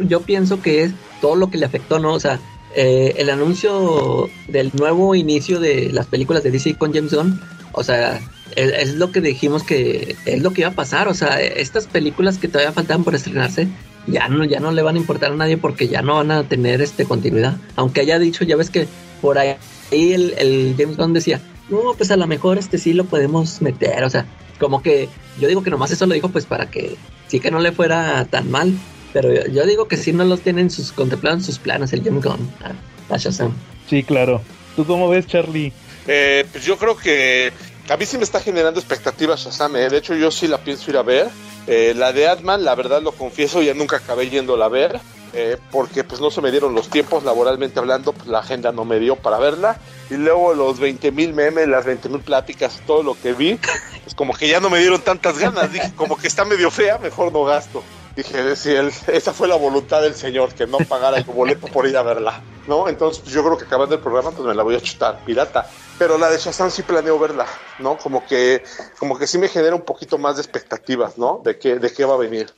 yo 0.02 0.22
pienso 0.22 0.62
que 0.62 0.84
es 0.84 0.92
todo 1.22 1.36
lo 1.36 1.50
que 1.50 1.58
le 1.58 1.66
afectó, 1.66 1.98
¿no? 2.00 2.14
O 2.14 2.20
sea, 2.20 2.40
eh, 2.76 3.16
el 3.18 3.30
anuncio 3.30 4.30
del 4.48 4.72
nuevo 4.74 5.14
inicio 5.16 5.60
de 5.60 5.90
las 5.92 6.06
películas 6.08 6.44
de 6.44 6.52
DC 6.52 6.76
con 6.76 6.94
James 6.94 7.14
Gunn, 7.14 7.40
o 7.74 7.84
sea, 7.84 8.20
es, 8.56 8.72
es 8.74 8.96
lo 8.96 9.12
que 9.12 9.22
dijimos 9.22 9.64
que 9.64 10.16
es 10.26 10.42
lo 10.42 10.52
que 10.52 10.62
iba 10.62 10.70
a 10.70 10.74
pasar, 10.76 11.08
o 11.08 11.14
sea, 11.14 11.42
estas 11.42 11.88
películas 11.88 12.38
que 12.38 12.48
todavía 12.48 12.72
faltaban 12.72 13.04
por 13.04 13.16
estrenarse, 13.16 13.68
ya 14.08 14.28
no, 14.28 14.44
ya 14.46 14.60
no 14.60 14.72
le 14.72 14.82
van 14.82 14.96
a 14.96 15.00
importar 15.00 15.32
a 15.32 15.36
nadie 15.36 15.58
porque 15.58 15.88
ya 15.88 16.02
no 16.02 16.16
van 16.16 16.32
a 16.32 16.44
tener 16.44 16.82
este 16.82 17.06
continuidad. 17.06 17.58
Aunque 17.76 18.02
haya 18.02 18.20
dicho, 18.20 18.44
ya 18.44 18.56
ves 18.56 18.70
que 18.70 18.88
por 19.22 19.38
ahí 19.38 19.56
el, 19.92 20.34
el 20.38 20.76
James 20.78 20.98
Gunn 20.98 21.14
decía, 21.14 21.42
no, 21.70 21.94
pues 21.96 22.12
a 22.12 22.18
lo 22.18 22.28
mejor 22.28 22.58
este 22.58 22.78
sí 22.78 22.94
lo 22.94 23.06
podemos 23.06 23.62
meter, 23.62 24.04
o 24.04 24.10
sea, 24.10 24.26
como 24.60 24.82
que 24.82 25.10
yo 25.40 25.48
digo 25.48 25.64
que 25.64 25.70
nomás 25.70 25.92
eso 25.92 26.06
lo 26.06 26.14
dijo 26.14 26.30
pues 26.30 26.46
para 26.46 26.70
que 26.70 26.96
sí 27.28 27.40
que 27.40 27.52
no 27.52 27.60
le 27.60 27.72
fuera 27.72 28.26
tan 28.26 28.52
mal, 28.52 28.74
pero 29.14 29.34
yo, 29.34 29.48
yo 29.48 29.66
digo 29.66 29.88
que 29.88 29.98
sí 29.98 30.12
no 30.12 30.24
los 30.26 30.42
tienen 30.42 30.70
sus 30.70 30.92
contemplados 30.92 31.40
en 31.40 31.46
sus 31.46 31.60
planes 31.60 31.94
el 31.94 32.04
James 32.04 32.24
Gunn, 32.24 32.50
a, 32.64 33.14
a 33.14 33.18
Shazam. 33.18 33.54
Sí, 33.90 34.04
claro. 34.04 34.42
¿Tú 34.76 34.86
cómo 34.86 35.10
ves, 35.10 35.28
Charlie? 35.28 35.74
Eh, 36.08 36.46
pues 36.52 36.66
yo 36.66 36.78
creo 36.78 36.98
que 36.98 37.52
a 37.90 37.98
mí 37.98 38.06
sí 38.06 38.18
me 38.18 38.24
está 38.24 38.40
generando 38.40 38.80
expectativas 38.80 39.42
Shazam. 39.42 39.76
¿eh? 39.76 39.90
De 39.90 39.98
hecho, 39.98 40.16
yo 40.16 40.32
sí 40.32 40.48
la 40.48 40.58
pienso 40.60 40.90
ir 40.92 40.98
a 40.98 41.04
ver. 41.04 41.30
Eh, 41.68 41.94
la 41.96 42.12
de 42.14 42.28
Atman, 42.28 42.64
la 42.64 42.76
verdad 42.76 43.02
lo 43.02 43.12
confieso, 43.12 43.62
ya 43.62 43.74
nunca 43.74 43.98
acabé 43.98 44.30
yéndola 44.30 44.66
a 44.66 44.70
ver. 44.70 45.00
eh, 45.34 45.58
porque 45.72 46.04
pues 46.04 46.20
no 46.20 46.30
se 46.30 46.42
me 46.42 46.52
dieron 46.52 46.76
los 46.76 46.90
tiempos 46.90 47.24
laboralmente 47.24 47.80
hablando, 47.80 48.12
pues 48.12 48.28
la 48.28 48.40
agenda 48.40 48.72
no 48.72 48.84
me 48.84 49.00
dio 49.00 49.16
para 49.16 49.40
verla. 49.40 49.78
Y 50.10 50.16
luego 50.16 50.54
los 50.54 50.80
20 50.80 51.12
mil 51.12 51.34
memes, 51.34 51.68
las 51.68 51.86
20 51.86 52.10
mil 52.10 52.20
pláticas, 52.22 52.82
todo 52.86 53.02
lo 53.04 53.20
que 53.20 53.34
vi, 53.34 53.58
pues 54.04 54.14
como 54.16 54.34
que 54.34 54.48
ya 54.50 54.60
no 54.60 54.70
me 54.70 54.80
dieron 54.80 55.02
tantas 55.02 55.38
ganas. 55.38 55.72
Dije, 55.72 55.94
como 55.96 56.18
que 56.18 56.28
está 56.28 56.44
medio 56.46 56.70
fea, 56.70 56.98
mejor 56.98 57.32
no 57.32 57.46
gasto. 57.46 57.84
Dije, 58.16 58.56
si 58.56 58.72
él, 58.72 58.92
esa 59.08 59.34
fue 59.34 59.48
la 59.48 59.56
voluntad 59.56 60.02
del 60.02 60.16
señor, 60.16 60.54
que 60.54 60.68
no 60.68 60.80
pagara 60.80 61.18
el 61.18 61.24
boleto 61.24 61.68
por 61.68 61.88
ir 61.88 61.96
a 61.96 62.04
verla, 62.04 62.42
¿no? 62.68 62.90
Entonces, 62.90 63.22
pues, 63.24 63.34
yo 63.34 63.44
creo 63.44 63.58
que 63.58 63.66
acabando 63.66 63.96
el 63.96 64.02
programa, 64.02 64.32
pues 64.32 64.46
me 64.46 64.54
la 64.54 64.64
voy 64.64 64.76
a 64.76 64.82
chutar, 64.82 65.24
pirata. 65.26 65.70
Pero 65.98 66.18
la 66.18 66.30
de 66.30 66.38
Shazam 66.38 66.70
sí 66.72 66.84
planeo 66.84 67.18
verla, 67.20 67.46
¿no? 67.80 67.98
Como 67.98 68.26
que, 68.26 68.64
como 69.00 69.18
que 69.18 69.28
sí 69.28 69.38
me 69.38 69.48
genera 69.48 69.76
un 69.76 69.84
poquito 69.84 70.18
más 70.18 70.36
de 70.36 70.42
expectativas, 70.42 71.18
¿no? 71.18 71.42
De 71.44 71.58
qué, 71.58 71.78
de 71.78 71.94
qué 71.94 72.04
va 72.04 72.16
a 72.16 72.18
venir, 72.18 72.54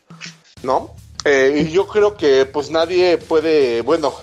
¿no? 0.64 0.96
Eh, 1.26 1.66
y 1.68 1.72
yo 1.72 1.88
creo 1.88 2.18
que, 2.18 2.46
pues 2.46 2.72
nadie 2.72 3.18
puede, 3.18 3.82
bueno, 3.82 4.14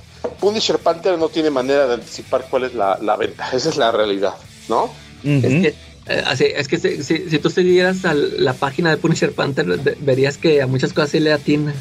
Punisher 0.41 0.79
Panther 0.79 1.19
no 1.19 1.29
tiene 1.29 1.51
manera 1.51 1.87
de 1.87 1.95
anticipar 1.95 2.47
cuál 2.51 2.65
es 2.65 2.75
la, 2.75 2.99
la 3.01 3.17
venta, 3.17 3.49
esa 3.53 3.69
es 3.69 3.77
la 3.77 3.93
realidad, 3.93 4.35
¿no? 4.69 4.91
Es 5.23 5.43
que, 5.43 5.75
así, 6.07 6.45
es 6.45 6.67
que 6.69 6.79
si, 6.79 7.03
si- 7.03 7.29
si 7.31 7.39
tú 7.39 7.51
siguieras 7.51 8.05
a 8.05 8.15
la 8.15 8.53
página 8.55 8.91
de 8.91 8.97
Punisher 8.97 9.33
Panther, 9.33 9.67
verías 10.01 10.39
que 10.39 10.63
a 10.63 10.67
muchas 10.67 10.93
cosas 10.93 11.11
sí 11.11 11.21
le 11.21 11.33
atina. 11.33 11.75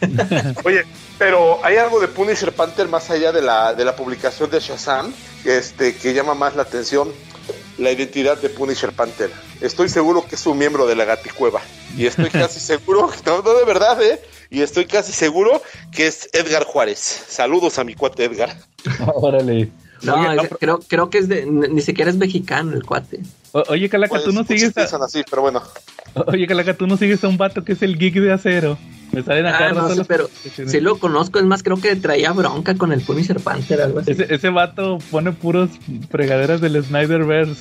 Oye, 0.64 0.84
pero 1.18 1.64
hay 1.64 1.76
algo 1.76 2.00
de 2.00 2.08
Punisher 2.08 2.52
Panther 2.52 2.88
más 2.88 3.10
allá 3.10 3.32
de 3.32 3.42
la, 3.42 3.74
de 3.74 3.84
la 3.84 3.96
publicación 3.96 4.50
de 4.50 4.60
Shazam 4.60 5.12
este, 5.44 5.94
que 5.96 6.14
llama 6.14 6.34
más 6.34 6.54
la 6.56 6.62
atención, 6.62 7.08
la 7.78 7.90
identidad 7.92 8.38
de 8.38 8.48
Punisher 8.48 8.92
Panther. 8.92 9.30
Estoy 9.60 9.88
seguro 9.88 10.24
que 10.28 10.36
es 10.36 10.46
un 10.46 10.56
miembro 10.58 10.86
de 10.86 10.94
la 10.96 11.04
Gaticueva. 11.04 11.60
Y 11.96 12.06
estoy 12.06 12.30
casi 12.30 12.60
seguro, 12.60 13.10
no, 13.26 13.42
no 13.42 13.54
de 13.54 13.64
verdad, 13.64 14.00
¿eh? 14.02 14.20
Y 14.50 14.62
estoy 14.62 14.86
casi 14.86 15.12
seguro 15.12 15.60
que 15.92 16.06
es 16.06 16.28
Edgar 16.32 16.64
Juárez. 16.64 16.98
Saludos 17.28 17.78
a 17.78 17.84
mi 17.84 17.94
cuate 17.94 18.24
Edgar. 18.24 18.56
Órale. 19.14 19.68
No, 20.02 20.14
Oye, 20.14 20.42
es- 20.42 20.50
creo, 20.60 20.78
creo 20.86 21.10
que 21.10 21.18
es 21.18 21.28
de, 21.28 21.44
ni 21.46 21.80
siquiera 21.82 22.10
es 22.10 22.16
mexicano 22.16 22.72
el 22.72 22.84
cuate. 22.84 23.18
O- 23.52 23.64
oye, 23.68 23.88
Calaca, 23.88 24.16
tú 24.18 24.24
Pues, 24.24 24.34
no 24.34 24.40
muchos 24.42 24.56
sigues 24.58 24.70
a, 24.70 24.74
piensan 24.74 25.02
así, 25.02 25.22
pero 25.28 25.42
bueno. 25.42 25.62
Oye, 26.26 26.46
Calaca, 26.46 26.74
tú 26.74 26.86
no 26.86 26.96
sigues 26.96 27.22
a 27.24 27.28
un 27.28 27.36
vato 27.36 27.64
que 27.64 27.72
es 27.72 27.82
el 27.82 27.98
geek 27.98 28.14
de 28.14 28.32
acero. 28.32 28.78
Me 29.12 29.22
salen 29.22 29.46
acá 29.46 29.68
Ah, 29.68 29.72
no 29.72 30.04
pero 30.04 30.28
publicaciones. 30.28 30.70
sí 30.72 30.80
lo 30.80 30.98
conozco, 30.98 31.38
es 31.38 31.44
más, 31.46 31.62
creo 31.62 31.80
que 31.80 31.96
traía 31.96 32.30
bronca 32.32 32.74
con 32.74 32.92
el 32.92 33.00
Punisher 33.00 33.40
Panther, 33.40 33.80
algo 33.80 34.00
así. 34.00 34.10
Ese, 34.12 34.32
ese 34.34 34.50
vato 34.50 34.98
pone 35.10 35.32
puros 35.32 35.70
fregaderas 36.10 36.60
del 36.60 36.82
Snyderverse. 36.84 37.54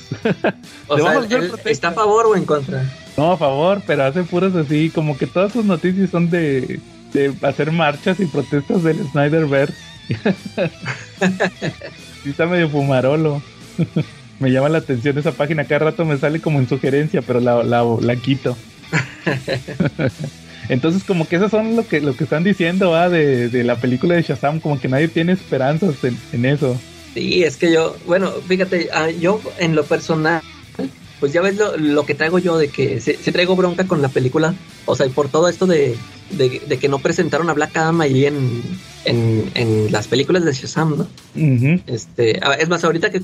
o 0.88 0.96
sea, 0.98 1.06
vamos 1.06 1.24
a 1.24 1.26
hacer 1.26 1.44
él. 1.44 1.52
¿está 1.66 1.88
a 1.90 1.94
favor 1.94 2.26
o 2.28 2.36
en 2.36 2.44
contra? 2.46 2.84
no, 3.16 3.32
a 3.32 3.38
favor, 3.38 3.82
pero 3.88 4.04
hace 4.04 4.24
puros 4.24 4.54
así, 4.56 4.90
como 4.94 5.18
que 5.18 5.26
todas 5.26 5.54
sus 5.54 5.64
noticias 5.64 6.10
son 6.10 6.30
de, 6.30 6.82
de 7.14 7.34
hacer 7.44 7.72
marchas 7.72 8.20
y 8.20 8.26
protestas 8.26 8.84
del 8.84 8.98
Snyderverse. 9.12 9.74
sí 12.24 12.30
está 12.30 12.46
medio 12.46 12.70
fumarolo. 12.70 13.42
me 14.40 14.52
llama 14.52 14.70
la 14.70 14.80
atención 14.80 15.18
esa 15.18 15.32
página, 15.32 15.66
cada 15.66 15.80
rato 15.86 16.06
me 16.06 16.18
sale 16.18 16.40
como 16.42 16.60
en 16.60 16.68
sugerencia, 16.70 17.22
pero 17.22 17.40
la, 17.40 17.64
la, 17.64 17.84
la 18.02 18.16
quito. 18.16 18.56
Entonces 20.70 21.04
como 21.04 21.28
que 21.28 21.38
esos 21.38 21.52
son 21.52 21.76
lo 21.76 21.88
que, 21.88 22.02
lo 22.02 22.16
que 22.16 22.26
están 22.26 22.44
diciendo 22.44 22.92
¿va? 22.92 23.10
de, 23.10 23.50
de 23.50 23.64
la 23.64 23.78
película 23.78 24.16
de 24.16 24.22
Shazam, 24.22 24.60
como 24.60 24.80
que 24.80 24.88
nadie 24.90 25.08
tiene 25.08 25.32
esperanzas 25.32 26.04
en, 26.04 26.18
en 26.34 26.46
eso. 26.46 26.78
Sí, 27.14 27.44
es 27.44 27.56
que 27.58 27.72
yo, 27.72 27.96
bueno, 28.06 28.32
fíjate, 28.48 28.90
ah, 28.94 29.10
yo 29.10 29.40
en 29.60 29.76
lo 29.76 29.84
personal, 29.86 30.42
pues 31.20 31.32
ya 31.34 31.42
ves 31.42 31.56
lo, 31.56 31.78
lo 31.78 32.06
que 32.06 32.16
traigo 32.16 32.38
yo 32.38 32.58
de 32.58 32.68
que 32.68 33.00
si, 33.00 33.14
traigo 33.32 33.56
bronca 33.56 33.86
con 33.88 34.02
la 34.02 34.10
película, 34.10 34.54
o 34.86 34.96
sea, 34.96 35.08
por 35.08 35.30
todo 35.30 35.48
esto 35.48 35.66
de, 35.68 35.96
de, 36.32 36.62
de 36.68 36.78
que 36.78 36.90
no 36.90 37.00
presentaron 37.00 37.50
a 37.50 37.54
Black 37.54 37.76
Adam 37.78 38.02
ahí 38.02 38.26
en, 38.26 38.62
en, 39.06 39.50
en 39.56 39.92
las 39.92 40.08
películas 40.08 40.44
de 40.44 40.52
Shazam, 40.54 40.98
¿no? 40.98 41.08
Este, 41.88 42.40
a- 42.44 42.54
es 42.56 42.68
más, 42.68 42.84
ahorita 42.84 43.10
que 43.10 43.22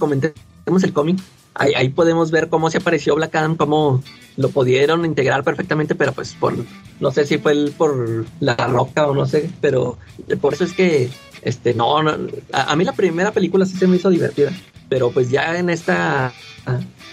comentemos 0.66 0.84
el 0.84 0.94
cómic, 0.94 1.18
ahí, 1.56 1.74
ahí 1.76 1.90
podemos 1.90 2.32
ver 2.32 2.48
cómo 2.50 2.70
se 2.70 2.78
apareció 2.78 3.16
Black 3.16 3.36
Adam, 3.36 3.56
cómo 3.56 4.02
lo 4.38 4.50
pudieron 4.50 5.06
integrar 5.06 5.44
perfectamente, 5.44 5.94
pero 5.96 6.14
pues 6.14 6.34
por, 6.40 6.54
no 7.00 7.12
sé 7.12 7.26
si 7.26 7.38
fue 7.38 7.52
el 7.52 7.72
por 7.78 8.26
la 8.40 8.56
roca 8.56 9.08
o 9.08 9.14
no 9.14 9.26
sé, 9.26 9.50
pero 9.62 9.98
por 10.42 10.54
eso 10.54 10.64
es 10.64 10.74
que, 10.74 11.10
este, 11.42 11.74
no, 11.74 12.02
no, 12.02 12.12
a, 12.52 12.72
a 12.72 12.76
mí 12.76 12.84
la 12.86 12.94
primera 12.94 13.32
película 13.32 13.66
sí 13.66 13.76
se 13.78 13.88
me 13.88 13.98
hizo 13.98 14.10
divertida, 14.10 14.52
pero 14.90 15.12
pues 15.12 15.30
ya 15.30 15.58
en 15.60 15.70
esta, 15.70 16.32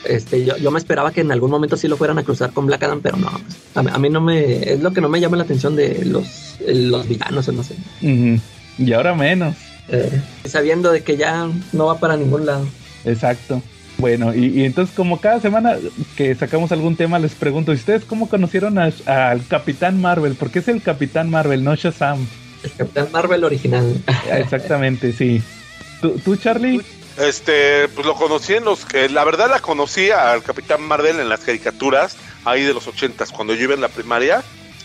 este, 0.04 0.44
yo, 0.44 0.56
yo 0.56 0.70
me 0.70 0.78
esperaba 0.78 1.10
que 1.12 1.20
en 1.20 1.32
algún 1.32 1.50
momento 1.50 1.76
sí 1.76 1.88
lo 1.88 1.96
fueran 1.96 2.18
a 2.18 2.22
cruzar 2.22 2.52
con 2.52 2.66
Black 2.66 2.84
Adam, 2.84 3.00
pero 3.02 3.16
no, 3.16 3.28
pues, 3.30 3.56
a, 3.74 3.82
mí- 3.82 3.90
a 3.92 3.98
mí 3.98 4.08
no 4.08 4.20
me, 4.20 4.72
es 4.72 4.80
lo 4.80 4.92
que 4.92 5.00
no 5.00 5.08
me 5.08 5.20
llama 5.20 5.36
la 5.36 5.42
atención 5.42 5.74
de 5.76 6.04
los, 6.04 6.56
los 6.66 7.08
villanos 7.08 7.48
o 7.48 7.52
no 7.52 7.62
sé. 7.64 7.74
Y 8.78 8.92
ahora 8.92 9.14
menos. 9.14 9.56
Eh, 9.88 10.22
sabiendo 10.44 10.92
de 10.92 11.02
que 11.02 11.16
ya 11.16 11.48
no 11.72 11.86
va 11.86 11.98
para 11.98 12.16
ningún 12.16 12.46
lado. 12.46 12.64
Exacto. 13.04 13.62
Bueno, 13.98 14.34
y, 14.34 14.46
y 14.46 14.64
entonces 14.64 14.94
como 14.96 15.20
cada 15.20 15.40
semana 15.40 15.76
que 16.16 16.34
sacamos 16.34 16.72
algún 16.72 16.96
tema 16.96 17.18
les 17.18 17.32
pregunto, 17.32 17.72
¿y 17.72 17.76
ustedes 17.76 18.04
cómo 18.04 18.28
conocieron 18.30 18.78
a- 18.78 18.90
al 19.06 19.46
Capitán 19.46 20.00
Marvel? 20.00 20.36
Porque 20.38 20.60
es 20.60 20.68
el 20.68 20.80
Capitán 20.82 21.28
Marvel, 21.28 21.62
no 21.62 21.74
Shazam. 21.74 22.26
El 22.62 22.72
Capitán 22.72 23.08
Marvel 23.12 23.44
original. 23.44 24.02
Exactamente, 24.32 25.12
sí. 25.12 25.42
¿Tú, 26.00 26.18
tú, 26.24 26.36
Charlie? 26.36 26.80
Este, 27.18 27.88
pues 27.94 28.06
lo 28.06 28.14
conocí 28.14 28.54
en 28.54 28.64
los 28.64 28.86
que, 28.86 29.08
la 29.10 29.24
verdad 29.24 29.50
la 29.50 29.60
conocí 29.60 30.10
al 30.10 30.42
Capitán 30.42 30.80
Marvel 30.80 31.20
en 31.20 31.28
las 31.28 31.40
caricaturas, 31.40 32.16
ahí 32.46 32.62
de 32.62 32.72
los 32.72 32.86
ochentas, 32.86 33.30
cuando 33.30 33.52
yo 33.54 33.64
iba 33.64 33.74
en 33.74 33.82
la 33.82 33.88
primaria, 33.88 34.42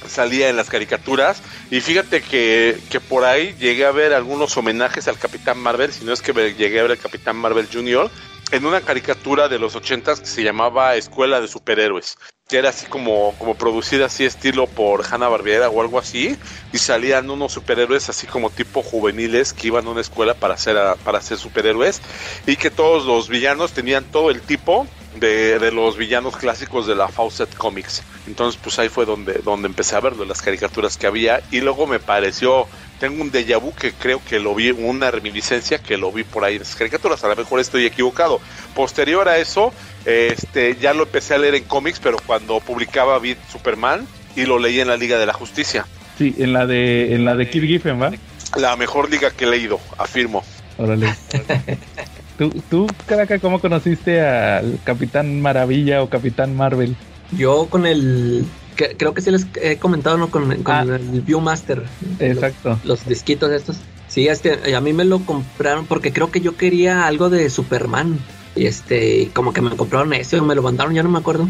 salía 0.07 0.49
en 0.49 0.57
las 0.57 0.69
caricaturas, 0.69 1.41
y 1.71 1.81
fíjate 1.81 2.21
que, 2.21 2.79
que 2.89 2.99
por 2.99 3.23
ahí 3.23 3.55
llegué 3.59 3.85
a 3.85 3.91
ver 3.91 4.13
algunos 4.13 4.55
homenajes 4.57 5.07
al 5.07 5.17
Capitán 5.17 5.57
Marvel, 5.57 5.91
si 5.91 6.05
no 6.05 6.13
es 6.13 6.21
que 6.21 6.33
llegué 6.33 6.79
a 6.79 6.83
ver 6.83 6.91
al 6.91 6.97
Capitán 6.97 7.35
Marvel 7.37 7.67
Jr., 7.71 8.09
en 8.51 8.65
una 8.65 8.81
caricatura 8.81 9.47
de 9.47 9.57
los 9.57 9.75
ochentas 9.75 10.19
que 10.19 10.27
se 10.27 10.43
llamaba 10.43 10.95
Escuela 10.95 11.41
de 11.41 11.47
Superhéroes 11.47 12.17
que 12.47 12.59
era 12.59 12.69
así 12.69 12.85
como, 12.85 13.33
como 13.39 13.55
producida 13.55 14.05
así 14.05 14.23
estilo 14.23 14.67
por 14.67 15.03
Hanna 15.03 15.27
Barbera 15.27 15.69
o 15.69 15.81
algo 15.81 15.97
así, 15.97 16.37
y 16.71 16.77
salían 16.77 17.29
unos 17.31 17.53
superhéroes 17.53 18.07
así 18.09 18.27
como 18.27 18.51
tipo 18.51 18.83
juveniles 18.83 19.51
que 19.51 19.67
iban 19.67 19.87
a 19.87 19.89
una 19.89 20.01
escuela 20.01 20.35
para 20.35 20.55
ser, 20.55 20.77
para 21.03 21.21
ser 21.21 21.39
superhéroes, 21.39 22.01
y 22.45 22.55
que 22.55 22.69
todos 22.69 23.05
los 23.05 23.29
villanos 23.29 23.71
tenían 23.71 24.03
todo 24.03 24.29
el 24.29 24.41
tipo 24.41 24.85
de, 25.19 25.59
de, 25.59 25.71
los 25.71 25.97
villanos 25.97 26.37
clásicos 26.37 26.87
de 26.87 26.95
la 26.95 27.07
Fawcett 27.07 27.55
Comics. 27.55 28.03
Entonces, 28.27 28.59
pues 28.61 28.79
ahí 28.79 28.89
fue 28.89 29.05
donde, 29.05 29.33
donde 29.43 29.67
empecé 29.67 29.95
a 29.95 29.99
verlo, 29.99 30.25
las 30.25 30.41
caricaturas 30.41 30.97
que 30.97 31.07
había, 31.07 31.41
y 31.51 31.61
luego 31.61 31.87
me 31.87 31.99
pareció 31.99 32.67
tengo 32.99 33.21
un 33.21 33.31
déjà 33.31 33.59
vu 33.59 33.73
que 33.73 33.91
creo 33.91 34.21
que 34.23 34.39
lo 34.39 34.55
vi, 34.55 34.71
una 34.71 35.11
reminiscencia 35.11 35.79
que 35.79 35.97
lo 35.97 36.11
vi 36.11 36.23
por 36.23 36.43
ahí 36.43 36.55
en 36.55 36.61
esas 36.61 36.75
caricaturas, 36.75 37.23
a 37.23 37.27
lo 37.27 37.35
mejor 37.35 37.59
estoy 37.59 37.85
equivocado. 37.85 38.39
Posterior 38.73 39.27
a 39.27 39.37
eso, 39.37 39.73
este, 40.05 40.77
ya 40.77 40.93
lo 40.93 41.03
empecé 41.03 41.33
a 41.35 41.37
leer 41.37 41.55
en 41.55 41.65
cómics, 41.65 41.99
pero 42.01 42.17
cuando 42.25 42.59
publicaba 42.59 43.19
Beat 43.19 43.37
Superman 43.51 44.07
y 44.35 44.45
lo 44.45 44.59
leí 44.59 44.79
en 44.79 44.87
la 44.87 44.97
Liga 44.97 45.17
de 45.17 45.25
la 45.25 45.33
Justicia. 45.33 45.85
Sí, 46.17 46.33
en 46.37 46.53
la 46.53 46.65
de, 46.65 47.13
en 47.13 47.25
la 47.25 47.35
de 47.35 47.49
Kid 47.49 47.63
Giffen, 47.63 48.01
¿va? 48.01 48.11
La 48.55 48.75
mejor 48.77 49.09
liga 49.09 49.31
que 49.31 49.43
he 49.43 49.47
leído, 49.47 49.79
afirmo. 49.97 50.43
Órale. 50.77 51.13
¿Tú, 52.37 52.49
tú, 52.69 52.87
Caraca, 53.05 53.39
cómo 53.39 53.59
conociste 53.59 54.21
al 54.21 54.79
Capitán 54.83 55.41
Maravilla 55.41 56.03
o 56.03 56.09
Capitán 56.09 56.55
Marvel? 56.55 56.95
Yo 57.37 57.67
con 57.69 57.85
el 57.85 58.45
creo 58.75 59.13
que 59.13 59.21
sí 59.21 59.31
les 59.31 59.47
he 59.61 59.77
comentado, 59.77 60.17
¿no? 60.17 60.29
Con, 60.29 60.63
con 60.63 60.75
ah. 60.75 60.95
el 60.95 61.21
Viewmaster. 61.21 61.83
Exacto. 62.19 62.71
Los, 62.83 62.85
los, 62.85 63.07
disquitos 63.07 63.51
estos. 63.51 63.77
Sí, 64.07 64.27
este, 64.27 64.75
a 64.75 64.81
mí 64.81 64.93
me 64.93 65.05
lo 65.05 65.19
compraron 65.19 65.85
porque 65.85 66.13
creo 66.13 66.31
que 66.31 66.41
yo 66.41 66.55
quería 66.57 67.07
algo 67.07 67.29
de 67.29 67.49
Superman. 67.49 68.19
Y 68.55 68.67
este, 68.67 69.29
como 69.33 69.51
que 69.51 69.61
me 69.61 69.75
compraron 69.75 70.13
ese 70.13 70.39
o 70.39 70.43
me 70.43 70.55
lo 70.55 70.61
mandaron, 70.61 70.93
ya 70.93 71.03
no 71.03 71.09
me 71.09 71.19
acuerdo. 71.19 71.47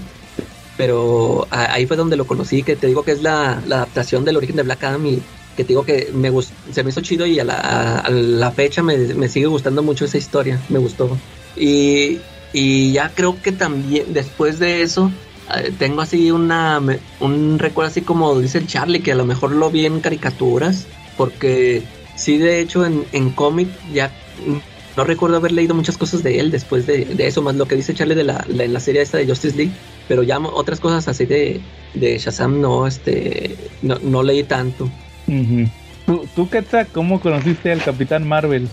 Pero 0.78 1.48
ahí 1.52 1.86
fue 1.86 1.96
donde 1.96 2.18
lo 2.18 2.26
conocí, 2.26 2.64
que 2.64 2.76
te 2.76 2.88
digo 2.88 3.04
que 3.04 3.12
es 3.12 3.22
la, 3.22 3.62
la 3.68 3.78
adaptación 3.78 4.26
del 4.26 4.38
origen 4.38 4.56
de 4.56 4.64
Black 4.64 4.84
Adam 4.84 5.06
y 5.06 5.22
que 5.56 5.64
te 5.64 5.70
digo 5.70 5.86
que 5.86 6.12
me 6.14 6.32
se 6.72 6.84
me 6.84 6.89
hizo 6.89 7.01
chido 7.01 7.26
y 7.26 7.39
a 7.39 7.43
la, 7.43 7.99
a 7.99 8.10
la 8.10 8.51
fecha 8.51 8.84
me, 8.84 8.97
me, 8.97 9.30
sigue 9.30 9.47
gustando 9.47 9.84
mucho 9.84 10.06
esa 10.06 10.18
historia, 10.18 10.62
me 10.70 10.80
gustó. 10.80 11.18
Y, 11.56 12.20
y 12.53 12.91
ya 12.91 13.12
creo 13.14 13.41
que 13.41 13.51
también 13.51 14.14
después 14.14 14.60
de 14.60 14.82
eso 14.82 15.12
eh, 15.56 15.72
tengo 15.78 16.01
así 16.01 16.32
una 16.32 16.82
un 17.20 17.60
recuerdo 17.60 17.91
así 17.91 18.01
como 18.01 18.39
dice 18.39 18.58
el 18.58 18.68
Charlie 18.68 19.01
que 19.01 19.12
a 19.12 19.16
lo 19.16 19.26
mejor 19.26 19.51
lo 19.51 19.70
vi 19.70 19.86
en 19.86 19.99
caricaturas 19.99 20.86
porque 21.18 21.84
sí 22.16 22.38
de 22.38 22.62
hecho 22.62 22.86
en, 22.86 23.06
en 23.12 23.30
cómic 23.30 23.68
ya 23.93 24.12
no 24.97 25.03
recuerdo 25.03 25.38
haber 25.38 25.51
leído 25.51 25.76
muchas 25.76 25.97
cosas 25.97 26.24
de 26.24 26.39
él 26.39 26.51
después 26.51 26.88
de, 26.88 27.16
eso 27.20 27.41
más 27.41 27.56
lo 27.56 27.68
que 27.68 27.76
dice 27.76 27.93
Charlie 27.93 28.16
de 28.16 28.24
la, 28.24 28.45
la, 28.47 28.80
serie 28.80 29.01
esta 29.01 29.18
de 29.18 29.28
Justice 29.28 29.56
League 29.56 29.74
pero 30.08 30.24
ya 30.24 30.39
otras 30.39 30.80
cosas 30.80 31.08
así 31.08 31.26
de, 31.26 31.62
de 31.93 32.18
Shazam 32.18 32.60
no 32.60 32.88
este 32.88 33.56
no, 33.82 33.99
no 34.01 34.24
leí 34.24 34.43
tanto 34.43 34.89
¿Tú, 36.05 36.28
tú 36.36 36.49
cómo 36.93 37.19
conociste 37.19 37.71
al 37.71 37.84
Capitán 37.84 38.28
Marvel? 38.28 38.69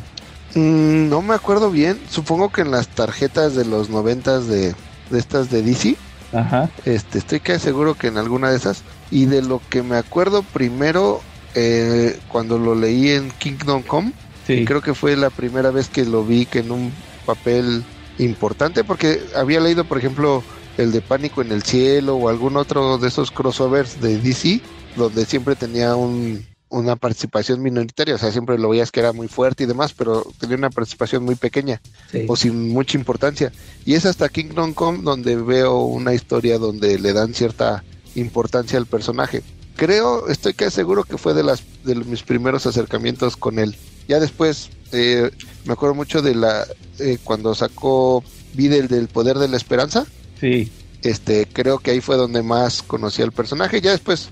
Mm, 0.55 1.09
no 1.09 1.23
me 1.23 1.35
acuerdo 1.35 1.71
bien 1.71 1.99
supongo 2.11 2.51
que 2.51 2.61
en 2.61 2.71
las 2.71 2.89
tarjetas 2.89 3.55
de 3.55 3.65
los 3.65 3.89
noventas 3.89 4.49
de, 4.49 4.75
de 5.11 5.19
estas 5.19 5.51
de 5.51 5.63
DC 5.63 5.97
Ajá. 6.33 6.71
Este, 6.85 7.19
estoy 7.19 7.41
casi 7.41 7.61
seguro 7.61 7.95
que 7.95 8.09
en 8.09 8.17
alguna 8.17 8.51
de 8.51 8.57
esas. 8.57 8.83
Y 9.11 9.27
de 9.27 9.43
lo 9.43 9.61
que 9.69 9.83
me 9.83 9.97
acuerdo 9.97 10.43
primero, 10.43 11.21
eh, 11.55 12.19
cuando 12.29 12.59
lo 12.59 12.75
leí 12.75 13.11
en 13.11 13.31
Kingdom 13.31 13.83
Come, 13.83 14.13
creo 14.47 14.81
que 14.81 14.95
fue 14.95 15.17
la 15.17 15.31
primera 15.31 15.71
vez 15.71 15.89
que 15.89 16.05
lo 16.05 16.25
vi 16.25 16.47
que 16.47 16.61
en 16.61 16.73
un 16.73 16.93
papel 17.27 17.85
importante, 18.19 18.85
porque 18.85 19.21
había 19.37 19.61
leído, 19.61 19.85
por 19.85 19.99
ejemplo, 19.99 20.43
el 20.79 20.93
de 20.93 21.03
Pánico 21.03 21.43
en 21.43 21.53
el 21.53 21.63
Cielo 21.63 22.17
o 22.17 22.29
algún 22.29 22.57
otro 22.57 22.99
de 22.99 23.09
esos 23.09 23.31
crossovers 23.31 24.01
de 24.01 24.19
DC, 24.19 24.61
donde 24.97 25.25
siempre 25.25 25.57
tenía 25.57 25.95
un, 25.97 26.45
una 26.73 26.97
participación 26.97 27.63
minoritaria, 27.63 28.15
o 28.15 28.19
sea, 28.19 28.33
siempre 28.33 28.59
lo 28.59 28.71
veías 28.71 28.91
que 28.91 29.01
era 29.01 29.13
muy 29.13 29.29
fuerte 29.29 29.65
y 29.65 29.67
demás, 29.67 29.93
pero 29.93 30.27
tenía 30.41 30.57
una 30.57 30.71
participación 30.71 31.23
muy 31.23 31.35
pequeña 31.35 31.83
o 32.27 32.35
sin 32.35 32.71
mucha 32.71 32.97
importancia. 32.97 33.53
Y 33.85 33.95
es 33.95 34.07
hasta 34.07 34.31
Kingdom 34.31 34.73
Come 34.73 35.01
donde 35.03 35.37
veo 35.37 35.81
una 35.81 36.15
historia 36.15 36.59
donde 36.59 36.99
le 36.99 37.13
dan 37.13 37.35
cierta 37.35 37.85
importancia 38.15 38.79
al 38.79 38.87
personaje. 38.87 39.43
Creo, 39.77 40.29
estoy 40.29 40.55
casi 40.55 40.77
seguro 40.77 41.05
que 41.05 41.19
fue 41.19 41.35
de 41.35 41.43
las 41.43 41.63
de 41.85 41.95
mis 41.95 42.23
primeros 42.23 42.65
acercamientos 42.67 43.37
con 43.37 43.59
él. 43.59 43.77
Ya 44.09 44.19
después 44.19 44.71
eh, 44.93 45.31
me 45.67 45.75
acuerdo 45.75 45.95
mucho 45.95 46.23
de 46.23 46.35
la 46.35 46.67
eh, 46.99 47.19
cuando 47.23 47.55
sacó 47.55 48.25
Videl 48.55 48.89
del 48.89 49.09
poder 49.09 49.39
de 49.39 49.49
la 49.49 49.59
esperanza. 49.59 50.07
Sí. 50.41 50.71
Este, 51.03 51.47
creo 51.53 51.79
que 51.81 51.91
ahí 51.91 52.01
fue 52.01 52.17
donde 52.17 52.43
más 52.43 52.83
conocí 52.83 53.21
al 53.21 53.33
personaje. 53.33 53.83
Ya 53.83 53.91
después 53.91 54.31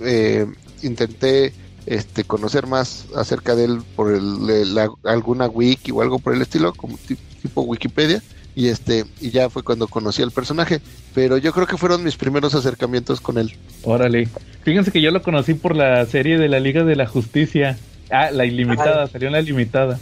eh, 0.00 0.46
intenté 0.82 1.52
este, 1.86 2.24
conocer 2.24 2.66
más 2.66 3.06
acerca 3.16 3.54
de 3.54 3.64
él 3.64 3.78
por 3.96 4.12
el, 4.12 4.78
alguna 5.04 5.46
wiki 5.46 5.90
o 5.90 6.02
algo 6.02 6.18
por 6.18 6.34
el 6.34 6.42
estilo, 6.42 6.72
como 6.74 6.98
tipo 7.42 7.62
Wikipedia. 7.62 8.22
Y 8.54 8.68
este, 8.68 9.04
y 9.20 9.30
ya 9.30 9.48
fue 9.50 9.62
cuando 9.62 9.86
conocí 9.86 10.20
al 10.20 10.32
personaje. 10.32 10.80
Pero 11.14 11.38
yo 11.38 11.52
creo 11.52 11.66
que 11.66 11.76
fueron 11.76 12.02
mis 12.02 12.16
primeros 12.16 12.54
acercamientos 12.54 13.20
con 13.20 13.38
él. 13.38 13.52
Órale. 13.84 14.28
Fíjense 14.64 14.90
que 14.90 15.00
yo 15.00 15.12
lo 15.12 15.22
conocí 15.22 15.54
por 15.54 15.76
la 15.76 16.04
serie 16.06 16.38
de 16.38 16.48
la 16.48 16.58
Liga 16.58 16.82
de 16.82 16.96
la 16.96 17.06
Justicia. 17.06 17.78
Ah, 18.10 18.30
la 18.32 18.46
ilimitada, 18.46 19.06
salió 19.06 19.28
en 19.28 19.32
la 19.34 19.40
ilimitada. 19.40 20.00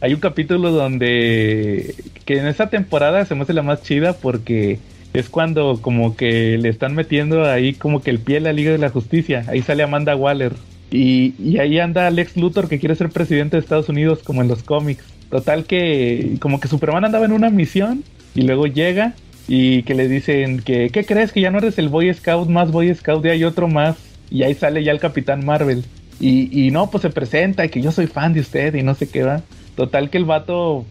Hay 0.00 0.14
un 0.14 0.20
capítulo 0.20 0.72
donde 0.72 1.94
que 2.24 2.38
en 2.38 2.48
esa 2.48 2.68
temporada 2.68 3.24
se 3.24 3.36
me 3.36 3.42
hace 3.42 3.52
la 3.52 3.62
más 3.62 3.82
chida 3.82 4.14
porque 4.14 4.80
es 5.14 5.28
cuando 5.28 5.78
como 5.80 6.16
que 6.16 6.56
le 6.58 6.68
están 6.68 6.94
metiendo 6.94 7.44
ahí 7.44 7.74
como 7.74 8.02
que 8.02 8.10
el 8.10 8.18
pie 8.18 8.38
a 8.38 8.40
la 8.40 8.52
Liga 8.52 8.72
de 8.72 8.78
la 8.78 8.90
Justicia. 8.90 9.44
Ahí 9.48 9.62
sale 9.62 9.82
Amanda 9.82 10.16
Waller. 10.16 10.52
Y, 10.90 11.58
ahí 11.58 11.78
anda 11.78 12.10
Lex 12.10 12.36
Luthor 12.36 12.68
que 12.68 12.78
quiere 12.78 12.94
ser 12.94 13.08
presidente 13.08 13.56
de 13.56 13.60
Estados 13.60 13.88
Unidos 13.88 14.20
como 14.22 14.42
en 14.42 14.48
los 14.48 14.62
cómics. 14.62 15.04
Total 15.30 15.64
que 15.64 16.36
como 16.40 16.60
que 16.60 16.68
Superman 16.68 17.04
andaba 17.04 17.24
en 17.24 17.32
una 17.32 17.50
misión 17.50 18.04
y 18.34 18.42
luego 18.42 18.66
llega 18.66 19.14
y 19.48 19.82
que 19.84 19.94
le 19.94 20.08
dicen 20.08 20.60
que 20.60 20.90
¿qué 20.90 21.04
crees 21.04 21.32
que 21.32 21.40
ya 21.40 21.50
no 21.50 21.58
eres 21.58 21.78
el 21.78 21.88
Boy 21.88 22.12
Scout 22.12 22.48
más 22.48 22.70
Boy 22.70 22.94
Scout 22.94 23.24
y 23.24 23.30
hay 23.30 23.44
otro 23.44 23.68
más? 23.68 23.96
Y 24.30 24.42
ahí 24.42 24.54
sale 24.54 24.84
ya 24.84 24.92
el 24.92 25.00
Capitán 25.00 25.44
Marvel. 25.44 25.84
Y, 26.20 26.66
y 26.66 26.70
no, 26.70 26.90
pues 26.90 27.02
se 27.02 27.10
presenta 27.10 27.64
y 27.64 27.68
que 27.68 27.80
yo 27.82 27.90
soy 27.90 28.06
fan 28.06 28.32
de 28.32 28.40
usted 28.40 28.74
y 28.74 28.82
no 28.82 28.94
sé 28.94 29.08
qué 29.08 29.22
va. 29.22 29.42
Total 29.74 30.10
que 30.10 30.18
el 30.18 30.24
vato 30.24 30.84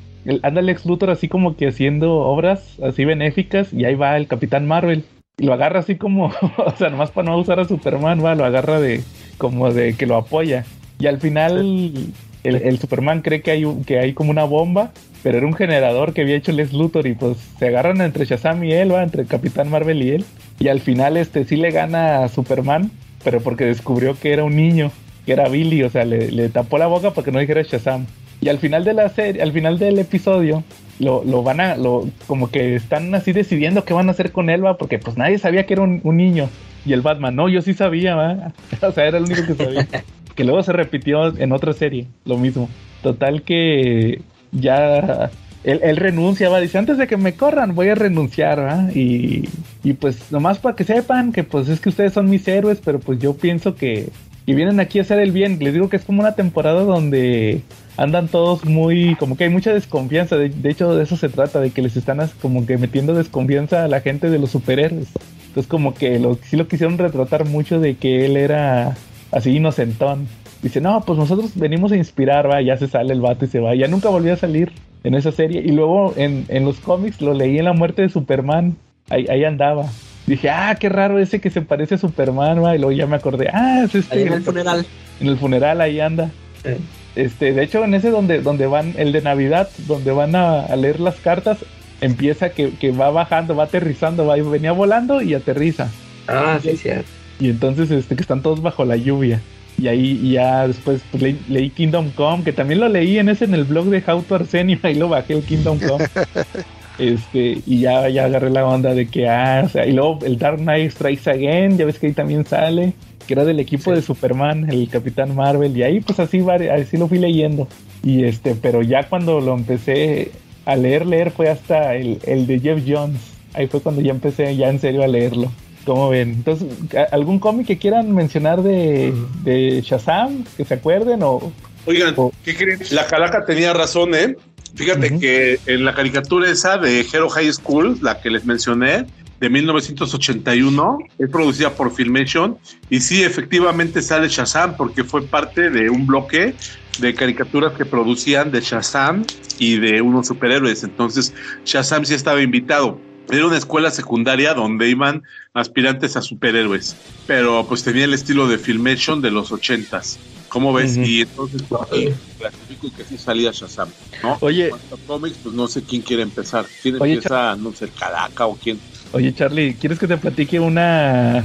anda 0.43 0.61
Lex 0.61 0.85
Luthor 0.85 1.09
así 1.09 1.27
como 1.27 1.55
que 1.55 1.67
haciendo 1.67 2.13
obras 2.19 2.77
así 2.81 3.05
benéficas 3.05 3.73
y 3.73 3.85
ahí 3.85 3.95
va 3.95 4.17
el 4.17 4.27
Capitán 4.27 4.67
Marvel. 4.67 5.05
Y 5.37 5.45
lo 5.45 5.53
agarra 5.53 5.79
así 5.79 5.95
como, 5.95 6.25
o 6.57 6.71
sea, 6.77 6.89
nomás 6.89 7.11
para 7.11 7.29
no 7.29 7.37
usar 7.37 7.59
a 7.59 7.65
Superman, 7.65 8.23
va, 8.23 8.35
lo 8.35 8.45
agarra 8.45 8.79
de, 8.79 9.01
como 9.37 9.71
de 9.71 9.95
que 9.95 10.05
lo 10.05 10.15
apoya. 10.15 10.65
Y 10.99 11.07
al 11.07 11.19
final 11.19 12.13
el, 12.43 12.79
Superman 12.79 13.21
cree 13.21 13.41
que 13.41 13.51
hay, 13.51 13.65
que 13.85 13.99
hay 13.99 14.13
como 14.13 14.31
una 14.31 14.43
bomba, 14.43 14.91
pero 15.23 15.37
era 15.37 15.47
un 15.47 15.53
generador 15.53 16.13
que 16.13 16.21
había 16.21 16.35
hecho 16.35 16.51
Les 16.51 16.73
Luthor 16.73 17.07
y 17.07 17.13
pues 17.13 17.37
se 17.59 17.67
agarran 17.67 18.01
entre 18.01 18.25
Shazam 18.25 18.63
y 18.63 18.73
él, 18.73 18.93
¿va? 18.93 19.03
entre 19.03 19.25
Capitán 19.25 19.69
Marvel 19.69 20.01
y 20.01 20.11
él. 20.11 20.25
Y 20.59 20.67
al 20.67 20.79
final 20.79 21.17
este 21.17 21.43
sí 21.45 21.55
le 21.55 21.71
gana 21.71 22.23
a 22.23 22.29
Superman, 22.29 22.91
pero 23.23 23.41
porque 23.41 23.65
descubrió 23.65 24.17
que 24.19 24.33
era 24.33 24.43
un 24.43 24.55
niño, 24.55 24.91
que 25.25 25.33
era 25.33 25.49
Billy, 25.49 25.83
o 25.83 25.89
sea, 25.89 26.05
le, 26.05 26.49
tapó 26.49 26.77
la 26.77 26.87
boca 26.87 27.11
para 27.11 27.25
que 27.25 27.31
no 27.31 27.39
dijera 27.39 27.61
Shazam. 27.61 28.05
Y 28.41 28.49
al 28.49 28.57
final 28.57 28.83
de 28.83 28.93
la 28.93 29.09
serie, 29.09 29.41
al 29.41 29.51
final 29.51 29.79
del 29.79 29.99
episodio, 29.99 30.63
lo, 30.99 31.23
lo, 31.23 31.43
van 31.43 31.59
a, 31.59 31.77
lo, 31.77 32.09
como 32.27 32.49
que 32.49 32.75
están 32.75 33.13
así 33.15 33.31
decidiendo 33.31 33.85
qué 33.85 33.93
van 33.93 34.07
a 34.07 34.11
hacer 34.11 34.31
con 34.31 34.49
él, 34.49 34.65
¿va? 34.65 34.77
porque 34.77 34.99
pues 34.99 35.15
nadie 35.15 35.37
sabía 35.37 35.65
que 35.65 35.73
era 35.73 35.83
un 35.83 36.17
niño. 36.17 36.49
Y 36.85 36.93
el 36.93 37.01
Batman, 37.01 37.35
no, 37.35 37.49
yo 37.49 37.61
sí 37.61 37.73
sabía, 37.73 38.15
¿va? 38.15 38.53
o 38.81 38.91
sea, 38.91 39.05
era 39.05 39.17
el 39.17 39.25
único 39.25 39.45
que 39.45 39.55
sabía. 39.55 39.87
que 40.35 40.43
luego 40.43 40.63
se 40.63 40.73
repitió 40.73 41.37
en 41.37 41.51
otra 41.51 41.73
serie, 41.73 42.07
lo 42.25 42.37
mismo. 42.37 42.69
Total 43.03 43.43
que 43.43 44.21
ya 44.51 45.29
él, 45.63 45.97
renuncia, 45.97 46.49
va, 46.49 46.59
dice, 46.59 46.77
antes 46.77 46.97
de 46.97 47.07
que 47.07 47.17
me 47.17 47.33
corran, 47.33 47.75
voy 47.75 47.89
a 47.89 47.95
renunciar, 47.95 48.59
¿va? 48.59 48.91
Y, 48.93 49.47
y 49.83 49.93
pues 49.93 50.31
nomás 50.31 50.59
para 50.59 50.75
que 50.75 50.83
sepan 50.83 51.31
que 51.31 51.43
pues 51.43 51.69
es 51.69 51.79
que 51.79 51.89
ustedes 51.89 52.13
son 52.13 52.29
mis 52.29 52.47
héroes, 52.47 52.79
pero 52.83 52.99
pues 52.99 53.19
yo 53.19 53.35
pienso 53.35 53.75
que... 53.75 54.09
Y 54.47 54.55
vienen 54.55 54.79
aquí 54.79 54.97
a 54.97 55.03
hacer 55.03 55.19
el 55.19 55.31
bien. 55.31 55.59
Les 55.59 55.71
digo 55.71 55.87
que 55.87 55.97
es 55.97 56.03
como 56.03 56.21
una 56.21 56.33
temporada 56.33 56.81
donde 56.81 57.61
andan 57.97 58.27
todos 58.27 58.65
muy, 58.65 59.15
como 59.15 59.37
que 59.37 59.45
hay 59.45 59.49
mucha 59.49 59.73
desconfianza. 59.73 60.37
De, 60.37 60.49
de, 60.49 60.69
hecho, 60.69 60.95
de 60.95 61.03
eso 61.03 61.17
se 61.17 61.29
trata, 61.29 61.59
de 61.59 61.71
que 61.71 61.81
les 61.81 61.97
están 61.97 62.19
como 62.41 62.65
que 62.65 62.77
metiendo 62.77 63.13
desconfianza 63.13 63.83
a 63.83 63.87
la 63.87 64.01
gente 64.01 64.29
de 64.29 64.39
los 64.39 64.51
superhéroes. 64.51 65.09
Entonces 65.47 65.69
como 65.69 65.93
que 65.93 66.17
lo, 66.17 66.35
sí 66.35 66.55
lo 66.55 66.67
quisieron 66.67 66.97
retratar 66.97 67.45
mucho 67.45 67.79
de 67.79 67.95
que 67.95 68.25
él 68.25 68.37
era 68.37 68.95
así 69.31 69.57
inocentón. 69.57 70.27
dice, 70.61 70.79
no, 70.79 71.01
pues 71.01 71.19
nosotros 71.19 71.51
venimos 71.55 71.91
a 71.91 71.97
inspirar, 71.97 72.49
va, 72.49 72.61
ya 72.61 72.77
se 72.77 72.87
sale 72.87 73.13
el 73.13 73.21
vato 73.21 73.45
y 73.45 73.49
se 73.49 73.59
va. 73.59 73.75
Ya 73.75 73.87
nunca 73.87 74.09
volvió 74.09 74.33
a 74.33 74.37
salir 74.37 74.71
en 75.03 75.15
esa 75.15 75.31
serie. 75.31 75.61
Y 75.61 75.71
luego 75.71 76.13
en, 76.15 76.45
en 76.47 76.63
los 76.63 76.79
cómics 76.79 77.21
lo 77.21 77.33
leí 77.33 77.57
en 77.57 77.65
la 77.65 77.73
muerte 77.73 78.01
de 78.01 78.09
Superman. 78.09 78.77
Ahí, 79.09 79.25
ahí 79.29 79.43
andaba. 79.43 79.87
Dije, 80.25 80.49
ah, 80.49 80.75
qué 80.79 80.87
raro 80.87 81.19
ese 81.19 81.41
que 81.41 81.49
se 81.49 81.61
parece 81.61 81.95
a 81.95 81.97
Superman, 81.97 82.63
va. 82.63 82.75
Y 82.75 82.79
luego 82.79 82.93
ya 82.93 83.07
me 83.07 83.17
acordé, 83.17 83.49
ah, 83.51 83.83
es 83.83 83.95
este. 83.95 84.19
Ahí 84.19 84.27
en 84.27 84.33
el 84.33 84.43
funeral. 84.43 84.85
En 85.19 85.27
el 85.27 85.37
funeral 85.37 85.81
ahí 85.81 85.99
anda. 85.99 86.29
Eh, 86.63 86.77
Este, 87.15 87.53
de 87.53 87.63
hecho, 87.63 87.83
en 87.83 87.93
ese 87.93 88.09
donde, 88.09 88.41
donde 88.41 88.67
van, 88.67 88.93
el 88.97 89.11
de 89.11 89.21
Navidad, 89.21 89.69
donde 89.87 90.11
van 90.11 90.35
a, 90.35 90.61
a 90.61 90.75
leer 90.75 90.99
las 90.99 91.15
cartas, 91.15 91.59
empieza 92.01 92.49
que, 92.49 92.71
que 92.71 92.91
va 92.91 93.09
bajando, 93.11 93.55
va 93.55 93.65
aterrizando, 93.65 94.25
va, 94.25 94.35
venía 94.35 94.71
volando 94.71 95.21
y 95.21 95.33
aterriza. 95.33 95.89
Ah, 96.27 96.59
sí, 96.61 96.75
cierto. 96.75 97.09
Y 97.39 97.49
entonces, 97.49 97.89
este, 97.91 98.15
que 98.15 98.21
están 98.21 98.41
todos 98.41 98.61
bajo 98.61 98.85
la 98.85 98.95
lluvia. 98.95 99.41
Y 99.77 99.87
ahí 99.87 100.19
y 100.21 100.33
ya 100.33 100.67
después 100.67 101.01
pues, 101.09 101.23
leí, 101.23 101.39
leí 101.49 101.69
Kingdom 101.69 102.11
Come, 102.11 102.43
que 102.43 102.53
también 102.53 102.79
lo 102.79 102.89
leí 102.89 103.17
en 103.17 103.29
ese 103.29 103.45
en 103.45 103.55
el 103.55 103.63
blog 103.63 103.85
de 103.85 104.03
How 104.05 104.21
to 104.23 104.35
Arsenio, 104.35 104.77
ahí 104.83 104.95
lo 104.95 105.09
bajé 105.09 105.33
el 105.33 105.43
Kingdom 105.43 105.79
Come. 105.79 106.05
este, 106.99 107.61
y 107.65 107.79
ya, 107.79 108.07
ya 108.09 108.25
agarré 108.25 108.49
la 108.49 108.65
onda 108.65 108.93
de 108.93 109.07
que, 109.07 109.27
ah, 109.27 109.63
o 109.65 109.69
sea, 109.69 109.85
y 109.85 109.93
luego 109.93 110.19
el 110.23 110.37
Dark 110.37 110.59
Knight 110.59 110.91
Strikes 110.91 111.29
Again, 111.29 111.77
ya 111.77 111.85
ves 111.85 111.99
que 111.99 112.07
ahí 112.07 112.13
también 112.13 112.45
sale, 112.45 112.93
que 113.27 113.33
era 113.33 113.45
del 113.45 113.59
equipo 113.59 113.91
Sí. 113.91 113.95
de 113.97 114.01
Superman, 114.01 114.69
el 114.69 114.89
Capitán 114.89 115.35
Marvel, 115.35 115.75
y 115.75 115.83
ahí 115.83 115.99
pues 116.01 116.19
así, 116.19 116.39
así 116.49 116.97
lo 116.97 117.07
fui 117.07 117.19
leyendo. 117.19 117.67
Y 118.03 118.23
este, 118.25 118.55
pero 118.55 118.81
ya 118.81 119.03
cuando 119.09 119.39
lo 119.41 119.53
empecé 119.55 120.31
a 120.65 120.75
leer, 120.75 121.05
leer 121.05 121.31
fue 121.31 121.49
hasta 121.49 121.95
el, 121.95 122.19
el 122.23 122.47
de 122.47 122.59
Jeff 122.59 122.81
Jones. 122.87 123.19
Ahí 123.53 123.67
fue 123.67 123.81
cuando 123.81 124.01
ya 124.01 124.11
empecé 124.11 124.55
ya 124.55 124.69
en 124.69 124.79
serio 124.79 125.03
a 125.03 125.07
leerlo. 125.07 125.51
¿Cómo 125.85 126.09
ven? 126.09 126.29
Entonces, 126.29 126.67
¿a- 126.95 127.13
¿algún 127.15 127.39
cómic 127.39 127.65
que 127.67 127.77
quieran 127.77 128.13
mencionar 128.13 128.61
de, 128.61 129.11
de 129.43 129.81
Shazam? 129.81 130.43
Que 130.55 130.63
se 130.63 130.75
acuerden 130.75 131.21
o... 131.23 131.51
Oigan, 131.87 132.13
Oh. 132.15 132.31
¿qué 132.45 132.55
creen? 132.55 132.79
La 132.91 133.07
calaca 133.07 133.43
tenía 133.45 133.73
razón, 133.73 134.13
¿eh? 134.13 134.35
Fíjate 134.75 135.07
Ujú. 135.07 135.19
que 135.19 135.59
en 135.65 135.83
la 135.83 135.93
caricatura 135.95 136.49
esa 136.49 136.77
de 136.77 137.01
Hero 137.01 137.27
High 137.29 137.51
School, 137.51 137.97
la 138.01 138.21
que 138.21 138.29
les 138.29 138.45
mencioné, 138.45 139.05
de 139.41 139.49
1981, 139.49 140.99
es 141.17 141.29
producida 141.29 141.73
por 141.73 141.91
Filmation, 141.91 142.59
y 142.91 143.01
sí, 143.01 143.23
efectivamente 143.23 144.03
sale 144.03 144.29
Shazam, 144.29 144.77
porque 144.77 145.03
fue 145.03 145.27
parte 145.27 145.71
de 145.71 145.89
un 145.89 146.05
bloque 146.05 146.55
de 146.99 147.15
caricaturas 147.15 147.73
que 147.75 147.83
producían 147.83 148.51
de 148.51 148.61
Shazam 148.61 149.23
y 149.57 149.79
de 149.79 149.99
unos 149.99 150.27
superhéroes. 150.27 150.83
Entonces, 150.83 151.33
Shazam 151.65 152.05
sí 152.05 152.13
estaba 152.13 152.43
invitado. 152.43 153.01
Era 153.31 153.47
una 153.47 153.57
escuela 153.57 153.89
secundaria 153.89 154.53
donde 154.53 154.87
iban 154.89 155.23
aspirantes 155.55 156.15
a 156.15 156.21
superhéroes, 156.21 156.95
pero 157.25 157.65
pues 157.67 157.83
tenía 157.83 158.05
el 158.05 158.13
estilo 158.13 158.47
de 158.47 158.59
Filmation 158.59 159.21
de 159.21 159.31
los 159.31 159.51
ochentas. 159.51 160.19
¿Cómo 160.49 160.71
ves? 160.71 160.97
Y 160.97 161.21
entonces 161.21 161.63
pues, 161.67 162.13
clasifico 162.37 162.91
que 162.95 163.05
sí 163.05 163.17
salía 163.17 163.51
Shazam, 163.51 163.89
¿no? 164.21 164.37
Oye. 164.41 164.65
En 164.65 164.69
cuanto 164.71 164.95
a 164.95 164.97
cómics, 165.07 165.39
pues 165.41 165.55
no 165.55 165.67
sé 165.67 165.81
quién 165.83 166.03
quiere 166.03 166.23
empezar. 166.23 166.67
¿Quién 166.83 167.01
Oye, 167.01 167.13
empieza? 167.13 167.55
No 167.55 167.73
sé, 167.73 167.89
Caraca 167.89 168.45
o 168.45 168.55
quién. 168.55 168.79
Oye, 169.13 169.33
Charlie, 169.33 169.75
¿quieres 169.75 169.99
que 169.99 170.07
te 170.07 170.17
platique 170.17 170.59
una... 170.59 171.43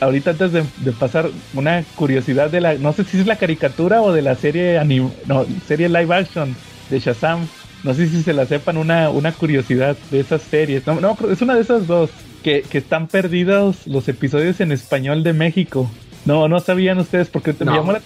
Ahorita 0.00 0.30
antes 0.30 0.52
de, 0.52 0.64
de 0.78 0.92
pasar 0.92 1.28
una 1.52 1.82
curiosidad 1.96 2.48
de 2.50 2.60
la... 2.60 2.74
No 2.74 2.92
sé 2.92 3.04
si 3.04 3.18
es 3.18 3.26
la 3.26 3.36
caricatura 3.36 4.02
o 4.02 4.12
de 4.12 4.22
la 4.22 4.36
serie 4.36 4.78
anim, 4.78 5.10
no, 5.26 5.44
serie 5.66 5.88
live 5.88 6.14
action 6.14 6.54
de 6.90 7.00
Shazam. 7.00 7.46
No 7.82 7.92
sé 7.92 8.08
si 8.08 8.22
se 8.22 8.32
la 8.32 8.46
sepan 8.46 8.76
una, 8.76 9.10
una 9.10 9.32
curiosidad 9.32 9.96
de 10.10 10.20
esas 10.20 10.42
series. 10.42 10.86
No, 10.86 11.00
no, 11.00 11.16
es 11.30 11.42
una 11.42 11.54
de 11.56 11.60
esas 11.62 11.86
dos. 11.86 12.10
Que, 12.44 12.60
que 12.62 12.76
están 12.78 13.08
perdidos 13.08 13.86
los 13.86 14.06
episodios 14.06 14.60
en 14.60 14.70
español 14.70 15.22
de 15.24 15.32
México. 15.32 15.90
No, 16.26 16.46
no 16.46 16.60
sabían 16.60 16.98
ustedes 16.98 17.28
porque 17.28 17.52
te- 17.54 17.64
me, 17.64 17.70
No. 17.72 17.78
llamó 17.78 17.92
la, 17.92 18.00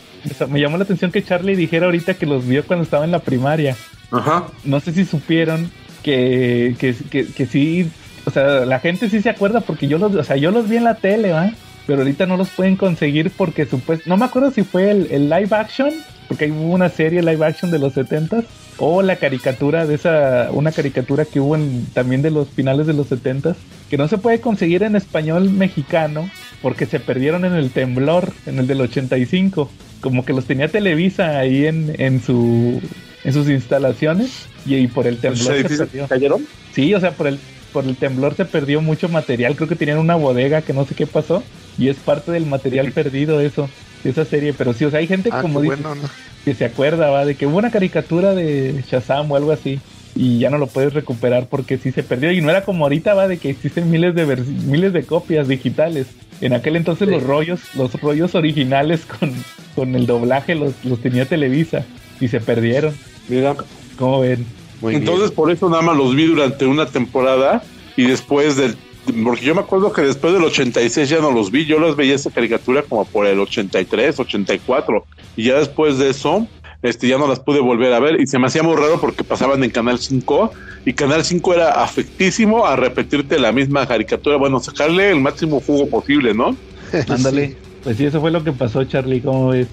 me 0.49 0.61
llamó 0.61 0.77
la 0.79 0.85
atención 0.85 1.11
que 1.13 1.23
Charlie 1.25 1.55
dijera 1.57 1.87
ahorita 1.87 2.15
que 2.15 2.25
los 2.27 2.47
vio 2.47 2.65
cuando 2.65 2.85
estaba 2.85 3.05
en 3.05 3.11
la 3.11 3.19
primaria 3.21 3.77
Ajá. 4.13 4.47
no 4.65 4.79
sé 4.81 4.93
si 4.93 5.05
supieron 5.05 5.71
que, 6.05 6.75
que, 6.79 6.95
que, 7.11 7.27
que 7.27 7.47
sí, 7.47 7.91
o 8.29 8.31
sea, 8.31 8.67
la 8.67 8.79
gente 8.79 9.09
sí 9.09 9.23
se 9.23 9.31
acuerda 9.31 9.63
porque 9.63 9.89
yo 9.89 9.97
los, 9.99 10.15
o 10.15 10.23
sea, 10.23 10.37
yo 10.37 10.51
los 10.51 10.69
vi 10.69 10.77
en 10.77 10.85
la 10.85 10.97
tele, 10.97 11.33
¿va? 11.33 11.51
Pero 11.87 12.01
ahorita 12.01 12.27
no 12.27 12.37
los 12.37 12.51
pueden 12.51 12.77
conseguir 12.77 13.31
porque 13.35 13.65
supuesto, 13.65 14.05
no 14.07 14.19
me 14.19 14.27
acuerdo 14.27 14.51
si 14.51 14.63
fue 14.63 14.91
el, 14.91 15.09
el 15.11 15.31
live 15.31 15.49
action, 15.53 15.91
porque 16.29 16.45
hay 16.45 16.51
hubo 16.51 16.75
una 16.75 16.91
serie 16.91 17.23
live 17.23 17.45
action 17.45 17.71
de 17.71 17.79
los 17.79 17.95
70 17.95 18.43
o 18.77 19.01
la 19.01 19.17
caricatura 19.17 19.87
de 19.87 19.95
esa, 19.95 20.51
una 20.53 20.73
caricatura 20.73 21.25
que 21.25 21.41
hubo 21.41 21.57
en, 21.57 21.87
también 21.95 22.21
de 22.21 22.31
los 22.31 22.49
finales 22.49 22.87
de 22.87 22.93
los 22.93 23.07
70 23.09 23.57
que 23.89 23.97
no 23.97 24.07
se 24.07 24.19
puede 24.19 24.41
conseguir 24.41 24.83
en 24.83 24.95
español 24.95 25.49
mexicano 25.49 26.29
porque 26.61 26.85
se 26.85 27.01
perdieron 27.01 27.47
en 27.47 27.55
el 27.55 27.71
temblor, 27.71 28.31
en 28.45 28.59
el 28.59 28.67
del 28.67 28.83
85. 28.83 29.71
Como 30.03 30.25
que 30.27 30.35
los 30.35 30.45
tenía 30.45 30.69
Televisa 30.69 31.39
ahí 31.39 31.67
en, 31.67 31.95
en 31.99 32.21
su 32.23 32.81
en 33.25 33.33
sus 33.33 33.49
instalaciones 33.49 34.47
y, 34.67 34.77
y 34.77 34.87
por 34.87 35.07
el 35.07 35.15
¿Los 35.15 35.23
temblor 35.23 35.47
se 35.55 35.61
edificios 35.61 35.89
perdió. 35.89 36.07
cayeron? 36.07 36.47
Sí, 36.73 36.93
o 36.95 37.01
sea, 37.01 37.13
por 37.13 37.27
el 37.27 37.39
por 37.73 37.85
el 37.85 37.97
temblor 37.97 38.35
se 38.35 38.45
perdió 38.45 38.81
mucho 38.81 39.09
material. 39.09 39.57
Creo 39.57 39.69
que 39.69 39.77
tenían 39.77 39.99
una 39.99 40.17
bodega 40.17 40.63
que 40.63 40.73
no 40.73 40.85
sé 40.85 40.95
qué 40.95 41.07
pasó 41.07 41.43
y 41.79 41.89
es 41.89 41.97
parte 41.97 42.33
del 42.33 42.47
material 42.47 42.93
perdido 42.95 43.41
eso, 43.41 43.69
de 44.05 44.11
esa 44.11 44.25
serie. 44.25 44.53
Pero 44.53 44.73
sí, 44.73 44.85
o 44.85 44.91
sea, 44.91 45.01
hay 45.01 45.07
gente 45.07 45.31
Ah, 45.33 45.41
como 45.43 45.61
dice 45.61 45.77
bueno, 45.77 45.95
¿no? 45.95 46.09
que 46.45 46.55
se 46.55 46.65
acuerda, 46.65 47.11
va, 47.11 47.25
de 47.25 47.35
que 47.35 47.47
hubo 47.47 47.59
una 47.59 47.71
caricatura 47.71 48.35
de 48.35 48.83
Shazam 48.91 49.31
o 49.31 49.37
algo 49.37 49.53
así 49.53 49.81
y 50.15 50.39
ya 50.39 50.51
no 50.51 50.59
lo 50.59 50.67
puedes 50.67 50.95
recuperar 50.95 51.47
porque 51.49 51.79
sí 51.79 51.93
se 51.93 52.03
perdió 52.03 52.33
y 52.33 52.41
no 52.41 52.51
era 52.51 52.65
como 52.65 52.85
ahorita, 52.85 53.15
va, 53.15 53.29
de 53.29 53.37
que 53.39 53.51
existen 53.51 53.91
miles 53.91 54.15
de 54.15 54.25
miles 54.67 54.93
de 54.93 55.03
copias 55.05 55.47
digitales. 55.49 56.07
En 56.41 56.53
aquel 56.55 56.77
entonces 56.77 57.09
Sí. 57.09 57.15
los 57.15 57.23
rollos, 57.25 57.61
los 57.75 57.93
rollos 58.01 58.35
originales 58.35 59.05
con, 59.05 59.33
con 59.75 59.95
el 59.95 60.07
doblaje 60.07 60.55
los, 60.55 60.73
los 60.85 61.01
tenía 61.01 61.27
Televisa 61.27 61.85
y 62.21 62.29
se 62.29 62.41
perdieron. 62.41 62.95
Mira. 63.29 63.55
¿Cómo 63.99 64.21
ven? 64.21 64.47
Muy 64.81 64.95
Entonces, 64.95 65.31
por 65.31 65.51
eso 65.51 65.69
nada 65.69 65.83
más 65.83 65.97
los 65.97 66.15
vi 66.15 66.27
durante 66.27 66.67
una 66.67 66.87
temporada 66.87 67.63
y 67.97 68.05
después 68.05 68.57
del. 68.57 68.77
Porque 69.25 69.45
yo 69.47 69.55
me 69.55 69.63
acuerdo 69.63 69.93
que 69.93 70.03
después 70.03 70.35
del 70.35 70.45
86 70.45 71.09
ya 71.09 71.21
no 71.21 71.33
los 71.33 71.51
vi. 71.51 71.65
Yo 71.65 71.79
los 71.79 71.97
veía 71.97 72.15
esa 72.15 72.31
caricatura 72.31 72.83
como 72.83 73.05
por 73.07 73.27
el 73.27 73.41
83, 73.41 74.21
84. 74.21 75.07
Y 75.37 75.45
ya 75.45 75.59
después 75.59 75.97
de 75.99 76.11
eso, 76.11 76.47
este, 76.83 77.09
ya 77.09 77.17
no 77.19 77.27
las 77.27 77.41
pude 77.41 77.61
volver 77.61 77.93
a 77.95 78.01
ver. 78.01 78.21
Y 78.21 78.27
se 78.27 78.39
me 78.39 78.47
hacía 78.49 78.63
muy 78.63 78.77
raro 78.77 79.01
porque 79.01 79.25
pasaban 79.25 79.65
en 79.65 79.71
Canal 79.71 79.99
5. 79.99 80.53
Y 80.85 80.93
Canal 80.93 81.25
5 81.25 81.55
era 81.55 81.83
afectísimo 81.83 82.67
a 82.67 82.77
repetirte 82.77 83.39
la 83.39 83.51
misma 83.51 83.87
caricatura. 83.87 84.37
Bueno, 84.37 84.61
sacarle 84.61 85.11
el 85.11 85.21
máximo 85.21 85.61
jugo 85.61 85.89
posible, 85.89 86.35
¿no? 86.35 86.55
Ándale. 87.09 87.57
Pues 87.83 87.97
sí, 87.97 88.05
eso 88.05 88.21
fue 88.21 88.31
lo 88.31 88.45
que 88.45 88.53
pasó, 88.53 88.85
Charlie. 88.85 89.21
¿Cómo 89.23 89.49
ves? 89.49 89.69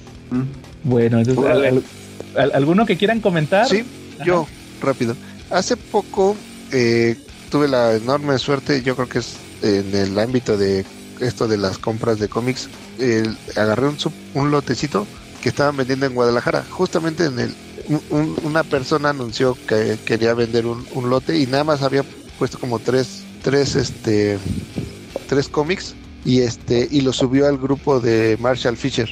Bueno, 0.84 1.20
entonces, 1.20 1.84
al- 2.38 2.52
¿alguno 2.54 2.86
que 2.86 2.96
quieran 2.98 3.20
comentar? 3.20 3.68
Sí, 3.68 3.84
yo, 4.26 4.48
rápido. 4.80 5.18
Hace 5.50 5.78
poco 5.78 6.46
eh, 6.72 7.18
tuve 7.50 7.68
la 7.68 7.96
enorme 7.96 8.38
suerte, 8.40 8.82
yo 8.84 8.96
creo 8.96 9.08
que 9.08 9.20
es 9.20 9.46
en 9.62 9.94
el 9.96 10.18
ámbito 10.20 10.58
de 10.58 10.88
esto 11.20 11.48
de 11.48 11.58
las 11.58 11.80
compras 11.80 12.20
de 12.20 12.30
cómics, 12.30 12.70
agarré 13.56 13.88
un, 13.88 13.98
sup- 13.98 14.18
un 14.34 14.52
lotecito 14.52 15.10
que 15.40 15.50
estaban 15.50 15.76
vendiendo 15.78 16.06
en 16.06 16.14
Guadalajara. 16.16 16.66
Justamente 16.70 17.26
en 17.26 17.40
el 17.40 17.58
un- 17.86 18.04
un- 18.10 18.38
una 18.42 18.64
persona 18.64 19.10
anunció 19.10 19.60
que 19.66 20.00
quería 20.04 20.34
vender 20.34 20.66
un, 20.66 20.86
un 20.90 21.10
lote 21.10 21.38
y 21.38 21.46
nada 21.48 21.64
más 21.64 21.82
había 21.84 22.04
puesto 22.36 22.58
como 22.60 22.80
tres, 22.82 23.28
tres, 23.42 23.76
este, 23.76 24.40
tres 25.26 25.50
cómics 25.50 25.98
y 26.24 26.42
este 26.42 26.88
y 26.90 27.02
lo 27.02 27.14
subió 27.14 27.48
al 27.48 27.58
grupo 27.60 28.00
de 28.02 28.38
Marshall 28.40 28.78
Fisher. 28.78 29.10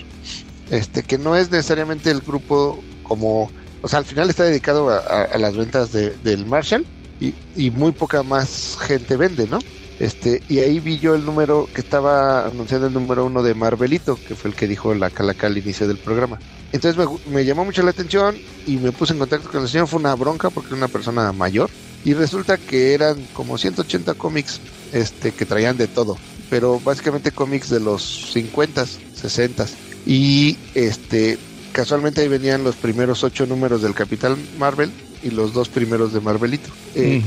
Este 0.69 1.03
que 1.03 1.17
no 1.17 1.35
es 1.35 1.51
necesariamente 1.51 2.11
el 2.11 2.21
grupo 2.21 2.85
como 3.01 3.53
o 3.83 3.89
sea, 3.89 3.99
al 3.99 4.05
final 4.05 4.29
está 4.29 4.45
dedicado 4.45 4.89
a, 4.89 5.37
las 5.37 5.57
ventas 5.57 5.91
de- 5.91 6.17
del 6.19 6.45
Marshall 6.45 6.87
y, 7.19 7.37
y 7.53 7.71
muy 7.71 7.93
poca 7.93 8.23
más 8.23 8.77
gente 8.81 9.17
vende, 9.17 9.47
¿no? 9.47 9.65
Este, 9.99 10.43
y 10.47 10.59
ahí 10.59 10.79
vi 10.79 10.99
yo 10.99 11.15
el 11.15 11.25
número 11.25 11.69
que 11.73 11.81
estaba 11.81 12.47
anunciando 12.47 12.87
el 12.87 12.93
número 12.93 13.25
uno 13.25 13.43
de 13.43 13.55
Marvelito, 13.55 14.19
que 14.23 14.35
fue 14.35 14.49
el 14.49 14.55
que 14.55 14.67
dijo 14.67 14.93
la 14.95 15.11
calaca 15.11 15.47
al 15.47 15.57
inicio 15.57 15.87
del 15.87 15.99
programa. 15.99 16.41
Entonces 16.71 16.97
me, 16.97 17.31
me 17.31 17.45
llamó 17.45 17.65
mucho 17.65 17.83
la 17.83 17.91
atención 17.91 18.41
y 18.65 18.79
me 18.79 18.93
puse 18.93 19.13
en 19.13 19.19
contacto 19.19 19.49
con 19.49 19.61
el 19.61 19.69
señor. 19.69 19.87
Fue 19.87 19.99
una 19.99 20.15
bronca 20.15 20.49
porque 20.51 20.69
era 20.73 20.77
una 20.77 20.89
persona 20.89 21.31
mayor. 21.33 21.71
Y 22.01 22.13
resulta 22.15 22.57
que 22.57 22.93
eran 22.93 23.27
como 23.27 23.57
180 23.57 24.15
cómics 24.15 24.61
este, 24.91 25.33
que 25.33 25.45
traían 25.45 25.77
de 25.77 25.87
todo. 25.87 26.21
Pero 26.49 26.81
básicamente 26.81 27.31
cómics 27.31 27.69
de 27.69 27.79
los 27.79 28.31
50, 28.31 28.85
60. 29.11 29.69
Y 30.03 30.59
este, 30.73 31.39
casualmente 31.73 32.21
ahí 32.21 32.27
venían 32.29 32.63
los 32.63 32.75
primeros 32.75 33.23
ocho 33.23 33.45
números 33.45 33.81
del 33.81 33.93
Capitán 33.93 34.37
Marvel 34.57 34.91
y 35.21 35.31
los 35.31 35.53
dos 35.53 35.67
primeros 35.69 36.13
de 36.13 36.21
Marvelito. 36.21 36.69
Eh, 36.95 37.21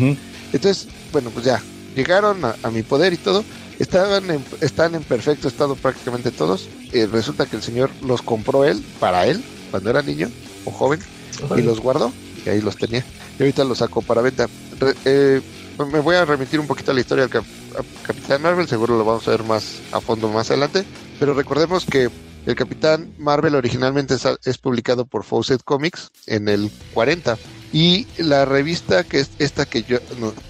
entonces, 0.53 0.89
bueno, 1.13 1.31
pues 1.31 1.45
ya, 1.45 1.61
llegaron 1.95 2.45
a, 2.45 2.55
a 2.63 2.71
mi 2.71 2.83
poder 2.83 3.13
y 3.13 3.17
todo. 3.19 3.45
Estaban 3.79 4.31
en, 4.31 4.43
están 4.63 4.95
en 4.95 5.03
perfecto 5.03 5.49
estado 5.49 5.75
prácticamente 5.77 6.31
todos. 6.31 6.69
Eh, 6.93 7.07
resulta 7.13 7.45
que 7.45 7.57
el 7.57 7.63
señor 7.63 7.91
los 8.03 8.23
compró 8.23 8.65
él, 8.65 8.83
para 9.01 9.27
él, 9.27 9.43
cuando 9.71 9.91
era 9.91 10.01
niño 10.01 10.31
o 10.65 10.71
joven, 10.71 11.01
y 11.59 11.63
los 11.63 11.81
guardó, 11.81 12.11
y 12.47 12.49
ahí 12.49 12.63
los 12.63 12.77
tenía. 12.77 13.05
Y 13.39 13.43
ahorita 13.43 13.65
los 13.65 13.79
sacó 13.79 14.01
para 14.01 14.23
venta. 14.23 14.49
Re- 14.81 14.95
eh, 15.05 15.43
me 15.93 16.01
voy 16.01 16.17
a 16.17 16.25
remitir 16.25 16.59
un 16.59 16.67
poquito 16.67 16.93
a 16.93 16.95
la 16.95 17.01
historia 17.01 17.25
del 17.25 17.31
Cap- 17.31 17.45
Capitán 18.03 18.41
Marvel, 18.41 18.67
seguro 18.67 18.97
lo 18.97 19.05
vamos 19.05 19.29
a 19.29 19.33
ver 19.33 19.43
más 19.45 19.81
a 19.93 20.01
fondo 20.01 20.29
más 20.31 20.49
adelante. 20.51 20.85
Pero 21.21 21.35
recordemos 21.35 21.85
que 21.85 22.09
El 22.47 22.55
Capitán 22.55 23.13
Marvel 23.19 23.57
originalmente 23.57 24.15
es, 24.45 24.59
publicado 24.59 25.05
por 25.05 25.25
Fawcett 25.25 25.63
Comics 25.65 26.11
en 26.27 26.49
el 26.49 26.71
40. 26.95 27.37
Y 27.73 28.07
la 28.19 28.45
revista 28.45 29.03
que 29.03 29.19
es 29.21 29.31
esta 29.41 29.67
que 29.67 29.83
yo, 29.83 29.99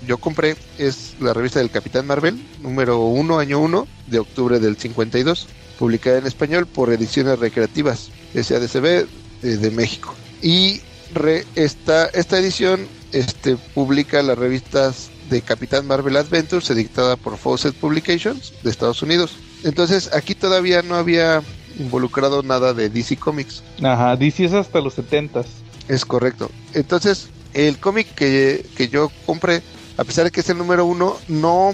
yo 0.07 0.19
compré 0.19 0.57
es 0.79 1.15
la 1.21 1.33
revista 1.33 1.59
del 1.59 1.71
Capitán 1.71 2.07
Marvel, 2.07 2.39
número 2.61 3.01
1, 3.01 3.39
año 3.39 3.59
1, 3.61 3.89
de 4.09 4.19
octubre 4.19 4.61
del 4.61 4.77
52, 4.77 5.49
publicada 5.79 6.19
en 6.19 6.27
español 6.27 6.67
por 6.67 6.93
Ediciones 6.93 7.39
Recreativas, 7.39 8.11
SADCB 8.35 8.85
eh, 8.85 9.07
de 9.43 9.71
México. 9.71 10.15
Y 10.43 10.83
re- 11.15 11.47
esta, 11.55 12.07
esta 12.07 12.39
edición 12.39 12.87
este, 13.13 13.57
publica 13.57 14.23
las 14.23 14.37
revistas 14.37 15.09
de 15.31 15.41
Capitán 15.41 15.87
Marvel 15.87 16.17
Adventures, 16.17 16.69
editada 16.71 17.17
por 17.17 17.39
Fawcett 17.39 17.75
Publications 17.75 18.53
de 18.63 18.71
Estados 18.71 19.03
Unidos. 19.03 19.35
Entonces 19.65 20.11
aquí 20.13 20.35
todavía 20.35 20.83
no 20.83 20.95
había 20.97 21.43
involucrado 21.79 22.43
nada 22.43 22.73
de 22.75 22.89
DC 22.89 23.17
Comics. 23.17 23.63
Ajá, 23.83 24.17
DC 24.17 24.45
es 24.45 24.53
hasta 24.53 24.81
los 24.81 24.95
70 24.95 25.45
Es 25.89 26.05
correcto. 26.05 26.51
Entonces, 26.75 27.29
el 27.55 27.79
cómic 27.79 28.07
que, 28.15 28.65
que 28.77 28.89
yo 28.89 29.11
compré, 29.25 29.63
a 29.97 30.05
pesar 30.05 30.25
de 30.25 30.31
que 30.31 30.41
es 30.41 30.49
el 30.51 30.59
número 30.59 30.85
uno, 30.85 31.17
no, 31.29 31.73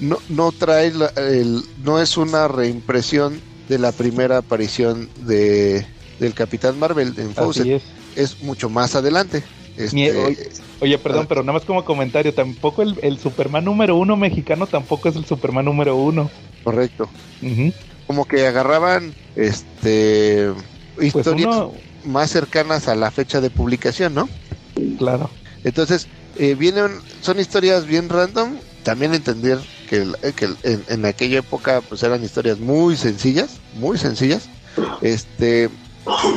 no, 0.00 0.18
no 0.28 0.52
trae, 0.52 0.92
la- 0.92 1.12
el, 1.16 1.62
no 1.84 2.00
es 2.00 2.16
una 2.16 2.48
reimpresión 2.48 3.40
de 3.68 3.78
la 3.78 3.92
primera 3.92 4.38
aparición 4.38 5.08
de, 5.20 5.86
del 6.18 6.34
Capitán 6.34 6.78
Marvel 6.78 7.14
en 7.16 7.34
Fawcett. 7.34 7.66
Es. 7.66 7.82
Es 8.16 8.42
mucho 8.42 8.68
más 8.68 8.96
adelante. 8.96 9.44
Este, 9.76 10.10
oye, 10.24 10.48
oye, 10.80 10.98
perdón, 10.98 11.22
Ah. 11.24 11.26
pero 11.28 11.42
nada 11.42 11.52
más 11.54 11.64
como 11.64 11.84
comentario, 11.84 12.34
tampoco 12.34 12.82
el, 12.82 12.98
el 13.02 13.18
Superman 13.20 13.64
número 13.64 13.96
uno 13.96 14.16
mexicano 14.16 14.66
tampoco 14.66 15.08
es 15.08 15.14
el 15.16 15.24
Superman 15.24 15.64
número 15.64 15.94
uno. 15.96 16.28
correcto. 16.64 17.08
Ujú. 17.40 17.72
Como 18.10 18.26
que 18.26 18.44
agarraban 18.44 19.14
este 19.36 20.52
Pues 21.12 21.30
historias 21.30 21.46
uno, 21.46 21.72
más 22.02 22.28
cercanas 22.32 22.88
a 22.88 22.96
la 22.96 23.12
fecha 23.12 23.40
de 23.40 23.52
publicación, 23.52 24.14
¿no? 24.14 24.28
claro. 24.98 25.30
Entonces, 25.62 26.08
eh, 26.34 26.56
vienen, 26.56 27.04
son 27.20 27.38
historias 27.38 27.86
bien 27.86 28.08
random. 28.08 28.64
También 28.82 29.14
entender 29.14 29.60
que, 29.86 30.12
eh, 30.22 30.32
que 30.34 30.46
en, 30.64 30.84
en 30.88 31.04
aquella 31.06 31.38
época 31.38 31.82
pues 31.82 32.02
eran 32.02 32.24
historias 32.24 32.58
muy 32.58 32.96
sencillas, 32.96 33.62
muy 33.70 33.96
sencillas. 33.96 34.50
Este, 35.00 35.70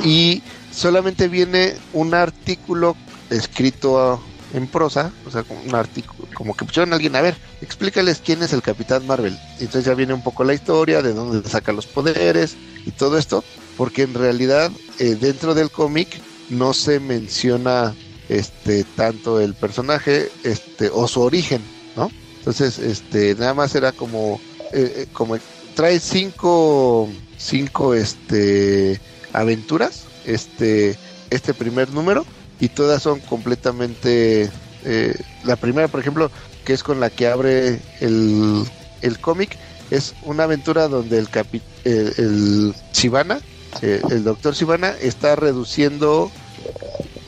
y 0.03 0.43
solamente 0.69 1.27
viene 1.27 1.81
un 1.91 2.13
artículo 2.13 2.97
escrito 3.31 4.23
en 4.53 4.67
prosa, 4.67 5.11
o 5.25 5.31
sea, 5.31 5.43
como 5.43 5.61
un 5.61 5.75
artículo, 5.75 6.27
como 6.35 6.55
que 6.55 6.65
pusieron 6.65 6.93
a 6.93 6.95
alguien, 6.95 7.15
a 7.15 7.21
ver, 7.21 7.35
explícales 7.61 8.21
quién 8.23 8.43
es 8.43 8.53
el 8.53 8.61
Capitán 8.61 9.05
Marvel. 9.05 9.37
Y 9.59 9.63
entonces 9.63 9.85
ya 9.85 9.95
viene 9.95 10.13
un 10.13 10.23
poco 10.23 10.43
la 10.43 10.53
historia, 10.53 11.01
de 11.01 11.13
dónde 11.13 11.47
saca 11.49 11.73
los 11.73 11.87
poderes 11.87 12.55
y 12.85 12.91
todo 12.91 13.17
esto, 13.17 13.43
porque 13.77 14.03
en 14.03 14.13
realidad 14.13 14.71
eh, 14.99 15.15
dentro 15.19 15.55
del 15.55 15.71
cómic 15.71 16.07
no 16.49 16.73
se 16.73 16.99
menciona 16.99 17.93
este 18.29 18.83
tanto 18.83 19.39
el 19.39 19.53
personaje 19.53 20.31
este 20.43 20.89
o 20.93 21.07
su 21.07 21.21
origen 21.21 21.61
no 21.95 22.09
entonces 22.37 22.79
este 22.79 23.35
nada 23.35 23.53
más 23.53 23.75
era 23.75 23.91
como 23.91 24.39
eh, 24.71 24.93
eh, 24.95 25.07
como 25.11 25.37
trae 25.75 25.99
cinco 25.99 27.09
cinco 27.37 27.93
este 27.93 28.99
aventuras 29.33 30.05
este 30.25 30.97
este 31.29 31.53
primer 31.53 31.91
número 31.91 32.25
y 32.59 32.69
todas 32.69 33.01
son 33.01 33.19
completamente 33.19 34.49
eh, 34.85 35.15
la 35.43 35.55
primera 35.55 35.87
por 35.87 35.99
ejemplo 35.99 36.31
que 36.65 36.73
es 36.73 36.83
con 36.83 36.99
la 36.99 37.09
que 37.09 37.27
abre 37.27 37.79
el, 37.99 38.65
el 39.01 39.19
cómic 39.19 39.57
es 39.91 40.15
una 40.23 40.43
aventura 40.43 40.87
donde 40.87 41.19
el 41.19 41.29
capi 41.29 41.61
el, 41.83 42.13
el 42.17 42.75
eh, 43.81 44.01
el 44.09 44.23
doctor 44.23 44.55
Sivana 44.55 44.93
está 45.01 45.35
reduciendo 45.35 46.31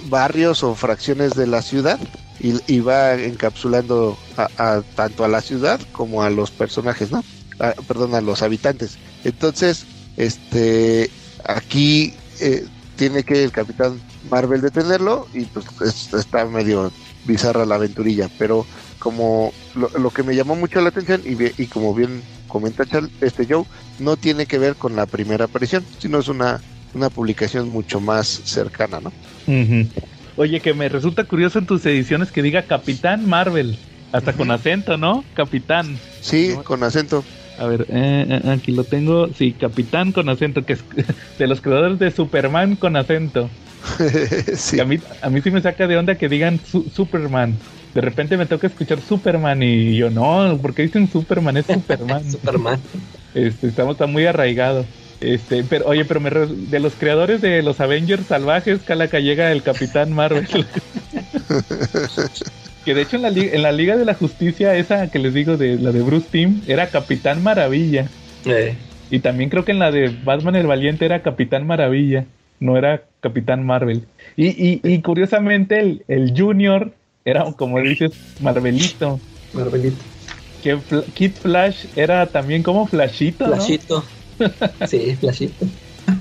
barrios 0.07 0.63
o 0.63 0.75
fracciones 0.75 1.33
de 1.33 1.47
la 1.47 1.61
ciudad 1.61 1.99
y, 2.39 2.79
va 2.81 3.15
encapsulando 3.15 4.17
tanto 4.95 5.25
a 5.25 5.27
la 5.27 5.41
ciudad 5.41 5.79
como 5.93 6.21
a 6.21 6.29
los 6.29 6.51
personajes, 6.51 7.11
¿no? 7.11 7.23
Perdón, 7.87 8.13
a 8.13 8.21
los 8.21 8.43
habitantes. 8.43 8.97
Entonces, 9.23 9.85
este, 10.15 11.09
aquí 11.43 12.13
eh, 12.39 12.65
tiene 12.97 13.23
que 13.23 13.43
el 13.43 13.51
Capitán 13.51 13.99
Marvel 14.29 14.61
detenerlo 14.61 15.27
y 15.33 15.45
pues 15.45 15.65
es- 15.81 16.13
está 16.13 16.45
medio 16.45 16.91
bizarra 17.25 17.65
la 17.65 17.75
aventurilla, 17.75 18.27
pero 18.37 18.65
como 18.99 19.51
lo, 19.75 19.89
lo 19.97 20.09
que 20.11 20.23
me 20.23 20.35
llamó 20.35 20.55
mucho 20.55 20.79
la 20.81 20.89
atención 20.89 21.21
y, 21.25 21.65
como 21.67 21.93
bien 21.93 22.21
comenta 22.47 22.83
Chal- 22.85 23.09
este 23.21 23.45
Joe, 23.49 23.63
no 23.99 24.15
tiene 24.15 24.45
que 24.45 24.59
ver 24.59 24.75
con 24.75 24.95
la 24.95 25.05
primera 25.05 25.45
aparición, 25.45 25.83
sino 25.99 26.19
es 26.19 26.27
una, 26.27 26.61
una 26.93 27.09
publicación 27.09 27.69
mucho 27.69 27.99
más 27.99 28.27
cercana, 28.27 28.99
¿no? 29.01 29.11
Oye, 30.37 30.59
que 30.59 30.73
me 30.73 30.89
resulta 30.89 31.23
curioso 31.23 31.59
en 31.59 31.65
tus 31.65 31.85
ediciones 31.85 32.31
que 32.31 32.41
diga 32.41 32.63
Capitán 32.63 33.27
Marvel, 33.27 33.77
hasta 34.11 34.33
con 34.33 34.51
acento, 34.51 34.97
¿no? 34.97 35.23
Capitán. 35.33 35.97
Sí, 36.21 36.53
No. 36.55 36.63
con 36.63 36.83
acento. 36.83 37.23
A 37.57 37.65
ver, 37.67 37.85
eh, 37.89 38.25
eh, 38.43 38.49
aquí 38.49 38.71
lo 38.73 38.83
tengo. 38.83 39.29
Sí, 39.33 39.53
Capitán 39.53 40.11
con 40.11 40.27
acento, 40.27 40.65
que 40.65 40.73
es 40.73 40.83
de 41.39 41.47
los 41.47 41.61
creadores 41.61 41.99
de 41.99 42.11
Superman 42.11 42.75
con 42.75 42.97
acento. 42.97 43.49
sí. 44.55 44.79
A 44.79 44.85
mí, 44.85 44.99
a 45.21 45.29
mí 45.29 45.41
sí 45.41 45.51
me 45.51 45.61
saca 45.61 45.87
de 45.87 45.97
onda 45.97 46.15
que 46.15 46.29
digan 46.29 46.59
su- 46.65 46.89
Superman. 46.93 47.55
De 47.93 48.01
repente 48.01 48.35
me 48.37 48.45
toca 48.45 48.67
escuchar 48.67 48.99
Superman 48.99 49.63
y 49.63 49.95
yo 49.95 50.09
no, 50.09 50.57
¿por 50.61 50.73
qué 50.73 50.83
dicen 50.83 51.09
Superman? 51.09 51.57
Es 51.57 51.65
Superman. 51.65 52.23
Superman. 52.31 52.79
Este, 53.33 53.67
estamos 53.67 53.97
muy 54.09 54.25
arraigados. 54.25 54.85
Este, 55.21 55.63
pero 55.63 55.85
oye, 55.87 56.03
pero 56.03 56.19
me 56.19 56.29
re- 56.29 56.47
de 56.47 56.79
los 56.79 56.93
creadores 56.93 57.41
de 57.41 57.63
los 57.63 57.79
Avengers 57.79 58.27
salvajes, 58.27 58.79
Calaca 58.81 59.19
llega 59.19 59.51
el 59.51 59.63
Capitán 59.63 60.11
Marvel. 60.11 60.45
que 62.85 62.93
de 62.93 63.01
hecho 63.01 63.15
en 63.15 63.21
la, 63.23 63.29
en 63.29 63.61
la 63.63 63.71
Liga 63.71 63.95
de 63.97 64.05
la 64.05 64.13
Justicia, 64.13 64.75
esa 64.75 65.09
que 65.09 65.19
les 65.19 65.33
digo 65.33 65.57
de 65.57 65.77
la 65.77 65.91
de 65.91 66.01
Bruce 66.01 66.27
Timm, 66.31 66.61
era 66.67 66.87
Capitán 66.89 67.41
Maravilla. 67.43 68.07
Eh, 68.45 68.75
Y 69.09 69.19
también 69.19 69.49
creo 69.49 69.65
que 69.65 69.71
en 69.71 69.79
la 69.79 69.91
de 69.91 70.09
Batman 70.23 70.55
el 70.55 70.67
Valiente 70.67 71.05
era 71.05 71.21
Capitán 71.21 71.65
Maravilla, 71.65 72.25
no 72.59 72.77
era 72.77 73.09
Capitán 73.21 73.65
Marvel. 73.65 74.07
Y, 74.35 74.47
y, 74.49 74.81
y 74.83 75.01
curiosamente 75.01 75.79
el, 75.79 76.05
el 76.07 76.33
Junior 76.37 76.95
era, 77.25 77.51
como 77.53 77.79
dices, 77.81 78.11
Marvelito. 78.37 79.21
Marvelito. 79.53 80.05
Que 80.61 80.75
Fl- 80.77 81.13
Kid 81.13 81.37
Flash 81.37 81.85
era 81.95 82.31
también 82.31 82.63
como 82.63 82.87
Flashito, 82.87 83.45
¿no? 83.53 83.53
Flashito. 83.53 84.03
Sí, 84.83 85.15
Flashito. 85.15 85.65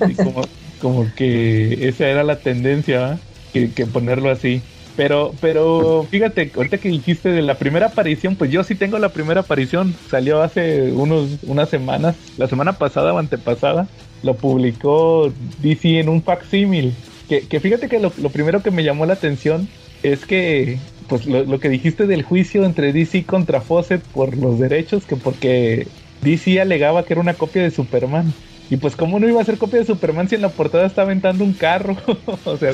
Y 0.03 0.17
como, 0.17 0.49
como 0.77 1.13
que 1.13 1.87
esa 1.87 2.07
era 2.07 2.23
la 2.23 2.41
tendencia, 2.43 2.99
¿va? 2.99 3.21
que, 3.51 3.73
que 3.73 3.87
ponerlo 3.87 4.29
así. 4.29 4.67
Pero, 4.95 5.37
pero 5.41 6.07
fíjate, 6.09 6.51
ahorita 6.55 6.77
que 6.79 6.89
dijiste 6.89 7.29
de 7.29 7.41
la 7.41 7.59
primera 7.59 7.87
aparición, 7.87 8.37
pues 8.37 8.51
yo 8.51 8.63
sí 8.63 8.75
tengo 8.75 8.97
la 8.99 9.11
primera 9.13 9.41
aparición. 9.41 9.99
Salió 10.09 10.41
hace 10.41 10.91
unos, 10.93 11.39
unas 11.41 11.69
semanas, 11.69 12.17
la 12.37 12.47
semana 12.47 12.77
pasada 12.77 13.13
o 13.13 13.17
antepasada. 13.17 13.91
Lo 14.25 14.39
publicó 14.39 15.31
DC 15.39 15.99
en 15.99 16.09
un 16.09 16.23
facsímil. 16.23 17.03
Que, 17.27 17.47
que 17.47 17.59
fíjate 17.59 17.89
que 17.89 17.99
lo, 17.99 18.13
lo 18.17 18.31
primero 18.31 18.63
que 18.63 18.71
me 18.71 18.83
llamó 18.83 19.05
la 19.05 19.13
atención 19.15 19.73
es 20.01 20.25
que, 20.25 20.87
pues 21.07 21.25
lo, 21.25 21.43
lo 21.45 21.59
que 21.59 21.69
dijiste 21.69 22.07
del 22.07 22.23
juicio 22.23 22.65
entre 22.65 22.93
DC 22.93 23.25
contra 23.25 23.61
Fawcett 23.61 24.07
por 24.11 24.37
los 24.37 24.59
derechos, 24.59 25.05
que 25.05 25.17
porque 25.17 25.93
DC 26.21 26.59
alegaba 26.61 27.05
que 27.05 27.13
era 27.13 27.21
una 27.21 27.37
copia 27.37 27.63
de 27.63 27.71
Superman. 27.71 28.37
Y 28.69 28.77
pues, 28.77 28.95
¿cómo 28.95 29.19
no 29.19 29.27
iba 29.27 29.41
a 29.41 29.45
ser 29.45 29.57
copia 29.59 29.79
de 29.79 29.85
Superman 29.85 30.27
si 30.29 30.35
en 30.35 30.41
la 30.41 30.55
portada 30.55 30.85
está 30.87 31.03
aventando 31.03 31.43
un 31.43 31.55
carro? 31.55 31.97
o 32.43 32.57
sea, 32.57 32.71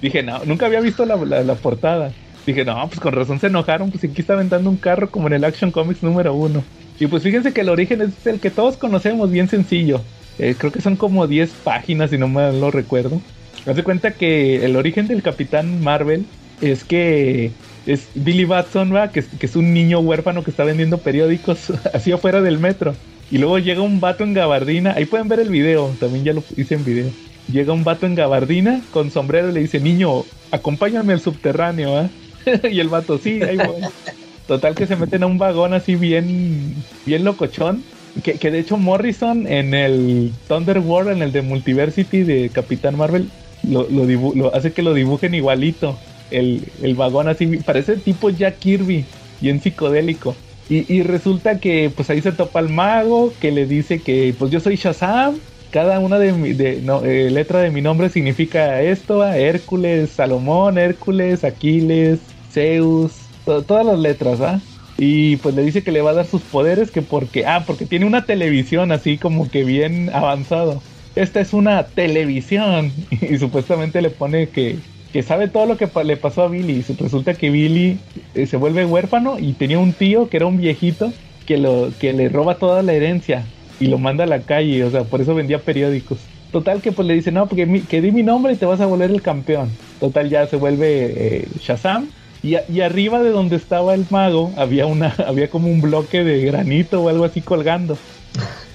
dije, 0.00 0.22
no, 0.22 0.44
nunca 0.44 0.66
había 0.66 0.80
visto 0.80 1.04
la, 1.06 1.16
la- 1.16 1.44
la 1.44 1.60
portada. 1.60 2.16
Dije, 2.46 2.64
no, 2.64 2.88
pues 2.88 3.00
con 3.00 3.12
razón 3.12 3.38
se 3.40 3.48
enojaron, 3.48 3.90
pues 3.90 4.04
aquí 4.04 4.20
está 4.20 4.32
aventando 4.34 4.70
un 4.70 4.78
carro 4.78 5.10
como 5.10 5.26
en 5.28 5.34
el 5.34 5.44
Action 5.44 5.70
Comics 5.72 6.02
número 6.02 6.34
uno. 6.34 6.68
Y 7.00 7.06
pues 7.06 7.22
fíjense 7.22 7.52
que 7.52 7.62
el 7.62 7.70
origen 7.70 8.02
es 8.02 8.26
el 8.26 8.40
que 8.40 8.50
todos 8.50 8.76
conocemos, 8.76 9.30
bien 9.30 9.48
sencillo. 9.48 10.02
Eh, 10.38 10.54
creo 10.56 10.70
que 10.70 10.82
son 10.82 10.96
como 10.96 11.26
10 11.26 11.50
páginas, 11.64 12.10
si 12.10 12.18
no 12.18 12.28
mal 12.28 12.60
lo 12.60 12.70
recuerdo. 12.70 13.20
Hace 13.66 13.82
cuenta 13.82 14.12
que 14.12 14.64
el 14.64 14.76
origen 14.76 15.08
del 15.08 15.22
Capitán 15.22 15.82
Marvel 15.82 16.26
es 16.60 16.84
que 16.84 17.52
es 17.86 18.10
Billy 18.14 18.44
Batson, 18.44 18.94
¿va? 18.94 19.10
Que, 19.12 19.20
es- 19.20 19.56
un 19.56 19.72
niño 19.72 20.00
huérfano 20.00 20.44
que 20.44 20.50
está 20.50 20.64
vendiendo 20.64 20.98
periódicos 20.98 21.72
así 21.94 22.12
afuera 22.12 22.42
del 22.42 22.58
metro. 22.58 22.94
Y 23.30 23.38
luego 23.38 23.58
llega 23.58 23.80
un 23.80 24.00
vato 24.00 24.22
en 24.24 24.34
gabardina. 24.34 24.92
Ahí 24.94 25.06
pueden 25.06 25.28
ver 25.28 25.40
el 25.40 25.48
video, 25.48 25.96
también 25.98 26.24
ya 26.24 26.32
lo 26.34 26.44
hice 26.56 26.74
en 26.74 26.84
video. 26.84 27.14
Llega 27.46 27.72
un 27.72 27.84
vato 27.84 28.04
en 28.06 28.14
gabardina 28.14 28.82
con 28.90 29.10
sombrero 29.10 29.48
y 29.50 29.52
le 29.54 29.60
dice, 29.60 29.80
niño, 29.80 30.24
acompáñame 30.50 31.14
al 31.14 31.20
subterráneo, 31.20 31.96
¿ah? 31.96 32.10
y 32.70 32.78
el 32.80 32.88
vato, 32.88 33.18
sí, 33.18 33.42
ahí 33.42 33.56
voy. 33.56 33.82
Total 34.50 34.74
que 34.74 34.88
se 34.88 34.96
meten 34.96 35.22
a 35.22 35.26
un 35.26 35.38
vagón 35.38 35.74
así 35.74 35.94
bien, 35.94 36.74
bien 37.06 37.22
locochón. 37.22 37.84
Que, 38.24 38.32
que 38.32 38.50
de 38.50 38.58
hecho 38.58 38.76
Morrison 38.76 39.46
en 39.46 39.74
el 39.74 40.32
Thunder 40.48 40.80
World, 40.80 41.12
en 41.12 41.22
el 41.22 41.30
de 41.30 41.42
Multiversity 41.42 42.24
de 42.24 42.48
Capitán 42.48 42.96
Marvel, 42.96 43.30
lo, 43.62 43.88
lo, 43.88 44.34
lo 44.34 44.52
hace 44.52 44.72
que 44.72 44.82
lo 44.82 44.92
dibujen 44.92 45.34
igualito. 45.34 45.96
El, 46.32 46.64
el 46.82 46.96
vagón 46.96 47.28
así, 47.28 47.46
parece 47.58 47.96
tipo 47.98 48.28
Jack 48.28 48.58
Kirby, 48.58 49.04
bien 49.40 49.60
psicodélico. 49.60 50.34
Y, 50.68 50.92
y 50.92 51.04
resulta 51.04 51.60
que 51.60 51.88
pues 51.94 52.10
ahí 52.10 52.20
se 52.20 52.32
topa 52.32 52.58
el 52.58 52.70
mago, 52.70 53.32
que 53.40 53.52
le 53.52 53.66
dice 53.66 54.02
que 54.02 54.34
pues 54.36 54.50
yo 54.50 54.58
soy 54.58 54.74
Shazam, 54.74 55.38
cada 55.70 56.00
una 56.00 56.18
de, 56.18 56.32
mi, 56.32 56.54
de 56.54 56.82
no, 56.82 57.04
eh, 57.04 57.30
letra 57.30 57.60
de 57.60 57.70
mi 57.70 57.82
nombre 57.82 58.08
significa 58.08 58.82
esto. 58.82 59.24
Hércules, 59.24 60.10
Salomón, 60.10 60.76
Hércules, 60.76 61.44
Aquiles, 61.44 62.18
Zeus, 62.50 63.29
to- 63.50 63.62
todas 63.64 63.84
las 63.86 63.98
letras, 63.98 64.40
¿va? 64.40 64.60
Y 64.96 65.36
pues 65.36 65.54
le 65.54 65.62
dice 65.62 65.82
que 65.82 65.92
le 65.92 66.02
va 66.02 66.10
a 66.10 66.14
dar 66.14 66.26
sus 66.26 66.42
poderes, 66.42 66.90
que 66.90 67.02
porque, 67.02 67.46
ah, 67.46 67.64
porque 67.66 67.86
tiene 67.86 68.06
una 68.06 68.26
televisión 68.26 68.92
así 68.92 69.18
como 69.18 69.50
que 69.50 69.64
bien 69.64 70.10
avanzado. 70.12 70.82
Esta 71.16 71.40
es 71.40 71.52
una 71.52 71.84
televisión. 71.88 72.92
Y, 73.10 73.38
supuestamente 73.38 74.02
le 74.02 74.10
pone 74.10 74.50
que, 74.50 74.76
que 75.12 75.22
sabe 75.22 75.48
todo 75.48 75.66
lo 75.66 75.76
que 75.76 75.88
le 76.04 76.16
pasó 76.16 76.42
a 76.42 76.48
Billy. 76.48 76.84
Y 76.86 76.92
resulta 77.02 77.34
que 77.34 77.50
Billy 77.50 77.98
eh, 78.34 78.46
se 78.46 78.56
vuelve 78.56 78.84
huérfano 78.84 79.38
y 79.38 79.54
tenía 79.54 79.78
un 79.78 79.92
tío 79.94 80.28
que 80.28 80.36
era 80.36 80.46
un 80.46 80.58
viejito 80.58 81.12
que, 81.46 81.58
lo, 81.58 81.90
que 81.98 82.12
le 82.12 82.28
roba 82.28 82.58
toda 82.58 82.82
la 82.82 82.92
herencia 82.92 83.44
y 83.78 83.86
lo 83.86 83.98
manda 83.98 84.24
a 84.24 84.26
la 84.26 84.42
calle. 84.42 84.84
O 84.84 84.90
sea, 84.90 85.04
por 85.04 85.20
eso 85.22 85.34
vendía 85.34 85.64
periódicos. 85.64 86.30
Total 86.50 86.82
que 86.82 86.92
pues 86.92 87.06
le 87.08 87.14
dice, 87.14 87.32
no, 87.32 87.48
porque 87.48 87.86
que 87.88 88.00
di 88.02 88.12
mi 88.12 88.22
nombre 88.22 88.52
y 88.52 88.56
te 88.56 88.66
vas 88.66 88.80
a 88.80 88.86
volver 88.86 89.10
el 89.10 89.22
campeón. 89.22 89.78
Total 89.98 90.28
ya 90.28 90.46
se 90.46 90.56
vuelve 90.56 91.38
eh, 91.38 91.48
Shazam. 91.58 92.12
Y, 92.42 92.80
arriba 92.80 93.22
de 93.22 93.30
donde 93.30 93.56
estaba 93.56 93.94
el 93.94 94.06
mago 94.10 94.52
había 94.56 94.86
una 94.86 95.08
había 95.26 95.50
como 95.50 95.68
un 95.68 95.80
bloque 95.80 96.24
de 96.24 96.42
granito 96.44 97.02
o 97.02 97.08
algo 97.08 97.24
así 97.24 97.40
colgando. 97.42 97.98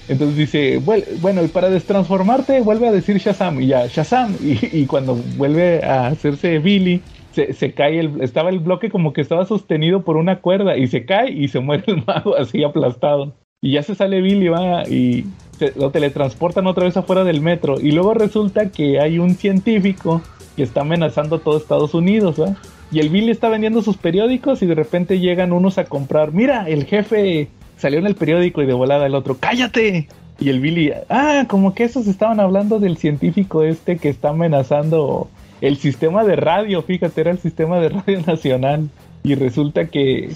Entonces 0.07 0.37
dice, 0.37 0.79
"Vuel- 0.79 1.19
bueno, 1.19 1.43
y 1.43 1.47
para 1.47 1.69
destransformarte 1.69 2.61
vuelve 2.61 2.87
a 2.87 2.91
decir 2.91 3.17
Shazam 3.17 3.61
y 3.61 3.67
ya, 3.67 3.87
Shazam. 3.87 4.35
Y, 4.41 4.85
cuando 4.85 5.15
vuelve 5.37 5.83
a 5.83 6.07
hacerse 6.07 6.59
Billy, 6.59 7.01
se, 7.31 7.73
cae, 7.73 7.99
el, 7.99 8.21
estaba 8.21 8.49
el 8.49 8.59
bloque 8.59 8.89
como 8.89 9.11
que 9.11 9.21
estaba 9.21 9.45
sostenido 9.45 10.03
por 10.03 10.15
una 10.15 10.39
cuerda 10.39 10.77
y 10.77 10.87
se 10.87 11.05
cae 11.05 11.31
y 11.31 11.47
se 11.47 11.59
muere 11.59 11.83
el 11.87 12.03
mago 12.07 12.35
así 12.35 12.63
aplastado. 12.63 13.33
Y 13.61 13.71
ya 13.71 13.83
se 13.83 13.95
sale 13.95 14.21
Billy, 14.21 14.47
va, 14.47 14.83
y 14.87 15.25
lo 15.75 15.89
teletransportan 15.89 16.67
otra 16.67 16.85
vez 16.85 16.97
afuera 16.97 17.23
del 17.23 17.41
metro. 17.41 17.79
Y 17.79 17.91
luego 17.91 18.13
resulta 18.13 18.69
que 18.69 18.99
hay 18.99 19.17
un 19.17 19.35
científico 19.35 20.21
que 20.55 20.63
está 20.63 20.81
amenazando 20.81 21.37
a 21.37 21.39
todo 21.39 21.57
Estados 21.57 21.93
Unidos, 21.93 22.39
¿va? 22.39 22.55
Y 22.95 23.01
el 23.01 23.09
Billy 23.09 23.29
está 23.29 23.49
vendiendo 23.49 23.81
sus 23.81 23.97
periódicos 23.97 24.61
y 24.61 24.67
de 24.67 24.73
repente 24.73 25.19
llegan 25.19 25.51
unos 25.51 25.77
a 25.77 25.83
comprar. 25.83 26.31
Mira, 26.31 26.69
el 26.69 26.85
jefe 26.85 27.49
salió 27.75 27.99
en 27.99 28.07
el 28.07 28.15
periódico 28.15 28.61
y 28.61 28.65
de 28.65 28.71
volada 28.71 29.05
el 29.05 29.15
otro, 29.15 29.35
cállate. 29.37 30.07
Y 30.39 30.47
el 30.47 30.61
Billy, 30.61 30.93
ah, 31.09 31.43
como 31.49 31.73
que 31.73 31.83
esos 31.83 32.07
estaban 32.07 32.39
hablando 32.39 32.79
del 32.79 32.95
científico 32.95 33.63
este 33.63 33.97
que 33.97 34.07
está 34.07 34.29
amenazando 34.29 35.27
el 35.59 35.75
sistema 35.75 36.23
de 36.23 36.37
radio, 36.37 36.83
fíjate, 36.83 37.19
era 37.19 37.31
el 37.31 37.39
sistema 37.39 37.81
de 37.81 37.89
radio 37.89 38.21
nacional. 38.27 38.89
Y 39.23 39.35
resulta 39.35 39.87
que 39.87 40.29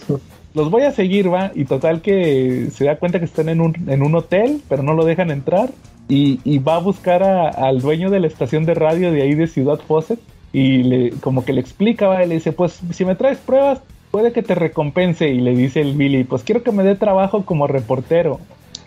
los 0.54 0.70
voy 0.70 0.82
a 0.82 0.92
seguir, 0.92 1.34
va. 1.34 1.54
Y 1.56 1.64
total 1.64 2.02
que 2.02 2.68
se 2.74 2.84
da 2.84 2.98
cuenta 2.98 3.20
que 3.20 3.26
están 3.26 3.48
en 3.48 3.62
un, 3.62 3.90
en 3.90 4.04
un 4.04 4.16
hotel, 4.16 4.60
pero 4.68 4.84
no 4.84 4.96
lo 4.96 5.06
dejan 5.06 5.32
entrar. 5.32 5.70
Y, 6.10 6.42
y 6.44 6.60
va 6.60 6.76
a 6.76 6.80
buscar 6.80 7.24
al 7.24 7.80
dueño 7.80 8.10
de 8.10 8.20
la 8.20 8.28
estación 8.28 8.66
de 8.66 8.74
radio 8.74 9.14
de 9.14 9.22
ahí 9.22 9.34
de 9.34 9.48
Ciudad 9.48 9.80
Fawcett. 9.88 10.20
Y 10.52 10.84
le, 10.84 11.12
como 11.22 11.46
que 11.46 11.54
le 11.54 11.62
explica, 11.62 12.08
va, 12.08 12.24
y 12.24 12.28
le 12.28 12.36
dice, 12.36 12.52
pues 12.52 12.80
si 12.92 13.06
me 13.06 13.16
traes 13.16 13.38
pruebas, 13.38 13.82
puede 14.12 14.32
que 14.32 14.44
te 14.44 14.56
recompense. 14.56 15.30
Y 15.30 15.40
le 15.40 15.56
dice 15.56 15.82
el 15.82 15.94
Billy, 15.94 16.24
pues 16.24 16.44
quiero 16.44 16.64
que 16.64 16.72
me 16.72 16.84
dé 16.84 16.96
trabajo 16.96 17.46
como 17.46 17.68
reportero. 17.68 18.40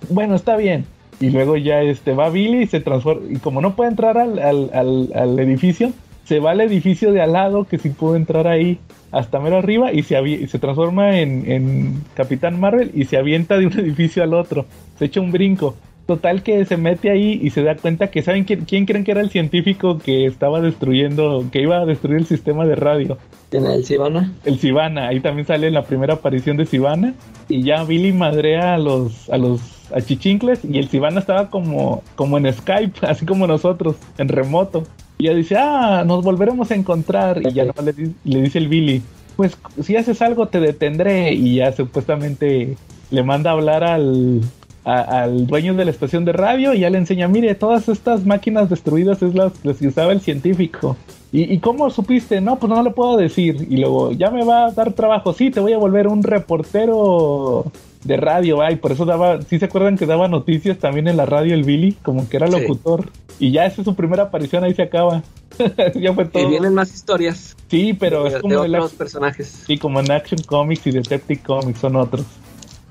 Bueno, 0.08 0.34
está 0.34 0.56
bien. 0.56 0.84
Y 1.20 1.30
luego 1.30 1.56
ya 1.56 1.82
este 1.82 2.14
va 2.14 2.30
Billy 2.30 2.62
y 2.62 2.66
se 2.66 2.80
transforma. 2.80 3.22
Y 3.30 3.36
como 3.36 3.60
no 3.60 3.76
puede 3.76 3.90
entrar 3.90 4.18
al, 4.18 4.38
al, 4.38 4.70
al, 4.72 5.10
al 5.14 5.38
edificio, 5.38 5.92
se 6.24 6.40
va 6.40 6.52
al 6.52 6.60
edificio 6.60 7.12
de 7.12 7.20
al 7.20 7.32
lado, 7.32 7.64
que 7.64 7.78
sí 7.78 7.90
pudo 7.90 8.16
entrar 8.16 8.46
ahí 8.46 8.78
hasta 9.10 9.38
mero 9.38 9.58
arriba, 9.58 9.92
y 9.92 10.02
se, 10.02 10.20
y 10.26 10.46
se 10.48 10.58
transforma 10.58 11.18
en, 11.18 11.50
en 11.50 12.02
Capitán 12.14 12.58
Marvel 12.58 12.90
y 12.94 13.04
se 13.04 13.18
avienta 13.18 13.58
de 13.58 13.66
un 13.66 13.72
edificio 13.78 14.22
al 14.22 14.34
otro. 14.34 14.66
Se 14.98 15.04
echa 15.04 15.20
un 15.20 15.30
brinco. 15.30 15.76
Total 16.06 16.42
que 16.42 16.64
se 16.64 16.76
mete 16.76 17.10
ahí 17.10 17.38
y 17.42 17.50
se 17.50 17.62
da 17.62 17.76
cuenta 17.76 18.10
que, 18.10 18.22
¿saben 18.22 18.44
quién, 18.44 18.64
quién 18.64 18.86
creen 18.86 19.04
que 19.04 19.12
era 19.12 19.20
el 19.20 19.30
científico 19.30 19.98
que 19.98 20.26
estaba 20.26 20.60
destruyendo, 20.60 21.44
que 21.52 21.62
iba 21.62 21.78
a 21.78 21.86
destruir 21.86 22.18
el 22.18 22.26
sistema 22.26 22.66
de 22.66 22.74
radio? 22.74 23.18
El 23.52 23.84
Sivana. 23.84 24.32
el 24.44 24.58
Sivana, 24.58 25.08
ahí 25.08 25.20
también 25.20 25.46
sale 25.46 25.70
la 25.70 25.84
primera 25.84 26.14
aparición 26.14 26.56
de 26.56 26.64
Sivana 26.64 27.14
y 27.48 27.62
ya 27.62 27.84
Billy 27.84 28.12
madrea 28.12 28.74
a 28.74 28.78
los 28.78 29.28
a 29.28 29.36
los 29.36 29.60
achichincles 29.94 30.64
y 30.64 30.78
el 30.78 30.88
Sivana 30.88 31.20
estaba 31.20 31.50
como 31.50 32.02
como 32.14 32.38
en 32.38 32.50
Skype, 32.52 33.06
así 33.06 33.26
como 33.26 33.46
nosotros, 33.46 33.96
en 34.16 34.28
remoto. 34.28 34.84
Y 35.18 35.26
ella 35.26 35.36
dice, 35.36 35.56
"Ah, 35.58 36.02
nos 36.06 36.24
volveremos 36.24 36.70
a 36.70 36.74
encontrar." 36.74 37.42
Y 37.46 37.52
ya 37.52 37.66
nomás 37.66 37.84
le, 37.84 38.10
le 38.24 38.42
dice 38.42 38.58
el 38.58 38.68
Billy, 38.68 39.02
"Pues 39.36 39.56
si 39.82 39.96
haces 39.96 40.22
algo 40.22 40.48
te 40.48 40.58
detendré." 40.58 41.34
Y 41.34 41.56
ya 41.56 41.72
supuestamente 41.72 42.76
le 43.10 43.22
manda 43.22 43.50
a 43.50 43.52
hablar 43.52 43.84
al 43.84 44.40
a- 44.84 45.22
al 45.22 45.46
dueño 45.46 45.74
de 45.74 45.84
la 45.84 45.90
estación 45.90 46.24
de 46.24 46.32
radio 46.32 46.74
y 46.74 46.80
ya 46.80 46.90
le 46.90 46.98
enseña, 46.98 47.28
mire, 47.28 47.54
todas 47.54 47.88
estas 47.88 48.24
máquinas 48.26 48.68
destruidas 48.70 49.22
es 49.22 49.34
las, 49.34 49.52
las 49.64 49.76
que 49.78 49.88
usaba 49.88 50.12
el 50.12 50.20
científico. 50.20 50.96
¿Y, 51.30 51.52
¿Y 51.54 51.58
cómo 51.60 51.88
supiste? 51.88 52.40
No, 52.42 52.58
pues 52.58 52.68
no 52.70 52.82
lo 52.82 52.92
puedo 52.94 53.16
decir. 53.16 53.66
Y 53.70 53.78
luego, 53.78 54.12
ya 54.12 54.30
me 54.30 54.44
va 54.44 54.66
a 54.66 54.70
dar 54.72 54.92
trabajo. 54.92 55.32
Sí, 55.32 55.50
te 55.50 55.60
voy 55.60 55.72
a 55.72 55.78
volver 55.78 56.06
un 56.08 56.22
reportero 56.22 57.64
de 58.04 58.16
radio. 58.16 58.60
Ay, 58.62 58.76
por 58.76 58.92
eso 58.92 59.04
daba, 59.04 59.40
sí 59.42 59.58
se 59.58 59.64
acuerdan 59.66 59.96
que 59.96 60.06
daba 60.06 60.28
noticias 60.28 60.78
también 60.78 61.08
en 61.08 61.16
la 61.16 61.24
radio 61.26 61.54
el 61.54 61.62
Billy, 61.64 61.92
como 62.02 62.28
que 62.28 62.36
era 62.36 62.48
Sí. 62.48 62.52
locutor. 62.60 63.08
Y 63.38 63.50
ya 63.52 63.64
esa 63.66 63.80
es 63.80 63.84
su 63.86 63.94
primera 63.94 64.24
aparición, 64.24 64.64
ahí 64.64 64.74
se 64.74 64.82
acaba. 64.82 65.22
ya 65.94 66.12
fue 66.12 66.24
todo. 66.26 66.42
Y 66.42 66.46
vienen 66.46 66.74
más 66.74 66.92
historias 66.94 67.56
Sí, 67.68 67.94
pero 67.94 68.22
de, 68.24 68.28
es 68.28 68.34
de 68.34 68.40
como, 68.42 68.64
el 68.64 68.74
otros 68.74 68.92
personajes. 68.92 69.64
sí, 69.66 69.78
como 69.78 70.00
en 70.00 70.10
Action 70.10 70.40
Comics 70.46 70.86
y 70.86 70.90
Detective 70.90 71.40
Comics 71.42 71.78
son 71.80 71.96
otros. 71.96 72.26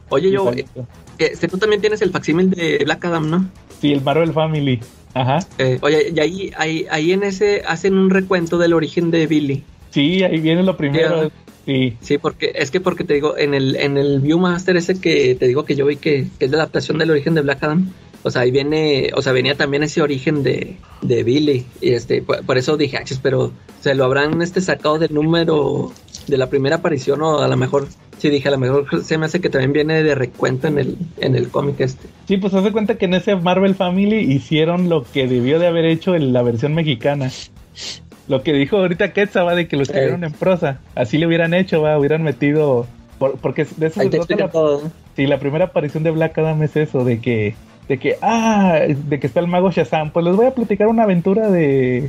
Oye, 0.10 0.32
yo, 0.32 0.52
Este, 1.26 1.48
tú 1.48 1.58
también 1.58 1.82
tienes 1.82 2.02
el 2.02 2.12
facsímil 2.12 2.50
de 2.50 2.80
Black 2.84 3.06
Adam, 3.06 3.30
¿no? 3.30 3.50
Sí, 3.80 3.92
el 3.92 4.02
Marvel 4.02 4.34
Family. 4.34 4.80
Ajá. 5.14 5.40
Eh, 5.58 5.78
oye, 5.82 6.12
y 6.16 6.20
ahí, 6.20 6.52
ahí, 6.58 6.86
ahí 6.90 7.12
en 7.12 7.24
ese 7.24 7.64
hacen 7.68 7.96
un 7.98 8.10
recuento 8.10 8.58
del 8.58 8.74
origen 8.74 9.12
de 9.12 9.28
Billy. 9.28 9.64
Sí, 9.90 10.24
ahí 10.24 10.40
viene 10.40 10.64
lo 10.64 10.78
primero. 10.78 11.32
Sí, 11.66 11.96
Sí, 12.02 12.18
porque 12.18 12.54
es 12.56 12.72
que 12.72 12.80
porque 12.80 13.04
te 13.04 13.14
digo, 13.14 13.38
en 13.38 13.54
el, 13.54 13.76
en 13.76 13.98
el 13.98 14.20
Viewmaster 14.20 14.76
ese 14.78 15.00
que 15.00 15.36
te 15.36 15.48
digo 15.48 15.64
que 15.64 15.76
yo 15.76 15.86
vi 15.86 15.98
que, 15.98 16.28
que 16.40 16.46
es 16.46 16.52
la 16.52 16.58
adaptación 16.58 16.98
del 16.98 17.12
origen 17.12 17.36
de 17.36 17.42
Black 17.42 17.64
Adam, 17.64 17.92
o 18.24 18.32
sea, 18.32 18.44
ahí 18.44 18.52
viene, 18.52 19.12
o 19.16 19.22
sea, 19.22 19.32
venía 19.32 19.56
también 19.56 19.84
ese 19.84 20.02
origen 20.02 20.44
de, 20.44 20.78
de 21.02 21.24
Billy, 21.24 21.66
y 21.82 21.92
este, 21.92 22.22
por, 22.22 22.44
por 22.46 22.58
eso 22.58 22.78
dije, 22.78 22.98
"Achis", 22.98 23.20
pero 23.22 23.52
se 23.80 23.96
lo 23.96 24.06
habrán 24.06 24.42
este 24.42 24.62
sacado 24.62 24.98
del 25.00 25.14
número 25.14 25.92
de 26.28 26.38
la 26.38 26.50
primera 26.50 26.78
aparición, 26.78 27.22
o 27.22 27.40
a 27.40 27.48
lo 27.48 27.58
mejor, 27.58 27.88
sí 28.22 28.30
dije, 28.30 28.48
a 28.48 28.52
lo 28.52 28.58
mejor 28.58 29.04
se 29.04 29.18
me 29.18 29.26
hace 29.26 29.42
que 29.42 29.50
también 29.50 29.74
viene 29.74 30.04
de 30.04 30.16
recuento 30.16 30.68
en 30.68 30.78
el, 30.78 30.98
en 31.20 31.36
el 31.36 31.50
cómic 31.50 31.80
este. 31.80 32.08
Sí, 32.28 32.38
pues 32.38 32.54
hace 32.54 32.72
cuenta 32.72 32.96
que 32.96 33.06
en 33.06 33.16
ese 33.16 33.36
Marvel 33.36 33.76
Family 33.76 34.18
hicieron 34.20 34.90
lo 34.90 35.04
que 35.04 35.28
debió 35.28 35.60
de 35.60 35.68
haber 35.68 35.86
hecho 35.86 36.16
en 36.16 36.32
la 36.32 36.42
versión 36.44 36.74
mexicana. 36.74 37.30
Lo 38.28 38.44
que 38.44 38.54
dijo 38.54 38.78
ahorita 38.78 39.12
Quetzal, 39.14 39.48
va, 39.48 39.56
de 39.56 39.68
que 39.68 39.76
lo 39.76 39.84
escribieron 39.84 40.24
en 40.24 40.32
prosa. 40.32 40.80
Así 40.96 41.18
le 41.18 41.28
hubieran 41.28 41.54
hecho, 41.54 41.82
va, 41.82 41.98
hubieran 41.98 42.24
metido... 42.24 42.86
por- 43.18 43.38
porque 43.40 43.66
de 43.78 43.88
eso 43.88 44.00
Ahí 44.00 44.10
se 44.12 44.20
te 44.20 44.26
trata 44.26 44.44
la, 44.46 44.52
todo. 44.52 44.84
¿no? 44.84 44.92
sí, 45.16 45.26
la 45.28 45.40
primera 45.40 45.66
aparición 45.66 46.04
de 46.04 46.12
Black 46.12 46.38
Adam 46.38 46.62
es 46.64 46.76
eso, 46.78 47.04
de 47.04 47.20
que... 47.20 47.56
De 47.90 47.98
que, 47.98 48.16
ah, 48.22 48.80
de 48.88 49.20
que 49.20 49.28
está 49.28 49.42
el 49.42 49.48
mago 49.48 49.70
Shazam. 49.72 50.12
Pues 50.12 50.24
les 50.26 50.36
voy 50.36 50.46
a 50.46 50.54
platicar 50.54 50.88
una 50.88 51.04
aventura 51.04 51.50
de, 51.50 52.08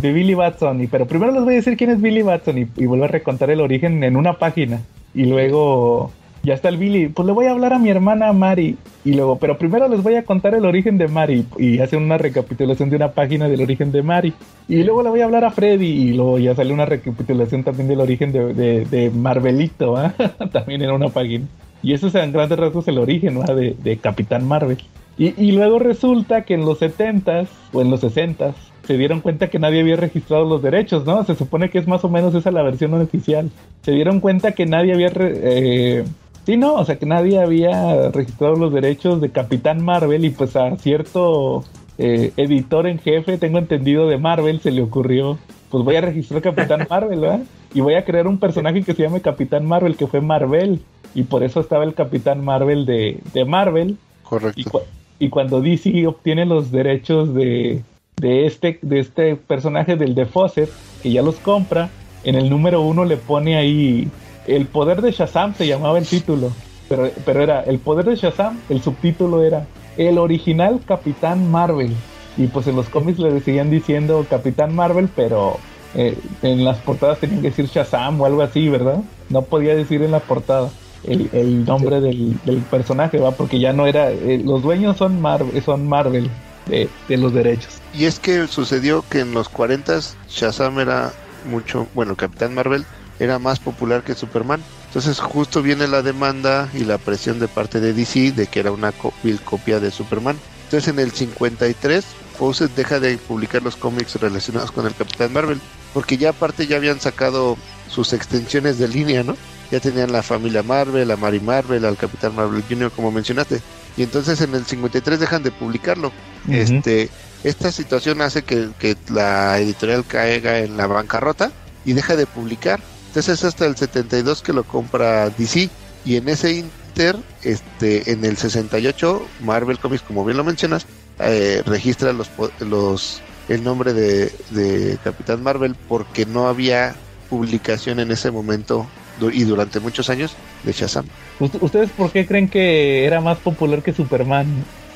de 0.00 0.12
Billy 0.12 0.34
Batson. 0.34 0.80
Y, 0.82 0.86
pero 0.86 1.06
primero 1.06 1.32
les 1.32 1.42
voy 1.42 1.54
a 1.54 1.56
decir 1.56 1.76
quién 1.76 1.90
es 1.90 2.00
Billy 2.00 2.22
Batson 2.22 2.58
y, 2.58 2.66
y 2.76 2.86
vuelvo 2.86 3.06
a 3.06 3.08
recontar 3.08 3.50
el 3.50 3.60
origen 3.60 4.04
en 4.04 4.16
una 4.16 4.34
página. 4.34 4.82
Y 5.14 5.26
luego 5.26 6.10
ya 6.44 6.54
está 6.54 6.68
el 6.68 6.76
Billy. 6.76 7.08
Pues 7.08 7.26
le 7.26 7.32
voy 7.32 7.46
a 7.46 7.52
hablar 7.52 7.72
a 7.72 7.78
mi 7.78 7.88
hermana 7.88 8.32
Mari. 8.32 8.76
Y 9.04 9.14
luego, 9.14 9.38
pero 9.38 9.58
primero 9.58 9.88
les 9.88 10.02
voy 10.02 10.16
a 10.16 10.24
contar 10.24 10.54
el 10.54 10.66
origen 10.66 10.98
de 10.98 11.08
Mari. 11.08 11.46
Y 11.58 11.78
hace 11.80 11.96
una 11.96 12.18
recapitulación 12.18 12.90
de 12.90 12.96
una 12.96 13.12
página 13.12 13.48
del 13.48 13.62
origen 13.62 13.90
de 13.92 14.02
Mari. 14.02 14.34
Y 14.68 14.82
luego 14.82 15.02
le 15.02 15.10
voy 15.10 15.20
a 15.20 15.24
hablar 15.24 15.44
a 15.44 15.50
Freddy. 15.50 15.86
Y 15.86 16.12
luego 16.12 16.38
ya 16.38 16.54
sale 16.54 16.72
una 16.72 16.84
recapitulación 16.84 17.64
también 17.64 17.88
del 17.88 18.00
origen 18.00 18.32
de, 18.32 18.52
de, 18.84 19.10
Marvelito. 19.10 19.96
¿ah? 19.96 20.14
también 20.52 20.82
en 20.82 20.90
una 20.90 21.08
página. 21.08 21.46
Y 21.82 21.92
eso 21.94 22.08
es 22.08 22.14
en 22.14 22.32
grandes 22.32 22.58
rasgos 22.58 22.88
el 22.88 22.98
origen 22.98 23.40
¿va? 23.40 23.54
de, 23.54 23.74
de 23.82 23.96
Capitán 23.96 24.46
Marvel. 24.46 24.78
Y, 25.16 25.40
y 25.42 25.52
luego 25.52 25.78
resulta 25.78 26.42
que 26.42 26.54
en 26.54 26.64
los 26.64 26.80
70s 26.80 27.46
o 27.72 27.80
en 27.80 27.90
los 27.90 28.02
60s 28.02 28.54
se 28.86 28.96
dieron 28.98 29.20
cuenta 29.20 29.48
que 29.50 29.58
nadie 29.58 29.80
había 29.80 29.96
registrado 29.96 30.44
los 30.44 30.62
derechos, 30.62 31.04
¿no? 31.04 31.24
Se 31.24 31.34
supone 31.34 31.70
que 31.70 31.78
es 31.78 31.86
más 31.88 32.04
o 32.04 32.08
menos 32.08 32.34
esa 32.34 32.50
la 32.50 32.62
versión 32.62 32.94
oficial. 32.94 33.50
Se 33.82 33.92
dieron 33.92 34.20
cuenta 34.20 34.52
que 34.52 34.66
nadie 34.66 34.92
había... 34.94 35.08
re- 35.08 35.40
eh, 35.42 36.04
sí, 36.46 36.56
no, 36.56 36.74
o 36.74 36.84
sea 36.84 36.96
que 36.96 37.06
nadie 37.06 37.38
había 37.40 38.10
registrado 38.10 38.54
los 38.56 38.72
derechos 38.72 39.20
de 39.20 39.30
Capitán 39.30 39.84
Marvel 39.84 40.24
y 40.24 40.30
pues 40.30 40.56
a 40.56 40.76
cierto 40.76 41.64
eh, 41.98 42.32
editor 42.36 42.86
en 42.86 42.98
jefe, 42.98 43.38
tengo 43.38 43.58
entendido 43.58 44.08
de 44.08 44.18
Marvel, 44.18 44.60
se 44.60 44.70
le 44.70 44.82
ocurrió, 44.82 45.38
pues 45.70 45.84
voy 45.84 45.96
a 45.96 46.00
registrar 46.00 46.42
Capitán 46.42 46.86
Marvel, 46.90 47.20
¿verdad? 47.20 47.40
Y 47.72 47.80
voy 47.80 47.94
a 47.94 48.04
crear 48.04 48.26
un 48.28 48.38
personaje 48.38 48.82
que 48.82 48.94
se 48.94 49.02
llame 49.02 49.20
Capitán 49.20 49.66
Marvel, 49.66 49.96
que 49.96 50.06
fue 50.06 50.20
Marvel. 50.20 50.80
Y 51.16 51.24
por 51.24 51.42
eso 51.44 51.60
estaba 51.60 51.84
el 51.84 51.94
Capitán 51.94 52.44
Marvel 52.44 52.86
de, 52.86 53.18
de 53.32 53.44
Marvel. 53.44 53.90
Y, 53.90 54.28
Correcto. 54.28 54.70
cu- 54.70 54.80
y 55.18 55.28
cuando 55.28 55.60
DC 55.60 56.06
obtiene 56.06 56.44
los 56.44 56.70
derechos 56.72 57.34
de, 57.34 57.82
de, 58.16 58.46
este, 58.46 58.78
de 58.82 59.00
este 59.00 59.36
personaje 59.36 59.96
del 59.96 60.14
de 60.14 60.26
Fawcett, 60.26 60.70
que 61.02 61.12
ya 61.12 61.22
los 61.22 61.36
compra, 61.36 61.90
en 62.24 62.34
el 62.36 62.48
número 62.48 62.82
uno 62.82 63.04
le 63.04 63.16
pone 63.16 63.56
ahí 63.56 64.08
el 64.46 64.66
poder 64.66 65.02
de 65.02 65.12
Shazam, 65.12 65.54
se 65.54 65.66
llamaba 65.66 65.98
el 65.98 66.06
título. 66.06 66.52
Pero, 66.88 67.10
pero 67.24 67.42
era 67.42 67.62
el 67.62 67.78
poder 67.78 68.04
de 68.04 68.16
Shazam, 68.16 68.60
el 68.68 68.82
subtítulo 68.82 69.42
era 69.42 69.66
el 69.96 70.18
original 70.18 70.80
Capitán 70.86 71.50
Marvel. 71.50 71.94
y 72.36 72.46
pues 72.48 72.66
en 72.66 72.76
los 72.76 72.88
cómics 72.88 73.18
le 73.18 73.40
seguían 73.40 73.70
diciendo 73.70 74.26
Capitán 74.28 74.74
Marvel, 74.74 75.08
pero 75.14 75.58
eh, 75.94 76.16
en 76.42 76.64
las 76.64 76.78
portadas 76.78 77.18
tenían 77.18 77.40
que 77.40 77.50
decir 77.50 77.66
Shazam 77.66 78.20
o 78.20 78.26
algo 78.26 78.42
así, 78.42 78.68
¿verdad? 78.68 79.02
No 79.28 79.42
podía 79.42 79.74
decir 79.74 80.02
en 80.02 80.10
la 80.10 80.20
portada 80.20 80.70
el, 81.04 81.64
nombre 81.64 82.00
del, 82.00 82.38
del 82.44 82.58
personaje, 82.58 83.18
¿va? 83.18 83.32
Porque 83.32 83.58
ya 83.60 83.72
no 83.72 83.86
era, 83.86 84.10
eh, 84.10 84.40
los 84.44 84.62
dueños 84.62 84.96
son 84.96 85.20
Marvel, 85.20 85.62
son 85.62 85.86
Marvel 85.88 86.30
de, 86.66 86.88
los 87.08 87.32
derechos. 87.32 87.80
Y 87.92 88.06
es 88.06 88.18
que 88.18 88.46
sucedió 88.46 89.04
que 89.08 89.20
en 89.20 89.32
los 89.32 89.48
40 89.48 90.00
Shazam 90.28 90.80
era 90.80 91.12
mucho, 91.48 91.86
bueno, 91.94 92.16
Capitán 92.16 92.54
Marvel 92.54 92.84
era 93.18 93.38
más 93.38 93.60
popular 93.60 94.02
que 94.02 94.14
Superman. 94.14 94.62
Entonces 94.86 95.18
justo 95.18 95.62
viene 95.62 95.88
la 95.88 96.02
demanda 96.02 96.68
y 96.72 96.84
la 96.84 96.98
presión 96.98 97.38
de 97.38 97.48
parte 97.48 97.80
de 97.80 97.92
DC 97.92 98.32
de 98.32 98.46
que 98.46 98.60
era 98.60 98.72
una 98.72 98.92
vil 99.22 99.40
copia 99.40 99.80
de 99.80 99.90
Superman. 99.90 100.38
Entonces 100.64 100.88
en 100.88 100.98
el 100.98 101.12
53 101.12 102.04
Fawcett 102.38 102.74
deja 102.74 103.00
de 103.00 103.16
publicar 103.16 103.62
los 103.62 103.76
cómics 103.76 104.16
relacionados 104.16 104.72
con 104.72 104.86
el 104.86 104.94
Capitán 104.94 105.32
Marvel, 105.32 105.60
porque 105.92 106.16
ya 106.16 106.30
aparte 106.30 106.66
ya 106.66 106.76
habían 106.76 107.00
sacado 107.00 107.56
sus 107.88 108.12
extensiones 108.12 108.78
de 108.78 108.88
línea, 108.88 109.22
¿no? 109.22 109.36
Ya 109.70 109.80
tenían 109.80 110.12
la 110.12 110.22
familia 110.22 110.62
Marvel, 110.62 111.10
a 111.10 111.16
Mary 111.16 111.40
Marvel, 111.40 111.84
al 111.84 111.96
Capitán 111.96 112.34
Marvel 112.34 112.64
Jr., 112.68 112.90
como 112.90 113.10
mencionaste. 113.10 113.60
Y 113.96 114.02
entonces 114.02 114.40
en 114.40 114.54
el 114.54 114.64
53 114.64 115.20
dejan 115.20 115.42
de 115.42 115.50
publicarlo. 115.50 116.12
Este, 116.48 117.10
esta 117.42 117.70
situación 117.72 118.20
hace 118.20 118.42
que, 118.42 118.68
que 118.78 118.96
la 119.08 119.58
editorial 119.58 120.04
caiga 120.04 120.58
en 120.58 120.76
la 120.76 120.86
bancarrota 120.86 121.52
y 121.84 121.92
deja 121.92 122.16
de 122.16 122.26
publicar. 122.26 122.80
Entonces 123.08 123.38
es 123.38 123.44
hasta 123.44 123.66
el 123.66 123.76
72 123.76 124.42
que 124.42 124.52
lo 124.52 124.64
compra 124.64 125.30
DC 125.30 125.70
y 126.04 126.16
en 126.16 126.28
ese 126.28 126.52
inter, 126.54 127.16
este, 127.42 128.10
en 128.10 128.24
el 128.24 128.36
68 128.36 129.26
Marvel 129.40 129.78
Comics, 129.78 130.02
como 130.02 130.24
bien 130.24 130.36
lo 130.36 130.44
mencionas, 130.44 130.86
eh, 131.20 131.62
registra 131.64 132.12
los, 132.12 132.30
los 132.60 133.22
el 133.48 133.62
nombre 133.62 133.92
de, 133.92 134.32
de 134.50 134.98
Capitán 135.04 135.42
Marvel 135.42 135.76
porque 135.88 136.26
no 136.26 136.48
había 136.48 136.96
publicación 137.30 138.00
en 138.00 138.10
ese 138.10 138.30
momento 138.30 138.86
y 139.32 139.44
durante 139.44 139.80
muchos 139.80 140.10
años 140.10 140.34
de 140.62 140.72
Shazam. 140.72 141.06
¿Ust- 141.40 141.60
¿Ustedes 141.60 141.90
por 141.90 142.10
qué 142.12 142.26
creen 142.26 142.48
que 142.48 143.04
era 143.04 143.20
más 143.20 143.38
popular 143.38 143.82
que 143.82 143.92
Superman? 143.92 144.46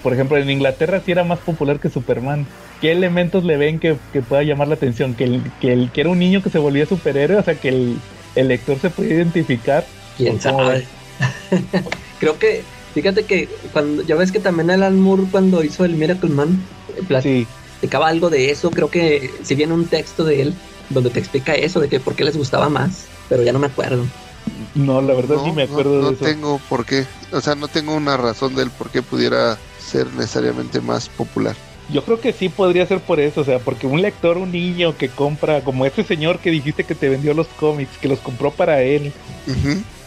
Por 0.02 0.12
ejemplo, 0.12 0.36
en 0.36 0.48
Inglaterra 0.50 1.02
sí 1.04 1.12
era 1.12 1.24
más 1.24 1.38
popular 1.40 1.80
que 1.80 1.90
Superman. 1.90 2.46
¿Qué 2.80 2.92
elementos 2.92 3.44
le 3.44 3.56
ven 3.56 3.80
que, 3.80 3.96
que 4.12 4.22
pueda 4.22 4.42
llamar 4.44 4.68
la 4.68 4.74
atención? 4.74 5.14
¿Que, 5.14 5.24
el, 5.24 5.42
que, 5.60 5.72
el, 5.72 5.90
que 5.90 6.00
era 6.02 6.10
un 6.10 6.18
niño 6.18 6.42
que 6.42 6.50
se 6.50 6.58
volvía 6.58 6.86
superhéroe, 6.86 7.38
o 7.38 7.42
sea, 7.42 7.56
que 7.56 7.68
el, 7.70 7.96
el 8.36 8.48
lector 8.48 8.78
se 8.78 8.90
podía 8.90 9.14
identificar. 9.14 9.84
¿Quién 10.16 10.36
¿O 10.36 10.38
cómo 10.42 10.58
sabe? 10.58 10.86
Creo 12.20 12.38
que, 12.38 12.62
fíjate 12.94 13.24
que 13.24 13.48
cuando 13.72 14.02
ya 14.02 14.14
ves 14.14 14.30
que 14.32 14.40
también 14.40 14.70
Alan 14.70 15.00
Moore 15.00 15.24
cuando 15.30 15.64
hizo 15.64 15.84
el 15.84 15.94
Miracle 15.96 16.30
Man, 16.30 16.58
eh, 17.10 17.20
Sí, 17.22 17.46
platicaba 17.80 18.08
algo 18.08 18.30
de 18.30 18.50
eso, 18.50 18.70
creo 18.70 18.90
que 18.90 19.30
si 19.42 19.54
viene 19.54 19.72
un 19.74 19.86
texto 19.86 20.24
de 20.24 20.42
él 20.42 20.54
donde 20.90 21.10
te 21.10 21.18
explica 21.20 21.54
eso, 21.54 21.80
de 21.80 21.88
que 21.88 22.00
por 22.00 22.14
qué 22.14 22.24
les 22.24 22.36
gustaba 22.36 22.68
más, 22.68 23.06
pero 23.28 23.42
ya 23.42 23.52
no 23.52 23.58
me 23.58 23.66
acuerdo. 23.66 24.04
no, 24.74 25.00
la 25.02 25.14
verdad 25.14 25.36
sí 25.44 25.52
me 25.52 25.64
acuerdo 25.64 25.96
no, 25.96 26.02
no 26.02 26.08
de 26.10 26.14
eso. 26.14 26.24
tengo 26.24 26.60
por 26.68 26.84
qué, 26.84 27.06
o 27.32 27.40
sea, 27.40 27.54
no 27.54 27.68
tengo 27.68 27.94
una 27.94 28.16
razón 28.16 28.54
del 28.54 28.70
por 28.70 28.90
qué 28.90 29.02
pudiera 29.02 29.58
ser 29.78 30.06
necesariamente 30.14 30.80
más 30.80 31.08
popular. 31.08 31.56
Yo 31.90 32.04
creo 32.04 32.20
que 32.20 32.34
sí 32.34 32.50
podría 32.50 32.84
ser 32.86 33.00
por 33.00 33.18
eso, 33.18 33.40
o 33.40 33.44
sea, 33.44 33.60
porque 33.60 33.86
un 33.86 34.02
lector, 34.02 34.36
un 34.36 34.52
niño 34.52 34.94
que 34.98 35.08
compra, 35.08 35.62
como 35.62 35.86
ese 35.86 36.04
señor 36.04 36.38
que 36.38 36.50
dijiste 36.50 36.84
que 36.84 36.94
te 36.94 37.08
vendió 37.08 37.32
los 37.32 37.48
cómics, 37.48 37.96
que 37.98 38.08
los 38.08 38.18
compró 38.18 38.50
para 38.50 38.82
él, 38.82 39.10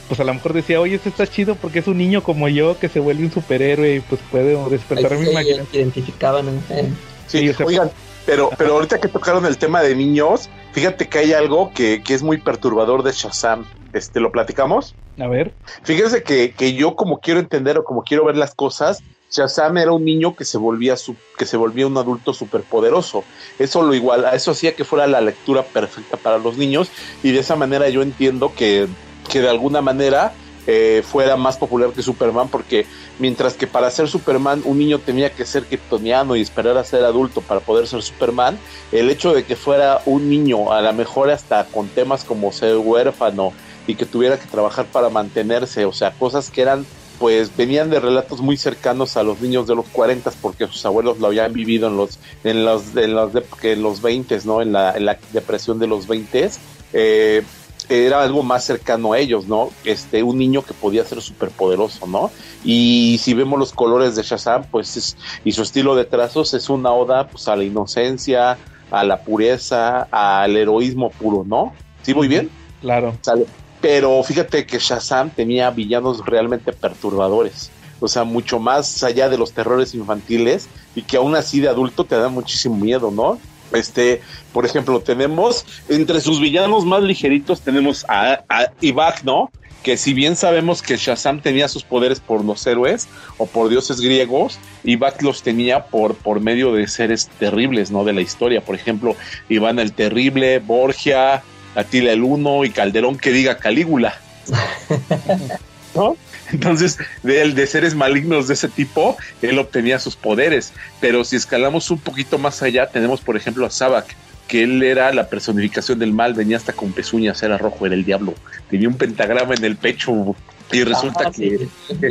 pues 0.07 0.19
a 0.19 0.23
lo 0.23 0.34
mejor 0.34 0.53
decía, 0.53 0.80
oye, 0.80 0.95
este 0.95 1.10
está 1.10 1.26
chido 1.26 1.56
porque 1.56 1.80
es 1.80 1.88
un 1.88 1.98
niño 1.98 2.22
como 2.22 2.48
yo 2.49 2.77
que 2.77 2.88
se 2.89 2.99
vuelve 2.99 3.23
un 3.26 3.31
superhéroe 3.31 3.95
y 3.95 3.99
pues 4.02 4.22
puede 4.30 4.56
despertar 4.69 5.18
mi 5.18 5.30
imaginación. 5.31 5.68
identificaban, 5.73 6.45
¿no? 6.45 6.52
Eh, 6.69 6.88
Sí, 7.27 7.39
Sí, 7.39 7.49
o 7.49 7.53
sea- 7.56 7.65
oigan, 7.65 7.91
pero, 8.26 8.49
pero 8.57 8.73
ahorita 8.73 8.99
que 8.99 9.07
tocaron 9.07 9.45
el 9.45 9.57
tema 9.57 9.81
de 9.81 9.95
niños, 9.95 10.49
fíjate 10.72 11.10
que 11.10 11.19
hay 11.19 11.34
algo 11.34 11.72
que, 11.73 12.02
que 12.03 12.14
es 12.14 12.23
muy 12.23 12.41
perturbador 12.41 13.03
de 13.03 13.11
Shazam. 13.11 13.65
Este, 13.93 14.19
¿Lo 14.19 14.31
platicamos? 14.31 14.98
A 15.19 15.27
ver, 15.27 15.57
Fíjense 15.84 16.23
que, 16.23 16.53
que 16.53 16.73
yo 16.73 16.95
como 16.95 17.19
quiero 17.19 17.39
entender 17.39 17.77
o 17.77 17.84
como 17.84 18.03
quiero 18.03 18.26
ver 18.26 18.38
las 18.38 18.56
cosas, 18.56 19.03
Shazam 19.30 19.77
era 19.77 19.91
un 19.93 20.03
niño 20.06 20.35
que 20.35 20.45
se 20.45 20.57
volvía 20.57 20.98
su- 20.98 21.22
que 21.38 21.45
se 21.45 21.57
volvía 21.57 21.88
un 21.88 21.98
adulto 21.98 22.34
superpoderoso. 22.34 23.27
Eso 23.57 23.84
lo 23.84 23.93
igual, 23.93 24.26
eso 24.34 24.52
hacía 24.52 24.76
que 24.76 24.85
fuera 24.85 25.07
la 25.07 25.22
lectura 25.22 25.69
perfecta 25.72 26.18
para 26.18 26.38
los 26.39 26.57
niños 26.57 26.91
y 27.22 27.31
de 27.31 27.39
esa 27.39 27.56
manera 27.56 27.89
yo 27.89 28.02
entiendo 28.02 28.53
que, 28.56 28.88
que 29.30 29.41
de 29.41 29.49
alguna 29.49 29.81
manera 29.81 30.35
eh, 30.67 31.01
fuera 31.05 31.38
más 31.38 31.57
popular 31.57 31.91
que 31.91 32.03
Superman 32.03 32.47
porque 32.49 32.85
mientras 33.19 33.55
que 33.55 33.65
para 33.67 33.89
ser 33.89 34.07
Superman 34.07 34.61
un 34.65 34.77
niño 34.79 34.99
tenía 34.99 35.31
que 35.31 35.45
ser 35.45 35.65
kryptoniano 35.65 36.35
y 36.35 36.41
esperar 36.41 36.77
a 36.77 36.83
ser 36.83 37.03
adulto 37.03 37.41
para 37.41 37.59
poder 37.61 37.88
ser 37.88 38.01
Superman, 38.03 38.57
el 38.91 39.09
hecho 39.09 39.33
de 39.33 39.43
que 39.43 39.55
fuera 39.55 40.01
un 40.05 40.29
niño, 40.29 40.71
a 40.71 40.81
lo 40.81 40.93
mejor 40.93 41.31
hasta 41.31 41.65
con 41.65 41.88
temas 41.89 42.23
como 42.23 42.51
ser 42.51 42.77
huérfano 42.77 43.53
y 43.88 43.95
que 43.95 44.05
tuviera 44.05 44.38
que 44.39 44.45
trabajar 44.47 44.85
para 44.85 45.09
mantenerse, 45.09 45.85
o 45.85 45.93
sea, 45.93 46.11
cosas 46.11 46.49
que 46.51 46.61
eran 46.61 46.85
pues 47.17 47.55
venían 47.55 47.91
de 47.91 47.99
relatos 47.99 48.41
muy 48.41 48.57
cercanos 48.57 49.15
a 49.15 49.21
los 49.21 49.39
niños 49.41 49.67
de 49.67 49.75
los 49.75 49.85
40 49.89 50.31
porque 50.41 50.65
sus 50.65 50.83
abuelos 50.88 51.19
lo 51.19 51.27
habían 51.27 51.53
vivido 51.53 51.88
en 51.88 51.95
los 51.95 52.17
en 52.43 52.65
los 52.65 52.95
en 52.95 53.13
los, 53.13 53.31
de- 53.33 53.45
en 53.61 53.83
los 53.83 54.01
20, 54.01 54.39
¿no? 54.45 54.59
En 54.61 54.71
la, 54.71 54.93
en 54.97 55.05
la 55.05 55.19
depresión 55.31 55.77
de 55.77 55.85
los 55.85 56.07
20 56.07 56.49
eh, 56.93 57.43
era 57.91 58.23
algo 58.23 58.41
más 58.41 58.63
cercano 58.63 59.13
a 59.13 59.19
ellos, 59.19 59.47
¿no? 59.47 59.69
Este, 59.84 60.23
un 60.23 60.38
niño 60.38 60.63
que 60.63 60.73
podía 60.73 61.03
ser 61.03 61.22
súper 61.22 61.49
poderoso, 61.49 62.07
¿no? 62.07 62.31
Y 62.63 63.19
si 63.22 63.34
vemos 63.34 63.59
los 63.59 63.73
colores 63.73 64.15
de 64.15 64.23
Shazam, 64.23 64.63
pues 64.72 64.95
es, 64.95 65.18
y 65.43 65.51
su 65.51 65.63
estilo 65.63 65.95
de 65.95 66.05
trazos 66.05 66.53
es 66.53 66.69
una 66.69 66.91
oda 66.91 67.27
pues, 67.27 67.47
a 67.47 67.55
la 67.55 67.63
inocencia, 67.63 68.57
a 68.91 69.03
la 69.03 69.22
pureza, 69.22 70.07
al 70.11 70.55
heroísmo 70.55 71.09
puro, 71.09 71.43
¿no? 71.45 71.73
¿Sí, 72.01 72.13
muy 72.13 72.27
bien? 72.27 72.49
claro. 72.81 73.13
Sale. 73.22 73.45
Pero 73.81 74.22
fíjate 74.23 74.65
que 74.65 74.77
Shazam 74.77 75.30
tenía 75.31 75.69
villanos 75.72 76.26
realmente 76.26 76.72
perturbadores. 76.72 77.72
O 77.99 78.07
sea, 78.07 78.23
mucho 78.23 78.59
más 78.59 79.03
allá 79.03 79.27
de 79.30 79.38
los 79.38 79.53
terrores 79.53 79.93
infantiles 79.93 80.68
y 80.95 81.01
que 81.03 81.18
aún 81.18 81.35
así 81.35 81.59
de 81.59 81.69
adulto 81.69 82.03
te 82.03 82.15
da 82.15 82.30
muchísimo 82.30 82.76
miedo, 82.76 83.11
¿no? 83.11 83.39
Este, 83.73 84.22
por 84.53 84.65
ejemplo, 84.65 84.99
tenemos 85.02 85.65
entre 85.89 86.22
sus 86.22 86.39
villanos 86.39 86.85
más 86.85 87.02
ligeritos 87.03 87.61
tenemos 87.61 88.06
a, 88.07 88.43
a 88.49 88.72
Ibak, 88.81 89.23
¿no? 89.23 89.52
Que 89.84 89.98
si 89.98 90.14
bien 90.14 90.35
sabemos 90.35 90.81
que 90.81 90.98
Shazam 90.98 91.41
tenía 91.41 91.68
sus 91.68 91.84
poderes 91.84 92.19
por 92.19 92.45
los 92.45 92.65
héroes 92.68 93.07
o 93.38 93.48
por 93.48 93.69
dioses 93.69 93.99
griegos, 93.99 94.60
Ibak 94.84 95.22
los 95.23 95.41
tenía 95.41 95.85
por, 95.85 96.15
por 96.15 96.39
medio 96.39 96.73
de 96.73 96.88
seres 96.88 97.30
terribles, 97.39 97.89
¿no? 97.89 98.03
De 98.03 98.14
la 98.14 98.22
historia. 98.22 98.61
Por 98.61 98.76
ejemplo, 98.76 99.15
Iván 99.49 99.80
el 99.80 99.93
Terrible, 99.93 100.60
Borgia, 100.60 101.41
Atila 101.76 102.11
el 102.11 102.22
Uno 102.23 102.64
y 102.64 102.69
Calderón 102.69 103.18
que 103.18 103.31
diga 103.31 103.57
Calígula. 103.57 104.19
¿No? 105.95 106.15
Entonces, 106.51 106.97
de, 107.23 107.51
de 107.51 107.67
seres 107.67 107.95
malignos 107.95 108.47
de 108.47 108.53
ese 108.55 108.67
tipo, 108.67 109.17
él 109.41 109.59
obtenía 109.59 109.99
sus 109.99 110.15
poderes. 110.15 110.73
Pero 110.99 111.23
si 111.23 111.35
escalamos 111.35 111.91
un 111.91 111.99
poquito 111.99 112.37
más 112.37 112.61
allá, 112.61 112.87
tenemos, 112.87 113.21
por 113.21 113.37
ejemplo, 113.37 113.65
a 113.65 113.69
Sabak, 113.69 114.15
que 114.47 114.63
él 114.63 114.83
era 114.83 115.13
la 115.13 115.29
personificación 115.29 115.99
del 115.99 116.11
mal, 116.11 116.33
venía 116.33 116.57
hasta 116.57 116.73
con 116.73 116.91
pezuñas, 116.91 117.41
era 117.41 117.57
rojo, 117.57 117.85
era 117.85 117.95
el 117.95 118.03
diablo. 118.03 118.33
Tenía 118.69 118.89
un 118.89 118.95
pentagrama 118.95 119.53
en 119.53 119.63
el 119.63 119.77
pecho 119.77 120.35
y 120.73 120.83
resulta 120.83 121.27
ah, 121.27 121.31
que 121.31 121.57
sí, 121.57 121.69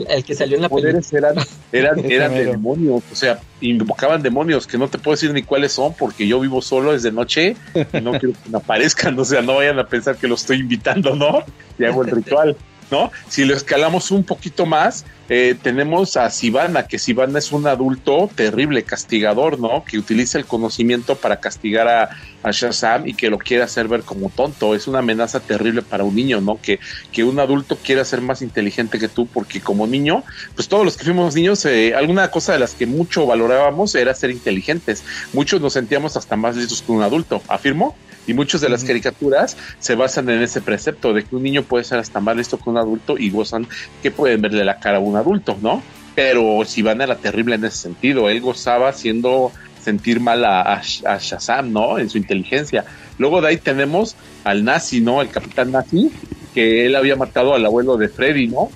el 0.09 0.25
que 0.25 0.35
salió 0.35 0.57
en 0.57 0.63
la 0.63 0.69
película. 0.69 1.01
eran, 1.13 1.47
eran, 1.73 1.99
eran 2.11 2.35
de 2.35 2.45
demonios, 2.47 3.03
o 3.11 3.15
sea, 3.15 3.41
invocaban 3.61 4.23
demonios 4.23 4.67
que 4.67 4.79
no 4.79 4.89
te 4.89 4.99
puedo 4.99 5.15
decir 5.15 5.33
ni 5.33 5.43
cuáles 5.43 5.73
son 5.73 5.95
porque 5.95 6.27
yo 6.27 6.41
vivo 6.41 6.61
solo 6.61 6.93
desde 6.93 7.13
noche 7.13 7.57
y 7.75 8.01
no 8.01 8.13
quiero 8.13 8.35
que 8.43 8.51
me 8.51 8.59
aparezcan, 8.59 9.19
o 9.19 9.25
sea, 9.25 9.43
no 9.43 9.57
vayan 9.57 9.79
a 9.79 9.87
pensar 9.87 10.17
que 10.17 10.29
lo 10.29 10.35
estoy 10.35 10.61
invitando, 10.61 11.15
¿no? 11.15 11.43
Y 11.79 11.85
hago 11.85 12.03
el 12.03 12.11
ritual, 12.11 12.57
¿no? 12.91 13.11
Si 13.29 13.45
lo 13.45 13.55
escalamos 13.55 14.11
un 14.11 14.25
poquito 14.25 14.67
más, 14.67 15.05
eh, 15.29 15.57
tenemos 15.63 16.17
a 16.17 16.29
Sivana, 16.29 16.89
que 16.89 16.99
Sivana 16.99 17.39
es 17.39 17.53
un 17.53 17.67
adulto 17.69 18.29
terrible, 18.35 18.83
castigador, 18.83 19.61
¿no? 19.61 19.85
Que 19.85 19.97
utiliza 19.97 20.39
el 20.39 20.45
conocimiento 20.45 21.15
para 21.15 21.39
castigar 21.39 21.87
a, 21.87 22.11
a 22.43 22.51
Shazam 22.51 23.07
y 23.07 23.15
que 23.15 23.31
lo 23.31 23.39
quiere 23.39 23.63
hacer 23.63 23.87
ver 23.87 24.03
como 24.03 24.29
tonto. 24.31 24.75
Es 24.75 24.89
una 24.89 24.99
amenaza 24.99 25.39
terrible 25.39 25.83
para 25.83 26.03
un 26.03 26.17
niño, 26.17 26.41
¿no? 26.41 26.61
Que, 26.61 26.81
que 27.13 27.23
un 27.23 27.39
adulto 27.39 27.77
quiera 27.77 28.05
ser 28.05 28.21
más 28.21 28.43
inteligente 28.43 28.99
que 28.99 29.07
tú, 29.07 29.27
porque 29.27 29.61
como 29.61 29.87
niño, 29.87 30.25
pues 30.57 30.67
todos 30.67 30.85
los 30.85 30.97
que 30.97 31.05
fuimos 31.05 31.37
niños, 31.37 31.65
eh, 31.65 31.95
alguna 31.95 32.29
cosa 32.33 32.53
de 32.53 32.59
las 32.59 32.75
que 32.75 32.87
mucho 32.87 33.25
valorábamos 33.25 33.95
era 33.95 34.15
ser 34.15 34.31
inteligentes. 34.31 35.05
Muchos 35.33 35.61
nos 35.61 35.75
sentíamos 35.75 36.17
hasta 36.17 36.35
más 36.35 36.57
listos 36.57 36.83
que 36.83 36.91
un 36.91 37.03
adulto, 37.03 37.41
afirmo. 37.47 37.95
Y 38.31 38.35
muchas 38.35 38.61
de 38.61 38.69
las 38.69 38.85
caricaturas 38.85 39.57
se 39.81 39.97
basan 39.97 40.31
en 40.31 40.41
ese 40.41 40.61
precepto 40.61 41.13
de 41.13 41.25
que 41.25 41.35
un 41.35 41.43
niño 41.43 41.65
puede 41.65 41.83
ser 41.83 41.99
hasta 41.99 42.21
más 42.21 42.37
listo 42.37 42.59
que 42.59 42.71
un 42.71 42.79
adulto 42.79 43.19
y 43.19 43.29
gozan 43.29 43.67
que 44.05 44.13
pueden 44.13 44.41
verle 44.41 44.65
la 44.65 44.79
cara 44.79 44.99
a 44.99 45.01
un 45.01 45.17
adulto, 45.17 45.59
¿no? 45.61 45.83
Pero 46.15 46.65
Sivana 46.65 47.03
era 47.03 47.17
terrible 47.17 47.57
en 47.57 47.65
ese 47.65 47.79
sentido. 47.79 48.31
Él 48.31 48.41
gozaba 48.41 48.89
haciendo 48.89 49.51
sentir 49.83 50.21
mal 50.21 50.45
a, 50.45 50.63
a, 50.63 50.75
a 51.07 51.19
Shazam, 51.19 51.73
¿no? 51.73 51.99
En 51.99 52.09
su 52.09 52.19
inteligencia. 52.19 52.85
Luego 53.19 53.41
de 53.41 53.49
ahí 53.49 53.57
tenemos 53.57 54.15
al 54.45 54.63
nazi, 54.63 55.01
¿no? 55.01 55.23
El 55.23 55.31
capitán 55.31 55.73
nazi, 55.73 56.13
que 56.55 56.87
él 56.87 56.95
había 56.95 57.17
matado 57.17 57.55
al 57.55 57.67
abuelo 57.67 57.97
de 57.97 58.09
Freddy, 58.09 58.47
¿no? 58.47 58.71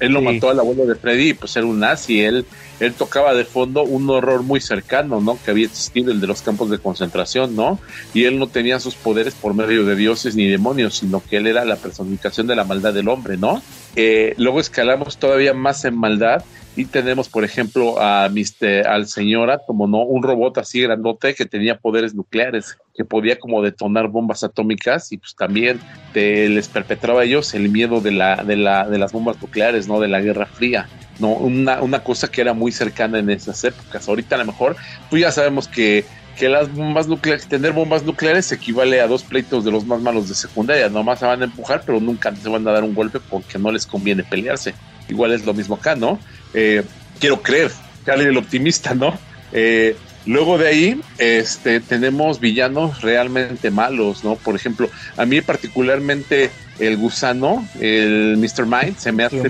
Él 0.00 0.12
lo 0.12 0.20
Sí. 0.20 0.24
mató 0.26 0.50
al 0.50 0.58
abuelo 0.60 0.86
de 0.86 0.94
Freddy 0.94 1.30
y 1.30 1.34
pues 1.34 1.56
era 1.56 1.66
un 1.66 1.78
nazi. 1.80 2.20
Él, 2.20 2.44
él 2.80 2.92
tocaba 2.94 3.34
de 3.34 3.44
fondo 3.44 3.82
un 3.84 4.08
horror 4.10 4.42
muy 4.42 4.60
cercano, 4.60 5.20
¿no? 5.20 5.38
Que 5.44 5.50
había 5.52 5.66
existido, 5.66 6.10
el 6.10 6.20
de 6.20 6.26
los 6.26 6.42
campos 6.42 6.70
de 6.70 6.78
concentración, 6.78 7.54
¿no? 7.56 7.78
Y 8.12 8.24
él 8.24 8.38
no 8.38 8.48
tenía 8.48 8.80
sus 8.80 8.94
poderes 8.94 9.34
por 9.34 9.54
medio 9.54 9.84
de 9.84 9.94
dioses 9.96 10.34
ni 10.36 10.46
demonios, 10.48 10.96
sino 10.98 11.22
que 11.28 11.36
él 11.38 11.46
era 11.46 11.64
la 11.64 11.76
personificación 11.76 12.46
de 12.46 12.56
la 12.56 12.64
maldad 12.64 12.92
del 12.92 13.08
hombre, 13.08 13.36
¿no? 13.36 13.62
Eh, 13.96 14.34
luego 14.38 14.60
escalamos 14.60 15.16
todavía 15.18 15.54
más 15.54 15.84
en 15.84 15.96
maldad 15.96 16.42
y 16.76 16.86
tenemos, 16.86 17.28
por 17.28 17.44
ejemplo, 17.44 18.00
a 18.00 18.28
Mr. 18.28 18.88
al 18.88 19.06
señora, 19.06 19.60
como 19.64 19.86
no, 19.86 20.02
un 20.02 20.22
robot 20.22 20.58
así 20.58 20.80
grandote 20.80 21.34
que 21.34 21.46
tenía 21.46 21.78
poderes 21.78 22.14
nucleares, 22.14 22.76
que 22.96 23.04
podía 23.04 23.38
como 23.38 23.62
detonar 23.62 24.08
bombas 24.08 24.42
atómicas 24.42 25.12
y 25.12 25.18
pues 25.18 25.36
también 25.36 25.80
te, 26.12 26.48
les 26.48 26.68
perpetraba 26.68 27.20
a 27.20 27.24
ellos 27.24 27.54
el 27.54 27.68
miedo 27.68 28.00
de 28.00 28.12
la, 28.12 28.42
de 28.42 28.56
la, 28.56 28.88
de 28.88 28.98
las 28.98 29.12
bombas 29.12 29.40
nucleares, 29.40 29.86
¿no? 29.86 30.00
De 30.00 30.08
la 30.08 30.20
Guerra 30.20 30.46
Fría. 30.46 30.88
No, 31.20 31.28
una, 31.34 31.80
una 31.80 32.02
cosa 32.02 32.28
que 32.28 32.40
era 32.40 32.54
muy 32.54 32.72
cercana 32.72 33.20
en 33.20 33.30
esas 33.30 33.62
épocas. 33.62 34.08
Ahorita 34.08 34.34
a 34.34 34.38
lo 34.38 34.46
mejor, 34.46 34.74
pues 35.10 35.22
ya 35.22 35.30
sabemos 35.30 35.68
que, 35.68 36.04
que 36.36 36.48
las 36.48 36.72
bombas 36.74 37.06
nucleares, 37.06 37.46
tener 37.46 37.72
bombas 37.72 38.02
nucleares 38.02 38.50
equivale 38.50 39.00
a 39.00 39.06
dos 39.06 39.22
pleitos 39.22 39.64
de 39.64 39.70
los 39.70 39.86
más 39.86 40.00
malos 40.00 40.28
de 40.28 40.34
secundaria. 40.34 40.88
Nomás 40.88 41.20
se 41.20 41.26
van 41.26 41.42
a 41.42 41.44
empujar, 41.44 41.82
pero 41.86 42.00
nunca 42.00 42.34
se 42.34 42.48
van 42.48 42.66
a 42.66 42.72
dar 42.72 42.82
un 42.82 42.94
golpe 42.94 43.20
porque 43.20 43.60
no 43.60 43.70
les 43.70 43.86
conviene 43.86 44.24
pelearse. 44.24 44.74
Igual 45.08 45.32
es 45.32 45.44
lo 45.44 45.54
mismo 45.54 45.76
acá, 45.76 45.96
¿no? 45.96 46.18
Eh, 46.52 46.82
quiero 47.20 47.42
creer, 47.42 47.70
Charlie 48.04 48.28
el 48.28 48.36
optimista, 48.36 48.94
¿no? 48.94 49.18
Eh, 49.52 49.96
luego 50.26 50.58
de 50.58 50.68
ahí, 50.68 51.00
este, 51.18 51.80
tenemos 51.80 52.40
villanos 52.40 53.02
realmente 53.02 53.70
malos, 53.70 54.24
¿no? 54.24 54.36
Por 54.36 54.56
ejemplo, 54.56 54.88
a 55.16 55.24
mí 55.26 55.40
particularmente 55.40 56.50
el 56.78 56.96
gusano, 56.96 57.66
el 57.80 58.36
Mr. 58.36 58.66
Mind, 58.66 58.98
se 58.98 59.12
me 59.12 59.24
hace 59.24 59.42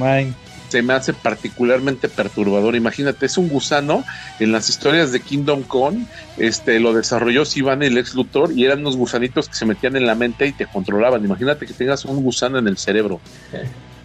se 0.74 0.82
me 0.82 0.92
hace 0.92 1.12
particularmente 1.12 2.08
perturbador. 2.08 2.74
Imagínate, 2.74 3.26
es 3.26 3.38
un 3.38 3.48
gusano 3.48 4.02
en 4.40 4.50
las 4.50 4.68
historias 4.68 5.12
de 5.12 5.20
Kingdom 5.20 5.62
Come, 5.62 6.04
este 6.36 6.80
lo 6.80 6.92
desarrolló 6.92 7.44
Sivan 7.44 7.84
y 7.84 7.86
el 7.86 7.96
ex 7.96 8.16
Luthor 8.16 8.50
y 8.50 8.64
eran 8.64 8.80
unos 8.80 8.96
gusanitos 8.96 9.48
que 9.48 9.54
se 9.54 9.66
metían 9.66 9.94
en 9.94 10.04
la 10.04 10.16
mente 10.16 10.48
y 10.48 10.52
te 10.52 10.66
controlaban. 10.66 11.24
Imagínate 11.24 11.64
que 11.66 11.74
tengas 11.74 12.04
un 12.04 12.20
gusano 12.24 12.58
en 12.58 12.66
el 12.66 12.76
cerebro. 12.76 13.20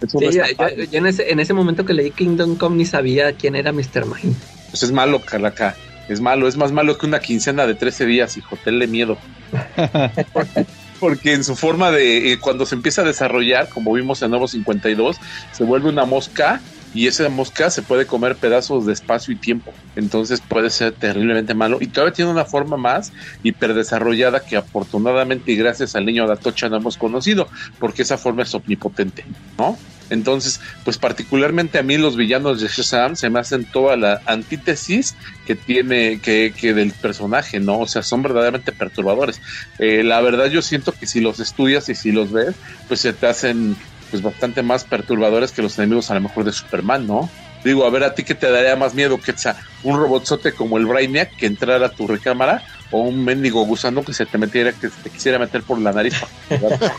Eso 0.02 0.18
Sí, 0.18 0.24
no 0.26 0.30
yo, 0.32 0.42
está 0.42 0.56
padre. 0.56 0.76
yo- 0.86 0.92
yo 0.92 0.98
en, 0.98 1.06
ese, 1.06 1.30
en 1.30 1.40
ese 1.40 1.52
momento 1.52 1.84
que 1.84 1.94
leí 1.94 2.10
Kingdom 2.10 2.56
Come 2.56 2.76
ni 2.76 2.86
sabía 2.86 3.32
quién 3.34 3.54
era 3.54 3.72
Mr. 3.72 4.06
Mind. 4.06 4.34
Pues 4.70 4.82
es 4.82 4.92
malo, 4.92 5.20
Calaca. 5.20 5.76
Es 6.08 6.20
malo, 6.20 6.48
es 6.48 6.56
más 6.56 6.72
malo 6.72 6.98
que 6.98 7.06
una 7.06 7.20
quincena 7.20 7.66
de 7.66 7.74
13 7.74 8.04
días, 8.06 8.36
hijo, 8.36 8.56
tenle 8.64 8.86
miedo. 8.88 9.16
Porque 11.00 11.32
en 11.32 11.44
su 11.44 11.56
forma 11.56 11.90
de, 11.90 12.32
eh, 12.32 12.38
cuando 12.38 12.66
se 12.66 12.74
empieza 12.74 13.02
a 13.02 13.04
desarrollar, 13.04 13.68
como 13.68 13.92
vimos 13.92 14.20
en 14.22 14.30
Nuevo 14.30 14.46
52, 14.48 15.16
se 15.52 15.64
vuelve 15.64 15.88
una 15.88 16.04
mosca 16.04 16.60
y 16.92 17.06
esa 17.06 17.28
mosca 17.28 17.70
se 17.70 17.82
puede 17.82 18.06
comer 18.06 18.36
pedazos 18.36 18.86
de 18.86 18.92
espacio 18.92 19.32
y 19.32 19.36
tiempo. 19.36 19.72
Entonces 19.96 20.40
puede 20.40 20.70
ser 20.70 20.92
terriblemente 20.92 21.54
malo. 21.54 21.78
Y 21.80 21.86
todavía 21.86 22.14
tiene 22.14 22.30
una 22.30 22.44
forma 22.44 22.76
más 22.76 23.12
hiperdesarrollada 23.42 24.40
que 24.40 24.56
afortunadamente 24.56 25.52
y 25.52 25.56
gracias 25.56 25.94
al 25.94 26.06
niño 26.06 26.26
Datocha 26.26 26.68
no 26.68 26.76
hemos 26.76 26.96
conocido, 26.96 27.48
porque 27.78 28.02
esa 28.02 28.18
forma 28.18 28.42
es 28.42 28.54
omnipotente, 28.54 29.24
¿no? 29.58 29.78
Entonces, 30.10 30.60
pues 30.84 30.98
particularmente 30.98 31.78
a 31.78 31.82
mí 31.82 31.96
los 31.96 32.16
villanos 32.16 32.60
de 32.60 32.66
Shazam 32.66 33.14
se 33.14 33.30
me 33.30 33.38
hacen 33.38 33.64
toda 33.64 33.96
la 33.96 34.20
antítesis 34.26 35.14
que 35.46 35.54
tiene 35.54 36.20
que, 36.20 36.52
que 36.56 36.74
del 36.74 36.92
personaje, 36.92 37.60
¿no? 37.60 37.78
O 37.78 37.86
sea, 37.86 38.02
son 38.02 38.22
verdaderamente 38.22 38.72
perturbadores. 38.72 39.40
Eh, 39.78 40.02
la 40.02 40.20
verdad 40.20 40.46
yo 40.46 40.62
siento 40.62 40.92
que 40.92 41.06
si 41.06 41.20
los 41.20 41.38
estudias 41.38 41.88
y 41.88 41.94
si 41.94 42.10
los 42.10 42.32
ves, 42.32 42.56
pues 42.88 43.00
se 43.00 43.12
te 43.12 43.28
hacen 43.28 43.76
pues 44.10 44.22
bastante 44.22 44.62
más 44.62 44.84
perturbadores 44.84 45.52
que 45.52 45.62
los 45.62 45.78
enemigos 45.78 46.10
a 46.10 46.14
lo 46.14 46.22
mejor 46.22 46.44
de 46.44 46.52
Superman, 46.52 47.06
¿no? 47.06 47.30
Digo, 47.62 47.84
a 47.84 47.90
ver, 47.90 48.04
¿a 48.04 48.14
ti 48.14 48.24
qué 48.24 48.34
te 48.34 48.50
daría 48.50 48.74
más 48.76 48.94
miedo, 48.94 49.18
Quetzal? 49.20 49.56
¿Un 49.82 49.98
robotzote 49.98 50.54
como 50.54 50.78
el 50.78 50.86
Brainiac 50.86 51.34
que 51.36 51.46
entrara 51.46 51.86
a 51.86 51.94
tu 51.94 52.06
recámara? 52.06 52.64
¿O 52.90 53.02
un 53.02 53.22
mendigo 53.22 53.62
gusano 53.64 54.02
que 54.02 54.12
se 54.14 54.26
te 54.26 54.38
metiera, 54.38 54.72
que 54.72 54.90
se 54.90 55.00
te 55.02 55.10
quisiera 55.10 55.38
meter 55.38 55.62
por 55.62 55.80
la 55.80 55.92
nariz? 55.92 56.14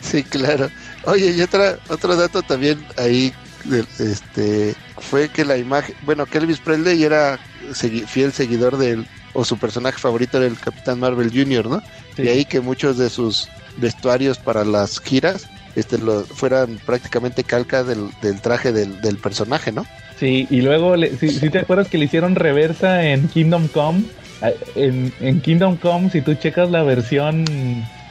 Sí, 0.00 0.22
claro. 0.22 0.70
Oye, 1.04 1.32
y 1.32 1.40
otra, 1.40 1.78
otro 1.88 2.14
dato 2.16 2.42
también 2.42 2.86
ahí, 2.96 3.32
de- 3.64 3.84
este, 3.98 4.74
fue 4.98 5.28
que 5.28 5.44
la 5.44 5.56
imagen, 5.56 5.94
bueno, 6.02 6.26
que 6.26 6.38
Elvis 6.38 6.60
Presley 6.60 7.02
era 7.02 7.38
segui- 7.72 8.06
fiel 8.06 8.32
seguidor 8.32 8.76
del, 8.76 9.06
o 9.32 9.44
su 9.44 9.58
personaje 9.58 9.98
favorito 9.98 10.38
era 10.38 10.46
el 10.46 10.58
Capitán 10.58 11.00
Marvel 11.00 11.30
Jr., 11.32 11.68
¿no? 11.68 11.82
Y 12.16 12.28
ahí 12.28 12.44
que 12.44 12.60
muchos 12.60 12.98
de 12.98 13.10
sus 13.10 13.48
vestuarios 13.76 14.38
para 14.38 14.64
las 14.64 15.00
giras, 15.00 15.48
este, 15.76 15.98
lo, 15.98 16.24
fueran 16.24 16.78
prácticamente 16.84 17.44
calca 17.44 17.82
del, 17.84 18.08
del 18.22 18.40
traje 18.40 18.72
del, 18.72 19.00
del 19.00 19.16
personaje, 19.18 19.72
¿no? 19.72 19.84
Sí, 20.18 20.46
y 20.50 20.60
luego, 20.62 20.96
le- 20.96 21.16
si, 21.16 21.28
si 21.30 21.50
te 21.50 21.58
acuerdas 21.58 21.88
que 21.88 21.98
le 21.98 22.04
hicieron 22.04 22.34
reversa 22.36 23.04
en 23.04 23.28
Kingdom 23.28 23.68
Come, 23.68 24.02
Ah, 24.42 24.50
en, 24.74 25.12
en 25.20 25.40
Kingdom 25.40 25.76
Come, 25.76 26.10
si 26.10 26.20
tú 26.20 26.34
checas 26.34 26.68
la 26.70 26.82
versión, 26.82 27.44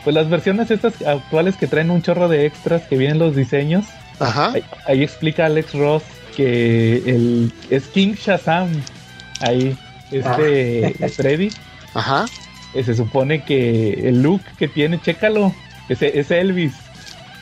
pues 0.04 0.16
las 0.16 0.30
versiones 0.30 0.72
estas 0.72 0.94
actuales 1.06 1.56
que 1.58 1.68
traen 1.68 1.92
un 1.92 2.02
chorro 2.02 2.28
de 2.30 2.46
extras 2.46 2.82
que 2.84 2.98
vienen 2.98 3.20
los 3.20 3.36
diseños, 3.36 3.86
Ajá. 4.20 4.52
ahí, 4.54 4.64
ahí 4.88 5.04
explica 5.04 5.46
Alex 5.46 5.74
Ross 5.74 6.02
que 6.36 6.96
el 7.06 7.52
es 7.70 7.84
King 7.88 8.14
Shazam, 8.16 8.70
ahí, 9.42 9.76
este 10.12 10.96
Freddy, 11.16 11.52
Ajá. 11.94 12.28
eh, 12.74 12.84
se 12.84 12.96
supone 12.96 13.42
que 13.44 14.08
el 14.08 14.24
look 14.24 14.42
que 14.58 14.68
tiene, 14.70 15.00
chécalo, 15.02 15.54
ese 15.90 16.18
es 16.20 16.32
Elvis. 16.32 16.74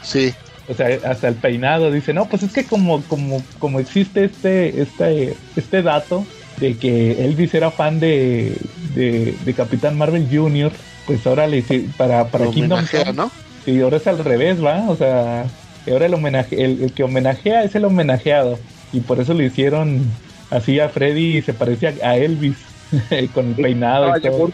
Sí. 0.02 0.36
O 0.66 0.74
sea, 0.74 0.88
hasta 1.04 1.28
el 1.28 1.40
peinado 1.40 1.92
dice, 1.92 2.14
no, 2.14 2.30
pues 2.30 2.44
es 2.44 2.52
que 2.54 2.68
como, 2.68 3.08
como, 3.08 3.50
como 3.58 3.80
existe 3.80 4.24
este, 4.24 4.82
este, 4.82 5.44
este 5.56 5.82
dato 5.84 6.32
de 6.56 6.80
que 6.80 7.26
Elvis 7.26 7.54
era 7.54 7.72
fan 7.72 8.00
de, 8.00 8.72
de, 8.76 9.38
de 9.40 9.54
Capitán 9.56 9.98
Marvel 9.98 10.28
Jr., 10.32 10.78
pues 11.04 11.26
ahora 11.28 11.48
le 11.48 11.58
hice- 11.60 11.94
para, 11.98 12.30
para 12.32 12.46
Lo 12.46 12.52
Kingdom 12.52 12.88
Come, 12.88 13.14
¿no? 13.14 13.32
sí, 13.66 13.82
ahora 13.82 13.98
es 13.98 14.08
al 14.08 14.20
revés, 14.24 14.64
¿va? 14.64 14.90
O 14.90 14.96
sea, 14.96 15.58
ahora 15.88 16.06
el 16.06 16.14
homenaje, 16.14 16.64
el, 16.64 16.82
el 16.84 16.94
que 16.94 17.04
homenajea 17.04 17.64
es 17.64 17.76
el 17.76 17.86
homenajeado. 17.86 18.68
Y 18.92 19.02
por 19.02 19.20
eso 19.20 19.34
le 19.34 19.46
hicieron 19.46 20.22
así 20.50 20.80
a 20.80 20.90
Freddy 20.90 21.38
y 21.38 21.42
se 21.42 21.54
parecía 21.54 21.96
a 22.04 22.18
Elvis 22.18 22.70
con 23.34 23.50
el 23.50 23.60
peinado 23.60 24.10
y 24.10 24.16
todo. 24.16 24.54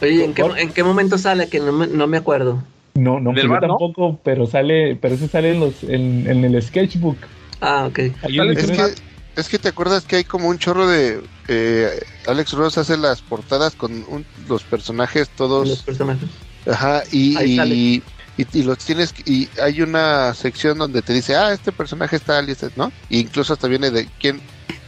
Oye, 0.00 0.24
¿en 0.24 0.34
qué, 0.34 0.42
¿en 0.56 0.72
qué 0.72 0.82
momento 0.84 1.18
sale? 1.18 1.48
Que 1.48 1.60
no 1.60 1.72
me, 1.72 1.86
no 1.88 2.06
me 2.08 2.16
acuerdo. 2.16 2.64
No, 2.98 3.20
no, 3.20 3.32
¿Del 3.32 3.46
pues 3.48 3.60
yo 3.60 3.66
no? 3.68 3.76
tampoco, 3.78 4.18
pero 4.24 4.46
sale, 4.46 4.96
pero 4.96 5.14
eso 5.14 5.28
sale 5.28 5.52
en 5.52 5.60
los, 5.60 5.82
en, 5.84 6.26
en 6.28 6.44
el 6.44 6.60
sketchbook. 6.62 7.16
Ah, 7.60 7.86
ok. 7.86 7.98
Es 7.98 8.70
que, 8.70 8.94
es 9.36 9.48
que 9.48 9.58
te 9.58 9.68
acuerdas 9.68 10.04
que 10.04 10.16
hay 10.16 10.24
como 10.24 10.48
un 10.48 10.58
chorro 10.58 10.88
de... 10.88 11.22
eh, 11.46 11.90
Alex 12.26 12.52
Ross 12.52 12.76
hace 12.76 12.96
las 12.96 13.22
portadas 13.22 13.74
con 13.74 13.92
un- 14.08 14.26
los 14.48 14.64
personajes 14.64 15.28
todos... 15.28 15.68
Los 15.68 15.82
personajes. 15.82 16.28
Ajá, 16.66 17.02
y, 17.12 17.36
Ahí 17.36 17.56
sale. 17.56 17.74
y, 17.74 18.02
y, 18.36 18.46
y 18.52 18.62
los 18.64 18.78
tienes, 18.78 19.14
y 19.26 19.48
hay 19.62 19.80
una 19.80 20.34
sección 20.34 20.78
donde 20.78 21.02
te 21.02 21.12
dice, 21.12 21.36
ah, 21.36 21.52
este 21.52 21.72
personaje 21.72 22.16
está 22.16 22.40
este, 22.40 22.68
¿no? 22.76 22.92
E 23.10 23.18
incluso 23.18 23.52
hasta 23.52 23.68
viene 23.68 23.90
de 23.90 24.08
quién 24.20 24.40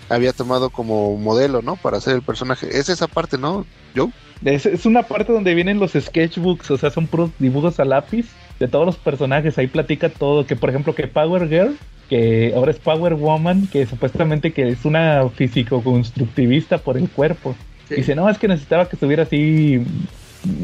había 0.08 0.32
tomado 0.32 0.70
como 0.70 1.16
modelo, 1.16 1.62
¿no? 1.62 1.76
Para 1.76 1.98
hacer 1.98 2.14
el 2.16 2.22
personaje. 2.22 2.76
Es 2.76 2.88
esa 2.88 3.06
parte, 3.06 3.38
¿no? 3.38 3.64
Joe. 3.94 4.10
Es, 4.44 4.64
es 4.66 4.86
una 4.86 5.02
parte 5.02 5.32
donde 5.32 5.54
vienen 5.54 5.78
los 5.78 5.92
sketchbooks, 5.92 6.70
o 6.70 6.78
sea, 6.78 6.90
son 6.90 7.06
puros 7.06 7.30
dibujos 7.38 7.78
a 7.80 7.84
lápiz 7.84 8.26
de 8.58 8.68
todos 8.68 8.86
los 8.86 8.96
personajes. 8.96 9.58
Ahí 9.58 9.66
platica 9.66 10.08
todo, 10.08 10.46
que 10.46 10.56
por 10.56 10.70
ejemplo 10.70 10.94
que 10.94 11.06
Power 11.08 11.48
Girl, 11.48 11.76
que 12.08 12.52
ahora 12.56 12.70
es 12.70 12.78
Power 12.78 13.14
Woman, 13.14 13.66
que 13.68 13.86
supuestamente 13.86 14.52
que 14.52 14.68
es 14.68 14.84
una 14.84 15.28
físico-constructivista 15.28 16.78
por 16.78 16.96
el 16.96 17.08
cuerpo. 17.08 17.54
Sí. 17.88 17.96
Dice, 17.96 18.14
no, 18.14 18.28
es 18.28 18.38
que 18.38 18.48
necesitaba 18.48 18.88
que 18.88 18.96
estuviera 18.96 19.24
así 19.24 19.82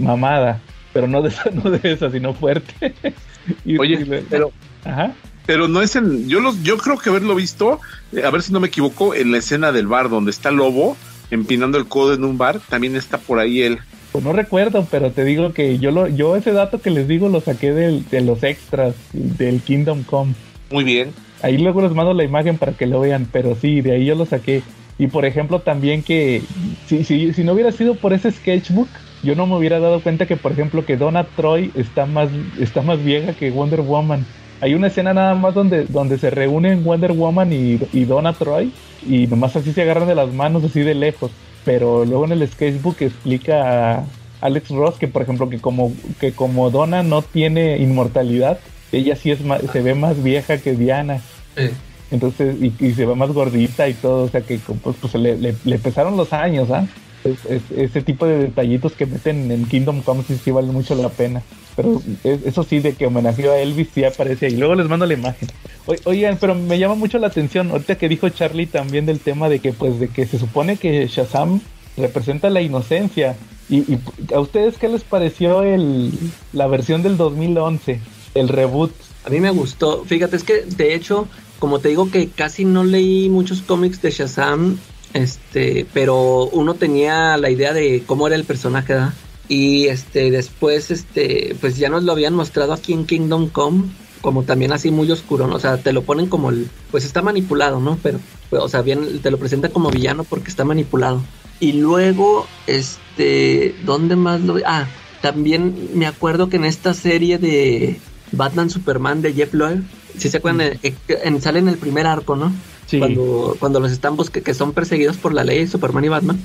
mamada, 0.01 0.61
pero 0.93 1.07
no 1.09 1.23
de 1.23 1.28
esa, 1.28 1.51
no 1.53 1.70
de 1.70 1.93
esa, 1.93 2.11
sino 2.11 2.35
fuerte. 2.35 2.94
Y- 3.65 3.78
Oye, 3.78 4.01
y 4.01 4.05
le- 4.05 4.23
pero- 4.23 4.51
Ajá. 4.85 5.12
Pero 5.47 5.69
no 5.69 5.81
es 5.81 5.94
en. 5.94 6.28
Yo, 6.28 6.40
los, 6.40 6.61
yo 6.65 6.77
creo 6.77 6.98
que 6.98 7.11
haberlo 7.11 7.36
visto, 7.36 7.78
eh, 8.12 8.24
a 8.24 8.31
ver 8.31 8.43
si 8.43 8.53
no 8.53 8.59
me 8.59 8.66
equivoco, 8.66 9.15
en 9.15 9.31
la 9.31 9.39
escena 9.39 9.70
del 9.70 9.86
bar 9.86 10.09
donde 10.11 10.32
está 10.32 10.51
Lobo 10.51 10.97
empinando 11.31 11.78
el 11.78 11.86
codo 11.86 12.15
en 12.15 12.24
un 12.24 12.39
bar, 12.39 12.61
también 12.69 12.97
está 12.97 13.19
por 13.19 13.39
ahí 13.39 13.62
él. 13.62 13.78
Pues 14.12 14.24
no 14.24 14.32
recuerdo, 14.32 14.86
pero 14.90 15.11
te 15.12 15.24
digo 15.24 15.53
que 15.53 15.78
yo 15.78 15.90
lo, 15.90 16.07
yo 16.09 16.36
ese 16.36 16.53
dato 16.53 16.81
que 16.81 16.90
les 16.90 17.07
digo 17.09 17.28
lo 17.28 17.40
saqué 17.40 17.73
del- 17.73 18.09
de 18.09 18.20
los 18.23 18.43
extras 18.43 18.94
del 19.12 19.61
Kingdom 19.61 20.05
Come. 20.05 20.35
Muy 20.70 20.85
bien. 20.85 21.12
Ahí 21.43 21.59
luego 21.59 21.82
les 21.82 21.93
mando 21.93 22.15
la 22.15 22.24
imagen 22.24 22.57
para 22.57 22.73
que 22.73 22.86
lo 22.86 23.01
vean, 23.01 23.28
pero 23.31 23.55
sí, 23.61 23.82
de 23.82 23.93
ahí 23.93 24.07
yo 24.07 24.15
lo 24.15 24.24
saqué. 24.24 24.62
Y 24.98 25.09
por 25.09 25.27
ejemplo 25.27 25.61
también 25.61 26.03
que 26.03 26.43
si, 26.86 27.05
si, 27.05 27.35
si 27.35 27.44
no 27.44 27.53
hubiera 27.53 27.73
sido 27.73 27.94
por 27.97 28.15
ese 28.15 28.31
sketchbook, 28.32 28.89
yo 29.23 29.35
no 29.35 29.47
me 29.47 29.57
hubiera 29.57 29.78
dado 29.81 30.01
cuenta 30.01 30.24
que 30.27 30.36
por 30.39 30.53
ejemplo 30.53 30.86
que 30.86 30.97
Donna 30.97 31.24
Troy 31.36 31.70
está 31.74 32.07
más, 32.07 32.31
está 32.59 32.81
más 32.81 33.05
vieja 33.05 33.35
que 33.35 33.51
Wonder 33.51 33.82
Woman. 33.82 34.24
Hay 34.61 34.74
una 34.74 34.87
escena 34.87 35.12
nada 35.12 35.35
más 35.35 35.55
donde, 35.55 35.85
donde 35.85 36.19
se 36.19 36.31
reúnen 36.31 36.85
Wonder 36.85 37.12
Woman 37.12 37.53
y, 37.53 37.78
y 37.93 38.05
Donna 38.05 38.33
Troy 38.33 38.73
y 39.07 39.27
nomás 39.27 39.57
así 39.57 39.73
se 39.73 39.83
agarran 39.83 40.09
de 40.09 40.15
las 40.15 40.33
manos 40.33 40.65
así 40.65 40.81
de 40.81 40.95
lejos. 40.95 41.31
Pero 41.65 42.05
luego 42.05 42.24
en 42.24 42.33
el 42.33 42.49
sketchbook 42.49 43.03
explica 43.03 43.97
a 43.99 44.05
Alex 44.41 44.70
Ross 44.70 44.97
que 44.97 45.09
por 45.09 45.23
ejemplo 45.23 45.49
que 45.49 45.59
como, 45.59 45.93
que 46.20 46.33
como 46.33 46.70
Donna 46.70 47.03
no 47.03 47.23
tiene 47.23 47.78
inmortalidad, 47.78 48.59
ella 48.93 49.16
sí 49.16 49.31
es 49.31 49.41
más, 49.43 49.62
se 49.73 49.83
ve 49.83 49.95
más 49.95 50.23
vieja 50.23 50.59
que 50.59 50.74
Diana. 50.74 51.20
Sí. 51.57 51.70
Entonces, 52.11 52.57
y, 52.61 52.73
y 52.78 52.93
se 52.93 53.05
ve 53.05 53.16
más 53.16 53.33
gordita 53.33 53.89
y 53.89 53.95
todo, 53.95 54.24
o 54.24 54.28
sea 54.28 54.41
que 54.41 54.59
pues, 54.59 54.97
pues 55.01 55.15
le, 55.15 55.37
le, 55.37 55.57
le 55.65 55.78
pesaron 55.78 56.16
los 56.16 56.33
años, 56.33 56.70
¿ah? 56.70 56.87
Es- 57.27 57.44
es- 57.51 57.70
ese 57.77 58.03
tipo 58.03 58.27
de 58.27 58.39
detallitos 58.39 58.93
que 58.93 59.07
meten 59.07 59.51
en 59.51 59.65
Kingdom 59.66 60.03
Come 60.03 60.23
sí, 60.27 60.39
sí 60.43 60.51
vale 60.51 60.73
mucho 60.73 60.94
la 60.94 61.09
pena. 61.09 61.43
Pero 61.74 62.01
es- 62.24 62.44
eso 62.47 62.62
sí, 62.62 62.78
de 62.81 62.94
que 62.94 63.07
homenajeó 63.07 63.53
a 63.53 63.59
Elvis 63.59 63.89
sí 63.94 64.05
aparece 64.05 64.47
ahí. 64.47 64.57
Luego 64.57 64.74
les 64.74 64.89
mando 64.89 65.05
la 65.07 65.15
imagen. 65.15 65.48
O- 65.86 65.94
oigan, 66.05 66.39
pero 66.40 66.55
me 66.55 66.78
llama 66.78 66.94
mucho 66.94 67.19
la 67.19 67.27
atención, 67.27 67.70
ahorita 67.70 67.97
que 67.98 68.09
dijo 68.09 68.28
Charlie 68.31 68.66
también 68.66 69.07
del 69.07 69.20
tema 69.20 69.48
de 69.48 69.59
que 69.59 69.73
pues 69.73 69.98
de 70.01 70.09
que 70.09 70.27
se 70.27 70.39
supone 70.39 70.77
que 70.77 71.07
Shazam 71.07 71.61
representa 71.97 72.51
la 72.51 72.61
inocencia. 72.62 73.36
Y, 73.69 73.78
y 73.94 73.98
a 74.32 74.39
ustedes 74.40 74.78
qué 74.78 74.89
les 74.89 75.03
pareció 75.03 75.62
el 75.62 76.12
la 76.53 76.66
versión 76.69 77.03
del 77.03 77.16
2011, 77.16 78.01
el 78.35 78.48
reboot? 78.48 78.93
A 79.24 79.31
mí 79.31 79.40
me 79.40 79.51
gustó. 79.51 80.05
Fíjate, 80.05 80.36
es 80.36 80.44
que 80.44 80.62
de 80.62 80.94
hecho, 80.94 81.27
como 81.59 81.81
te 81.81 81.89
digo 81.89 82.11
que 82.11 82.28
casi 82.28 82.65
no 82.65 82.85
leí 82.85 83.28
muchos 83.28 83.62
cómics 83.62 84.01
de 84.03 84.11
Shazam, 84.12 84.78
este, 85.16 85.86
pero 85.93 86.44
uno 86.52 86.74
tenía 86.74 87.36
la 87.36 87.51
idea 87.51 87.72
de 87.72 88.02
cómo 88.06 88.26
era 88.26 88.36
el 88.36 88.44
personaje, 88.44 88.93
¿verdad? 88.94 89.14
Y 89.48 89.86
este, 89.86 90.30
después, 90.30 90.90
este, 90.90 91.56
pues 91.60 91.76
ya 91.76 91.88
nos 91.88 92.02
lo 92.05 92.12
habían 92.12 92.34
mostrado 92.34 92.72
aquí 92.72 92.93
en 92.93 93.06
Kingdom 93.06 93.48
Come, 93.48 93.84
como 94.20 94.43
también 94.43 94.72
así 94.72 94.90
muy 94.90 95.10
oscuro, 95.10 95.47
¿no? 95.47 95.55
O 95.56 95.60
sea, 95.60 95.76
te 95.78 95.93
lo 95.93 96.02
ponen 96.02 96.26
como 96.26 96.51
el, 96.51 96.68
pues 96.90 97.05
está 97.05 97.22
manipulado, 97.22 97.80
¿no? 97.80 97.98
Pero, 98.02 98.18
pues, 98.51 98.60
o 98.62 98.68
sea, 98.68 98.82
bien, 98.82 99.20
te 99.20 99.30
lo 99.30 99.38
presentan 99.38 99.70
como 99.70 99.90
villano 99.90 100.24
porque 100.24 100.51
está 100.51 100.64
manipulado. 100.64 101.22
Y 101.60 101.72
luego, 101.74 102.47
este, 102.66 103.74
¿dónde 103.84 104.16
más 104.16 104.40
lo? 104.40 104.56
Ah, 104.66 104.86
también 105.22 105.90
me 105.94 106.06
acuerdo 106.06 106.48
que 106.48 106.56
en 106.56 106.64
esta 106.64 106.93
serie 106.94 107.38
de 107.38 108.01
Batman 108.32 108.68
Superman 108.70 109.22
de 109.22 109.32
Jeff 109.32 109.55
Loeb, 109.55 109.82
si 110.18 110.28
se 110.28 110.38
acuerdan, 110.38 110.78
Eh, 110.82 110.94
en- 111.24 111.40
sale 111.40 111.59
en 111.60 111.68
el 111.68 111.76
primer 111.78 112.06
arco, 112.06 112.36
¿no? 112.36 112.52
Cuando, 112.98 113.56
cuando 113.58 113.80
los 113.80 113.90
están 113.92 114.16
busque, 114.16 114.42
que 114.42 114.54
son 114.54 114.72
perseguidos 114.72 115.16
por 115.16 115.34
la 115.34 115.42
ley, 115.44 115.66
Superman 115.66 116.04
y 116.04 116.08
Batman, 116.08 116.40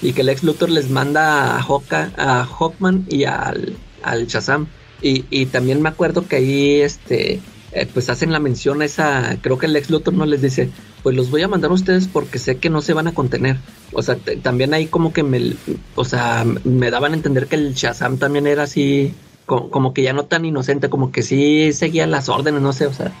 y 0.00 0.12
que 0.12 0.22
el 0.22 0.28
ex 0.30 0.42
Luthor 0.42 0.70
les 0.70 0.88
manda 0.90 1.56
a, 1.56 1.60
Hawka- 1.62 2.12
a 2.16 2.44
Hawkman 2.46 3.06
y 3.08 3.24
al, 3.24 3.76
al 4.02 4.26
Shazam. 4.26 4.66
Y, 5.02 5.24
y 5.30 5.46
también 5.46 5.82
me 5.82 5.88
acuerdo 5.88 6.26
que 6.26 6.36
ahí 6.36 6.80
este 6.80 7.40
eh, 7.72 7.88
pues 7.92 8.08
hacen 8.10 8.32
la 8.32 8.38
mención 8.38 8.82
a 8.82 8.84
esa, 8.84 9.36
creo 9.40 9.58
que 9.58 9.66
el 9.66 9.74
ex 9.76 9.90
Luthor 9.90 10.14
no 10.14 10.26
les 10.26 10.42
dice, 10.42 10.70
pues 11.02 11.16
los 11.16 11.30
voy 11.30 11.42
a 11.42 11.48
mandar 11.48 11.70
a 11.70 11.74
ustedes 11.74 12.06
porque 12.06 12.38
sé 12.38 12.58
que 12.58 12.70
no 12.70 12.82
se 12.82 12.92
van 12.92 13.08
a 13.08 13.14
contener. 13.14 13.56
O 13.92 14.02
sea, 14.02 14.16
también 14.42 14.74
ahí 14.74 14.86
como 14.86 15.12
que 15.12 15.22
me, 15.22 15.54
o 15.94 16.04
sea, 16.04 16.44
me 16.64 16.90
daban 16.90 17.12
a 17.12 17.16
entender 17.16 17.46
que 17.46 17.56
el 17.56 17.74
Shazam 17.74 18.18
también 18.18 18.46
era 18.46 18.62
así, 18.64 19.12
co- 19.52 19.68
como, 19.68 19.92
que 19.92 20.00
ya 20.02 20.14
no 20.14 20.24
tan 20.24 20.46
inocente, 20.46 20.88
como 20.88 21.12
que 21.12 21.22
sí 21.22 21.74
seguía 21.74 22.06
las 22.06 22.30
órdenes, 22.30 22.62
no 22.62 22.72
sé, 22.72 22.86
o 22.86 22.92
sea, 22.94 23.12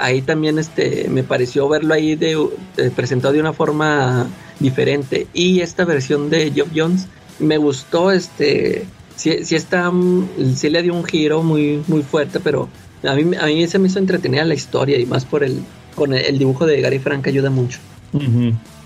ahí 0.00 0.22
también 0.22 0.58
este 0.58 1.08
me 1.10 1.22
pareció 1.22 1.68
verlo 1.68 1.92
ahí 1.92 2.16
de, 2.16 2.38
de- 2.76 2.90
presentado 2.90 3.34
de 3.34 3.40
una 3.40 3.52
forma 3.52 4.26
diferente. 4.60 5.26
Y 5.34 5.60
esta 5.60 5.84
versión 5.84 6.30
de 6.30 6.50
Job 6.56 6.68
Jones 6.74 7.06
me 7.38 7.58
gustó, 7.58 8.10
este, 8.12 8.86
sí, 9.14 9.44
sí 9.44 9.56
está, 9.56 9.90
mm, 9.90 10.54
sí 10.54 10.70
le 10.70 10.82
dio 10.82 10.94
un 10.94 11.04
giro 11.04 11.42
muy, 11.42 11.82
muy 11.86 12.02
fuerte, 12.02 12.40
pero 12.40 12.70
a 13.06 13.14
mí, 13.14 13.36
a 13.36 13.44
mí 13.44 13.66
se 13.66 13.78
me 13.78 13.88
hizo 13.88 13.98
entretenida 13.98 14.42
la 14.46 14.54
historia 14.54 14.98
y 14.98 15.04
más 15.04 15.26
por 15.26 15.44
el, 15.44 15.60
con 15.94 16.14
el, 16.14 16.38
dibujo 16.38 16.64
de 16.64 16.80
Gary 16.80 16.98
Frank 16.98 17.26
ayuda 17.26 17.50
mucho. 17.50 17.78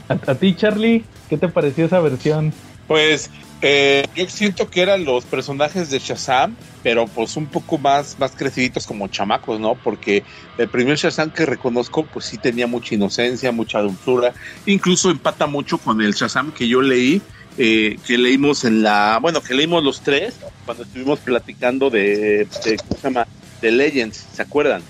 A 0.08 0.34
ti, 0.34 0.56
Charlie, 0.56 1.04
¿qué 1.28 1.38
te 1.38 1.48
pareció 1.48 1.84
esa 1.84 2.00
versión? 2.00 2.52
Pues 2.88 3.30
eh, 3.60 4.06
yo 4.16 4.28
siento 4.28 4.68
que 4.70 4.80
eran 4.80 5.04
los 5.04 5.24
personajes 5.24 5.90
de 5.90 5.98
Shazam, 5.98 6.56
pero 6.82 7.06
pues 7.06 7.36
un 7.36 7.46
poco 7.46 7.76
más, 7.76 8.16
más 8.18 8.32
creciditos 8.32 8.86
como 8.86 9.08
chamacos, 9.08 9.60
¿no? 9.60 9.74
Porque 9.74 10.24
el 10.56 10.68
primer 10.68 10.96
Shazam 10.96 11.30
que 11.30 11.44
reconozco, 11.44 12.04
pues 12.06 12.24
sí 12.24 12.38
tenía 12.38 12.66
mucha 12.66 12.94
inocencia, 12.94 13.52
mucha 13.52 13.80
dulzura. 13.80 14.32
Incluso 14.66 15.10
empata 15.10 15.46
mucho 15.46 15.78
con 15.78 16.00
el 16.00 16.14
Shazam 16.14 16.50
que 16.50 16.66
yo 16.66 16.80
leí, 16.80 17.20
eh, 17.58 17.98
que 18.06 18.16
leímos 18.16 18.64
en 18.64 18.82
la, 18.82 19.18
bueno, 19.20 19.42
que 19.42 19.54
leímos 19.54 19.84
los 19.84 20.00
tres 20.00 20.34
cuando 20.64 20.84
estuvimos 20.84 21.18
platicando 21.18 21.90
de, 21.90 22.46
de 22.64 22.76
¿cómo 22.88 23.00
se 23.00 23.08
llama? 23.08 23.26
De 23.60 23.70
Legends, 23.72 24.24
¿se 24.32 24.42
acuerdan? 24.42 24.82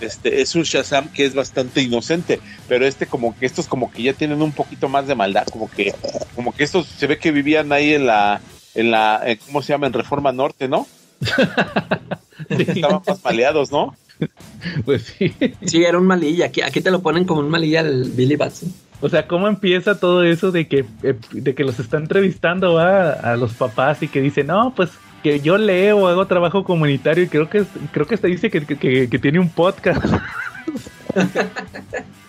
Este 0.00 0.40
es 0.40 0.54
un 0.54 0.62
Shazam 0.62 1.08
que 1.08 1.24
es 1.24 1.34
bastante 1.34 1.82
inocente, 1.82 2.40
pero 2.68 2.86
este 2.86 3.06
como 3.06 3.36
que 3.38 3.46
estos 3.46 3.66
como 3.66 3.90
que 3.90 4.02
ya 4.02 4.12
tienen 4.12 4.42
un 4.42 4.52
poquito 4.52 4.88
más 4.88 5.06
de 5.06 5.14
maldad, 5.14 5.46
como 5.46 5.70
que 5.70 5.94
como 6.34 6.54
que 6.54 6.64
estos 6.64 6.86
se 6.86 7.06
ve 7.06 7.18
que 7.18 7.32
vivían 7.32 7.72
ahí 7.72 7.94
en 7.94 8.06
la 8.06 8.40
en 8.74 8.90
la 8.90 9.22
eh, 9.24 9.38
¿cómo 9.44 9.62
se 9.62 9.72
llama? 9.72 9.86
en 9.86 9.92
Reforma 9.92 10.32
Norte, 10.32 10.68
¿no? 10.68 10.86
Estaban 12.48 13.02
más 13.06 13.24
maleados, 13.24 13.70
¿no? 13.70 13.96
Pues 14.84 15.14
sí. 15.16 15.32
Sí, 15.64 15.84
era 15.84 15.98
un 15.98 16.06
malilla. 16.06 16.46
Aquí, 16.46 16.60
aquí 16.60 16.80
te 16.80 16.90
lo 16.90 17.00
ponen 17.00 17.24
como 17.24 17.40
un 17.40 17.48
malilla 17.48 17.80
el 17.80 18.10
Billy 18.10 18.34
Batson. 18.36 18.72
O 19.00 19.08
sea, 19.08 19.28
¿cómo 19.28 19.46
empieza 19.46 20.00
todo 20.00 20.24
eso 20.24 20.50
de 20.50 20.66
que, 20.66 20.84
eh, 21.04 21.14
de 21.30 21.54
que 21.54 21.62
los 21.62 21.78
está 21.78 21.98
entrevistando 21.98 22.74
¿va? 22.74 23.12
a 23.12 23.36
los 23.36 23.52
papás 23.52 24.02
y 24.02 24.08
que 24.08 24.20
dicen, 24.20 24.48
no, 24.48 24.72
pues 24.74 24.90
que 25.22 25.40
yo 25.40 25.58
leo, 25.58 26.06
hago 26.08 26.26
trabajo 26.26 26.64
comunitario 26.64 27.24
y 27.24 27.28
creo 27.28 27.48
que 27.50 27.64
creo 27.92 28.06
que 28.06 28.14
hasta 28.14 28.28
dice 28.28 28.50
que, 28.50 28.64
que- 28.64 29.08
que 29.08 29.18
tiene 29.18 29.38
un 29.40 29.50
podcast. 29.50 30.04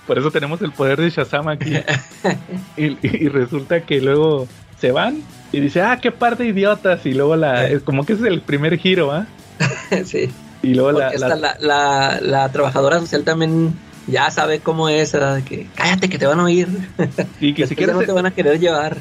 Por 0.07 0.17
eso 0.17 0.31
tenemos 0.31 0.61
el 0.61 0.71
poder 0.71 0.99
de 0.99 1.09
Shazam 1.09 1.47
aquí. 1.49 1.73
Y, 2.77 2.97
y 3.05 3.27
resulta 3.29 3.81
que 3.81 4.01
luego 4.01 4.47
se 4.79 4.91
van 4.91 5.21
y 5.51 5.59
dice, 5.59 5.81
ah, 5.81 5.99
qué 6.01 6.11
par 6.11 6.37
de 6.37 6.47
idiotas. 6.47 7.05
Y 7.05 7.13
luego 7.13 7.35
la, 7.35 7.67
es 7.67 7.83
como 7.83 8.05
que 8.05 8.13
es 8.13 8.21
el 8.21 8.41
primer 8.41 8.77
giro, 8.77 9.11
¿ah? 9.11 9.27
sí. 10.05 10.29
Y 10.63 10.73
luego 10.73 10.93
la- 10.99 11.11
la, 11.13 11.55
la, 11.59 12.19
la 12.21 12.51
trabajadora 12.51 12.99
social 12.99 13.23
también 13.23 13.73
ya 14.11 14.29
sabe 14.31 14.59
cómo 14.59 14.89
es, 14.89 15.11
¿verdad? 15.13 15.43
Que 15.43 15.67
cállate 15.75 16.09
que 16.09 16.17
te 16.17 16.25
van 16.25 16.39
a 16.39 16.43
oír. 16.45 16.67
y 17.39 17.53
que 17.53 17.67
si 17.67 17.75
quieres 17.75 17.95
no 17.95 18.01
te 18.01 18.11
van 18.11 18.25
a 18.25 18.31
querer 18.31 18.59
llevar. 18.59 18.97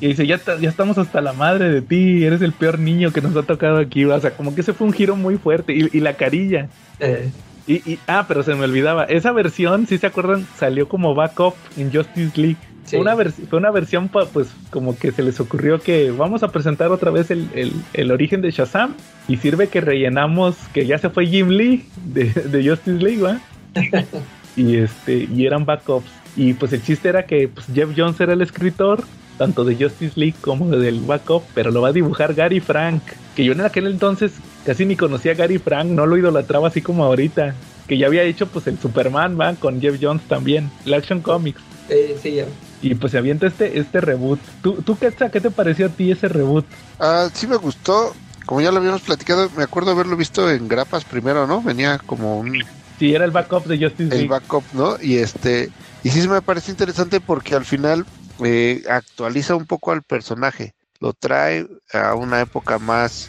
Y 0.00 0.08
dice, 0.08 0.26
ya, 0.26 0.40
ya 0.60 0.68
estamos 0.68 0.98
hasta 0.98 1.20
la 1.20 1.32
madre 1.32 1.68
de 1.70 1.82
ti, 1.82 2.24
eres 2.24 2.42
el 2.42 2.52
peor 2.52 2.78
niño 2.78 3.12
que 3.12 3.20
nos 3.20 3.36
ha 3.36 3.42
tocado 3.42 3.78
aquí. 3.78 4.04
O 4.04 4.20
sea, 4.20 4.30
como 4.32 4.54
que 4.54 4.60
ese 4.60 4.72
fue 4.72 4.86
un 4.86 4.92
giro 4.92 5.16
muy 5.16 5.36
fuerte. 5.38 5.72
Y, 5.74 5.88
y 5.92 6.00
la 6.00 6.14
carilla. 6.14 6.68
Eh, 6.98 7.30
Y, 7.66 7.74
y- 7.92 7.98
ah, 8.08 8.24
pero 8.26 8.42
se 8.42 8.54
me 8.54 8.64
olvidaba. 8.64 9.04
Esa 9.04 9.30
versión, 9.32 9.86
si 9.86 9.98
se 9.98 10.06
acuerdan, 10.06 10.46
salió 10.58 10.88
como 10.88 11.14
backup 11.14 11.54
en 11.76 11.92
Justice 11.92 12.32
League. 12.40 12.56
Sí. 12.84 12.96
Fue, 12.96 13.00
una 13.00 13.14
fue 13.14 13.58
una 13.60 13.70
versión, 13.70 14.08
pues, 14.08 14.48
como 14.70 14.98
que 14.98 15.12
se 15.12 15.22
les 15.22 15.38
ocurrió 15.38 15.78
que 15.80 16.10
vamos 16.10 16.42
a 16.42 16.48
presentar 16.48 16.90
otra 16.90 17.12
vez 17.12 17.30
el, 17.30 17.48
el- 17.54 17.72
el 17.92 18.10
origen 18.10 18.40
de 18.40 18.50
Shazam. 18.50 18.94
Y 19.28 19.36
sirve 19.36 19.68
que 19.68 19.80
rellenamos 19.80 20.56
que 20.74 20.86
ya 20.86 20.98
se 20.98 21.10
fue 21.10 21.26
Jim 21.26 21.48
Lee 21.50 21.86
de, 22.04 22.24
de 22.32 22.68
Justice 22.68 22.98
League, 22.98 23.22
¿va? 23.22 23.38
y 24.56 24.76
este 24.76 25.28
y 25.32 25.46
eran 25.46 25.64
backups 25.64 26.10
y 26.36 26.54
pues 26.54 26.72
el 26.72 26.82
chiste 26.82 27.08
era 27.08 27.26
que 27.26 27.48
pues, 27.48 27.66
Jeff 27.74 27.90
Jones 27.96 28.20
era 28.20 28.32
el 28.32 28.42
escritor 28.42 29.04
tanto 29.38 29.64
de 29.64 29.74
Justice 29.74 30.18
League 30.18 30.36
como 30.40 30.68
del 30.68 31.00
backup 31.00 31.42
pero 31.54 31.70
lo 31.70 31.82
va 31.82 31.88
a 31.88 31.92
dibujar 31.92 32.34
Gary 32.34 32.60
Frank 32.60 33.02
que 33.34 33.44
yo 33.44 33.52
en 33.52 33.60
aquel 33.60 33.86
entonces 33.86 34.32
casi 34.64 34.84
ni 34.84 34.96
conocía 34.96 35.32
a 35.32 35.34
Gary 35.34 35.58
Frank 35.58 35.86
no 35.86 36.06
lo 36.06 36.16
idolatraba 36.16 36.68
así 36.68 36.82
como 36.82 37.04
ahorita 37.04 37.54
que 37.86 37.98
ya 37.98 38.06
había 38.06 38.22
hecho 38.22 38.46
pues 38.46 38.66
el 38.66 38.78
Superman 38.78 39.38
va 39.40 39.54
con 39.54 39.80
Jeff 39.80 39.98
Jones 40.00 40.22
también 40.28 40.70
el 40.84 40.94
Action 40.94 41.20
Comics 41.20 41.60
eh, 41.88 42.16
sí, 42.22 42.34
ya. 42.34 42.44
y 42.82 42.94
pues 42.94 43.12
se 43.12 43.18
avienta 43.18 43.46
este 43.46 43.78
este 43.78 44.00
reboot 44.00 44.38
tú 44.62 44.74
tú 44.82 44.96
qué 44.98 45.12
qué 45.32 45.40
te 45.40 45.50
pareció 45.50 45.86
a 45.86 45.88
ti 45.88 46.10
ese 46.10 46.28
reboot 46.28 46.64
Ah, 47.00 47.28
sí 47.32 47.46
me 47.46 47.56
gustó. 47.56 48.14
Como 48.44 48.60
ya 48.60 48.70
lo 48.70 48.78
habíamos 48.78 49.00
platicado, 49.02 49.48
me 49.56 49.62
acuerdo 49.62 49.92
haberlo 49.92 50.16
visto 50.16 50.50
en 50.50 50.68
grapas 50.68 51.04
primero, 51.04 51.46
¿no? 51.46 51.62
Venía 51.62 51.98
como 51.98 52.38
un 52.38 52.62
sí 53.00 53.14
era 53.14 53.24
el 53.24 53.32
backup 53.32 53.66
de 53.66 53.78
Justice 53.78 54.02
el 54.04 54.10
League 54.10 54.28
backup, 54.28 54.62
¿no? 54.74 54.96
Y 55.02 55.16
este 55.16 55.70
y 56.04 56.10
sí 56.10 56.28
me 56.28 56.40
parece 56.42 56.70
interesante 56.70 57.20
porque 57.20 57.56
al 57.56 57.64
final 57.64 58.04
eh, 58.44 58.82
actualiza 58.88 59.56
un 59.56 59.66
poco 59.66 59.90
al 59.90 60.02
personaje, 60.02 60.74
lo 61.00 61.12
trae 61.14 61.66
a 61.92 62.14
una 62.14 62.40
época 62.40 62.78
más, 62.78 63.28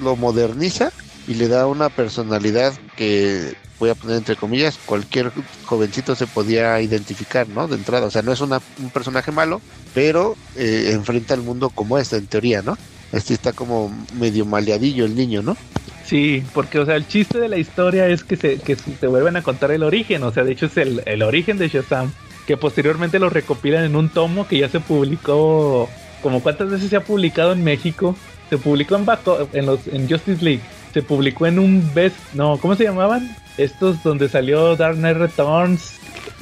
lo 0.00 0.16
moderniza 0.16 0.90
y 1.26 1.34
le 1.34 1.48
da 1.48 1.66
una 1.66 1.88
personalidad 1.90 2.72
que 2.96 3.54
voy 3.78 3.90
a 3.90 3.94
poner 3.94 4.16
entre 4.16 4.36
comillas, 4.36 4.78
cualquier 4.86 5.32
jovencito 5.64 6.14
se 6.14 6.26
podía 6.26 6.80
identificar, 6.80 7.48
¿no? 7.48 7.66
De 7.66 7.74
entrada, 7.76 8.06
o 8.06 8.10
sea, 8.10 8.22
no 8.22 8.32
es 8.32 8.40
una- 8.40 8.60
un 8.78 8.90
personaje 8.90 9.32
malo, 9.32 9.60
pero 9.92 10.36
eh, 10.56 10.90
enfrenta 10.92 11.34
al 11.34 11.42
mundo 11.42 11.70
como 11.70 11.98
es, 11.98 12.12
en 12.12 12.26
teoría, 12.26 12.62
¿no? 12.62 12.76
Este 13.14 13.34
está 13.34 13.52
como 13.52 13.92
medio 14.18 14.44
maleadillo 14.44 15.04
el 15.04 15.14
niño, 15.14 15.42
¿no? 15.42 15.56
Sí, 16.04 16.42
porque, 16.52 16.78
o 16.78 16.84
sea, 16.86 16.96
el 16.96 17.06
chiste 17.08 17.38
de 17.38 17.48
la 17.48 17.56
historia 17.56 18.08
es 18.08 18.24
que 18.24 18.36
se, 18.36 18.58
que 18.58 18.76
se 18.76 19.06
vuelven 19.06 19.36
a 19.36 19.42
contar 19.42 19.70
el 19.70 19.82
origen, 19.82 20.22
o 20.22 20.32
sea, 20.32 20.44
de 20.44 20.52
hecho 20.52 20.66
es 20.66 20.76
el, 20.76 21.02
el 21.06 21.22
origen 21.22 21.56
de 21.56 21.68
Shazam, 21.68 22.12
que 22.46 22.56
posteriormente 22.58 23.18
lo 23.18 23.30
recopilan 23.30 23.84
en 23.84 23.96
un 23.96 24.10
tomo 24.10 24.46
que 24.46 24.58
ya 24.58 24.68
se 24.68 24.80
publicó, 24.80 25.88
como 26.22 26.42
cuántas 26.42 26.68
veces 26.70 26.90
se 26.90 26.96
ha 26.96 27.00
publicado 27.04 27.52
en 27.52 27.64
México, 27.64 28.16
se 28.50 28.58
publicó 28.58 28.96
en, 28.96 29.06
Baco- 29.06 29.48
en, 29.54 29.64
los, 29.64 29.86
en 29.86 30.06
Justice 30.08 30.44
League, 30.44 30.60
se 30.92 31.02
publicó 31.02 31.46
en 31.46 31.58
un 31.58 31.90
Best, 31.94 32.16
no, 32.34 32.58
¿cómo 32.58 32.74
se 32.76 32.84
llamaban? 32.84 33.34
Estos 33.56 34.02
donde 34.02 34.28
salió 34.28 34.76
Dark 34.76 34.96
Knight 34.96 35.16
Returns, 35.16 35.94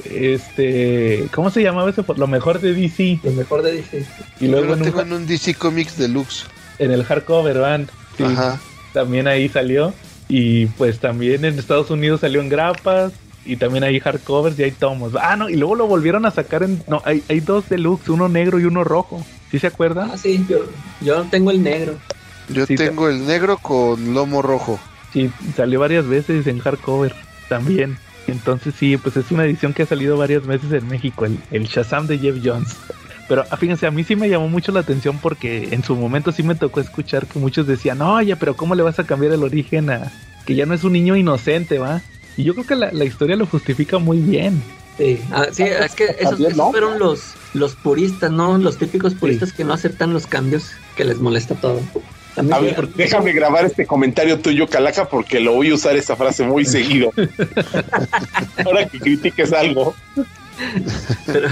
este, 0.03 1.27
¿cómo 1.33 1.49
se 1.49 1.61
llamaba 1.63 1.89
eso? 1.89 2.03
Por 2.03 2.19
lo 2.19 2.27
mejor 2.27 2.59
de 2.59 2.73
DC, 2.73 3.19
Lo 3.23 3.31
mejor 3.31 3.61
de 3.61 3.73
DC. 3.73 4.05
y 4.39 4.45
Yo 4.45 4.51
luego 4.51 4.67
lo 4.67 4.73
en, 4.73 4.79
un 4.79 4.85
tengo 4.85 4.97
ja- 4.97 5.03
en 5.03 5.13
un 5.13 5.25
DC 5.25 5.53
Comics 5.55 5.97
Deluxe. 5.97 6.45
En 6.79 6.91
el 6.91 7.03
hardcover, 7.03 7.57
van, 7.59 7.87
sí, 8.17 8.23
Ajá. 8.23 8.59
también 8.93 9.27
ahí 9.27 9.49
salió. 9.49 9.93
Y, 10.29 10.63
Y 10.63 10.65
pues 10.67 10.99
también 10.99 11.45
en 11.45 11.59
Estados 11.59 11.89
Unidos 11.91 12.21
salió 12.21 12.41
en 12.41 12.49
grapas. 12.49 13.13
Y 13.45 13.57
también 13.57 13.83
hay 13.83 13.99
hardcovers 13.99 14.57
y 14.57 14.63
hay 14.63 14.71
tomos. 14.71 15.11
Ah, 15.21 15.35
no, 15.35 15.49
y 15.49 15.55
luego 15.57 15.75
lo 15.75 15.85
volvieron 15.85 16.25
a 16.25 16.31
sacar 16.31 16.63
en. 16.63 16.81
No, 16.87 17.01
hay, 17.03 17.21
hay 17.27 17.41
dos 17.41 17.67
deluxe, 17.67 18.07
uno 18.07 18.29
negro 18.29 18.57
y 18.57 18.63
uno 18.63 18.85
rojo. 18.85 19.25
¿Sí 19.51 19.59
se 19.59 19.67
acuerdan? 19.67 20.11
Ah, 20.13 20.17
sí, 20.17 20.45
yo, 20.47 20.59
yo 21.01 21.23
tengo 21.29 21.51
el 21.51 21.61
negro. 21.61 21.95
Yo 22.47 22.65
Sí, 22.65 22.75
tengo 22.75 23.09
el 23.09 23.27
negro 23.27 23.57
con 23.57 24.13
lomo 24.13 24.41
rojo. 24.41 24.79
Sí, 25.11 25.29
salió 25.57 25.81
varias 25.81 26.07
veces 26.07 26.47
en 26.47 26.59
hardcover 26.59 27.13
también. 27.49 27.97
Entonces 28.27 28.73
sí, 28.79 28.95
pues 28.95 29.17
es 29.17 29.29
una 29.31 29.43
edición 29.43 29.73
que 29.73 29.83
ha 29.83 29.85
salido 29.85 30.15
varias 30.17 30.45
veces 30.47 30.71
en 30.71 30.87
México, 30.87 31.25
el, 31.25 31.37
el 31.51 31.65
Shazam 31.65 32.07
de 32.07 32.19
Jeff 32.19 32.37
Jones. 32.41 32.77
Pero 33.27 33.45
ah, 33.49 33.57
fíjense, 33.57 33.87
a 33.87 33.91
mí 33.91 34.03
sí 34.03 34.15
me 34.15 34.29
llamó 34.29 34.49
mucho 34.49 34.71
la 34.71 34.81
atención 34.81 35.17
porque 35.21 35.69
en 35.71 35.83
su 35.83 35.95
momento 35.95 36.31
sí 36.31 36.43
me 36.43 36.55
tocó 36.55 36.81
escuchar 36.81 37.25
que 37.25 37.39
muchos 37.39 37.67
decían, 37.67 38.01
oye, 38.01 38.35
pero 38.35 38.55
¿cómo 38.55 38.75
le 38.75 38.83
vas 38.83 38.99
a 38.99 39.05
cambiar 39.05 39.33
el 39.33 39.43
origen 39.43 39.89
a 39.89 40.11
que 40.45 40.55
ya 40.55 40.65
no 40.65 40.73
es 40.73 40.83
un 40.83 40.93
niño 40.93 41.15
inocente, 41.15 41.79
va? 41.79 42.01
Y 42.35 42.43
yo 42.43 42.53
creo 42.53 42.65
que 42.65 42.75
la, 42.75 42.91
la 42.91 43.05
historia 43.05 43.35
lo 43.35 43.45
justifica 43.45 43.97
muy 43.97 44.17
bien. 44.17 44.61
Sí, 44.97 45.19
ah, 45.31 45.47
sí, 45.51 45.63
es 45.63 45.95
que 45.95 46.05
esos, 46.05 46.31
También, 46.31 46.51
esos 46.51 46.57
¿no? 46.57 46.71
fueron 46.71 46.99
los, 46.99 47.33
los 47.53 47.75
puristas, 47.75 48.31
¿no? 48.31 48.57
Los 48.57 48.77
típicos 48.77 49.15
puristas 49.15 49.51
que 49.51 49.63
no 49.63 49.73
aceptan 49.73 50.13
los 50.13 50.27
cambios, 50.27 50.71
que 50.95 51.03
les 51.03 51.19
molesta 51.19 51.55
todo. 51.55 51.81
A 52.35 52.41
déjame 52.95 53.31
grabar 53.31 53.65
este 53.65 53.85
comentario 53.85 54.39
tuyo, 54.39 54.67
Calaca, 54.67 55.07
porque 55.07 55.39
lo 55.39 55.53
voy 55.53 55.69
a 55.69 55.75
usar 55.75 55.95
esa 55.95 56.15
frase 56.15 56.43
muy 56.43 56.65
seguido. 56.65 57.11
Ahora 58.65 58.87
que 58.87 58.99
critiques 58.99 59.53
algo. 59.53 59.95
Pero, 61.25 61.49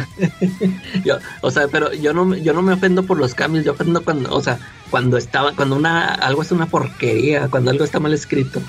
yo, 1.05 1.17
o 1.41 1.51
sea, 1.51 1.67
pero 1.67 1.93
yo 1.93 2.13
no, 2.13 2.25
me- 2.25 2.41
yo 2.41 2.53
no 2.53 2.61
me 2.61 2.73
ofendo 2.73 3.03
por 3.03 3.17
los 3.17 3.33
cambios, 3.33 3.65
yo 3.65 3.71
ofendo 3.73 4.03
cuando, 4.03 4.33
o 4.33 4.41
sea, 4.41 4.59
cuando 4.89 5.17
estaba, 5.17 5.53
cuando 5.55 5.75
una, 5.75 6.13
algo 6.13 6.41
es 6.41 6.51
una 6.51 6.65
porquería, 6.67 7.47
cuando 7.49 7.71
algo 7.71 7.83
está 7.83 7.99
mal 7.99 8.13
escrito. 8.13 8.61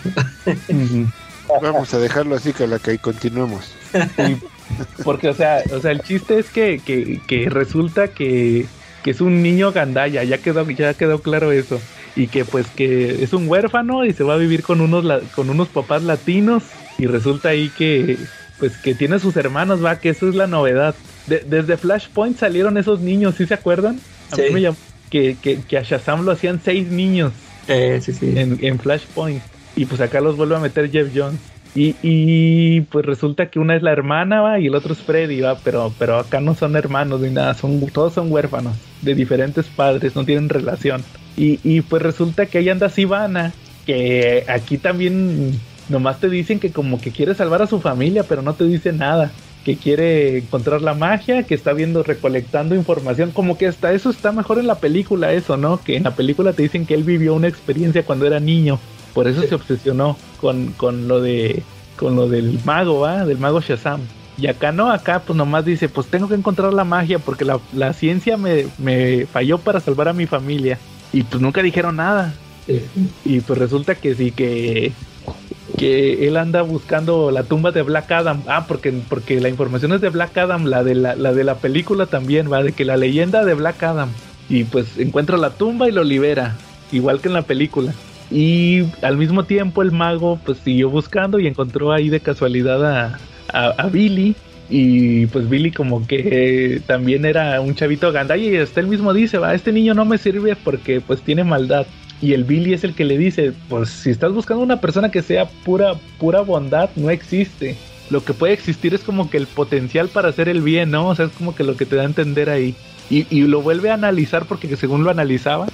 Vamos 1.62 1.92
a 1.92 1.98
dejarlo 1.98 2.34
así, 2.36 2.52
Calaca, 2.52 2.92
y 2.92 2.98
continuemos. 2.98 3.74
Sí, 4.16 4.36
porque, 5.04 5.28
o 5.28 5.34
sea, 5.34 5.62
o 5.74 5.80
sea, 5.80 5.90
el 5.90 6.00
chiste 6.00 6.38
es 6.38 6.48
que, 6.50 6.80
que, 6.84 7.20
que 7.26 7.50
resulta 7.50 8.08
que, 8.08 8.66
que 9.02 9.10
es 9.10 9.20
un 9.20 9.42
niño 9.42 9.72
gandaya, 9.72 10.24
ya 10.24 10.38
quedó, 10.38 10.68
ya 10.70 10.94
quedó 10.94 11.20
claro 11.20 11.52
eso. 11.52 11.80
Y 12.14 12.28
que 12.28 12.44
pues 12.44 12.66
que 12.68 13.22
es 13.24 13.32
un 13.32 13.48
huérfano 13.48 14.04
y 14.04 14.12
se 14.12 14.22
va 14.22 14.34
a 14.34 14.38
vivir 14.38 14.62
con 14.62 14.80
unos 14.82 15.02
la- 15.04 15.20
con 15.34 15.48
unos 15.50 15.68
papás 15.68 16.02
latinos. 16.02 16.62
Y 16.98 17.06
resulta 17.06 17.50
ahí 17.50 17.70
que 17.70 18.18
pues 18.62 18.76
que 18.76 18.94
tiene 18.94 19.18
sus 19.18 19.36
hermanos, 19.36 19.84
va, 19.84 19.98
que 19.98 20.10
eso 20.10 20.28
es 20.28 20.36
la 20.36 20.46
novedad. 20.46 20.94
De- 21.26 21.40
desde 21.44 21.76
Flashpoint 21.76 22.38
salieron 22.38 22.78
esos 22.78 23.00
niños, 23.00 23.34
¿sí 23.36 23.44
se 23.44 23.54
acuerdan? 23.54 23.98
A 24.30 24.36
mí 24.36 24.42
me 24.52 24.60
llamó 24.60 24.76
que, 25.10 25.36
que, 25.42 25.58
que 25.62 25.78
a 25.78 25.82
Shazam 25.82 26.24
lo 26.24 26.30
hacían 26.30 26.60
seis 26.64 26.86
niños 26.86 27.32
Eh, 27.66 27.98
sí, 28.00 28.12
sí. 28.12 28.34
en, 28.36 28.60
en 28.62 28.78
Flashpoint. 28.78 29.42
Y 29.74 29.86
pues 29.86 30.00
acá 30.00 30.20
los 30.20 30.36
vuelve 30.36 30.54
a 30.54 30.60
meter 30.60 30.92
Jeff 30.92 31.08
Jones. 31.12 31.40
Y, 31.74 31.96
y 32.02 32.82
pues 32.82 33.04
resulta 33.04 33.46
que 33.46 33.58
una 33.58 33.74
es 33.74 33.82
la 33.82 33.90
hermana, 33.90 34.42
va, 34.42 34.60
y 34.60 34.66
el 34.68 34.76
otro 34.76 34.92
es 34.92 35.00
Freddy, 35.00 35.40
va, 35.40 35.58
pero, 35.58 35.92
pero 35.98 36.18
acá 36.20 36.40
no 36.40 36.54
son 36.54 36.76
hermanos 36.76 37.20
ni 37.20 37.30
nada, 37.30 37.54
son, 37.54 37.80
todos 37.88 38.12
son 38.12 38.30
huérfanos, 38.30 38.76
de 39.00 39.16
diferentes 39.16 39.66
padres, 39.66 40.14
no 40.14 40.24
tienen 40.24 40.48
relación. 40.48 41.02
Y, 41.36 41.58
y 41.64 41.80
pues 41.80 42.00
resulta 42.00 42.46
que 42.46 42.58
ahí 42.58 42.68
anda 42.68 42.90
Sivana, 42.90 43.52
que 43.86 44.44
aquí 44.48 44.78
también 44.78 45.58
nomás 45.88 46.20
te 46.20 46.28
dicen 46.28 46.60
que 46.60 46.72
como 46.72 47.00
que 47.00 47.10
quiere 47.10 47.34
salvar 47.34 47.62
a 47.62 47.66
su 47.66 47.80
familia, 47.80 48.24
pero 48.24 48.42
no 48.42 48.54
te 48.54 48.64
dice 48.64 48.92
nada. 48.92 49.30
Que 49.64 49.76
quiere 49.76 50.38
encontrar 50.38 50.82
la 50.82 50.94
magia, 50.94 51.44
que 51.44 51.54
está 51.54 51.72
viendo, 51.72 52.02
recolectando 52.02 52.74
información, 52.74 53.30
como 53.30 53.56
que 53.56 53.68
hasta 53.68 53.92
eso 53.92 54.10
está 54.10 54.32
mejor 54.32 54.58
en 54.58 54.66
la 54.66 54.80
película, 54.80 55.32
eso, 55.32 55.56
¿no? 55.56 55.80
Que 55.80 55.96
en 55.96 56.02
la 56.02 56.16
película 56.16 56.52
te 56.52 56.64
dicen 56.64 56.84
que 56.84 56.94
él 56.94 57.04
vivió 57.04 57.32
una 57.34 57.46
experiencia 57.46 58.04
cuando 58.04 58.26
era 58.26 58.40
niño, 58.40 58.80
por 59.14 59.28
eso 59.28 59.42
se 59.42 59.54
obsesionó 59.54 60.16
con, 60.40 60.72
con 60.72 61.06
lo 61.06 61.20
de 61.20 61.62
con 61.96 62.16
lo 62.16 62.28
del 62.28 62.58
mago, 62.64 63.00
¿va? 63.00 63.24
Del 63.24 63.38
mago 63.38 63.60
Shazam. 63.60 64.00
Y 64.38 64.46
acá 64.46 64.72
no, 64.72 64.90
acá 64.90 65.22
pues 65.24 65.36
nomás 65.36 65.64
dice, 65.64 65.88
pues 65.88 66.08
tengo 66.08 66.28
que 66.28 66.34
encontrar 66.34 66.72
la 66.72 66.84
magia 66.84 67.18
porque 67.18 67.44
la, 67.44 67.60
la 67.72 67.92
ciencia 67.92 68.36
me, 68.36 68.66
me 68.78 69.26
falló 69.26 69.58
para 69.58 69.78
salvar 69.78 70.08
a 70.08 70.12
mi 70.12 70.26
familia. 70.26 70.78
Y 71.12 71.22
pues 71.22 71.40
nunca 71.40 71.62
dijeron 71.62 71.96
nada. 71.96 72.34
Sí. 72.66 72.82
Y 73.24 73.40
pues 73.40 73.58
resulta 73.58 73.94
que 73.94 74.14
sí, 74.14 74.30
que, 74.30 74.92
que 75.78 76.26
él 76.26 76.36
anda 76.36 76.62
buscando 76.62 77.30
la 77.30 77.44
tumba 77.44 77.70
de 77.70 77.82
Black 77.82 78.10
Adam. 78.10 78.42
Ah, 78.46 78.66
porque, 78.66 78.92
porque 79.08 79.40
la 79.40 79.48
información 79.48 79.92
es 79.92 80.00
de 80.00 80.10
Black 80.10 80.36
Adam, 80.36 80.66
la 80.66 80.84
de 80.84 80.94
la, 80.94 81.14
la 81.14 81.32
de 81.32 81.44
la 81.44 81.56
película 81.56 82.06
también, 82.06 82.52
va, 82.52 82.62
de 82.62 82.72
que 82.72 82.84
la 82.84 82.96
leyenda 82.96 83.44
de 83.44 83.54
Black 83.54 83.82
Adam. 83.82 84.10
Y 84.48 84.64
pues 84.64 84.98
encuentra 84.98 85.36
la 85.36 85.50
tumba 85.50 85.88
y 85.88 85.92
lo 85.92 86.04
libera, 86.04 86.56
igual 86.90 87.20
que 87.20 87.28
en 87.28 87.34
la 87.34 87.42
película. 87.42 87.94
Y 88.30 88.84
al 89.02 89.16
mismo 89.16 89.44
tiempo 89.44 89.82
el 89.82 89.92
mago 89.92 90.38
pues 90.44 90.58
siguió 90.58 90.88
buscando 90.88 91.38
y 91.38 91.46
encontró 91.46 91.92
ahí 91.92 92.08
de 92.08 92.20
casualidad 92.20 92.84
a, 92.84 93.18
a, 93.52 93.88
Billy. 93.88 94.34
Y 94.70 95.26
pues 95.26 95.48
Billy 95.50 95.70
como 95.70 96.06
que 96.06 96.80
también 96.86 97.26
era 97.26 97.60
un 97.60 97.74
chavito 97.74 98.10
gandaya 98.10 98.42
y 98.42 98.56
hasta 98.56 98.80
él 98.80 98.86
mismo 98.86 99.12
dice, 99.12 99.36
va, 99.36 99.54
este 99.54 99.70
niño 99.70 99.92
no 99.92 100.06
me 100.06 100.16
sirve 100.16 100.56
porque 100.56 101.00
pues 101.00 101.20
tiene 101.20 101.44
maldad. 101.44 101.86
Y 102.22 102.34
el 102.34 102.44
Billy 102.44 102.72
es 102.72 102.84
el 102.84 102.94
que 102.94 103.04
le 103.04 103.18
dice, 103.18 103.52
pues 103.68 103.90
si 103.90 104.10
estás 104.10 104.32
buscando 104.32 104.62
una 104.62 104.80
persona 104.80 105.10
que 105.10 105.22
sea 105.22 105.46
pura, 105.64 105.94
pura 106.18 106.40
bondad, 106.40 106.88
no 106.96 107.10
existe. 107.10 107.76
Lo 108.10 108.24
que 108.24 108.32
puede 108.32 108.52
existir 108.52 108.94
es 108.94 109.02
como 109.02 109.28
que 109.28 109.36
el 109.36 109.48
potencial 109.48 110.08
para 110.08 110.28
hacer 110.28 110.48
el 110.48 110.62
bien, 110.62 110.92
¿no? 110.92 111.08
O 111.08 111.14
sea, 111.14 111.26
es 111.26 111.32
como 111.32 111.54
que 111.54 111.64
lo 111.64 111.76
que 111.76 111.84
te 111.84 111.96
da 111.96 112.02
a 112.02 112.06
entender 112.06 112.48
ahí. 112.48 112.76
Y, 113.10 113.26
y 113.28 113.42
lo 113.42 113.60
vuelve 113.60 113.90
a 113.90 113.94
analizar 113.94 114.46
porque 114.46 114.74
según 114.76 115.02
lo 115.02 115.10
analizaba, 115.10 115.66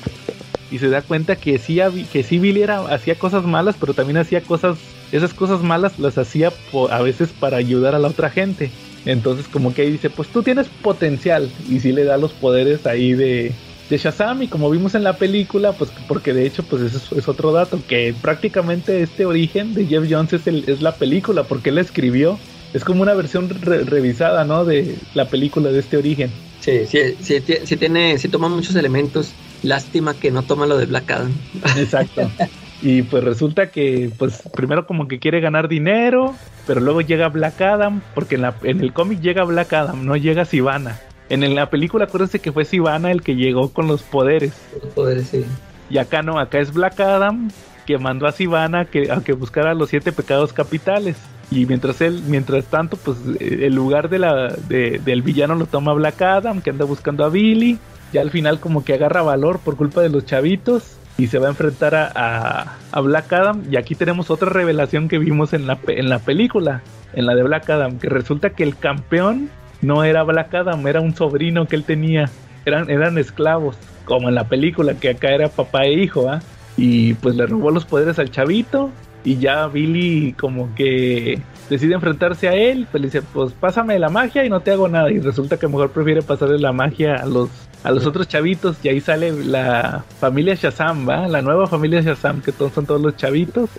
y 0.71 0.79
se 0.79 0.89
da 0.89 1.03
cuenta 1.03 1.37
que 1.37 1.59
sí, 1.59 1.81
que 2.13 2.23
sí 2.23 2.39
Billy 2.39 2.63
era, 2.63 2.81
hacía 2.93 3.15
cosas 3.15 3.45
malas, 3.45 3.77
pero 3.79 3.95
también 3.95 4.19
hacía 4.19 4.41
cosas, 4.41 4.79
esas 5.13 5.35
cosas 5.35 5.63
malas 5.63 5.99
las 5.99 6.19
hacía 6.19 6.53
a 6.91 7.03
veces 7.03 7.31
para 7.31 7.57
ayudar 7.57 7.95
a 7.95 7.99
la 7.99 8.09
otra 8.09 8.31
gente. 8.31 8.71
Entonces 9.07 9.49
como 9.49 9.73
que 9.73 9.83
ahí 9.83 9.91
dice, 9.93 10.11
pues 10.11 10.29
tú 10.29 10.43
tienes 10.43 10.67
potencial 10.83 11.51
y 11.69 11.81
sí 11.81 11.93
le 11.93 12.05
da 12.05 12.19
los 12.19 12.33
poderes 12.33 12.87
ahí 12.87 13.15
de, 13.15 13.53
de 13.89 13.97
Shazam 13.99 14.43
y 14.43 14.49
como 14.49 14.71
vimos 14.71 14.95
en 14.95 15.03
la 15.05 15.19
película, 15.19 15.77
pues 15.77 15.93
porque 16.07 16.35
de 16.35 16.47
hecho 16.47 16.67
pues 16.69 16.83
eso 16.83 16.99
es, 16.99 17.13
es 17.13 17.29
otro 17.29 17.53
dato, 17.53 17.87
que 17.87 18.15
prácticamente 18.21 19.03
este 19.03 19.25
origen 19.27 19.73
de 19.75 19.87
Jeff 19.87 20.05
Jones 20.09 20.33
es, 20.35 20.47
el- 20.47 20.69
es 20.69 20.83
la 20.83 20.99
película, 20.99 21.47
porque 21.47 21.71
él 21.71 21.77
la 21.77 21.81
escribió, 21.83 22.45
es 22.73 22.85
como 22.85 23.03
una 23.03 23.15
versión 23.15 23.49
re- 23.51 23.85
revisada, 23.85 24.45
¿no? 24.45 24.65
De 24.65 25.09
la 25.15 25.31
película 25.31 25.71
de 25.73 25.79
este 25.81 25.97
origen. 25.97 26.43
Sí, 26.61 26.87
sí, 26.87 27.17
sí, 27.21 27.43
sí 27.65 27.77
tiene, 27.77 28.19
sí 28.19 28.29
toma 28.29 28.49
muchos 28.49 28.75
elementos. 28.77 29.39
Lástima 29.61 30.19
que 30.19 30.31
no 30.31 30.47
toma 30.47 30.67
lo 30.67 30.77
de 30.77 30.87
Black 30.87 31.11
Adam. 31.11 31.49
Exacto. 31.77 32.35
Y 32.81 33.03
pues 33.03 33.25
resulta 33.25 33.71
que, 33.73 34.13
pues 34.17 34.49
primero 34.55 34.87
como 34.87 35.09
que 35.09 35.19
quiere 35.19 35.41
ganar 35.41 35.67
dinero, 35.69 36.45
pero 36.65 36.81
luego 36.81 37.01
llega 37.01 37.29
Black 37.29 37.61
Adam, 37.61 38.05
porque 38.13 38.37
en, 38.37 38.43
la, 38.43 38.59
en 38.63 38.81
el 38.81 38.93
cómic 38.93 39.21
llega 39.21 39.43
Black 39.45 39.73
Adam, 39.73 40.05
no 40.05 40.17
llega 40.17 40.45
Sivana. 40.45 41.08
En, 41.31 41.55
la 41.55 41.69
película 41.71 42.05
acuérdense 42.07 42.39
que 42.39 42.53
fue 42.53 42.65
Sivana 42.65 43.11
el 43.11 43.23
que 43.23 43.37
llegó 43.37 43.71
con 43.71 43.87
los 43.87 44.03
poderes. 44.03 44.53
Los 44.83 44.93
poderes, 44.93 45.29
sí. 45.29 45.45
Y 45.91 45.99
acá 45.99 46.23
no, 46.23 46.39
acá 46.39 46.59
es 46.59 46.73
Black 46.73 47.01
Adam 47.01 47.51
que 47.87 47.97
mandó 47.99 48.27
a 48.27 48.33
Sivana 48.33 48.85
que, 48.85 49.11
a 49.11 49.21
que 49.23 49.33
buscara 49.33 49.73
los 49.75 49.89
siete 49.91 50.13
pecados 50.13 50.53
capitales. 50.53 51.17
Y 51.51 51.65
mientras 51.65 52.01
él, 52.03 52.23
mientras 52.27 52.67
tanto, 52.67 52.99
pues 52.99 53.17
eh, 53.41 53.61
el 53.63 53.75
lugar 53.75 54.11
de 54.11 54.19
la, 54.19 54.49
de- 54.69 55.01
del 55.03 55.23
villano 55.23 55.55
lo 55.55 55.65
toma 55.65 55.95
Black 55.95 56.21
Adam, 56.21 56.61
que 56.61 56.69
anda 56.71 56.85
buscando 56.85 57.25
a 57.25 57.31
Billy. 57.31 57.79
Ya 58.13 58.21
al 58.21 58.31
final 58.31 58.61
como 58.61 58.85
que 58.85 58.95
agarra 58.95 59.23
valor 59.23 59.59
por 59.61 59.77
culpa 59.77 60.03
de 60.03 60.11
los 60.11 60.27
chavitos 60.27 60.97
y 61.17 61.27
se 61.29 61.39
va 61.39 61.47
a 61.47 61.51
enfrentar 61.51 61.95
a, 61.95 62.13
a- 62.15 62.77
a 62.93 63.01
Black 63.01 63.33
Adam. 63.33 63.63
Y 63.71 63.77
aquí 63.77 63.95
tenemos 63.95 64.31
otra 64.31 64.51
revelación 64.51 65.09
que 65.09 65.19
vimos 65.19 65.55
en 65.55 65.67
la, 65.67 65.79
en 65.89 66.11
la 66.11 66.19
película, 66.19 66.83
en 67.15 67.25
la 67.25 67.35
de 67.35 67.43
Black 67.43 67.71
Adam, 67.71 67.99
que 67.99 68.11
resulta 68.11 68.51
que 68.51 68.63
el 68.65 68.77
campeón 68.77 69.49
no 69.81 70.05
era 70.05 70.23
Black 70.23 70.55
Adam, 70.55 70.87
era 70.87 71.01
un 71.01 71.15
sobrino 71.15 71.67
que 71.67 71.77
él 71.77 71.85
tenía. 71.85 72.31
Eran, 72.65 72.91
eran 72.91 73.17
esclavos, 73.19 73.77
como 74.05 74.29
en 74.29 74.35
la 74.35 74.49
película, 74.49 74.95
que 74.95 75.11
acá 75.11 75.31
era 75.31 75.49
papá 75.49 75.85
e 75.85 75.95
hijo, 75.95 76.29
¿ah? 76.29 76.41
Y 76.77 77.15
pues 77.15 77.35
le 77.35 77.47
robó 77.47 77.71
los 77.71 77.85
poderes 77.85 78.19
al 78.19 78.31
chavito. 78.31 78.91
Y 79.25 79.39
ya 79.39 79.67
Billy 79.67 80.33
como 80.39 80.75
que 80.75 81.41
decide 81.69 81.95
enfrentarse 81.95 82.49
a 82.49 82.55
él, 82.55 82.87
pues 82.91 83.01
le 83.01 83.09
dice, 83.09 83.23
pues 83.23 83.53
pásame 83.53 83.99
la 83.99 84.09
magia 84.09 84.45
y 84.45 84.51
no 84.51 84.61
te 84.61 84.71
hago 84.71 84.89
nada. 84.89 85.11
Y 85.11 85.19
resulta 85.19 85.57
que 85.57 85.67
mejor 85.67 85.91
prefiere 85.91 86.23
pasarle 86.23 86.59
la 86.59 86.73
magia 86.73 87.17
a 87.17 87.27
los, 87.27 87.51
a 87.83 87.91
los 87.91 88.07
otros 88.07 88.29
chavitos. 88.29 88.77
Y 88.83 88.89
ahí 88.89 89.01
sale 89.01 89.33
la 89.33 90.05
familia 90.21 90.55
Shazam, 90.55 91.09
¿va? 91.09 91.29
La 91.29 91.43
nueva 91.43 91.67
familia 91.67 92.01
Shazam, 92.01 92.43
que 92.43 92.53
son 92.53 92.87
todos 92.87 93.01
los 93.01 93.17
chavitos. 93.17 93.71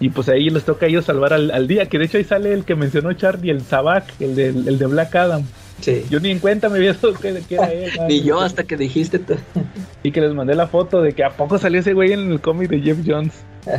Y 0.00 0.08
pues 0.10 0.28
ahí 0.28 0.50
les 0.50 0.64
toca 0.64 0.86
a 0.86 0.88
ellos 0.88 1.04
salvar 1.04 1.32
al, 1.32 1.50
al 1.50 1.68
día. 1.68 1.86
Que 1.86 1.98
de 1.98 2.06
hecho 2.06 2.18
ahí 2.18 2.24
sale 2.24 2.52
el 2.52 2.64
que 2.64 2.74
mencionó 2.74 3.12
Charlie, 3.12 3.50
el 3.50 3.60
Sabak, 3.62 4.04
el 4.20 4.34
de, 4.34 4.48
el 4.48 4.78
de 4.78 4.86
Black 4.86 5.14
Adam. 5.14 5.42
Sí. 5.80 6.04
Yo 6.10 6.20
ni 6.20 6.30
en 6.30 6.38
cuenta 6.38 6.68
me 6.68 6.78
había 6.78 6.92
dado 6.94 7.14
que, 7.14 7.42
que 7.48 7.54
era 7.56 7.72
él. 7.72 7.90
Ni 8.08 8.22
yo 8.22 8.40
hasta 8.40 8.64
que 8.64 8.76
dijiste 8.76 9.18
tú. 9.18 9.34
Y 10.02 10.12
que 10.12 10.20
les 10.20 10.32
mandé 10.34 10.54
la 10.54 10.66
foto 10.68 11.02
de 11.02 11.12
que 11.12 11.24
a 11.24 11.30
poco 11.30 11.58
salió 11.58 11.80
ese 11.80 11.92
güey 11.92 12.12
en 12.12 12.30
el 12.32 12.40
cómic 12.40 12.70
de 12.70 12.80
Jeff 12.80 12.98
Jones. 13.06 13.32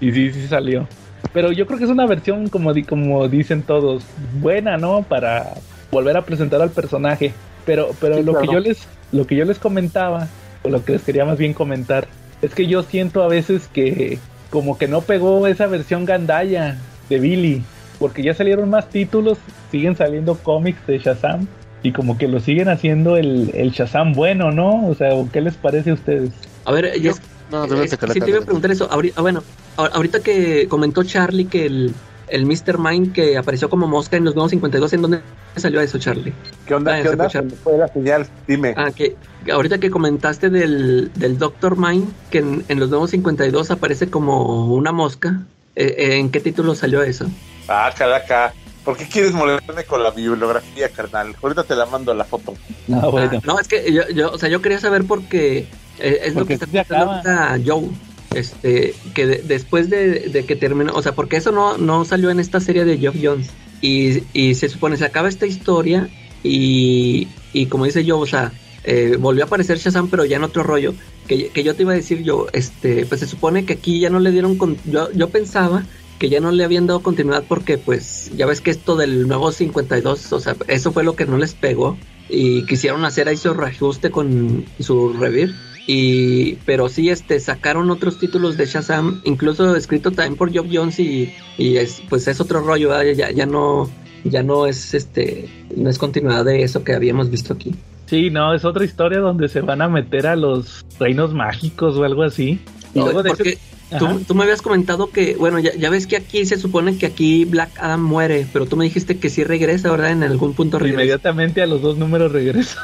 Y 0.00 0.12
sí, 0.12 0.32
sí 0.32 0.46
salió. 0.48 0.86
Pero 1.32 1.52
yo 1.52 1.66
creo 1.66 1.78
que 1.78 1.84
es 1.84 1.90
una 1.90 2.06
versión, 2.06 2.48
como, 2.48 2.72
di- 2.74 2.84
como 2.84 3.26
dicen 3.28 3.62
todos, 3.62 4.04
buena, 4.40 4.76
¿no? 4.76 5.02
Para 5.02 5.54
volver 5.90 6.16
a 6.16 6.24
presentar 6.24 6.60
al 6.62 6.70
personaje. 6.70 7.32
Pero, 7.64 7.90
pero 8.00 8.16
Sí, 8.18 8.22
lo 8.22 8.38
que 8.38 8.46
yo 8.46 8.60
les, 8.60 8.86
lo 9.12 9.26
que 9.26 9.36
yo 9.36 9.44
les 9.46 9.58
comentaba, 9.58 10.28
o 10.62 10.68
lo 10.68 10.84
que 10.84 10.92
les 10.92 11.02
quería 11.02 11.24
más 11.24 11.38
bien 11.38 11.52
comentar, 11.54 12.06
es 12.42 12.54
que 12.54 12.66
yo 12.66 12.82
siento 12.82 13.22
a 13.22 13.28
veces 13.28 13.68
que, 13.72 14.18
como 14.50 14.78
que 14.78 14.88
no 14.88 15.02
pegó 15.02 15.46
esa 15.46 15.66
versión 15.66 16.04
Gandaya 16.04 16.76
de 17.08 17.18
Billy, 17.18 17.62
porque 17.98 18.22
ya 18.22 18.34
salieron 18.34 18.70
más 18.70 18.88
títulos, 18.90 19.38
siguen 19.70 19.96
saliendo 19.96 20.36
cómics 20.38 20.86
de 20.86 20.98
Shazam 20.98 21.46
y 21.82 21.92
como 21.92 22.18
que 22.18 22.28
lo 22.28 22.40
siguen 22.40 22.68
haciendo 22.68 23.16
el, 23.16 23.50
el 23.54 23.70
Shazam 23.70 24.12
bueno, 24.12 24.50
¿no? 24.50 24.86
O 24.88 24.94
sea, 24.94 25.10
¿qué 25.32 25.40
les 25.40 25.54
parece 25.54 25.90
a 25.90 25.94
ustedes? 25.94 26.30
A 26.64 26.72
ver, 26.72 26.98
yo 27.00 27.12
No, 27.50 27.66
debes 27.66 27.90
sí 27.90 27.96
de 27.96 28.20
te 28.20 28.30
iba 28.30 28.38
a 28.40 28.42
preguntar 28.44 28.70
eso. 28.70 28.88
Ahori- 28.90 29.12
ah, 29.16 29.22
bueno, 29.22 29.42
ahor- 29.76 29.90
ahorita 29.92 30.20
que 30.20 30.66
comentó 30.68 31.04
Charlie 31.04 31.44
que 31.46 31.66
el, 31.66 31.92
el 32.28 32.46
Mr. 32.46 32.78
Mind 32.78 33.12
que 33.12 33.36
apareció 33.36 33.68
como 33.68 33.86
mosca 33.86 34.16
en 34.16 34.24
los 34.24 34.34
nuevos 34.34 34.50
52, 34.50 34.92
¿en 34.92 35.02
dónde 35.02 35.20
salió 35.56 35.80
eso, 35.80 35.98
Charlie? 35.98 36.32
¿Qué 36.66 36.74
onda? 36.74 36.96
Ah, 36.96 37.02
¿Qué 37.02 37.08
onda? 37.08 37.28
fue 37.62 37.78
la 37.78 37.88
señal. 37.88 38.26
Dime. 38.46 38.74
Ah, 38.76 38.90
que 38.90 39.16
ahorita 39.52 39.78
que 39.78 39.90
comentaste 39.90 40.50
del, 40.50 41.10
del 41.14 41.38
Doctor 41.38 41.76
Mind, 41.76 42.12
que 42.30 42.38
en, 42.38 42.64
en 42.68 42.80
los 42.80 42.90
nuevos 42.90 43.10
52 43.10 43.70
aparece 43.70 44.10
como 44.10 44.74
una 44.74 44.92
mosca, 44.92 45.42
eh, 45.76 45.94
eh, 45.98 46.16
¿en 46.16 46.30
qué 46.30 46.40
título 46.40 46.74
salió 46.74 47.02
eso? 47.02 47.26
Ah, 47.68 47.92
caraca. 47.96 48.52
¿Por 48.84 48.96
qué 48.96 49.08
quieres 49.08 49.32
molestarme 49.32 49.84
con 49.84 50.02
la 50.02 50.10
bibliografía, 50.10 50.88
carnal? 50.88 51.34
Ahorita 51.42 51.64
te 51.64 51.74
la 51.74 51.86
mando 51.86 52.14
la 52.14 52.24
foto. 52.24 52.54
No, 52.86 53.10
bueno. 53.10 53.30
Ah, 53.34 53.40
no, 53.44 53.58
es 53.58 53.66
que 53.66 53.92
yo, 53.92 54.08
yo, 54.08 54.30
o 54.30 54.38
sea, 54.38 54.48
yo 54.48 54.62
quería 54.62 54.78
saber 54.78 55.04
porque 55.04 55.66
eh, 55.98 56.20
es 56.22 56.34
lo 56.34 56.46
que 56.46 56.54
está 56.54 56.66
ahorita 56.66 57.58
Joe. 57.66 57.90
Este, 58.36 58.94
que 59.14 59.26
de- 59.26 59.42
después 59.42 59.88
de, 59.90 60.44
que 60.46 60.56
terminó, 60.56 60.92
o 60.94 61.02
sea, 61.02 61.14
porque 61.14 61.36
eso 61.36 61.52
no, 61.52 61.78
no 61.78 62.04
salió 62.04 62.30
en 62.30 62.38
esta 62.40 62.60
serie 62.60 62.84
de 62.84 62.98
Geoff 62.98 63.16
Jones. 63.22 63.48
Y, 63.82 64.22
y 64.32 64.54
se 64.54 64.68
supone, 64.68 64.96
se 64.96 65.04
acaba 65.04 65.28
esta 65.28 65.46
historia 65.46 66.08
y, 66.42 67.28
y 67.52 67.66
como 67.66 67.84
dice 67.84 68.04
Joe, 68.06 68.20
o 68.22 68.26
sea, 68.26 68.52
eh, 68.84 69.16
volvió 69.18 69.44
a 69.44 69.46
aparecer 69.46 69.78
Shazam, 69.78 70.08
pero 70.08 70.24
ya 70.24 70.36
en 70.36 70.44
otro 70.44 70.62
rollo. 70.62 70.94
Que, 71.26 71.48
que 71.48 71.64
yo 71.64 71.74
te 71.74 71.82
iba 71.82 71.92
a 71.92 71.96
decir 71.96 72.22
yo, 72.22 72.46
este, 72.52 73.04
pues 73.06 73.20
se 73.20 73.26
supone 73.26 73.64
que 73.64 73.72
aquí 73.74 73.98
ya 73.98 74.10
no 74.10 74.20
le 74.20 74.30
dieron, 74.30 74.56
con, 74.56 74.76
yo, 74.84 75.10
yo 75.12 75.28
pensaba 75.28 75.84
que 76.20 76.28
ya 76.28 76.38
no 76.40 76.52
le 76.52 76.64
habían 76.64 76.86
dado 76.86 77.00
continuidad 77.02 77.44
porque 77.48 77.76
pues 77.78 78.30
ya 78.36 78.46
ves 78.46 78.60
que 78.60 78.70
esto 78.70 78.96
del 78.96 79.26
nuevo 79.26 79.50
52, 79.52 80.32
o 80.32 80.40
sea, 80.40 80.56
eso 80.68 80.92
fue 80.92 81.02
lo 81.04 81.16
que 81.16 81.26
no 81.26 81.36
les 81.36 81.52
pegó 81.54 81.98
y 82.28 82.64
quisieron 82.64 83.04
hacer 83.04 83.28
ahí 83.28 83.36
su 83.36 83.52
reajuste 83.54 84.10
con 84.10 84.64
su 84.80 85.12
revir 85.12 85.54
y 85.86 86.54
pero 86.66 86.88
sí 86.88 87.10
este 87.10 87.38
sacaron 87.40 87.90
otros 87.90 88.18
títulos 88.18 88.56
de 88.56 88.66
Shazam 88.66 89.20
incluso 89.24 89.76
escrito 89.76 90.10
también 90.10 90.36
por 90.36 90.54
Job 90.54 90.66
Jones 90.72 90.98
y, 90.98 91.32
y 91.58 91.76
es 91.76 92.02
pues 92.08 92.26
es 92.28 92.40
otro 92.40 92.60
rollo 92.60 92.88
¿verdad? 92.88 93.12
ya 93.12 93.30
ya 93.30 93.46
no 93.46 93.88
ya 94.24 94.42
no 94.42 94.66
es 94.66 94.94
este 94.94 95.48
no 95.76 95.88
es 95.88 95.98
continuidad 95.98 96.44
de 96.44 96.62
eso 96.62 96.82
que 96.82 96.94
habíamos 96.94 97.30
visto 97.30 97.54
aquí 97.54 97.74
Sí, 98.06 98.30
no, 98.30 98.54
es 98.54 98.64
otra 98.64 98.84
historia 98.84 99.18
donde 99.18 99.48
se 99.48 99.62
van 99.62 99.82
a 99.82 99.88
meter 99.88 100.28
a 100.28 100.36
los 100.36 100.84
reinos 101.00 101.34
mágicos 101.34 101.96
o 101.96 102.04
algo 102.04 102.22
así. 102.22 102.60
Y 102.94 102.98
No, 103.00 103.06
luego 103.06 103.24
de 103.24 103.30
porque 103.30 103.48
hecho, 103.50 103.60
tú, 103.98 104.20
tú 104.26 104.34
me 104.34 104.42
habías 104.44 104.62
comentado 104.62 105.10
que 105.10 105.36
bueno 105.36 105.58
ya, 105.58 105.74
ya 105.74 105.90
ves 105.90 106.06
que 106.06 106.16
aquí 106.16 106.44
se 106.46 106.56
supone 106.58 106.96
que 106.98 107.06
aquí 107.06 107.44
Black 107.44 107.70
Adam 107.78 108.02
muere 108.02 108.46
pero 108.52 108.66
tú 108.66 108.76
me 108.76 108.84
dijiste 108.84 109.18
que 109.18 109.30
sí 109.30 109.44
regresa 109.44 109.90
verdad 109.90 110.10
en 110.10 110.22
algún 110.22 110.54
punto 110.54 110.78
regresa 110.78 111.02
inmediatamente 111.02 111.62
a 111.62 111.66
los 111.66 111.82
dos 111.82 111.96
números 111.96 112.32
regresa 112.32 112.78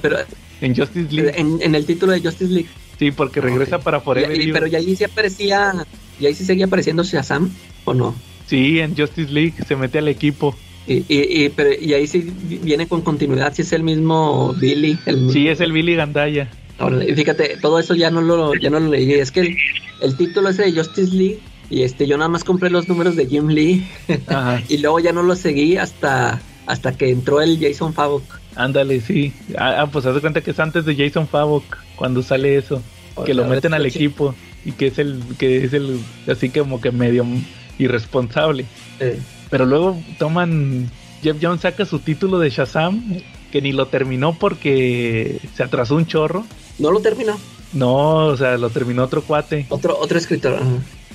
pero 0.00 0.18
en 0.60 0.74
Justice 0.76 1.12
League. 1.12 1.32
en, 1.36 1.58
en 1.60 1.74
el 1.74 1.84
título 1.86 2.12
de 2.12 2.20
Justice 2.20 2.52
League 2.52 2.68
Sí, 2.98 3.10
porque 3.10 3.40
regresa 3.40 3.80
para 3.80 4.00
Forever. 4.00 4.40
Y- 4.40 4.52
pero 4.52 4.68
ya 4.68 4.78
ahí 4.78 4.94
sí 4.94 5.02
aparecía, 5.02 5.72
y 6.20 6.26
ahí 6.26 6.34
sí 6.34 6.44
seguía 6.44 6.66
apareciendo 6.66 7.02
Shazam, 7.02 7.50
¿o 7.84 7.92
no? 7.92 8.14
Sí, 8.46 8.78
en 8.78 8.96
Justice 8.96 9.32
League 9.32 9.54
se 9.66 9.74
mete 9.74 9.98
al 9.98 10.06
equipo. 10.06 10.54
Y, 10.86 10.98
y, 11.08 11.44
y, 11.44 11.48
pero, 11.48 11.70
y 11.78 11.92
ahí 11.94 12.06
sí 12.06 12.20
viene 12.62 12.86
con 12.86 13.00
continuidad, 13.00 13.52
si 13.52 13.62
es 13.62 13.72
el 13.72 13.82
mismo 13.82 14.54
Billy. 14.60 14.96
El 15.06 15.28
Sí, 15.32 15.48
es 15.48 15.60
el 15.60 15.72
Billy 15.72 15.96
Gandaya. 15.96 16.48
Fíjate, 17.14 17.56
todo 17.60 17.78
eso 17.78 17.94
ya 17.94 18.10
no 18.10 18.20
lo, 18.20 18.54
ya 18.54 18.70
no 18.70 18.80
lo 18.80 18.90
leí. 18.90 19.12
Es 19.12 19.30
que 19.30 19.40
el, 19.40 19.56
el 20.00 20.16
título 20.16 20.48
ese 20.48 20.64
de 20.64 20.72
Justice 20.72 21.14
League, 21.14 21.38
y 21.70 21.82
este, 21.82 22.06
yo 22.06 22.16
nada 22.16 22.28
más 22.28 22.44
compré 22.44 22.70
los 22.70 22.88
números 22.88 23.16
de 23.16 23.26
Jim 23.26 23.48
Lee, 23.48 23.86
Ajá. 24.26 24.62
y 24.68 24.78
luego 24.78 24.98
ya 25.00 25.12
no 25.12 25.22
lo 25.22 25.36
seguí 25.36 25.76
hasta, 25.76 26.40
hasta 26.66 26.96
que 26.96 27.10
entró 27.10 27.40
el 27.40 27.58
Jason 27.60 27.94
Favok. 27.94 28.24
Ándale, 28.56 29.00
sí. 29.00 29.32
Ah, 29.56 29.82
ah, 29.82 29.86
pues 29.86 30.06
haz 30.06 30.14
de 30.14 30.20
cuenta 30.20 30.40
que 30.40 30.50
es 30.50 30.60
antes 30.60 30.84
de 30.84 30.94
Jason 30.94 31.26
Favok 31.26 31.64
cuando 31.96 32.22
sale 32.22 32.56
eso, 32.56 32.82
que 33.24 33.34
lo 33.34 33.44
meten 33.46 33.74
al 33.74 33.82
sí. 33.90 33.98
equipo 33.98 34.34
y 34.64 34.72
que 34.72 34.86
es 34.88 34.98
el 34.98 35.20
que 35.38 35.64
es 35.64 35.72
el 35.72 36.00
así 36.28 36.48
como 36.50 36.80
que 36.80 36.90
medio 36.90 37.24
irresponsable. 37.78 38.64
Eh, 39.00 39.18
Pero 39.50 39.66
luego 39.66 40.00
toman 40.18 40.90
Jeff 41.22 41.36
Jones 41.40 41.62
saca 41.62 41.84
su 41.84 41.98
título 41.98 42.38
de 42.38 42.50
Shazam 42.50 43.20
que 43.50 43.62
ni 43.62 43.72
lo 43.72 43.86
terminó 43.86 44.34
porque 44.34 45.40
se 45.54 45.62
atrasó 45.62 45.96
un 45.96 46.06
chorro. 46.06 46.44
No 46.78 46.90
lo 46.90 47.00
terminó. 47.00 47.38
No, 47.72 48.26
o 48.26 48.36
sea, 48.36 48.56
lo 48.56 48.70
terminó 48.70 49.02
otro 49.04 49.22
cuate. 49.22 49.66
Otro, 49.68 49.98
otro 49.98 50.18
escritor. 50.18 50.54
ajá. 50.54 50.64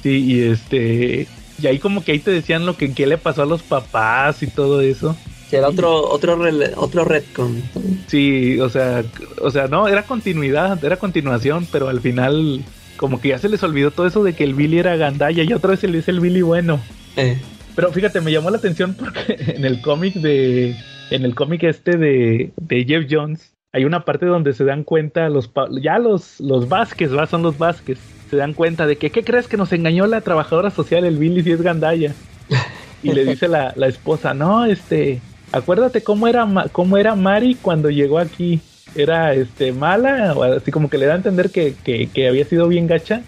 Sí, 0.03 0.23
y 0.25 0.41
este 0.43 1.27
y 1.61 1.67
ahí 1.67 1.77
como 1.79 2.03
que 2.03 2.13
ahí 2.13 2.19
te 2.19 2.31
decían 2.31 2.65
lo 2.65 2.77
que 2.77 2.93
qué 2.93 3.05
le 3.05 3.17
pasó 3.17 3.43
a 3.43 3.45
los 3.45 3.61
papás 3.63 4.41
y 4.43 4.47
todo 4.47 4.81
eso. 4.81 5.15
Sí, 5.49 5.55
era 5.55 5.67
otro, 5.67 6.07
otro, 6.09 6.37
rele- 6.37 6.73
otro 6.77 7.03
retcon. 7.05 7.61
Sí, 8.07 8.59
o 8.59 8.69
sea, 8.69 9.03
o 9.41 9.49
sea, 9.51 9.67
no, 9.67 9.87
era 9.87 10.03
continuidad, 10.03 10.83
era 10.85 10.97
continuación, 10.97 11.67
pero 11.71 11.89
al 11.89 11.99
final 12.01 12.63
como 12.97 13.19
que 13.19 13.29
ya 13.29 13.39
se 13.39 13.49
les 13.49 13.63
olvidó 13.63 13.91
todo 13.91 14.05
eso 14.07 14.23
de 14.23 14.33
que 14.33 14.43
el 14.43 14.53
Billy 14.53 14.77
era 14.79 14.95
Gandaya 14.97 15.43
y 15.43 15.51
otra 15.53 15.71
vez 15.71 15.83
él 15.83 15.95
es 15.95 16.07
el 16.07 16.19
Billy 16.19 16.41
bueno. 16.41 16.79
Eh, 17.17 17.37
Pero 17.75 17.91
fíjate, 17.91 18.21
me 18.21 18.31
llamó 18.31 18.49
la 18.51 18.57
atención 18.57 18.93
porque 18.93 19.35
en 19.55 19.65
el 19.65 19.81
cómic 19.81 20.13
de 20.15 20.75
en 21.09 21.25
el 21.25 21.33
cómic 21.35 21.63
este 21.63 21.97
de, 21.97 22.51
de 22.57 22.85
Jeff 22.85 23.05
Jones 23.09 23.53
hay 23.71 23.85
una 23.85 24.05
parte 24.05 24.25
donde 24.25 24.53
se 24.53 24.63
dan 24.65 24.83
cuenta 24.83 25.29
los 25.29 25.51
ya 25.81 25.99
los 25.99 26.39
los 26.39 26.69
Vázquez, 26.69 27.15
¿va? 27.15 27.27
son 27.27 27.43
los 27.43 27.57
Vázquez, 27.57 27.99
se 28.29 28.37
dan 28.37 28.53
cuenta 28.53 28.87
de 28.87 28.97
que 28.97 29.11
¿qué 29.11 29.23
crees 29.23 29.47
que 29.47 29.57
nos 29.57 29.71
engañó 29.71 30.07
la 30.07 30.21
trabajadora 30.21 30.71
social 30.71 31.05
el 31.05 31.17
Billy 31.17 31.43
si 31.43 31.51
es 31.51 31.61
Gandaya? 31.61 32.13
Y 33.01 33.13
le 33.13 33.23
dice 33.23 33.47
la, 33.47 33.71
la 33.77 33.87
esposa, 33.87 34.33
"No, 34.33 34.65
este, 34.65 35.21
acuérdate 35.53 36.03
cómo 36.03 36.27
era 36.27 36.45
cómo 36.73 36.97
era 36.97 37.15
Mari 37.15 37.55
cuando 37.55 37.89
llegó 37.89 38.19
aquí." 38.19 38.59
Era 38.95 39.33
este 39.35 39.71
mala, 39.71 40.33
o 40.35 40.43
así 40.43 40.71
como 40.71 40.89
que 40.89 40.97
le 40.97 41.05
da 41.05 41.13
a 41.13 41.17
entender 41.17 41.51
que, 41.51 41.75
que, 41.83 42.09
que 42.11 42.27
había 42.27 42.43
sido 42.43 42.67
bien 42.67 42.87
gacha 42.87 43.21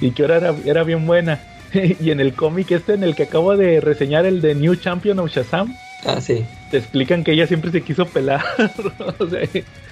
y 0.00 0.12
que 0.12 0.22
ahora 0.22 0.38
era, 0.38 0.54
era 0.64 0.84
bien 0.84 1.06
buena. 1.06 1.38
y 2.00 2.10
en 2.10 2.18
el 2.18 2.34
cómic 2.34 2.70
este 2.70 2.94
en 2.94 3.04
el 3.04 3.14
que 3.14 3.24
acabo 3.24 3.56
de 3.56 3.80
reseñar, 3.80 4.26
el 4.26 4.40
de 4.40 4.54
New 4.54 4.74
Champion 4.76 5.18
of 5.18 5.30
Shazam, 5.30 5.74
Ah, 6.04 6.20
sí. 6.20 6.44
te 6.70 6.78
explican 6.78 7.22
que 7.22 7.32
ella 7.32 7.46
siempre 7.46 7.70
se 7.70 7.82
quiso 7.82 8.06
pelar. 8.06 8.42
o 9.18 9.26
sea, 9.28 9.40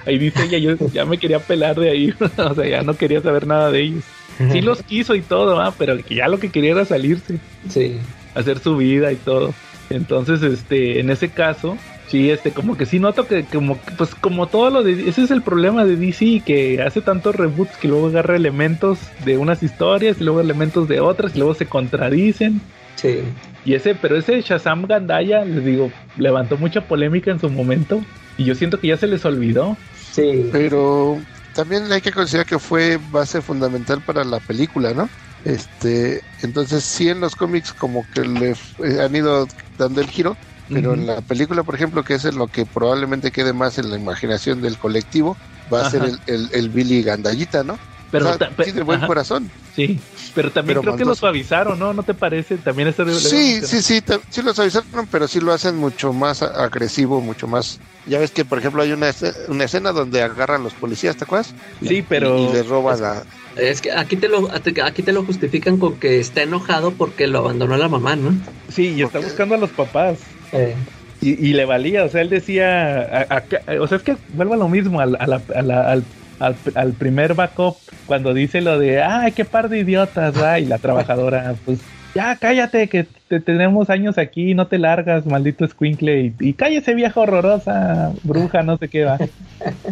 ahí 0.07 0.19
dice 0.19 0.45
ella, 0.45 0.59
yo 0.59 0.89
ya 0.93 1.05
me 1.05 1.19
quería 1.19 1.39
pelar 1.39 1.78
de 1.78 1.91
ahí. 1.91 2.15
o 2.37 2.55
sea, 2.55 2.66
ya 2.66 2.82
no 2.82 2.95
quería 2.97 3.20
saber 3.20 3.47
nada 3.47 3.70
de 3.70 3.81
ellos. 3.82 4.05
Sí 4.51 4.62
los 4.62 4.82
quiso 4.82 5.15
y 5.15 5.20
todo, 5.20 5.61
¿ah? 5.61 5.74
pero 5.77 5.99
ya 6.09 6.27
lo 6.27 6.39
que 6.39 6.49
quería 6.49 6.73
era 6.73 6.87
salirse, 6.87 7.39
Sí. 7.69 7.99
hacer 8.35 8.59
su 8.59 8.77
vida 8.78 9.12
y 9.12 9.16
todo. 9.16 9.53
Entonces, 9.91 10.43
este, 10.43 10.99
en 11.01 11.11
ese 11.11 11.28
caso, 11.28 11.77
sí, 12.09 12.31
este, 12.31 12.51
como 12.53 12.74
que 12.77 12.87
sí 12.87 12.99
noto 13.01 13.27
que, 13.27 13.45
como, 13.45 13.77
pues 13.99 14.15
como 14.15 14.47
todo 14.47 14.70
lo 14.70 14.82
de, 14.82 15.11
ese 15.11 15.24
es 15.24 15.31
el 15.31 15.43
problema 15.43 15.85
de 15.85 15.97
DC, 15.97 16.43
que 16.47 16.81
hace 16.81 17.03
tantos 17.03 17.37
reboots 17.37 17.77
que 17.77 17.89
luego 17.89 18.07
agarra 18.07 18.35
elementos 18.37 18.99
de 19.27 19.37
unas 19.37 19.62
historias 19.62 20.16
y 20.20 20.24
luego 20.24 20.41
elementos 20.41 20.89
de 20.89 21.01
otras 21.01 21.35
y 21.35 21.39
luego 21.39 21.53
se 21.55 21.66
contradicen. 21.66 22.62
Sí. 22.97 23.19
Y 23.62 23.74
ese, 23.74 23.95
pero 23.95 24.16
ese 24.16 24.41
Shazam 24.41 24.87
Gandaya, 24.87 25.45
les 25.45 25.65
digo, 25.65 25.97
levantó 26.15 26.59
mucha 26.59 26.87
polémica 26.87 27.31
en 27.31 27.41
su 27.41 27.51
momento 27.51 28.07
y 28.37 28.45
yo 28.45 28.55
siento 28.55 28.81
que 28.81 28.89
ya 28.89 28.97
se 28.97 29.07
les 29.07 29.24
olvidó. 29.24 29.77
Sí. 29.93 30.51
Pero 30.51 31.27
también 31.53 31.91
hay 31.93 32.01
que 32.01 32.12
considerar 32.12 32.47
que 32.47 32.59
fue 32.59 32.99
base 32.99 33.43
fundamental 33.43 34.03
para 34.03 34.24
la 34.24 34.41
película, 34.41 34.95
¿no? 34.95 35.11
Este, 35.43 36.23
entonces 36.43 36.85
sí 36.85 37.09
en 37.09 37.20
los 37.20 37.35
cómics 37.37 37.73
como 37.73 38.07
que 38.11 38.23
le 38.24 38.51
eh, 38.51 39.01
han 39.01 39.15
ido 39.15 39.47
dando 39.77 40.01
el 40.01 40.09
giro, 40.11 40.39
pero 40.70 40.95
en 40.95 41.07
la 41.07 41.23
película, 41.23 41.65
por 41.65 41.74
ejemplo, 41.74 42.05
que 42.05 42.15
es 42.15 42.24
en 42.24 42.37
lo 42.37 42.49
que 42.49 42.66
probablemente 42.66 43.32
quede 43.32 43.53
más 43.53 43.78
en 43.78 43.91
la 43.91 43.97
imaginación 43.97 44.61
del 44.61 44.78
colectivo, 44.78 45.39
va 45.73 45.78
a 45.81 45.82
Ajá. 45.82 45.91
ser 45.91 46.05
el, 46.05 46.19
el, 46.27 46.49
el 46.53 46.70
Billy 46.70 47.03
Gandallita, 47.03 47.65
¿no? 47.65 47.81
Pero 48.11 48.24
O 48.27 48.28
sea, 48.37 48.39
ta- 48.39 48.65
sí, 48.65 48.73
de 48.73 48.82
buen 48.82 48.99
ajá. 48.99 49.07
corazón. 49.07 49.51
Sí, 49.74 50.01
pero 50.35 50.51
también 50.51 50.81
Pero 50.81 50.82
creo 50.82 50.97
que 50.97 51.05
lo 51.05 51.15
suavizaron, 51.15 51.78
¿no? 51.78 51.93
¿No 51.93 52.03
te 52.03 52.15
parece? 52.15 52.59
También 52.59 52.89
está 52.89 53.05
Sí, 53.07 53.61
sí, 53.62 53.82
sí, 53.82 54.01
ta- 54.01 54.20
sí 54.28 54.43
lo 54.43 54.51
avisaron, 54.51 55.07
pero 55.11 55.28
sí 55.28 55.41
lo 55.41 55.53
hacen 55.53 55.77
mucho 55.77 56.12
más 56.12 56.43
agresivo, 56.43 57.20
mucho 57.20 57.47
más. 57.47 57.81
Ya 58.07 58.19
ves 58.19 58.31
que, 58.31 58.45
por 58.45 58.59
ejemplo, 58.59 58.82
hay 58.82 58.93
una, 58.93 59.11
una 59.49 59.65
escena 59.65 59.93
donde 59.93 60.23
agarran 60.23 60.62
los 60.65 60.74
policías, 60.74 61.16
¿te 61.16 61.24
acuerdas? 61.24 61.55
Sí, 61.81 62.03
pero 62.03 62.37
Y, 62.37 62.43
y 62.43 62.53
les 62.53 62.66
roban 62.66 63.01
la. 63.01 63.24
Es 63.57 63.81
que 63.81 63.93
aquí 63.93 64.16
te 64.16 64.28
lo 64.28 64.49
aquí 64.51 65.03
te 65.03 65.12
lo 65.12 65.24
justifican 65.24 65.78
con 65.78 65.99
que 65.99 66.19
está 66.19 66.43
enojado 66.43 66.93
porque 66.97 67.27
lo 67.27 67.39
abandonó 67.41 67.77
la 67.77 67.89
mamá, 67.89 68.16
¿no? 68.16 68.32
sí, 68.69 68.95
y 68.95 69.03
está 69.03 69.19
buscando 69.20 69.55
a 69.55 69.59
los 69.59 69.70
papás. 69.70 70.24
Eh, 70.53 70.77
Y, 71.23 71.51
y 71.51 71.53
le 71.53 71.66
valía, 71.66 72.05
o 72.05 72.09
sea, 72.09 72.23
él 72.23 72.31
decía, 72.31 73.03
a- 73.03 73.27
a- 73.28 73.81
o 73.82 73.87
sea, 73.87 73.99
es 73.99 74.03
que 74.03 74.16
vuelve 74.28 74.55
a 74.55 74.57
lo 74.57 74.69
mismo 74.69 75.01
al, 75.01 75.16
a 75.20 75.27
la- 75.27 75.45
a 75.55 75.62
la- 75.62 75.91
al, 75.93 76.05
al, 76.40 76.56
al 76.74 76.92
primer 76.94 77.34
backup, 77.34 77.76
cuando 78.06 78.34
dice 78.34 78.60
lo 78.60 78.78
de, 78.78 79.02
ay, 79.02 79.32
qué 79.32 79.44
par 79.44 79.68
de 79.68 79.78
idiotas, 79.78 80.34
y 80.60 80.64
la 80.64 80.78
trabajadora, 80.78 81.54
pues, 81.64 81.80
ya 82.14 82.34
cállate, 82.34 82.88
que 82.88 83.06
te 83.28 83.38
tenemos 83.38 83.88
años 83.88 84.18
aquí, 84.18 84.54
no 84.54 84.66
te 84.66 84.78
largas, 84.78 85.26
maldito 85.26 85.64
escuincle, 85.64 86.20
y, 86.20 86.34
y 86.40 86.52
cállese 86.54 86.94
vieja 86.94 87.20
horrorosa, 87.20 88.12
bruja, 88.24 88.64
no 88.64 88.76
sé 88.78 88.88
qué 88.88 89.04
va. 89.04 89.18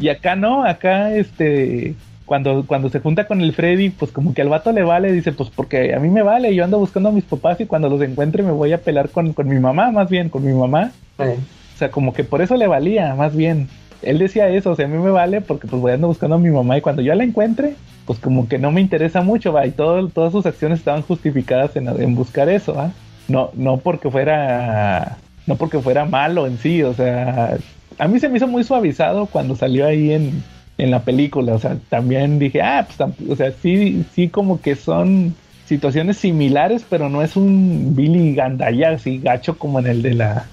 Y 0.01 0.09
acá 0.09 0.35
no, 0.35 0.65
acá, 0.65 1.15
este, 1.15 1.95
cuando, 2.27 2.67
cuando 2.67 2.89
se 2.89 3.01
junta 3.01 3.27
con 3.27 3.41
el 3.41 3.53
Freddy, 3.53 3.91
pues 3.91 4.11
como 4.11 4.35
que 4.35 4.43
al 4.43 4.49
vato 4.49 4.73
le 4.73 4.83
vale, 4.83 5.13
dice, 5.13 5.33
pues 5.33 5.51
porque 5.51 5.95
a 5.95 6.01
mí 6.01 6.09
me 6.09 6.23
vale, 6.23 6.55
yo 6.55 6.65
ando 6.65 6.79
buscando 6.79 7.09
a 7.09 7.13
mis 7.13 7.25
papás 7.25 7.61
y 7.61 7.67
cuando 7.67 7.89
los 7.89 8.03
encuentre 8.03 8.43
me 8.43 8.53
voy 8.53 8.73
a 8.73 8.79
pelar 8.79 9.11
con, 9.11 9.33
con 9.33 9.49
mi 9.49 9.61
mamá, 9.61 9.91
más 9.93 10.11
bien, 10.11 10.29
con 10.29 10.45
mi 10.45 10.53
mamá. 10.53 10.93
O 11.19 11.79
sea, 11.79 11.91
como 11.91 12.13
que 12.13 12.25
por 12.25 12.43
eso 12.43 12.57
le 12.57 12.67
valía, 12.67 13.15
más 13.15 13.37
bien. 13.37 13.69
Él 14.03 14.19
decía 14.19 14.49
eso, 14.49 14.71
o 14.71 14.77
sea, 14.77 14.87
a 14.87 14.89
mí 14.89 14.99
me 14.99 15.11
vale 15.11 15.41
porque 15.41 15.67
pues 15.67 15.83
voy 15.83 15.93
ando 15.93 16.09
buscando 16.09 16.37
a 16.37 16.39
mi 16.39 16.51
mamá 16.51 16.79
y 16.79 16.81
cuando 16.81 17.03
yo 17.03 17.15
la 17.15 17.25
encuentre, 17.25 17.75
pues 18.07 18.19
como 18.19 18.49
que 18.49 18.59
no 18.59 18.71
me 18.71 18.81
interesa 18.81 19.23
mucho, 19.23 19.53
va, 19.53 19.67
y 19.67 19.73
todas 19.73 20.33
sus 20.33 20.47
acciones 20.47 20.79
estaban 20.79 21.03
justificadas 21.03 21.77
en, 21.77 21.89
en 21.89 22.15
buscar 22.15 22.49
eso, 22.49 22.75
¿va? 22.75 22.93
No, 23.29 23.51
no 23.55 23.79
porque 23.79 24.11
fuera, 24.11 25.19
no 25.47 25.57
porque 25.57 25.81
fuera 25.81 26.05
malo 26.05 26.47
en 26.47 26.59
sí, 26.59 26.83
o 26.83 26.95
sea, 26.95 27.59
a 27.99 28.09
mí 28.09 28.21
se 28.21 28.29
me 28.29 28.39
hizo 28.39 28.47
muy 28.47 28.65
suavizado 28.65 29.27
cuando 29.27 29.57
salió 29.57 29.87
ahí 29.87 30.13
en, 30.13 30.43
en 30.79 30.91
la 30.91 31.01
película, 31.01 31.55
o 31.55 31.59
sea, 31.59 31.77
también 31.89 32.39
dije, 32.39 32.63
ah, 32.63 32.87
pues, 32.87 33.11
o 33.29 33.37
sea, 33.37 33.53
sí, 33.53 34.05
sí 34.15 34.29
como 34.29 34.61
que 34.61 34.77
son 34.77 35.35
situaciones 35.67 36.17
similares, 36.17 36.87
pero 36.89 37.11
no 37.11 37.23
es 37.23 37.37
un 37.37 37.95
Billy 37.95 38.35
Gandaya 38.35 38.91
así 38.91 39.19
gacho 39.19 39.59
como 39.59 39.81
en 39.81 39.87
el 39.89 40.03
de 40.03 40.15
la, 40.15 40.47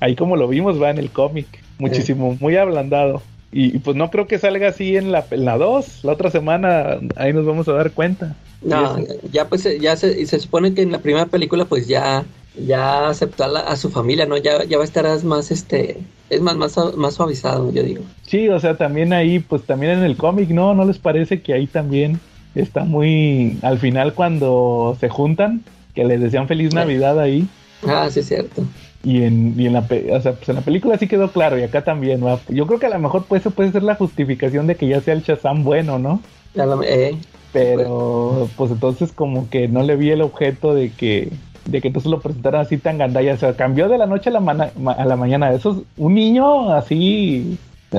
ahí 0.00 0.16
como 0.16 0.36
lo 0.36 0.48
vimos, 0.48 0.82
va 0.82 0.90
en 0.90 0.98
el 0.98 1.10
cómic, 1.10 1.46
muchísimo, 1.80 2.36
muy 2.40 2.56
ablandado. 2.56 3.22
Y, 3.52 3.74
y, 3.74 3.78
pues 3.80 3.96
no 3.96 4.10
creo 4.10 4.28
que 4.28 4.38
salga 4.38 4.68
así 4.68 4.96
en 4.96 5.10
la, 5.10 5.24
en 5.30 5.44
la 5.44 5.58
2, 5.58 6.04
la 6.04 6.12
otra 6.12 6.30
semana 6.30 6.98
ahí 7.16 7.32
nos 7.32 7.44
vamos 7.44 7.66
a 7.68 7.72
dar 7.72 7.90
cuenta. 7.90 8.36
No, 8.62 8.98
ya 9.32 9.48
pues 9.48 9.66
eh, 9.66 9.78
ya 9.80 9.96
se, 9.96 10.24
se 10.26 10.38
supone 10.38 10.72
que 10.74 10.82
en 10.82 10.92
la 10.92 10.98
primera 10.98 11.26
película 11.26 11.64
pues 11.64 11.88
ya 11.88 12.24
ya 12.56 13.08
aceptó 13.08 13.44
a, 13.44 13.48
la- 13.48 13.60
a 13.60 13.76
su 13.76 13.90
familia, 13.90 14.26
¿no? 14.26 14.36
Ya, 14.36 14.64
ya 14.64 14.76
va 14.76 14.82
a 14.84 14.86
estar 14.86 15.24
más 15.24 15.50
este 15.50 15.98
es 16.28 16.40
más 16.40 16.56
más 16.56 16.76
más 16.96 17.14
suavizado, 17.14 17.72
yo 17.72 17.82
digo. 17.82 18.02
Sí, 18.26 18.48
o 18.48 18.60
sea, 18.60 18.76
también 18.76 19.12
ahí, 19.12 19.40
pues 19.40 19.62
también 19.62 19.92
en 19.98 20.04
el 20.04 20.16
cómic, 20.16 20.50
¿no? 20.50 20.74
¿No 20.74 20.84
les 20.84 20.98
parece 20.98 21.40
que 21.42 21.52
ahí 21.54 21.66
también 21.66 22.20
está 22.54 22.84
muy... 22.84 23.58
Al 23.62 23.78
final 23.78 24.14
cuando 24.14 24.96
se 25.00 25.08
juntan, 25.08 25.62
que 25.94 26.04
les 26.04 26.20
decían 26.20 26.46
feliz 26.46 26.72
Navidad 26.74 27.18
ahí, 27.18 27.48
Ah, 27.86 28.08
sí 28.10 28.20
es 28.20 28.26
cierto. 28.28 28.62
Y 29.02 29.22
en, 29.22 29.54
y 29.58 29.66
en 29.66 29.72
la 29.72 29.82
pe- 29.82 30.12
o 30.14 30.20
sea, 30.20 30.32
pues 30.32 30.48
en 30.48 30.56
la 30.56 30.60
película 30.60 30.98
sí 30.98 31.06
quedó 31.08 31.30
claro, 31.30 31.58
y 31.58 31.62
acá 31.62 31.82
también, 31.82 32.24
¿va? 32.24 32.38
Yo 32.48 32.66
creo 32.66 32.78
que 32.78 32.86
a 32.86 32.90
lo 32.90 32.98
mejor 32.98 33.24
pues 33.28 33.40
eso 33.42 33.50
puede 33.50 33.72
ser 33.72 33.82
la 33.82 33.94
justificación 33.94 34.66
de 34.66 34.74
que 34.76 34.86
ya 34.88 35.00
sea 35.00 35.14
el 35.14 35.22
Shazam 35.22 35.64
bueno, 35.64 35.98
¿no? 35.98 36.20
Eh, 36.54 37.16
Pero 37.52 38.48
pues 38.56 38.70
entonces 38.70 39.12
como 39.12 39.48
que 39.50 39.68
no 39.68 39.82
le 39.82 39.96
vi 39.96 40.10
el 40.10 40.22
objeto 40.22 40.74
de 40.74 40.90
que 40.90 41.30
de 41.66 41.80
que 41.80 41.88
entonces 41.88 42.10
lo 42.10 42.20
presentaran 42.20 42.62
así 42.62 42.78
tan 42.78 42.98
gandalla, 42.98 43.34
o 43.34 43.36
sea, 43.36 43.54
cambió 43.54 43.88
de 43.88 43.98
la 43.98 44.06
noche 44.06 44.30
a 44.30 44.32
la, 44.32 44.40
ma- 44.40 44.70
a 44.92 45.04
la 45.04 45.16
mañana, 45.16 45.52
eso 45.52 45.70
es 45.72 45.76
un 45.98 46.14
niño 46.14 46.72
así 46.72 47.58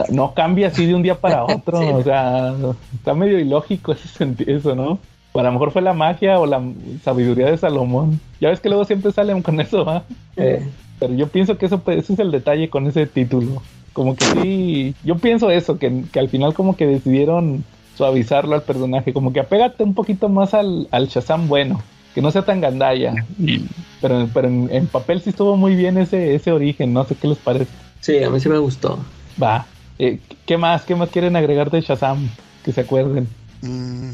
no 0.09 0.33
cambia 0.33 0.67
así 0.67 0.85
de 0.85 0.95
un 0.95 1.03
día 1.03 1.15
para 1.15 1.43
otro, 1.45 1.79
Sí. 1.79 1.87
o 1.93 2.03
sea, 2.03 2.53
está 2.95 3.13
medio 3.13 3.39
ilógico 3.39 3.91
ese 3.93 4.07
senti- 4.07 4.49
eso, 4.49 4.75
¿no? 4.75 4.99
O 5.33 5.39
a 5.39 5.43
lo 5.43 5.51
mejor 5.53 5.71
fue 5.71 5.81
la 5.81 5.93
magia 5.93 6.39
o 6.39 6.45
la 6.45 6.61
sabiduría 7.03 7.45
de 7.51 7.57
Salomón. 7.57 8.19
Ya 8.41 8.49
ves 8.49 8.59
que 8.59 8.67
luego 8.67 8.83
siempre 8.83 9.11
salen 9.13 9.41
con 9.41 9.61
eso, 9.61 9.85
¿va? 9.85 10.03
eh, 10.35 10.67
Pero 11.01 11.15
yo 11.15 11.27
pienso 11.27 11.57
que 11.57 11.65
eso, 11.65 11.79
pues, 11.79 11.97
ese 11.97 12.13
es 12.13 12.19
el 12.19 12.31
detalle 12.31 12.69
con 12.69 12.87
ese 12.87 13.07
título. 13.07 13.63
Como 13.93 14.15
que 14.15 14.23
sí, 14.25 14.95
yo 15.03 15.17
pienso 15.17 15.49
eso, 15.49 15.79
que, 15.79 16.05
que 16.13 16.19
al 16.19 16.29
final 16.29 16.53
como 16.53 16.77
que 16.77 16.85
decidieron 16.87 17.65
suavizarlo 17.97 18.55
al 18.55 18.63
personaje, 18.63 19.11
como 19.11 19.33
que 19.33 19.41
apégate 19.41 19.83
un 19.83 19.95
poquito 19.95 20.29
más 20.29 20.53
al, 20.53 20.87
al 20.91 21.07
Shazam 21.07 21.47
bueno, 21.47 21.83
que 22.13 22.21
no 22.21 22.31
sea 22.31 22.43
tan 22.45 22.61
gandalla. 22.61 23.13
Y- 23.39 23.65
pero 23.99 24.29
pero 24.33 24.47
en, 24.47 24.69
en 24.71 24.87
papel 24.87 25.21
sí 25.21 25.31
estuvo 25.31 25.57
muy 25.57 25.75
bien 25.75 25.97
ese, 25.97 26.35
ese 26.35 26.51
origen, 26.51 26.93
no 26.93 27.03
sé 27.05 27.15
qué 27.15 27.27
les 27.27 27.39
parece. 27.39 27.71
sí, 27.99 28.23
a 28.23 28.29
mí 28.29 28.39
sí 28.39 28.49
me 28.49 28.59
gustó. 28.59 28.99
Va, 29.41 29.65
eh, 29.99 30.19
¿qué 30.45 30.57
más? 30.57 30.85
¿Qué 30.85 30.95
más 30.95 31.09
quieren 31.09 31.35
agregar 31.35 31.71
de 31.71 31.81
Shazam? 31.81 32.29
Que 32.63 32.71
se 32.71 32.81
acuerden. 32.81 33.27
Mm, 33.61 34.11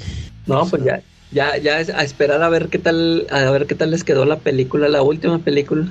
No, 0.48 0.66
pues 0.70 0.84
ya 0.84 1.02
ya 1.32 1.58
ya 1.58 1.80
es 1.80 1.90
a 1.90 2.04
esperar 2.04 2.42
a 2.44 2.50
ver 2.50 2.70
qué 2.70 2.80
tal 2.80 3.28
a 3.32 3.50
ver 3.52 3.66
qué 3.68 3.76
tal 3.76 3.92
les 3.92 4.04
quedó 4.04 4.26
la 4.26 4.38
película, 4.38 4.88
la 4.90 5.02
última 5.02 5.40
película. 5.40 5.86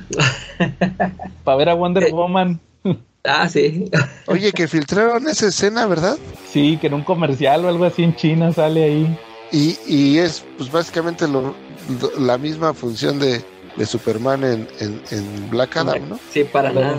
Para 1.45 1.57
ver 1.57 1.69
a 1.69 1.75
Wonder 1.75 2.05
Eh. 2.05 2.13
Woman. 2.13 2.61
ah, 3.25 3.49
sí. 3.49 3.91
Oye, 4.27 4.53
que 4.53 4.69
filtraron 4.69 5.29
esa 5.29 5.49
escena, 5.49 5.87
¿verdad? 5.87 6.17
Sí, 6.51 6.79
que 6.81 6.87
en 6.89 6.95
un 6.95 7.03
comercial 7.05 7.65
o 7.65 7.69
algo 7.69 7.85
así 7.85 8.03
en 8.03 8.17
China 8.17 8.53
sale 8.53 8.85
ahí. 8.85 9.19
Y, 9.53 9.79
y 9.87 10.19
es 10.19 10.45
pues 10.59 10.71
básicamente 10.73 11.29
lo, 11.29 11.55
lo- 12.01 12.19
la 12.19 12.37
misma 12.39 12.75
función 12.75 13.19
de, 13.19 13.43
de 13.77 13.87
Superman 13.87 14.43
en, 14.43 14.69
en, 14.81 15.01
en 15.11 15.51
Black 15.51 15.77
Adam, 15.77 16.09
¿no? 16.09 16.19
Sí, 16.33 16.45
para 16.45 16.73
nada. 16.73 16.99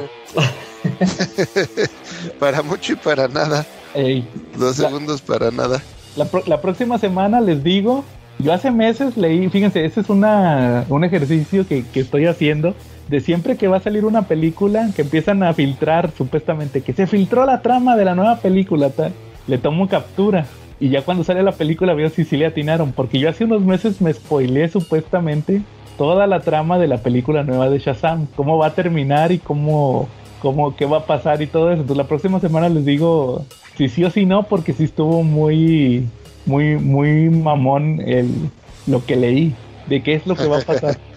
para 2.39 2.61
mucho 2.61 2.93
y 2.93 2.95
para 2.95 3.27
nada. 3.27 3.65
Ey, 3.93 4.27
Dos 4.57 4.77
La- 4.79 4.87
segundos 4.89 5.21
para 5.21 5.51
nada. 5.51 5.81
La, 6.15 6.25
pro- 6.25 6.43
la 6.47 6.61
próxima 6.61 6.97
semana 6.97 7.41
les 7.41 7.63
digo, 7.63 8.03
yo 8.39 8.53
hace 8.53 8.71
meses 8.71 9.17
leí, 9.17 9.49
fíjense, 9.49 9.85
ese 9.85 10.01
es 10.01 10.09
una, 10.09 10.85
un 10.89 11.03
ejercicio 11.03 11.67
que, 11.67 11.83
que 11.85 12.01
estoy 12.01 12.25
haciendo, 12.25 12.75
de 13.07 13.19
siempre 13.21 13.57
que 13.57 13.67
va 13.67 13.77
a 13.77 13.81
salir 13.81 14.05
una 14.05 14.23
película, 14.23 14.89
que 14.95 15.03
empiezan 15.03 15.41
a 15.43 15.53
filtrar 15.53 16.11
supuestamente, 16.17 16.81
que 16.81 16.93
se 16.93 17.07
filtró 17.07 17.45
la 17.45 17.61
trama 17.61 17.95
de 17.95 18.05
la 18.05 18.15
nueva 18.15 18.37
película, 18.37 18.89
tal, 18.89 19.13
le 19.47 19.57
tomo 19.57 19.87
captura. 19.87 20.45
Y 20.79 20.89
ya 20.89 21.01
cuando 21.01 21.23
sale 21.23 21.41
la 21.41 21.53
película 21.53 21.93
veo 21.95 22.09
si 22.09 22.23
sí 22.23 22.37
le 22.37 22.45
atinaron, 22.45 22.91
porque 22.91 23.19
yo 23.19 23.29
hace 23.29 23.45
unos 23.45 23.63
meses 23.63 24.01
me 24.01 24.13
spoileé 24.13 24.67
supuestamente 24.67 25.61
toda 25.97 26.27
la 26.27 26.41
trama 26.41 26.77
de 26.77 26.87
la 26.87 26.99
película 26.99 27.43
nueva 27.43 27.69
de 27.69 27.79
Shazam, 27.79 28.27
cómo 28.35 28.57
va 28.59 28.67
a 28.67 28.75
terminar 28.75 29.31
y 29.31 29.39
cómo, 29.39 30.07
cómo 30.39 30.75
qué 30.75 30.85
va 30.85 30.97
a 30.97 31.05
pasar 31.05 31.41
y 31.41 31.47
todo 31.47 31.71
eso. 31.71 31.81
Entonces 31.81 31.97
la 31.97 32.07
próxima 32.07 32.39
semana 32.39 32.69
les 32.69 32.85
digo 32.85 33.45
si 33.75 33.89
sí 33.89 34.03
o 34.03 34.11
si 34.11 34.25
no, 34.25 34.43
porque 34.43 34.73
sí 34.73 34.83
estuvo 34.83 35.23
muy, 35.23 36.07
muy, 36.47 36.77
muy 36.77 37.29
mamón 37.29 38.01
el, 38.01 38.29
lo 38.87 39.05
que 39.05 39.15
leí, 39.15 39.53
de 39.87 40.01
qué 40.01 40.15
es 40.15 40.25
lo 40.25 40.35
que 40.35 40.47
va 40.47 40.57
a 40.59 40.61
pasar. 40.61 40.97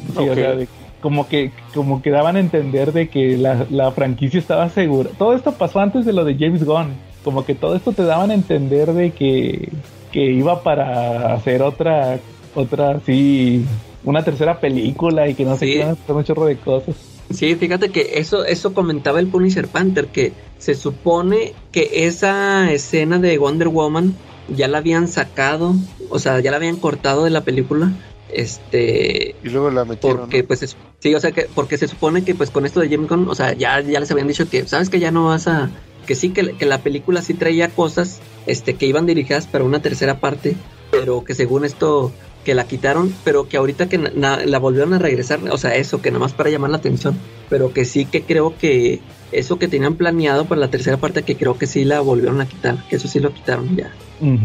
Sí, 0.00 0.18
o 0.18 0.32
Ok. 0.32 0.34
sea, 0.34 0.54
de- 0.56 0.68
como 1.02 1.28
que, 1.28 1.52
como 1.74 2.00
que 2.02 2.10
daban 2.10 2.36
a 2.36 2.40
entender 2.40 2.92
de 2.92 3.08
que 3.08 3.36
la, 3.36 3.66
la 3.70 3.90
franquicia 3.92 4.40
estaba 4.40 4.68
segura. 4.70 5.10
Todo 5.18 5.34
esto 5.34 5.52
pasó 5.52 5.78
antes 5.80 6.04
de 6.06 6.12
lo 6.14 6.24
de 6.24 6.36
James 6.38 6.64
Gunn. 6.64 6.94
Como 7.22 7.44
que 7.44 7.54
todo 7.54 7.76
esto 7.76 7.92
te 7.92 8.02
daban 8.04 8.30
a 8.30 8.34
entender 8.34 8.92
de 8.94 9.10
que, 9.10 9.68
que 10.10 10.24
iba 10.32 10.62
para 10.62 11.34
hacer 11.34 11.60
otra, 11.62 12.18
otra, 12.54 12.98
sí, 13.04 13.64
una 14.04 14.22
tercera 14.24 14.58
película 14.58 15.28
y 15.28 15.34
que 15.34 15.44
no 15.44 15.56
sé 15.58 15.66
Sí. 15.66 15.72
qué, 15.72 15.78
iban 15.80 15.88
a 15.90 15.92
hacer 15.92 16.14
un 16.16 16.24
chorro 16.24 16.46
de 16.46 16.56
cosas. 16.56 16.94
Sí, 17.30 17.54
fíjate 17.56 17.90
que 17.90 18.12
eso, 18.14 18.44
eso 18.46 18.72
comentaba 18.74 19.20
el 19.20 19.26
Punisher 19.26 19.68
Panther, 19.68 20.06
que 20.06 20.32
se 20.58 20.74
supone 20.74 21.52
que 21.72 22.06
esa 22.06 22.72
escena 22.72 23.18
de 23.18 23.36
Wonder 23.38 23.68
Woman 23.68 24.14
ya 24.50 24.68
la 24.68 24.78
habían 24.78 25.08
sacado, 25.08 25.74
o 26.10 26.18
sea, 26.18 26.40
ya 26.40 26.50
la 26.50 26.56
habían 26.58 26.76
cortado 26.76 27.24
de 27.24 27.30
la 27.30 27.44
película, 27.44 27.92
este, 28.28 29.36
Y 29.42 29.48
luego 29.48 29.70
la 29.70 29.84
metieron. 29.84 30.20
porque 30.20 30.42
¿no? 30.42 30.48
pues 30.48 30.62
es- 30.62 30.76
sí, 31.00 31.14
o 31.14 31.20
sea 31.20 31.32
que, 31.32 31.42
porque 31.54 31.78
se 31.78 31.88
supone 31.88 32.24
que 32.24 32.34
pues 32.34 32.50
con 32.50 32.66
esto 32.66 32.80
de 32.80 32.88
James 32.88 33.08
Gunn, 33.08 33.28
o 33.28 33.34
sea, 33.34 33.52
ya, 33.54 33.80
ya 33.80 34.00
les 34.00 34.10
habían 34.10 34.28
dicho 34.28 34.48
que, 34.48 34.66
sabes 34.66 34.90
que 34.90 35.00
ya 35.00 35.10
no 35.10 35.26
vas 35.26 35.46
a, 35.48 35.70
que 36.06 36.14
sí, 36.14 36.30
que, 36.30 36.56
que 36.56 36.66
la 36.66 36.78
película 36.82 37.22
sí 37.22 37.34
traía 37.34 37.68
cosas, 37.68 38.20
este, 38.46 38.74
que 38.76 38.86
iban 38.86 39.06
dirigidas 39.06 39.46
para 39.46 39.64
una 39.64 39.82
tercera 39.82 40.18
parte, 40.20 40.56
pero 40.90 41.24
que 41.24 41.34
según 41.34 41.64
esto 41.64 42.12
que 42.44 42.54
la 42.54 42.66
quitaron, 42.66 43.12
pero 43.22 43.48
que 43.48 43.58
ahorita 43.58 43.88
que 43.88 43.98
na- 43.98 44.12
na- 44.14 44.44
la 44.46 44.58
volvieron 44.58 44.94
a 44.94 44.98
regresar, 44.98 45.40
o 45.50 45.58
sea, 45.58 45.76
eso, 45.76 46.00
que 46.00 46.10
nada 46.10 46.20
más 46.20 46.32
para 46.32 46.50
llamar 46.50 46.70
la 46.70 46.78
atención, 46.78 47.18
pero 47.48 47.72
que 47.72 47.84
sí 47.84 48.06
que 48.06 48.22
creo 48.22 48.56
que 48.56 49.00
eso 49.32 49.58
que 49.58 49.68
tenían 49.68 49.94
planeado 49.94 50.44
para 50.46 50.60
la 50.60 50.70
tercera 50.70 50.96
parte, 50.96 51.22
que 51.22 51.36
creo 51.36 51.56
que 51.58 51.66
sí 51.66 51.84
la 51.84 52.00
volvieron 52.00 52.40
a 52.40 52.46
quitar, 52.46 52.86
que 52.88 52.96
eso 52.96 53.08
sí 53.08 53.20
lo 53.20 53.32
quitaron 53.32 53.76
ya. 53.76 53.92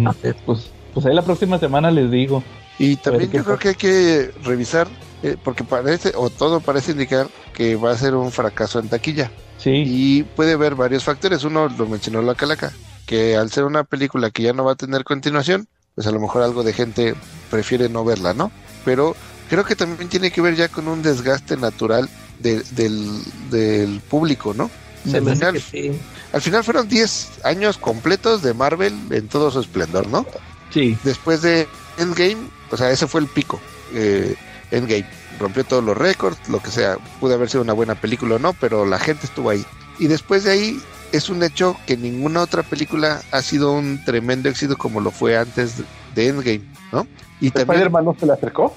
A 0.06 0.16
ver. 0.22 0.36
Pues, 0.45 0.72
pues 0.94 1.06
ahí 1.06 1.14
la 1.14 1.24
próxima 1.24 1.60
semana 1.60 1.91
les 1.91 2.10
digo. 2.12 2.44
Y 2.78 2.98
también 2.98 3.32
yo 3.32 3.44
creo 3.44 3.57
que 3.57 3.70
hay 3.70 3.76
que 3.76 4.32
revisar, 4.44 4.88
eh, 5.24 5.38
porque 5.41 5.64
parece, 5.64 6.12
o 6.16 6.30
todo 6.30 6.60
parece 6.60 6.91
indicar 6.91 7.28
que 7.53 7.76
va 7.76 7.91
a 7.91 7.98
ser 7.98 8.16
un 8.16 8.32
fracaso 8.32 8.80
en 8.80 8.90
taquilla. 8.90 9.32
Sí, 9.57 9.84
Y 9.86 10.24
puede 10.24 10.53
haber 10.53 10.76
varios 10.76 11.03
factores. 11.03 11.44
Uno 11.44 11.70
lo 11.70 11.88
mencionó 11.88 12.22
la 12.22 12.36
Calaca, 12.36 12.74
que 13.06 13.36
al 13.36 13.49
ser 13.49 13.64
una 13.64 13.84
película 13.84 14.30
que 14.30 14.44
ya 14.44 14.53
no 14.53 14.66
va 14.66 14.74
a 14.74 14.76
tener 14.76 15.03
continuación, 15.03 15.68
pues 15.95 16.06
a 16.07 16.12
lo 16.12 16.20
mejor 16.20 16.44
algo 16.44 16.64
de 16.64 16.74
gente 16.74 17.16
prefiere 17.49 17.88
no 17.88 18.03
verla, 18.03 18.34
¿no? 18.34 18.52
Pero 18.84 19.16
creo 19.49 19.64
que 19.64 19.76
también 19.76 20.10
tiene 20.10 20.32
que 20.32 20.41
ver 20.41 20.56
ya 20.56 20.68
con 20.68 20.88
un 20.88 21.02
desgaste 21.02 21.56
natural 21.57 22.10
de- 22.40 22.64
del, 22.72 23.22
del 23.49 24.02
público, 24.10 24.53
¿no? 24.53 24.70
Se 25.10 25.18
al, 25.18 25.24
me 25.24 25.32
hace 25.32 25.40
final, 25.40 25.53
que 25.53 25.60
sí. 25.60 25.91
al 26.34 26.41
final 26.41 26.64
fueron 26.64 26.88
10 26.88 27.30
años 27.44 27.78
completos 27.78 28.41
de 28.41 28.53
Marvel 28.53 28.94
en 29.12 29.28
todo 29.28 29.52
su 29.52 29.60
esplendor, 29.60 30.07
¿no? 30.07 30.26
sí. 30.72 30.98
Después 31.03 31.41
de 31.41 31.68
Endgame, 31.98 32.38
o 32.72 32.78
sea, 32.78 32.90
ese 32.91 33.07
fue 33.07 33.22
el 33.22 33.28
pico. 33.28 33.60
eh, 33.94 34.36
Endgame 34.72 35.06
rompió 35.40 35.64
todos 35.64 35.84
los 35.84 35.95
récords, 35.98 36.38
lo 36.49 36.60
que 36.62 36.72
sea. 36.72 36.98
Pudo 37.20 37.36
haber 37.36 37.49
sido 37.49 37.62
una 37.62 37.74
buena 37.74 37.95
película 37.95 38.36
o 38.36 38.40
no, 38.40 38.53
pero 38.53 38.86
la 38.86 38.98
gente 38.99 39.26
estuvo 39.28 39.49
ahí. 39.49 39.64
Y 39.99 40.07
después 40.07 40.44
de 40.44 40.52
ahí, 40.52 40.80
es 41.12 41.30
un 41.30 41.44
hecho 41.44 41.78
que 41.86 41.95
ninguna 41.98 42.41
otra 42.41 42.64
película 42.64 43.22
ha 43.32 43.41
sido 43.41 43.72
un 43.74 44.03
tremendo 44.03 44.49
éxito 44.49 44.76
como 44.78 44.99
lo 45.02 45.12
fue 45.12 45.38
antes 45.38 45.76
de 46.16 46.28
Endgame, 46.30 46.62
¿no? 46.91 47.06
Y 47.40 47.52
también. 47.52 47.70
¿Spider-Man 47.82 48.06
no 48.06 48.16
se 48.20 48.26
le 48.26 48.34
acercó? 48.34 48.76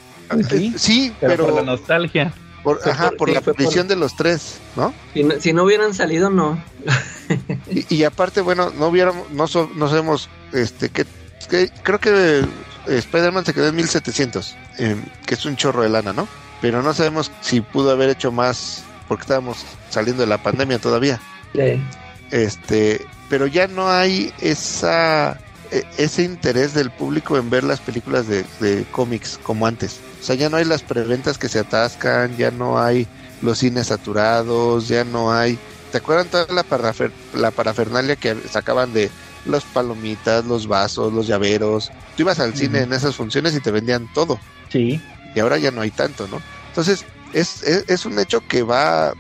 Sí, 0.51 0.73
eh, 0.75 0.79
sí, 0.79 1.13
pero, 1.21 1.33
pero, 1.33 1.47
por 1.47 1.55
la 1.55 1.63
nostalgia. 1.63 2.35
Por, 2.63 2.81
Fue 2.81 2.93
ajá, 2.93 3.09
por- 3.11 3.17
por 3.19 3.29
sí, 3.29 3.35
la 3.35 3.41
por- 3.41 3.55
aparición 3.55 3.89
de 3.89 3.97
los 3.97 4.15
tres, 4.17 4.59
¿no? 4.77 4.95
Si 5.15 5.23
no, 5.25 5.41
si 5.41 5.53
no 5.53 5.65
hubieran 5.65 5.95
salido, 5.95 6.31
no. 6.31 6.63
Y, 7.71 7.97
y 7.97 8.05
aparte, 8.05 8.41
bueno, 8.41 8.71
no 8.79 8.87
hubiéramos, 8.89 9.31
no, 9.31 9.47
so- 9.47 9.71
no 9.75 9.89
sabemos, 9.89 10.29
este, 10.53 10.89
que, 10.89 11.05
que 11.51 11.69
creo 11.83 11.99
que 11.99 12.41
eh, 12.41 12.45
Spider-Man 12.87 13.45
se 13.45 13.53
quedó 13.53 13.69
en 13.69 13.77
1700, 13.77 14.57
eh, 14.79 14.97
que 15.27 15.35
es 15.35 15.45
un 15.45 15.55
chorro 15.57 15.83
de 15.83 15.91
lana, 15.91 16.13
¿no? 16.15 16.27
Pero 16.63 16.83
no 16.83 16.95
sabemos 16.95 17.31
si 17.43 17.61
pudo 17.61 17.91
haber 17.91 18.09
hecho 18.09 18.33
más, 18.33 18.83
porque 19.07 19.23
estábamos 19.23 19.59
saliendo 19.91 20.23
de 20.23 20.29
la 20.29 20.39
pandemia 20.39 20.79
todavía. 20.79 21.21
Sí. 21.55 21.81
Este, 22.31 23.05
pero 23.29 23.47
ya 23.47 23.69
no 23.69 23.91
hay 23.91 24.33
esa 24.41 25.39
ese 25.97 26.23
interés 26.23 26.75
del 26.75 26.91
público 26.91 27.37
en 27.37 27.51
ver 27.51 27.65
las 27.65 27.81
películas 27.81 28.27
de, 28.27 28.45
de 28.61 28.85
cómics 28.93 29.39
como 29.43 29.67
antes. 29.67 29.99
O 30.21 30.25
sea, 30.25 30.35
ya 30.35 30.49
no 30.49 30.57
hay 30.57 30.65
las 30.65 30.83
preventas 30.83 31.39
que 31.39 31.49
se 31.49 31.59
atascan, 31.61 32.37
ya 32.37 32.51
no 32.51 32.81
hay 32.81 33.07
los 33.43 33.59
cines 33.59 33.89
saturados, 33.89 34.89
ya 34.89 35.05
no 35.05 35.33
hay. 35.33 35.59
¿Te 35.93 35.99
acuerdan 35.99 36.29
toda 36.29 36.47
la, 36.53 36.65
parafer- 36.65 37.13
la 37.35 37.51
parafernalia 37.51 38.17
que 38.17 38.37
sacaban 38.51 38.93
de 38.93 39.11
los 39.47 39.65
palomitas, 39.65 40.45
los 40.45 40.67
vasos, 40.67 41.13
los 41.13 41.27
llaveros? 41.27 41.91
Tú 42.17 42.23
ibas 42.23 42.41
al 42.41 42.55
cine 42.55 42.81
en 42.81 42.93
esas 42.93 43.15
funciones 43.17 43.55
y 43.55 43.61
te 43.61 43.71
vendían 43.71 44.09
todo 44.13 44.39
Sí. 44.71 45.01
y 45.35 45.41
ahora 45.41 45.57
ya 45.59 45.71
no 45.71 45.81
hay 45.81 45.91
tanto, 45.91 46.27
¿no? 46.29 46.43
Entonces, 46.69 47.05
es, 47.33 47.63
es, 47.63 47.85
es 47.89 48.05
un 48.07 48.19
hecho 48.19 48.43
que 48.47 48.63
va... 48.63 49.13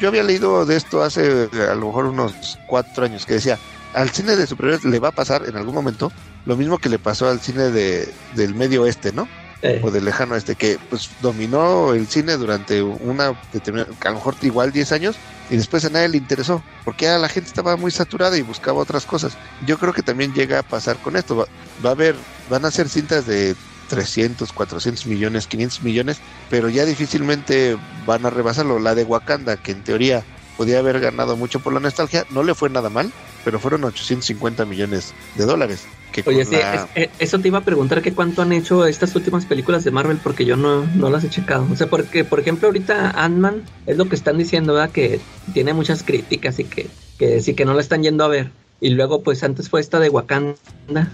yo 0.00 0.08
había 0.08 0.22
leído 0.24 0.64
de 0.66 0.76
esto 0.76 1.02
hace 1.02 1.48
a 1.70 1.74
lo 1.74 1.86
mejor 1.86 2.06
unos 2.06 2.58
cuatro 2.66 3.04
años, 3.04 3.26
que 3.26 3.34
decía, 3.34 3.58
al 3.94 4.10
cine 4.10 4.36
de 4.36 4.46
superhéroes 4.46 4.84
le 4.84 4.98
va 4.98 5.08
a 5.08 5.12
pasar 5.12 5.48
en 5.48 5.56
algún 5.56 5.74
momento 5.74 6.12
lo 6.46 6.56
mismo 6.56 6.78
que 6.78 6.88
le 6.88 6.98
pasó 6.98 7.28
al 7.28 7.40
cine 7.40 7.70
de, 7.70 8.12
del 8.34 8.54
medio 8.54 8.82
oeste, 8.82 9.12
¿no? 9.12 9.28
O 9.82 9.90
del 9.90 10.04
lejano 10.04 10.34
oeste, 10.34 10.56
que 10.56 10.78
pues 10.90 11.08
dominó 11.22 11.94
el 11.94 12.06
cine 12.06 12.36
durante 12.36 12.82
una 12.82 13.32
determinada, 13.50 13.90
a 14.04 14.08
lo 14.10 14.16
mejor 14.16 14.36
igual 14.42 14.72
10 14.72 14.92
años, 14.92 15.16
y 15.48 15.56
después 15.56 15.82
a 15.86 15.88
nadie 15.88 16.10
le 16.10 16.18
interesó, 16.18 16.62
porque 16.84 17.06
ya 17.06 17.16
la 17.16 17.30
gente 17.30 17.48
estaba 17.48 17.74
muy 17.76 17.90
saturada 17.90 18.36
y 18.36 18.42
buscaba 18.42 18.80
otras 18.80 19.06
cosas. 19.06 19.38
Yo 19.66 19.78
creo 19.78 19.94
que 19.94 20.02
también 20.02 20.34
llega 20.34 20.58
a 20.58 20.62
pasar 20.62 20.98
con 20.98 21.16
esto, 21.16 21.34
va, 21.36 21.46
va 21.82 21.88
a 21.88 21.92
haber, 21.92 22.14
van 22.50 22.66
a 22.66 22.70
ser 22.70 22.90
cintas 22.90 23.26
de 23.26 23.56
300, 23.88 24.52
400 24.52 25.06
millones, 25.06 25.46
500 25.46 25.82
millones, 25.82 26.18
pero 26.50 26.68
ya 26.68 26.84
difícilmente 26.84 27.78
van 28.04 28.26
a 28.26 28.30
rebasarlo. 28.30 28.78
La 28.78 28.94
de 28.94 29.04
Wakanda, 29.04 29.56
que 29.56 29.72
en 29.72 29.82
teoría 29.82 30.22
podía 30.58 30.78
haber 30.78 31.00
ganado 31.00 31.36
mucho 31.36 31.60
por 31.60 31.72
la 31.72 31.80
nostalgia, 31.80 32.26
no 32.28 32.42
le 32.42 32.54
fue 32.54 32.68
nada 32.68 32.90
mal, 32.90 33.10
pero 33.44 33.60
fueron 33.60 33.84
850 33.84 34.64
millones 34.64 35.14
de 35.34 35.44
dólares. 35.46 35.86
Que 36.12 36.22
Oye, 36.26 36.44
sí, 36.44 36.54
la- 36.56 36.74
es- 36.74 36.86
eh, 36.94 37.10
eso 37.18 37.38
te 37.40 37.48
iba 37.48 37.58
a 37.58 37.64
preguntar 37.64 38.00
que 38.00 38.12
cuánto 38.12 38.42
han 38.42 38.52
hecho 38.52 38.86
estas 38.86 39.14
últimas 39.16 39.44
películas 39.46 39.84
de 39.84 39.90
Marvel 39.90 40.16
porque 40.18 40.44
yo 40.44 40.56
no, 40.56 40.86
no 40.94 41.10
las 41.10 41.24
he 41.24 41.28
checado. 41.28 41.66
O 41.70 41.76
sea, 41.76 41.88
porque, 41.88 42.24
por 42.24 42.40
ejemplo, 42.40 42.68
ahorita 42.68 43.10
Ant-Man 43.10 43.62
es 43.86 43.96
lo 43.96 44.08
que 44.08 44.14
están 44.16 44.38
diciendo, 44.38 44.74
¿verdad? 44.74 44.90
Que 44.92 45.20
tiene 45.52 45.74
muchas 45.74 46.02
críticas 46.02 46.58
y 46.58 46.64
que, 46.64 46.88
que 47.18 47.40
sí 47.40 47.54
que 47.54 47.64
no 47.64 47.74
la 47.74 47.80
están 47.80 48.02
yendo 48.02 48.24
a 48.24 48.28
ver. 48.28 48.50
Y 48.80 48.90
luego, 48.90 49.22
pues 49.22 49.42
antes 49.42 49.68
fue 49.68 49.80
esta 49.80 49.98
de 50.00 50.08
Wakanda. 50.08 50.56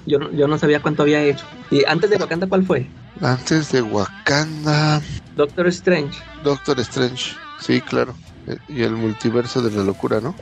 Yo, 0.07 0.19
no- 0.19 0.31
yo 0.33 0.47
no 0.49 0.59
sabía 0.59 0.81
cuánto 0.81 1.03
había 1.03 1.23
hecho. 1.23 1.45
Y 1.71 1.85
antes 1.87 2.11
de 2.11 2.17
Wakanda, 2.17 2.47
¿cuál 2.47 2.65
fue? 2.65 2.87
Antes 3.23 3.73
de 3.73 3.83
Wakanda, 3.83 5.01
Doctor 5.37 5.67
Strange. 5.69 6.19
Doctor 6.43 6.79
Strange, 6.81 7.33
sí, 7.61 7.81
claro. 7.81 8.15
Y 8.69 8.83
el 8.83 8.93
multiverso 8.93 9.63
de 9.63 9.71
la 9.77 9.83
locura, 9.85 10.21
¿no? 10.21 10.35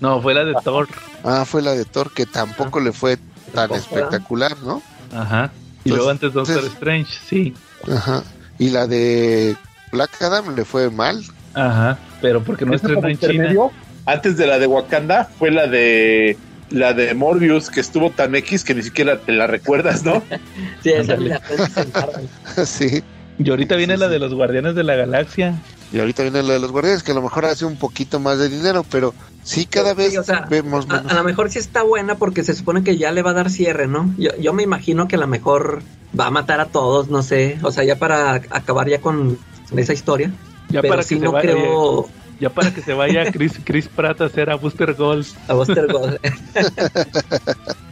No, 0.00 0.20
fue 0.22 0.34
la 0.34 0.44
de 0.44 0.54
Thor. 0.62 0.88
Ah, 1.24 1.44
fue 1.44 1.62
la 1.62 1.72
de 1.72 1.84
Thor 1.84 2.12
que 2.12 2.26
tampoco 2.26 2.80
le 2.80 2.92
fue 2.92 3.18
tan 3.54 3.72
espectacular, 3.72 4.56
¿no? 4.64 4.82
Ajá. 5.14 5.50
Y 5.84 5.90
luego 5.90 6.10
antes 6.10 6.32
Doctor 6.32 6.56
Entonces- 6.56 6.72
Strange, 6.74 7.12
sí. 7.28 7.54
Ajá. 7.90 8.22
Y 8.58 8.70
la 8.70 8.86
de 8.86 9.56
Black 9.92 10.20
Adam 10.22 10.54
le 10.54 10.64
fue 10.64 10.90
mal. 10.90 11.22
Ajá. 11.54 11.98
Pero 12.20 12.42
porque 12.42 12.64
no 12.66 12.74
estrenó 12.74 13.06
en 13.08 13.18
China. 13.18 13.32
intermedio, 13.32 13.70
Antes 14.04 14.36
de 14.36 14.46
la 14.46 14.58
de 14.58 14.66
Wakanda 14.66 15.24
fue 15.38 15.50
la 15.50 15.66
de 15.66 16.36
la 16.70 16.92
de 16.92 17.14
Morbius 17.14 17.70
que 17.70 17.80
estuvo 17.80 18.10
tan 18.10 18.34
X 18.36 18.62
que 18.64 18.74
ni 18.74 18.82
siquiera 18.82 19.18
te 19.18 19.32
la 19.32 19.46
recuerdas, 19.46 20.04
¿no? 20.04 20.22
Sí, 20.82 20.90
esa 20.90 21.16
la 21.16 21.40
sí. 22.66 23.02
Y 23.38 23.50
ahorita 23.50 23.76
viene 23.76 23.94
Sí, 23.94 24.00
la 24.00 24.06
sí. 24.06 24.12
de 24.12 24.18
los 24.18 24.32
Guardianes 24.34 24.74
de 24.74 24.82
la 24.84 24.94
Galaxia. 24.96 25.54
Y 25.92 26.00
ahorita 26.00 26.22
viene 26.22 26.42
la 26.42 26.54
de 26.54 26.58
los 26.60 26.72
guardianes, 26.72 27.02
que 27.02 27.12
a 27.12 27.14
lo 27.14 27.22
mejor 27.22 27.44
hace 27.44 27.64
un 27.64 27.76
poquito 27.76 28.18
más 28.18 28.38
de 28.38 28.48
dinero, 28.48 28.84
pero 28.90 29.14
sí 29.44 29.66
cada 29.66 29.90
Sí, 29.90 29.96
vez 29.96 30.18
o 30.18 30.24
sea, 30.24 30.40
vemos 30.50 30.84
A, 30.90 30.96
menos. 30.96 31.12
a 31.12 31.14
lo 31.14 31.24
mejor 31.24 31.50
sí 31.50 31.58
está 31.60 31.82
buena 31.84 32.16
porque 32.16 32.42
se 32.42 32.54
supone 32.54 32.82
que 32.82 32.96
ya 32.98 33.12
le 33.12 33.22
va 33.22 33.30
a 33.30 33.34
dar 33.34 33.50
cierre, 33.50 33.86
¿no? 33.86 34.12
Yo, 34.18 34.30
yo 34.40 34.52
me 34.52 34.62
imagino 34.64 35.06
que 35.06 35.14
a 35.16 35.18
lo 35.20 35.28
mejor 35.28 35.82
va 36.18 36.26
a 36.26 36.30
matar 36.30 36.60
a 36.60 36.66
todos, 36.66 37.08
no 37.08 37.22
sé. 37.22 37.58
O 37.62 37.70
sea, 37.70 37.84
ya 37.84 37.96
para 37.98 38.32
acabar 38.50 38.88
ya 38.88 39.00
con 39.00 39.38
esa 39.76 39.92
historia. 39.92 40.32
Ya 40.70 40.80
pero 40.82 40.92
para 40.94 41.02
sí 41.04 41.14
que 41.14 41.20
se 41.20 41.24
no 41.26 41.32
vaya, 41.32 41.52
creo 41.52 42.08
ya 42.40 42.50
para 42.50 42.74
que 42.74 42.82
se 42.82 42.92
vaya 42.92 43.30
Chris, 43.30 43.52
Chris 43.64 43.88
Pratt 43.88 44.20
a 44.20 44.24
hacer 44.24 44.50
a 44.50 44.56
Booster 44.56 44.92
Gold. 44.94 45.26
a 45.48 45.54
Buster 45.54 45.86
Gold. 45.90 46.18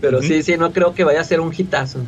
pero 0.00 0.22
sí, 0.22 0.42
sí, 0.42 0.56
no 0.56 0.72
creo 0.72 0.94
que 0.94 1.04
vaya 1.04 1.20
a 1.20 1.24
ser 1.24 1.40
un 1.40 1.52
hitazo. 1.56 2.00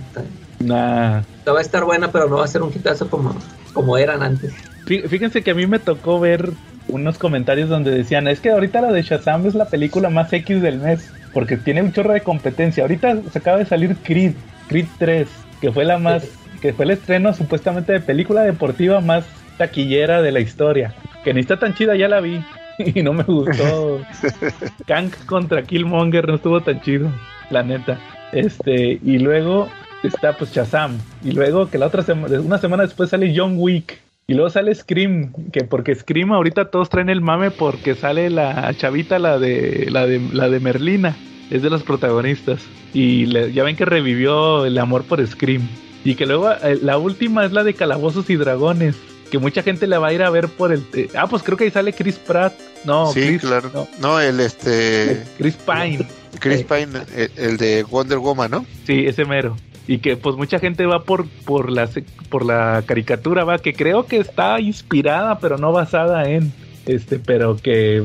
Nah. 0.60 1.20
No 1.46 1.52
va 1.52 1.58
a 1.58 1.62
estar 1.62 1.84
buena, 1.84 2.10
pero 2.10 2.28
no 2.28 2.36
va 2.36 2.44
a 2.44 2.48
ser 2.48 2.62
un 2.62 2.70
hitazo 2.74 3.08
como, 3.08 3.34
como 3.78 3.96
eran 3.96 4.22
antes. 4.24 4.52
Fí- 4.86 5.06
Fíjense 5.08 5.42
que 5.42 5.52
a 5.52 5.54
mí 5.54 5.66
me 5.68 5.78
tocó 5.78 6.18
ver 6.18 6.50
unos 6.88 7.16
comentarios 7.16 7.68
donde 7.68 7.92
decían, 7.92 8.26
es 8.26 8.40
que 8.40 8.50
ahorita 8.50 8.80
la 8.80 8.90
de 8.90 9.02
Shazam 9.02 9.46
es 9.46 9.54
la 9.54 9.66
película 9.66 10.10
más 10.10 10.32
X 10.32 10.60
del 10.60 10.78
mes, 10.78 11.08
porque 11.32 11.56
tiene 11.56 11.80
un 11.82 11.92
chorro 11.92 12.12
de 12.12 12.22
competencia. 12.22 12.82
Ahorita 12.82 13.16
se 13.30 13.38
acaba 13.38 13.58
de 13.58 13.66
salir 13.66 13.94
Creed, 14.02 14.32
Creed 14.68 14.86
3, 14.98 15.28
que 15.60 15.70
fue 15.70 15.84
la 15.84 15.98
más, 15.98 16.26
que 16.60 16.72
fue 16.72 16.86
el 16.86 16.90
estreno 16.92 17.32
supuestamente 17.34 17.92
de 17.92 18.00
película 18.00 18.42
deportiva 18.42 19.00
más 19.00 19.24
taquillera 19.58 20.22
de 20.22 20.32
la 20.32 20.40
historia. 20.40 20.92
Que 21.24 21.32
ni 21.34 21.40
está 21.40 21.58
tan 21.58 21.74
chida, 21.74 21.94
ya 21.94 22.08
la 22.08 22.20
vi. 22.20 22.42
Y 22.78 23.02
no 23.02 23.12
me 23.12 23.22
gustó. 23.24 24.00
Kang 24.86 25.10
contra 25.26 25.62
Killmonger 25.62 26.26
no 26.28 26.36
estuvo 26.36 26.60
tan 26.62 26.80
chido, 26.80 27.10
la 27.50 27.62
neta. 27.62 27.98
Este, 28.32 28.98
y 29.04 29.18
luego 29.18 29.68
está 30.02 30.36
pues 30.36 30.52
Shazam. 30.52 30.98
Y 31.24 31.32
luego 31.32 31.68
que 31.70 31.78
la 31.78 31.86
otra 31.86 32.02
semana, 32.02 32.40
una 32.40 32.58
semana 32.58 32.84
después 32.84 33.10
sale 33.10 33.32
John 33.36 33.54
Wick. 33.56 33.98
Y 34.30 34.34
luego 34.34 34.50
sale 34.50 34.74
Scream, 34.74 35.32
que 35.52 35.64
porque 35.64 35.94
Scream 35.94 36.32
ahorita 36.32 36.66
todos 36.70 36.90
traen 36.90 37.08
el 37.08 37.22
mame 37.22 37.50
porque 37.50 37.94
sale 37.94 38.28
la 38.28 38.74
chavita, 38.76 39.18
la 39.18 39.38
de 39.38 39.88
la 39.90 40.06
de 40.06 40.20
la 40.32 40.50
de 40.50 40.60
Merlina, 40.60 41.16
es 41.50 41.62
de 41.62 41.70
los 41.70 41.82
protagonistas. 41.82 42.60
Y 42.92 43.24
le- 43.26 43.52
ya 43.54 43.64
ven 43.64 43.74
que 43.76 43.86
revivió 43.86 44.66
el 44.66 44.76
amor 44.78 45.04
por 45.04 45.26
Scream. 45.26 45.66
Y 46.04 46.14
que 46.14 46.26
luego 46.26 46.52
eh, 46.52 46.78
la 46.82 46.98
última 46.98 47.46
es 47.46 47.52
la 47.52 47.64
de 47.64 47.72
Calabozos 47.72 48.28
y 48.28 48.36
Dragones, 48.36 48.96
que 49.30 49.38
mucha 49.38 49.62
gente 49.62 49.86
la 49.86 49.98
va 49.98 50.08
a 50.08 50.12
ir 50.12 50.22
a 50.22 50.28
ver 50.30 50.48
por 50.48 50.72
el 50.72 50.84
eh, 50.92 51.08
Ah, 51.14 51.26
pues 51.26 51.42
creo 51.42 51.56
que 51.56 51.64
ahí 51.64 51.70
sale 51.70 51.94
Chris 51.94 52.16
Pratt. 52.16 52.52
No, 52.84 53.10
sí, 53.12 53.22
Chris, 53.22 53.40
claro. 53.40 53.70
no, 53.72 53.88
No, 53.98 54.20
el 54.20 54.40
este 54.40 55.24
Chris 55.38 55.56
Pine. 55.56 56.06
Chris 56.38 56.64
Pine, 56.64 57.00
el, 57.16 57.30
el 57.36 57.56
de 57.56 57.82
Wonder 57.84 58.18
Woman, 58.18 58.50
¿no? 58.50 58.66
Sí, 58.86 59.06
ese 59.06 59.24
mero. 59.24 59.56
Y 59.88 59.98
que 59.98 60.16
pues 60.16 60.36
mucha 60.36 60.60
gente 60.60 60.86
va 60.86 61.02
por 61.02 61.26
por 61.46 61.72
la 61.72 61.88
por 62.28 62.44
la 62.44 62.84
caricatura, 62.86 63.42
va, 63.44 63.58
que 63.58 63.72
creo 63.72 64.06
que 64.06 64.18
está 64.18 64.60
inspirada, 64.60 65.40
pero 65.40 65.58
no 65.58 65.72
basada 65.72 66.28
en 66.30 66.52
este, 66.86 67.18
pero 67.18 67.56
que 67.56 68.02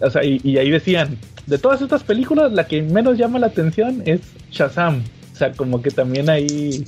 o 0.00 0.10
sea, 0.10 0.24
y, 0.24 0.58
ahí 0.58 0.70
decían, 0.70 1.18
de 1.46 1.58
todas 1.58 1.80
estas 1.82 2.02
películas 2.02 2.52
la 2.52 2.66
que 2.66 2.82
menos 2.82 3.18
llama 3.18 3.38
la 3.38 3.46
atención 3.46 4.02
es 4.06 4.20
Shazam. 4.50 5.02
O 5.32 5.36
sea, 5.36 5.52
como 5.52 5.82
que 5.82 5.90
también 5.90 6.30
ahí 6.30 6.84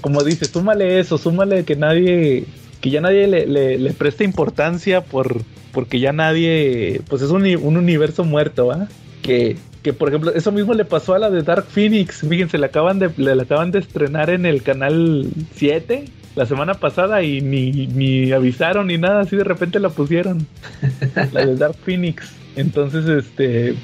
como 0.00 0.22
dices, 0.24 0.48
súmale 0.48 1.00
eso, 1.00 1.18
súmale 1.18 1.64
que 1.64 1.76
nadie 1.76 2.44
que 2.80 2.90
ya 2.90 3.00
nadie 3.00 3.26
le, 3.26 3.46
le, 3.46 3.78
le 3.78 3.94
importancia 4.20 5.02
por 5.04 5.42
porque 5.72 6.00
ya 6.00 6.12
nadie 6.12 7.02
pues 7.08 7.22
es 7.22 7.30
un, 7.30 7.44
un 7.44 7.76
universo 7.76 8.24
muerto, 8.24 8.66
¿va? 8.66 8.88
Que 9.22 9.56
que 9.82 9.92
por 9.92 10.08
ejemplo, 10.08 10.32
eso 10.34 10.52
mismo 10.52 10.74
le 10.74 10.84
pasó 10.84 11.14
a 11.14 11.18
la 11.18 11.30
de 11.30 11.42
Dark 11.42 11.64
Phoenix. 11.66 12.20
Fíjense, 12.28 12.58
la 12.58 12.66
acaban 12.66 12.98
de, 12.98 13.10
la 13.16 13.42
acaban 13.42 13.70
de 13.70 13.78
estrenar 13.80 14.30
en 14.30 14.46
el 14.46 14.62
canal 14.62 15.26
7 15.54 16.04
la 16.36 16.46
semana 16.46 16.74
pasada 16.74 17.22
y 17.22 17.40
ni, 17.40 17.86
ni 17.88 18.30
avisaron 18.32 18.86
ni 18.86 18.98
nada, 18.98 19.20
así 19.20 19.36
de 19.36 19.44
repente 19.44 19.80
la 19.80 19.88
pusieron. 19.88 20.46
la 21.32 21.46
de 21.46 21.56
Dark 21.56 21.76
Phoenix. 21.84 22.30
Entonces, 22.56 23.06
este, 23.06 23.74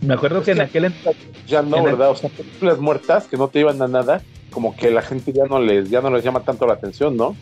me 0.00 0.14
acuerdo 0.14 0.38
Es 0.38 0.44
que 0.44 0.50
en 0.52 0.56
que- 0.58 0.62
aquel 0.64 0.84
ent- 0.86 1.14
Ya 1.46 1.62
no, 1.62 1.76
En 1.78 1.84
el- 1.84 1.90
¿verdad? 1.92 2.10
O 2.10 2.14
sea, 2.16 2.30
películas 2.30 2.78
muertas 2.78 3.26
que 3.26 3.36
no 3.36 3.48
te 3.48 3.60
iban 3.60 3.80
a 3.82 3.88
nada, 3.88 4.22
como 4.50 4.76
que 4.76 4.90
la 4.90 5.02
gente 5.02 5.32
ya 5.32 5.44
no 5.46 5.60
les, 5.60 5.90
ya 5.90 6.00
no 6.00 6.10
les 6.10 6.22
llama 6.24 6.40
tanto 6.40 6.66
la 6.66 6.74
atención, 6.74 7.16
¿no? 7.16 7.34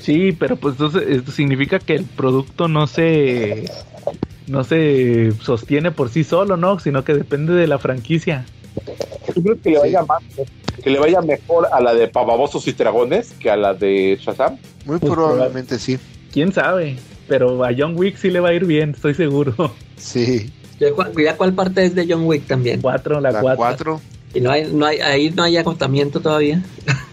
Sí, 0.00 0.32
pero 0.32 0.56
pues 0.56 0.72
entonces 0.74 1.02
esto 1.08 1.30
significa 1.30 1.78
que 1.78 1.94
el 1.94 2.04
producto 2.04 2.68
no 2.68 2.86
se 2.86 3.64
no 4.46 4.64
se 4.64 5.32
sostiene 5.40 5.90
por 5.90 6.08
sí 6.10 6.24
solo, 6.24 6.56
¿no? 6.56 6.78
Sino 6.78 7.04
que 7.04 7.14
depende 7.14 7.52
de 7.54 7.66
la 7.66 7.78
franquicia. 7.78 8.44
¿Tú 9.34 9.42
crees 9.42 9.60
que 9.62 9.70
le 9.70 9.76
Sí. 9.76 9.80
vaya 9.82 10.02
más, 10.02 10.22
que 10.82 10.90
le 10.90 10.98
vaya 10.98 11.20
mejor 11.22 11.66
a 11.72 11.80
la 11.80 11.94
de 11.94 12.08
Pavabosos 12.08 12.66
y 12.68 12.72
Dragones 12.72 13.32
que 13.38 13.50
a 13.50 13.56
la 13.56 13.72
de 13.74 14.18
Shazam? 14.20 14.56
Muy 14.84 14.98
Pues, 14.98 15.12
probablemente 15.12 15.78
sí. 15.78 15.98
¿Quién 16.32 16.52
sabe? 16.52 16.96
Pero 17.28 17.64
a 17.64 17.70
John 17.76 17.96
Wick 17.96 18.16
sí 18.16 18.30
le 18.30 18.40
va 18.40 18.50
a 18.50 18.52
ir 18.54 18.64
bien, 18.66 18.90
estoy 18.90 19.14
seguro. 19.14 19.54
Sí. 19.96 20.52
¿Ya, 20.80 20.88
cuál- 21.36 21.54
parte 21.54 21.84
es 21.86 21.94
de 21.94 22.06
John 22.08 22.24
Wick 22.26 22.46
también? 22.46 22.80
Cuatro, 22.82 23.20
la, 23.20 23.30
La 23.30 23.40
cuatro. 23.40 23.56
4. 23.56 24.00
Y 24.34 24.40
no 24.40 24.50
hay, 24.50 24.70
no 24.72 24.84
hay, 24.84 24.98
ahí 24.98 25.30
no 25.30 25.44
hay 25.44 25.56
agotamiento 25.56 26.20
todavía. 26.20 26.60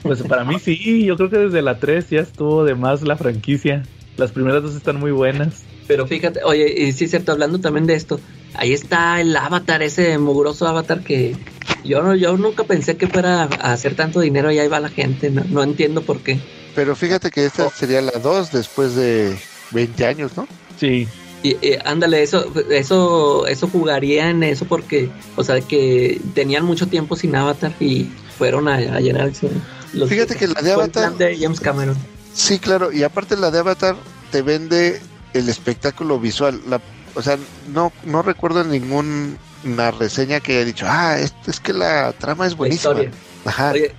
Pues 0.01 0.23
para 0.23 0.43
mí 0.43 0.57
sí, 0.59 1.05
yo 1.05 1.15
creo 1.15 1.29
que 1.29 1.37
desde 1.37 1.61
la 1.61 1.77
3 1.77 2.09
ya 2.09 2.21
estuvo 2.21 2.65
de 2.65 2.73
más 2.73 3.03
la 3.03 3.15
franquicia. 3.15 3.83
Las 4.17 4.31
primeras 4.31 4.63
dos 4.63 4.75
están 4.75 4.99
muy 4.99 5.11
buenas. 5.11 5.63
Pero 5.91 6.07
fíjate, 6.07 6.39
oye, 6.45 6.73
y 6.73 6.93
sí 6.93 7.03
es 7.03 7.09
cierto, 7.11 7.33
hablando 7.33 7.59
también 7.59 7.85
de 7.85 7.95
esto, 7.95 8.17
ahí 8.53 8.71
está 8.71 9.19
el 9.19 9.35
avatar, 9.35 9.81
ese 9.81 10.17
mugroso 10.17 10.65
avatar 10.65 11.03
que 11.03 11.35
yo 11.83 12.01
no, 12.01 12.15
yo 12.15 12.37
nunca 12.37 12.63
pensé 12.63 12.95
que 12.95 13.07
fuera 13.07 13.43
a 13.43 13.73
hacer 13.73 13.93
tanto 13.97 14.21
dinero 14.21 14.49
y 14.53 14.59
ahí 14.59 14.69
va 14.69 14.79
la 14.79 14.87
gente, 14.87 15.29
no, 15.29 15.43
no 15.49 15.61
entiendo 15.63 16.01
por 16.01 16.19
qué. 16.21 16.39
Pero 16.75 16.95
fíjate 16.95 17.29
que 17.29 17.43
esta 17.45 17.69
sería 17.71 18.01
la 18.01 18.13
2 18.23 18.53
después 18.53 18.95
de 18.95 19.37
20 19.71 20.05
años, 20.05 20.31
¿no? 20.37 20.47
Sí. 20.79 21.09
Y 21.43 21.57
ándale, 21.83 22.23
eso, 22.23 22.45
eso, 22.69 23.45
eso 23.47 23.67
jugaría 23.67 24.29
en 24.29 24.43
eso 24.43 24.63
porque, 24.63 25.09
o 25.35 25.43
sea, 25.43 25.59
que 25.59 26.21
tenían 26.33 26.63
mucho 26.63 26.87
tiempo 26.87 27.17
sin 27.17 27.35
Avatar 27.35 27.73
y 27.81 28.07
fueron 28.37 28.69
a, 28.69 28.75
a 28.75 29.01
llenarse. 29.01 29.49
Los, 29.91 30.07
Fíjate 30.07 30.37
que 30.37 30.47
la 30.47 30.61
de 30.61 30.71
Avatar- 30.71 30.91
plan 31.15 31.17
de 31.17 31.37
James 31.37 31.59
Cameron. 31.59 31.97
Sí, 32.33 32.59
claro, 32.59 32.93
y 32.93 33.03
aparte 33.03 33.35
la 33.35 33.51
de 33.51 33.59
Avatar 33.59 33.97
te 34.31 34.41
vende 34.41 35.01
el 35.33 35.49
espectáculo 35.49 36.19
visual. 36.19 36.59
La, 36.67 36.81
o 37.15 37.21
sea, 37.21 37.37
no, 37.73 37.91
no 38.05 38.21
recuerdo 38.21 38.63
ninguna 38.63 39.91
reseña 39.91 40.39
que 40.39 40.57
haya 40.57 40.65
dicho, 40.65 40.85
ah, 40.87 41.17
es, 41.19 41.33
es 41.47 41.59
que 41.59 41.73
la 41.73 42.11
trama 42.13 42.45
es 42.45 42.53
La 42.53 42.57
buenísima. 42.57 42.93
historia. 42.93 43.11
Ajá. 43.45 43.71
Oye, 43.71 43.95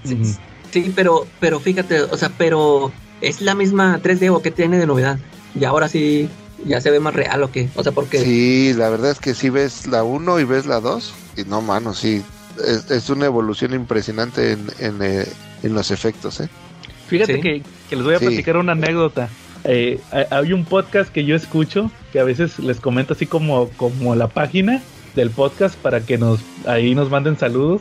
sí, 0.71 0.93
pero, 0.95 1.27
pero 1.41 1.61
fíjate, 1.61 2.03
o 2.03 2.17
sea, 2.17 2.31
pero 2.37 2.93
es 3.21 3.41
la 3.41 3.55
misma 3.55 4.01
3D 4.03 4.31
o 4.35 4.43
qué 4.43 4.51
tiene 4.51 4.79
de 4.79 4.87
novedad. 4.87 5.19
Y 5.59 5.65
ahora 5.65 5.89
sí, 5.89 6.29
ya 6.65 6.81
se 6.81 6.91
ve 6.91 7.01
más 7.01 7.15
real 7.15 7.43
o 7.43 7.51
qué. 7.51 7.69
O 7.75 7.83
sea, 7.83 7.93
porque 7.93 8.19
Sí, 8.19 8.73
la 8.75 8.89
verdad 8.89 9.11
es 9.11 9.19
que 9.21 9.35
sí 9.35 9.51
ves 9.51 9.87
la 9.87 10.03
1 10.03 10.41
y 10.41 10.45
ves 10.45 10.67
la 10.67 10.81
2, 10.81 11.13
y 11.37 11.45
no, 11.45 11.61
mano, 11.61 11.93
sí. 11.95 12.23
Es, 12.67 12.91
es 12.91 13.09
una 13.11 13.27
evolución 13.27 13.73
impresionante 13.75 14.53
en, 14.53 14.67
en, 14.79 14.99
eh, 15.03 15.27
en 15.63 15.75
los 15.75 15.91
efectos, 15.91 16.41
¿eh? 16.41 16.49
Fíjate 17.09 17.35
Sí. 17.37 17.41
que, 17.41 17.63
que 17.91 17.97
les 17.97 18.05
voy 18.05 18.15
a 18.15 18.19
Sí. 18.19 18.27
platicar 18.27 18.57
una 18.57 18.73
anécdota. 18.73 19.29
Eh, 19.65 20.01
hay- 20.31 20.53
un 20.53 20.65
podcast 20.65 21.13
que 21.13 21.25
yo 21.25 21.37
escucho 21.37 21.91
que 22.13 22.19
a 22.21 22.25
veces 22.25 22.59
les 22.59 22.81
comento 22.81 23.13
así 23.15 23.27
como, 23.27 23.69
como 23.77 24.15
la 24.15 24.29
página 24.29 24.83
del 25.15 25.31
podcast 25.31 25.77
para 25.77 26.01
que 26.01 26.19
nos 26.19 26.41
ahí 26.67 26.95
nos 26.95 27.11
manden 27.11 27.39
saludos. 27.39 27.81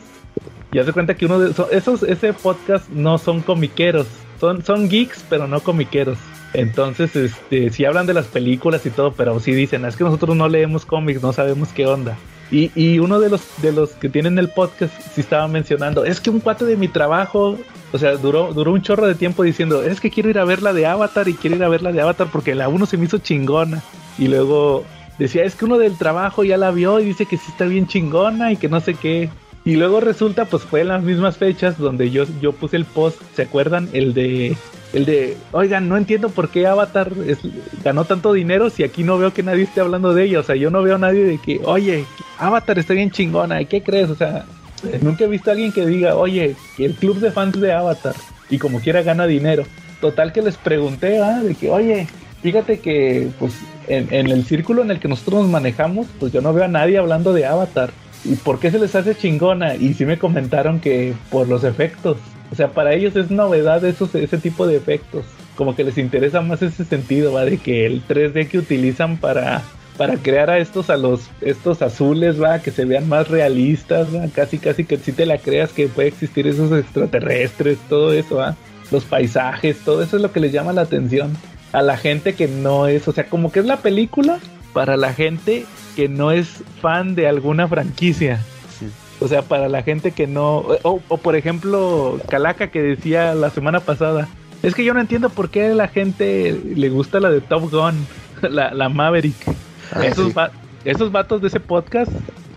Y 0.72 0.78
haz 0.78 0.86
de 0.86 0.92
cuenta 0.92 1.14
que 1.14 1.26
uno 1.26 1.38
de 1.38 1.52
so- 1.52 1.70
esos 1.70 2.02
ese 2.02 2.32
podcast 2.32 2.88
no 2.90 3.18
son 3.18 3.40
comiqueros, 3.42 4.06
son 4.40 4.64
son 4.64 4.88
geeks 4.88 5.24
pero 5.28 5.46
no 5.48 5.60
comiqueros. 5.60 6.18
Entonces, 6.54 7.16
este, 7.16 7.70
sí 7.70 7.84
hablan 7.86 8.06
de 8.06 8.12
las 8.14 8.26
películas 8.26 8.84
y 8.84 8.90
todo, 8.90 9.12
pero 9.14 9.40
sí 9.40 9.52
dicen, 9.52 9.84
es 9.86 9.96
que 9.96 10.04
nosotros 10.04 10.36
no 10.36 10.48
leemos 10.48 10.84
cómics, 10.84 11.22
no 11.22 11.32
sabemos 11.32 11.70
qué 11.70 11.86
onda. 11.86 12.16
Y, 12.52 12.70
y 12.74 12.98
uno 12.98 13.18
de 13.18 13.30
los 13.30 13.40
de 13.62 13.72
los 13.72 13.92
que 13.92 14.10
tienen 14.10 14.38
el 14.38 14.50
podcast 14.50 14.92
sí 15.14 15.22
estaba 15.22 15.48
mencionando, 15.48 16.04
es 16.04 16.20
que 16.20 16.28
un 16.28 16.38
cuate 16.38 16.66
de 16.66 16.76
mi 16.76 16.86
trabajo, 16.86 17.58
o 17.92 17.98
sea, 17.98 18.16
duró, 18.16 18.52
duró 18.52 18.72
un 18.72 18.82
chorro 18.82 19.06
de 19.06 19.14
tiempo 19.14 19.42
diciendo, 19.42 19.82
es 19.82 20.00
que 20.00 20.10
quiero 20.10 20.28
ir 20.28 20.38
a 20.38 20.44
ver 20.44 20.62
la 20.62 20.74
de 20.74 20.84
Avatar 20.86 21.28
y 21.28 21.34
quiero 21.34 21.56
ir 21.56 21.64
a 21.64 21.68
ver 21.68 21.82
la 21.82 21.92
de 21.92 22.02
Avatar 22.02 22.28
porque 22.30 22.54
la 22.54 22.68
uno 22.68 22.84
se 22.84 22.98
me 22.98 23.06
hizo 23.06 23.18
chingona. 23.18 23.82
Y 24.18 24.28
luego 24.28 24.84
decía, 25.18 25.44
es 25.44 25.54
que 25.54 25.64
uno 25.64 25.78
del 25.78 25.96
trabajo 25.96 26.44
ya 26.44 26.58
la 26.58 26.70
vio 26.70 27.00
y 27.00 27.06
dice 27.06 27.24
que 27.24 27.38
sí 27.38 27.46
está 27.48 27.64
bien 27.64 27.86
chingona 27.86 28.52
y 28.52 28.56
que 28.58 28.68
no 28.68 28.80
sé 28.80 28.94
qué. 28.94 29.30
Y 29.64 29.76
luego 29.76 30.00
resulta, 30.00 30.44
pues 30.44 30.64
fue 30.64 30.82
en 30.82 30.88
las 30.88 31.02
mismas 31.02 31.38
fechas 31.38 31.78
donde 31.78 32.10
yo, 32.10 32.24
yo 32.42 32.52
puse 32.52 32.76
el 32.76 32.84
post, 32.84 33.18
¿se 33.34 33.42
acuerdan? 33.42 33.88
El 33.94 34.12
de, 34.12 34.56
el 34.92 35.04
de, 35.04 35.36
oigan, 35.52 35.88
no 35.88 35.96
entiendo 35.96 36.28
por 36.28 36.48
qué 36.50 36.66
Avatar 36.66 37.12
es- 37.26 37.38
ganó 37.82 38.04
tanto 38.04 38.32
dinero 38.32 38.68
si 38.70 38.84
aquí 38.84 39.02
no 39.04 39.18
veo 39.18 39.32
que 39.32 39.42
nadie 39.42 39.62
esté 39.64 39.80
hablando 39.80 40.12
de 40.14 40.24
ella. 40.24 40.40
O 40.40 40.42
sea, 40.42 40.54
yo 40.56 40.70
no 40.70 40.82
veo 40.82 40.96
a 40.96 40.98
nadie 40.98 41.24
de 41.24 41.38
que, 41.38 41.60
oye, 41.64 42.04
Avatar 42.38 42.78
está 42.78 42.94
bien 42.94 43.10
chingona, 43.10 43.60
¿y 43.62 43.66
qué 43.66 43.82
crees? 43.82 44.10
O 44.10 44.14
sea, 44.16 44.44
nunca 45.00 45.24
he 45.24 45.28
visto 45.28 45.50
a 45.50 45.52
alguien 45.54 45.72
que 45.72 45.86
diga, 45.86 46.16
oye, 46.16 46.56
el 46.78 46.94
club 46.94 47.18
de 47.20 47.30
fans 47.30 47.60
de 47.60 47.72
Avatar 47.72 48.14
y 48.50 48.58
como 48.58 48.80
quiera 48.80 49.02
gana 49.02 49.26
dinero. 49.26 49.64
Total 50.00 50.32
que 50.32 50.42
les 50.42 50.56
pregunté, 50.56 51.20
ah, 51.22 51.40
de 51.42 51.54
que, 51.54 51.70
oye, 51.70 52.06
fíjate 52.42 52.80
que, 52.80 53.28
pues, 53.38 53.54
en, 53.88 54.08
en 54.12 54.26
el 54.28 54.44
círculo 54.44 54.82
en 54.82 54.90
el 54.90 54.98
que 55.00 55.08
nosotros 55.08 55.42
nos 55.42 55.50
manejamos, 55.50 56.06
pues 56.20 56.32
yo 56.32 56.40
no 56.40 56.52
veo 56.52 56.64
a 56.64 56.68
nadie 56.68 56.98
hablando 56.98 57.32
de 57.32 57.46
Avatar. 57.46 57.90
¿Y 58.24 58.34
por 58.36 58.60
qué 58.60 58.70
se 58.70 58.78
les 58.78 58.94
hace 58.94 59.14
chingona? 59.16 59.74
Y 59.74 59.94
sí 59.94 60.04
me 60.04 60.18
comentaron 60.18 60.80
que 60.80 61.14
por 61.30 61.48
los 61.48 61.64
efectos. 61.64 62.18
O 62.52 62.54
sea, 62.54 62.68
para 62.68 62.92
ellos 62.92 63.16
es 63.16 63.30
novedad 63.30 63.82
esos, 63.82 64.14
ese 64.14 64.36
tipo 64.36 64.66
de 64.66 64.76
efectos. 64.76 65.24
Como 65.56 65.74
que 65.74 65.84
les 65.84 65.96
interesa 65.96 66.42
más 66.42 66.60
ese 66.60 66.84
sentido, 66.84 67.32
¿va? 67.32 67.46
De 67.46 67.56
que 67.56 67.86
el 67.86 68.06
3D 68.06 68.46
que 68.46 68.58
utilizan 68.58 69.16
para, 69.16 69.62
para 69.96 70.16
crear 70.18 70.50
a 70.50 70.58
estos, 70.58 70.90
a 70.90 70.98
los, 70.98 71.30
estos 71.40 71.80
azules, 71.80 72.40
¿va? 72.40 72.58
Que 72.58 72.70
se 72.70 72.84
vean 72.84 73.08
más 73.08 73.28
realistas. 73.28 74.08
Casi, 74.34 74.58
casi 74.58 74.84
que 74.84 74.98
si 74.98 75.12
te 75.12 75.24
la 75.24 75.38
creas 75.38 75.72
que 75.72 75.88
puede 75.88 76.08
existir 76.08 76.46
esos 76.46 76.78
extraterrestres, 76.78 77.78
todo 77.88 78.12
eso, 78.12 78.36
¿va? 78.36 78.54
Los 78.90 79.04
paisajes, 79.04 79.78
todo 79.78 80.02
eso 80.02 80.16
es 80.16 80.22
lo 80.22 80.30
que 80.30 80.40
les 80.40 80.52
llama 80.52 80.74
la 80.74 80.82
atención. 80.82 81.34
A 81.72 81.80
la 81.80 81.96
gente 81.96 82.34
que 82.34 82.48
no 82.48 82.86
es, 82.86 83.08
o 83.08 83.12
sea, 83.12 83.30
como 83.30 83.50
que 83.50 83.60
es 83.60 83.66
la 83.66 83.78
película 83.78 84.40
para 84.74 84.98
la 84.98 85.14
gente 85.14 85.64
que 85.96 86.10
no 86.10 86.32
es 86.32 86.62
fan 86.82 87.14
de 87.14 87.28
alguna 87.28 87.66
franquicia. 87.66 88.40
O 89.22 89.28
sea, 89.28 89.42
para 89.42 89.68
la 89.68 89.82
gente 89.82 90.10
que 90.12 90.26
no... 90.26 90.58
O, 90.82 91.00
o, 91.08 91.16
por 91.18 91.36
ejemplo, 91.36 92.18
Calaca 92.28 92.68
que 92.68 92.82
decía 92.82 93.34
la 93.34 93.50
semana 93.50 93.80
pasada, 93.80 94.28
es 94.62 94.74
que 94.74 94.84
yo 94.84 94.94
no 94.94 95.00
entiendo 95.00 95.30
por 95.30 95.48
qué 95.50 95.66
a 95.66 95.74
la 95.74 95.88
gente 95.88 96.58
le 96.76 96.88
gusta 96.88 97.20
la 97.20 97.30
de 97.30 97.40
Top 97.40 97.70
Gun, 97.70 97.94
la, 98.42 98.72
la 98.74 98.88
Maverick. 98.88 99.36
Ah, 99.94 100.04
esos, 100.06 100.28
sí. 100.28 100.32
va- 100.32 100.50
esos 100.84 101.12
vatos 101.12 101.40
de 101.42 101.48
ese 101.48 101.60
podcast, 101.60 102.10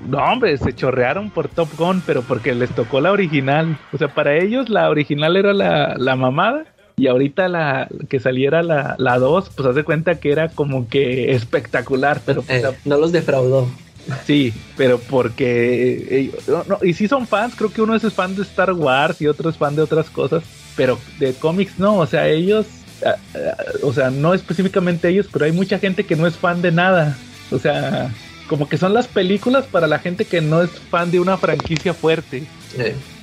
no 0.07 0.17
hombre, 0.19 0.57
se 0.57 0.73
chorrearon 0.73 1.29
por 1.29 1.47
Top 1.47 1.69
Gun, 1.77 2.01
pero 2.05 2.21
porque 2.21 2.53
les 2.55 2.69
tocó 2.71 3.01
la 3.01 3.11
original. 3.11 3.77
O 3.93 3.97
sea, 3.97 4.07
para 4.07 4.35
ellos 4.35 4.69
la 4.69 4.89
original 4.89 5.35
era 5.37 5.53
la, 5.53 5.95
la 5.97 6.15
mamada. 6.15 6.65
Y 6.97 7.07
ahorita 7.07 7.49
la 7.49 7.89
que 8.07 8.21
saliera 8.21 8.63
la, 8.63 8.95
la 8.97 9.19
2, 9.19 9.49
pues 9.53 9.67
haz 9.67 9.75
de 9.75 9.83
cuenta 9.83 10.15
que 10.21 10.31
era 10.31 10.47
como 10.47 10.87
que 10.87 11.33
espectacular, 11.33 12.21
pero 12.25 12.41
pues, 12.41 12.63
eh, 12.63 12.67
no 12.85 12.97
los 12.97 13.11
defraudó. 13.11 13.67
Sí, 14.26 14.53
pero 14.77 14.99
porque 14.99 16.07
eh, 16.10 16.32
no, 16.48 16.64
no, 16.68 16.80
y 16.84 16.94
sí 16.94 17.07
son 17.07 17.27
fans, 17.27 17.56
creo 17.56 17.72
que 17.72 17.82
uno 17.82 17.95
es 17.95 18.14
fan 18.14 18.36
de 18.36 18.44
Star 18.44 18.72
Wars 18.73 19.22
y 19.22 19.27
otro 19.27 19.49
es 19.49 19.57
fan 19.57 19.76
de 19.76 19.82
otras 19.82 20.10
cosas, 20.10 20.44
pero 20.76 20.99
de 21.19 21.34
cómics 21.34 21.80
no, 21.80 21.98
o 21.98 22.06
sea, 22.07 22.27
ellos, 22.27 22.65
ah, 23.06 23.15
ah, 23.36 23.64
o 23.84 23.94
sea, 23.94 24.10
no 24.10 24.34
específicamente 24.34 25.10
ellos, 25.10 25.27
pero 25.32 25.45
hay 25.45 25.52
mucha 25.52 25.80
gente 25.80 26.06
que 26.06 26.15
no 26.15 26.27
es 26.27 26.36
fan 26.36 26.61
de 26.61 26.72
nada, 26.72 27.18
o 27.52 27.60
sea, 27.60 28.11
como 28.48 28.69
que 28.69 28.77
son 28.77 28.94
las 28.94 29.07
películas 29.07 29.65
para 29.65 29.88
la 29.88 29.99
gente 29.99 30.26
que 30.26 30.41
no 30.41 30.61
es 30.61 30.69
fan 30.69 31.11
de 31.11 31.19
una 31.19 31.38
franquicia 31.38 31.94
fuerte. 31.94 32.44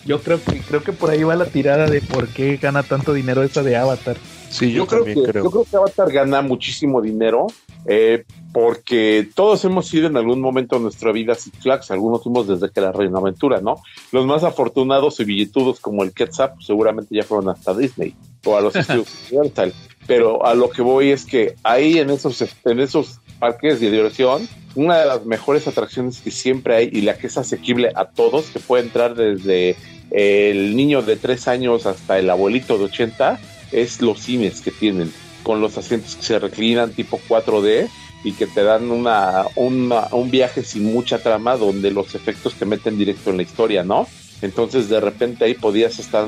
Yo 0.05 0.21
creo 0.21 0.43
que 0.43 0.59
creo 0.61 0.83
que 0.83 0.93
por 0.93 1.11
ahí 1.11 1.23
va 1.23 1.37
la 1.37 1.45
tirada 1.45 1.87
de 1.87 2.01
por 2.01 2.27
qué 2.29 2.57
gana 2.57 2.83
tanto 2.83 3.13
dinero 3.13 3.45
esa 3.45 3.63
de 3.63 3.77
Avatar. 3.77 4.17
Sí, 4.51 4.73
yo, 4.73 4.79
Yo, 4.79 4.87
creo, 4.87 5.05
que, 5.05 5.15
creo. 5.15 5.45
yo 5.45 5.51
creo 5.51 5.65
que 5.65 5.77
Avatar 5.77 6.13
gana 6.13 6.43
muchísimo 6.43 7.01
dinero 7.01 7.47
eh, 7.87 8.25
porque 8.53 9.29
todos 9.35 9.65
hemos 9.65 9.87
sido 9.87 10.07
en 10.07 10.17
algún 10.17 10.41
momento 10.41 10.77
de 10.77 10.83
nuestra 10.83 11.11
vida 11.11 11.35
Six 11.35 11.91
algunos 11.91 12.23
fuimos 12.23 12.47
desde 12.47 12.71
que 12.71 12.81
era 12.81 12.93
Reino 12.93 13.19
Aventura, 13.19 13.61
¿no? 13.61 13.77
Los 14.13 14.27
más 14.27 14.45
afortunados 14.45 15.19
y 15.21 15.25
billetudos 15.25 15.81
como 15.81 16.03
el 16.03 16.13
Quetzal 16.13 16.53
seguramente 16.61 17.15
ya 17.15 17.23
fueron 17.23 17.49
hasta 17.49 17.75
Disney 17.75 18.15
o 18.45 18.57
a 18.57 18.61
los 18.61 18.77
estudios 18.77 19.09
Universal. 19.31 19.73
Pero 20.07 20.45
a 20.45 20.55
lo 20.55 20.71
que 20.71 20.83
voy 20.83 21.11
es 21.11 21.25
que 21.25 21.55
ahí 21.63 21.99
en 21.99 22.11
esos, 22.11 22.45
en 22.65 22.81
esos 22.81 23.21
parques 23.39 23.81
de 23.81 23.91
diversión, 23.91 24.49
una 24.75 24.99
de 24.99 25.07
las 25.07 25.25
mejores 25.25 25.67
atracciones 25.67 26.21
que 26.21 26.31
siempre 26.31 26.75
hay 26.77 26.91
y 26.93 27.03
la 27.03 27.17
que 27.17 27.29
es 27.29 27.39
asequible 27.39 27.93
a 27.95 28.07
todos, 28.07 28.47
que 28.47 28.61
puede 28.61 28.85
entrar 28.85 29.15
desde 29.15 29.77
el 30.11 30.77
niño 30.77 31.03
de 31.03 31.17
3 31.17 31.49
años 31.49 31.87
hasta 31.87 32.19
el 32.19 32.29
abuelito 32.31 32.79
de 32.79 32.85
80, 32.85 33.41
es 33.73 34.03
los 34.03 34.21
cines 34.21 34.61
que 34.61 34.71
tienen, 34.71 35.13
con 35.43 35.61
los 35.61 35.77
asientos 35.79 36.17
que 36.17 36.23
se 36.23 36.39
reclinan 36.39 36.93
tipo 36.93 37.21
4D 37.29 37.89
y 38.25 38.33
que 38.33 38.47
te 38.47 38.63
dan 38.63 38.91
una, 38.91 39.47
una- 39.57 40.09
un 40.13 40.31
viaje 40.31 40.63
sin 40.63 40.85
mucha 40.93 41.19
trama 41.19 41.57
donde 41.57 41.91
los 41.91 42.15
efectos 42.15 42.55
te 42.55 42.65
meten 42.67 42.97
directo 42.97 43.31
en 43.31 43.37
la 43.39 43.43
historia, 43.43 43.83
¿no? 43.83 44.07
Entonces 44.43 44.89
de 44.89 45.01
repente 45.01 45.45
ahí 45.45 45.55
podías 45.55 45.99
estar 45.99 46.27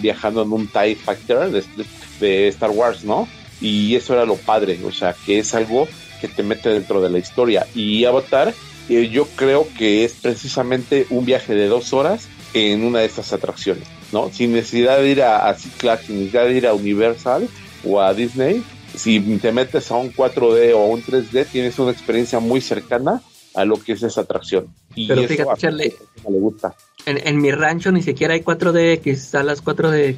viajando 0.00 0.42
en 0.42 0.52
un 0.52 0.66
TIE 0.68 0.96
Fighter 0.96 1.50
de, 1.50 1.62
de 2.20 2.48
Star 2.48 2.70
Wars, 2.70 3.04
¿no? 3.04 3.28
Y 3.60 3.94
eso 3.96 4.14
era 4.14 4.24
lo 4.26 4.36
padre, 4.36 4.78
o 4.84 4.92
sea, 4.92 5.14
que 5.24 5.38
es 5.38 5.54
algo 5.54 5.88
que 6.20 6.28
te 6.28 6.42
mete 6.42 6.68
dentro 6.70 7.00
de 7.00 7.10
la 7.10 7.18
historia. 7.18 7.66
Y 7.74 8.04
Avatar, 8.04 8.54
eh, 8.88 9.08
yo 9.10 9.26
creo 9.36 9.66
que 9.78 10.04
es 10.04 10.14
precisamente 10.14 11.06
un 11.10 11.24
viaje 11.24 11.54
de 11.54 11.68
dos 11.68 11.92
horas 11.92 12.28
en 12.52 12.84
una 12.84 13.00
de 13.00 13.06
estas 13.06 13.32
atracciones, 13.32 13.84
¿no? 14.12 14.30
Sin 14.32 14.52
necesidad 14.52 14.98
de 14.98 15.10
ir 15.10 15.22
a, 15.22 15.48
a 15.48 15.54
Flags, 15.54 16.06
sin 16.06 16.18
necesidad 16.18 16.44
de 16.46 16.54
ir 16.56 16.66
a 16.66 16.74
Universal 16.74 17.48
o 17.86 18.00
a 18.00 18.12
Disney. 18.14 18.62
Si 18.94 19.18
te 19.38 19.52
metes 19.52 19.90
a 19.90 19.96
un 19.96 20.12
4D 20.12 20.72
o 20.74 20.82
a 20.82 20.86
un 20.86 21.02
3D, 21.02 21.46
tienes 21.46 21.78
una 21.78 21.92
experiencia 21.92 22.40
muy 22.40 22.60
cercana 22.60 23.22
a 23.54 23.64
lo 23.64 23.76
que 23.76 23.92
es 23.92 24.02
esa 24.02 24.20
atracción. 24.22 24.66
Y 24.94 25.08
Pero 25.08 25.20
eso 25.22 25.28
fíjate, 25.28 25.50
a 25.50 25.56
Charlie. 25.56 25.94
le 26.28 26.38
gusta. 26.38 26.74
en, 27.06 27.26
en 27.26 27.40
mi 27.40 27.50
rancho 27.50 27.90
ni 27.92 28.02
siquiera 28.02 28.34
hay 28.34 28.40
4DX, 28.42 29.16
salas 29.16 29.64
4DX. 29.64 30.16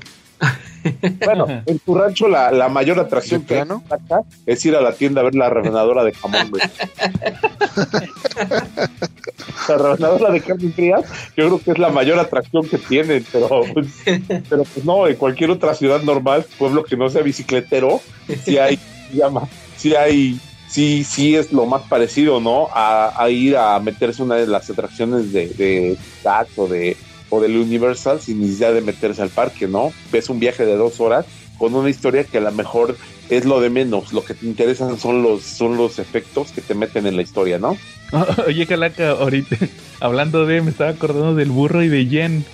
Bueno, 1.24 1.46
en 1.66 1.78
tu 1.80 1.94
rancho 1.96 2.28
la, 2.28 2.52
la 2.52 2.68
mayor 2.68 3.00
atracción 3.00 3.40
¿De 3.40 3.46
que 3.46 3.54
hay 3.54 3.60
plano? 3.64 3.82
acá 3.90 4.20
es 4.44 4.64
ir 4.66 4.76
a 4.76 4.80
la 4.82 4.92
tienda 4.92 5.22
a 5.22 5.24
ver 5.24 5.34
la 5.34 5.48
rebanadora 5.50 6.04
de 6.04 6.12
jamón. 6.12 6.52
la 9.68 9.76
rebanadora 9.76 10.32
de 10.32 10.40
carne 10.40 10.70
fría, 10.70 10.96
yo 11.36 11.46
creo 11.46 11.58
que 11.58 11.70
es 11.72 11.78
la 11.78 11.90
mayor 11.90 12.18
atracción 12.18 12.68
que 12.68 12.78
tienen, 12.78 13.24
pero 13.32 13.62
pues, 13.72 13.86
pero 14.48 14.64
pues 14.64 14.84
no, 14.84 15.06
en 15.06 15.16
cualquier 15.16 15.50
otra 15.50 15.74
ciudad 15.74 16.02
normal, 16.02 16.46
pueblo 16.58 16.84
que 16.84 16.96
no 16.96 17.10
sea 17.10 17.22
bicicletero, 17.22 18.00
si 18.44 18.58
hay 18.58 18.78
llama, 19.12 19.48
si 19.76 19.94
hay 19.94 20.38
sí, 20.68 21.04
sí 21.04 21.36
es 21.36 21.52
lo 21.52 21.66
más 21.66 21.82
parecido, 21.82 22.40
¿no? 22.40 22.68
A, 22.72 23.22
a 23.22 23.30
ir 23.30 23.56
a 23.56 23.78
meterse 23.80 24.22
una 24.22 24.36
de 24.36 24.46
las 24.46 24.68
atracciones 24.68 25.32
de, 25.32 25.48
de 25.48 25.96
DAX 26.22 26.58
o 26.58 26.68
de 26.68 26.96
o 27.28 27.40
del 27.40 27.56
Universal 27.56 28.20
sin 28.20 28.40
necesidad 28.40 28.72
de 28.72 28.80
meterse 28.80 29.22
al 29.22 29.30
parque, 29.30 29.66
¿no? 29.66 29.92
Ves 30.12 30.28
un 30.28 30.38
viaje 30.38 30.64
de 30.64 30.76
dos 30.76 31.00
horas 31.00 31.26
con 31.58 31.74
una 31.74 31.90
historia 31.90 32.24
que 32.24 32.38
a 32.38 32.42
lo 32.42 32.52
mejor 32.52 32.96
es 33.28 33.44
lo 33.44 33.60
de 33.60 33.70
menos, 33.70 34.12
lo 34.12 34.24
que 34.24 34.34
te 34.34 34.46
interesan 34.46 34.98
son 34.98 35.22
los, 35.22 35.42
son 35.42 35.76
los 35.76 35.98
efectos 35.98 36.52
que 36.52 36.60
te 36.60 36.74
meten 36.74 37.06
en 37.06 37.16
la 37.16 37.22
historia, 37.22 37.58
¿no? 37.58 37.76
Oye, 38.46 38.66
Calaca, 38.66 39.10
ahorita 39.10 39.56
hablando 40.00 40.46
de, 40.46 40.62
me 40.62 40.70
estaba 40.70 40.90
acordando 40.90 41.34
del 41.34 41.50
burro 41.50 41.82
y 41.82 41.88
de 41.88 42.06
Jen, 42.06 42.44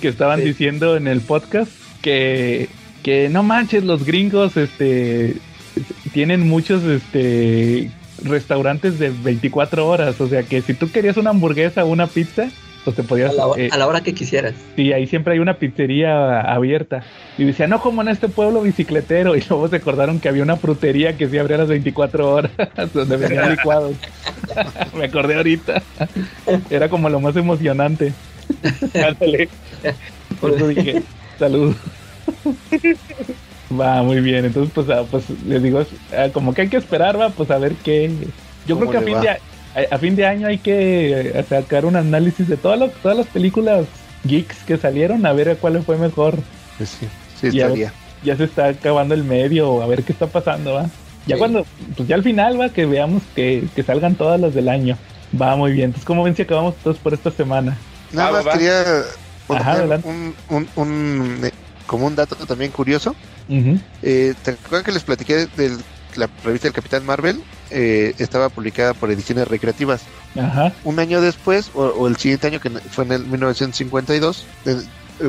que 0.00 0.08
estaban 0.08 0.40
Sí. 0.40 0.46
diciendo 0.46 0.96
en 0.96 1.06
el 1.06 1.20
podcast 1.20 1.70
que, 2.02 2.68
que 3.02 3.28
no 3.28 3.42
manches, 3.42 3.84
los 3.84 4.04
gringos, 4.04 4.56
este, 4.56 5.36
tienen 6.12 6.48
muchos, 6.48 6.82
este, 6.84 7.90
restaurantes 8.22 8.98
de 8.98 9.10
24 9.10 9.86
horas, 9.86 10.20
o 10.20 10.28
sea 10.28 10.42
que 10.42 10.62
si 10.62 10.72
tú 10.74 10.90
querías 10.90 11.16
una 11.18 11.30
hamburguesa 11.30 11.84
o 11.84 11.88
una 11.88 12.06
pizza, 12.06 12.48
pues 12.86 12.94
te 12.94 13.02
A 13.02 13.04
podías, 13.04 13.34
la, 13.34 13.46
eh, 13.56 13.68
a 13.72 13.78
la 13.78 13.88
hora 13.88 14.00
que 14.00 14.14
quisieras. 14.14 14.54
Sí, 14.76 14.92
ahí 14.92 15.08
siempre 15.08 15.32
hay 15.32 15.40
una 15.40 15.54
pizzería 15.54 16.40
abierta. 16.40 17.02
Y 17.36 17.42
decía, 17.42 17.66
no 17.66 17.80
como 17.80 18.00
en 18.00 18.08
este 18.08 18.28
pueblo 18.28 18.62
bicicletero. 18.62 19.34
Y 19.34 19.42
luego 19.48 19.68
se 19.68 19.76
acordaron 19.76 20.20
que 20.20 20.28
había 20.28 20.44
una 20.44 20.56
frutería 20.56 21.16
que 21.16 21.28
sí 21.28 21.36
abría 21.36 21.58
las 21.58 21.66
24 21.66 22.32
horas, 22.32 22.52
donde 22.94 23.16
venían 23.16 23.50
licuados. 23.50 23.96
Me 24.94 25.06
acordé 25.06 25.34
ahorita. 25.34 25.82
Era 26.70 26.88
como 26.88 27.08
lo 27.08 27.18
más 27.18 27.34
emocionante. 27.34 28.12
Ándale. 28.94 29.48
Por 30.40 30.52
eso 30.52 30.68
dije, 30.68 31.02
salud. 31.40 31.74
Va, 33.78 34.00
muy 34.04 34.20
bien. 34.20 34.44
Entonces, 34.44 34.72
pues, 34.72 34.88
ah, 34.90 35.04
pues 35.10 35.24
les 35.44 35.60
digo, 35.60 35.84
ah, 36.16 36.28
como 36.32 36.54
que 36.54 36.62
hay 36.62 36.68
que 36.68 36.76
esperar, 36.76 37.20
va, 37.20 37.30
pues 37.30 37.50
a 37.50 37.58
ver 37.58 37.72
qué. 37.82 38.12
Yo 38.64 38.76
creo 38.76 38.86
¿Cómo 38.86 38.90
que 38.92 38.98
a 38.98 39.00
fin, 39.00 39.16
va? 39.16 39.20
de, 39.22 39.40
a, 39.76 39.94
a 39.94 39.98
fin 39.98 40.16
de 40.16 40.26
año 40.26 40.48
hay 40.48 40.58
que 40.58 41.44
sacar 41.48 41.84
un 41.84 41.96
análisis 41.96 42.48
de 42.48 42.56
todas 42.56 42.78
las, 42.78 42.92
todas 43.02 43.16
las 43.16 43.26
películas 43.26 43.86
geeks 44.24 44.56
que 44.64 44.76
salieron, 44.78 45.24
a 45.26 45.32
ver 45.32 45.50
a 45.50 45.54
cuál 45.56 45.82
fue 45.84 45.96
mejor. 45.98 46.36
Pues 46.78 46.90
sí, 46.90 47.06
sí 47.40 47.48
Y 47.56 47.60
a- 47.60 47.64
estaría. 47.66 47.92
Ya 48.24 48.36
se 48.36 48.44
está 48.44 48.66
acabando 48.68 49.14
el 49.14 49.22
medio, 49.24 49.82
a 49.82 49.86
ver 49.86 50.02
qué 50.02 50.12
está 50.12 50.26
pasando, 50.26 50.72
va. 50.74 50.86
Ya 51.26 51.34
Sí. 51.36 51.38
cuando, 51.38 51.66
pues 51.96 52.08
ya 52.08 52.14
al 52.16 52.22
final, 52.22 52.58
va, 52.60 52.70
que 52.70 52.86
veamos 52.86 53.22
que, 53.34 53.64
que 53.74 53.82
salgan 53.82 54.14
todas 54.14 54.40
las 54.40 54.54
del 54.54 54.68
año. 54.68 54.96
Va 55.40 55.54
muy 55.56 55.72
bien. 55.72 55.86
Entonces, 55.86 56.06
¿cómo 56.06 56.22
ven 56.24 56.34
si 56.34 56.42
acabamos 56.42 56.76
todos 56.76 56.98
por 56.98 57.12
esta 57.14 57.30
semana? 57.30 57.76
Nada 58.12 58.28
Ah, 58.28 58.32
más 58.32 58.46
va. 58.46 58.52
quería 58.52 58.84
poner 59.46 59.62
Ajá, 59.62 60.00
un, 60.04 60.34
un, 60.48 60.68
un, 60.76 61.40
eh, 61.44 61.50
como 61.86 62.06
un 62.06 62.16
dato 62.16 62.34
también 62.46 62.70
curioso. 62.72 63.14
Eh, 64.02 64.34
¿Te 64.42 64.52
acuerdan 64.52 64.84
que 64.84 64.92
les 64.92 65.04
platiqué 65.04 65.46
de 65.56 65.76
la 66.16 66.28
revista 66.44 66.66
del 66.68 66.74
Capitán 66.74 67.04
Marvel? 67.04 67.40
Eh, 67.70 68.14
estaba 68.18 68.48
publicada 68.48 68.94
por 68.94 69.10
Ediciones 69.10 69.48
Recreativas. 69.48 70.02
Ajá. 70.38 70.72
Un 70.84 70.98
año 70.98 71.20
después, 71.20 71.70
o, 71.74 71.84
o 71.86 72.06
el 72.08 72.16
siguiente 72.16 72.46
año, 72.46 72.60
que 72.60 72.70
fue 72.70 73.04
en 73.04 73.12
el 73.12 73.24
1952, 73.26 74.44
eh, 74.66 74.76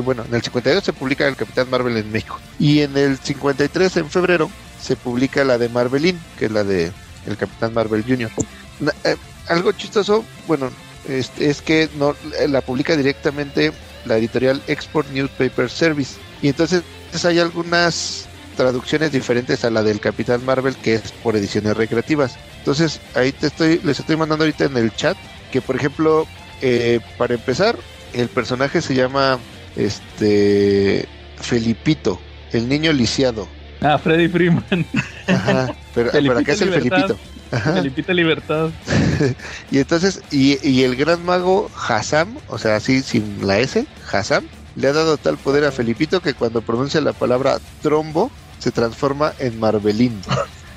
bueno, 0.04 0.24
en 0.28 0.34
el 0.34 0.42
52 0.42 0.84
se 0.84 0.92
publica 0.92 1.26
el 1.26 1.36
Capitán 1.36 1.68
Marvel 1.70 1.96
en 1.96 2.12
México. 2.12 2.38
Y 2.58 2.80
en 2.80 2.96
el 2.96 3.18
53, 3.18 3.96
en 3.96 4.10
febrero, 4.10 4.50
se 4.80 4.96
publica 4.96 5.44
la 5.44 5.58
de 5.58 5.68
Marvelín, 5.68 6.20
que 6.38 6.46
es 6.46 6.52
la 6.52 6.62
de 6.64 6.92
el 7.26 7.36
Capitán 7.36 7.74
Marvel 7.74 8.04
Jr. 8.06 8.30
Na- 8.80 8.92
eh, 9.04 9.16
algo 9.48 9.72
chistoso, 9.72 10.24
bueno, 10.46 10.70
es, 11.08 11.32
es 11.38 11.62
que 11.62 11.88
no 11.98 12.14
eh, 12.38 12.46
la 12.48 12.60
publica 12.60 12.96
directamente 12.96 13.72
la 14.04 14.16
editorial 14.18 14.62
Export 14.68 15.10
Newspaper 15.10 15.68
Service. 15.70 16.14
Y 16.42 16.48
entonces 16.48 16.82
hay 17.24 17.38
algunas 17.40 18.27
traducciones 18.58 19.12
diferentes 19.12 19.64
a 19.64 19.70
la 19.70 19.84
del 19.84 20.00
Capitán 20.00 20.44
Marvel 20.44 20.74
que 20.74 20.94
es 20.94 21.12
por 21.22 21.36
ediciones 21.36 21.76
recreativas. 21.76 22.36
Entonces 22.58 23.00
ahí 23.14 23.30
te 23.30 23.46
estoy, 23.46 23.80
les 23.84 24.00
estoy 24.00 24.16
mandando 24.16 24.44
ahorita 24.44 24.64
en 24.64 24.76
el 24.76 24.92
chat 24.94 25.16
que 25.52 25.62
por 25.62 25.76
ejemplo, 25.76 26.26
eh, 26.60 26.98
para 27.16 27.34
empezar, 27.34 27.76
el 28.12 28.28
personaje 28.28 28.82
se 28.82 28.96
llama 28.96 29.38
este 29.76 31.08
Felipito, 31.36 32.20
el 32.52 32.68
niño 32.68 32.92
lisiado. 32.92 33.46
Ah, 33.80 33.96
Freddy 33.96 34.26
Freeman. 34.26 34.84
Ajá, 35.28 35.72
pero, 35.94 36.10
pero 36.10 36.38
acá 36.38 36.52
es 36.52 36.60
el 36.60 36.70
Libertad. 36.70 36.96
Felipito. 36.96 37.18
Ajá. 37.52 37.72
Felipito 37.74 38.12
Libertad. 38.12 38.70
Y 39.70 39.78
entonces, 39.78 40.20
y, 40.32 40.58
y 40.68 40.82
el 40.82 40.96
gran 40.96 41.24
mago 41.24 41.70
Hassam, 41.88 42.36
o 42.48 42.58
sea, 42.58 42.76
así 42.76 43.02
sin 43.02 43.46
la 43.46 43.60
S, 43.60 43.86
Hassam, 44.10 44.44
le 44.74 44.88
ha 44.88 44.92
dado 44.92 45.16
tal 45.16 45.38
poder 45.38 45.64
a 45.64 45.72
Felipito 45.72 46.20
que 46.20 46.34
cuando 46.34 46.62
pronuncia 46.62 47.00
la 47.00 47.12
palabra 47.12 47.58
trombo 47.82 48.30
se 48.58 48.70
transforma 48.72 49.32
en 49.38 49.58
Marvelín. 49.58 50.20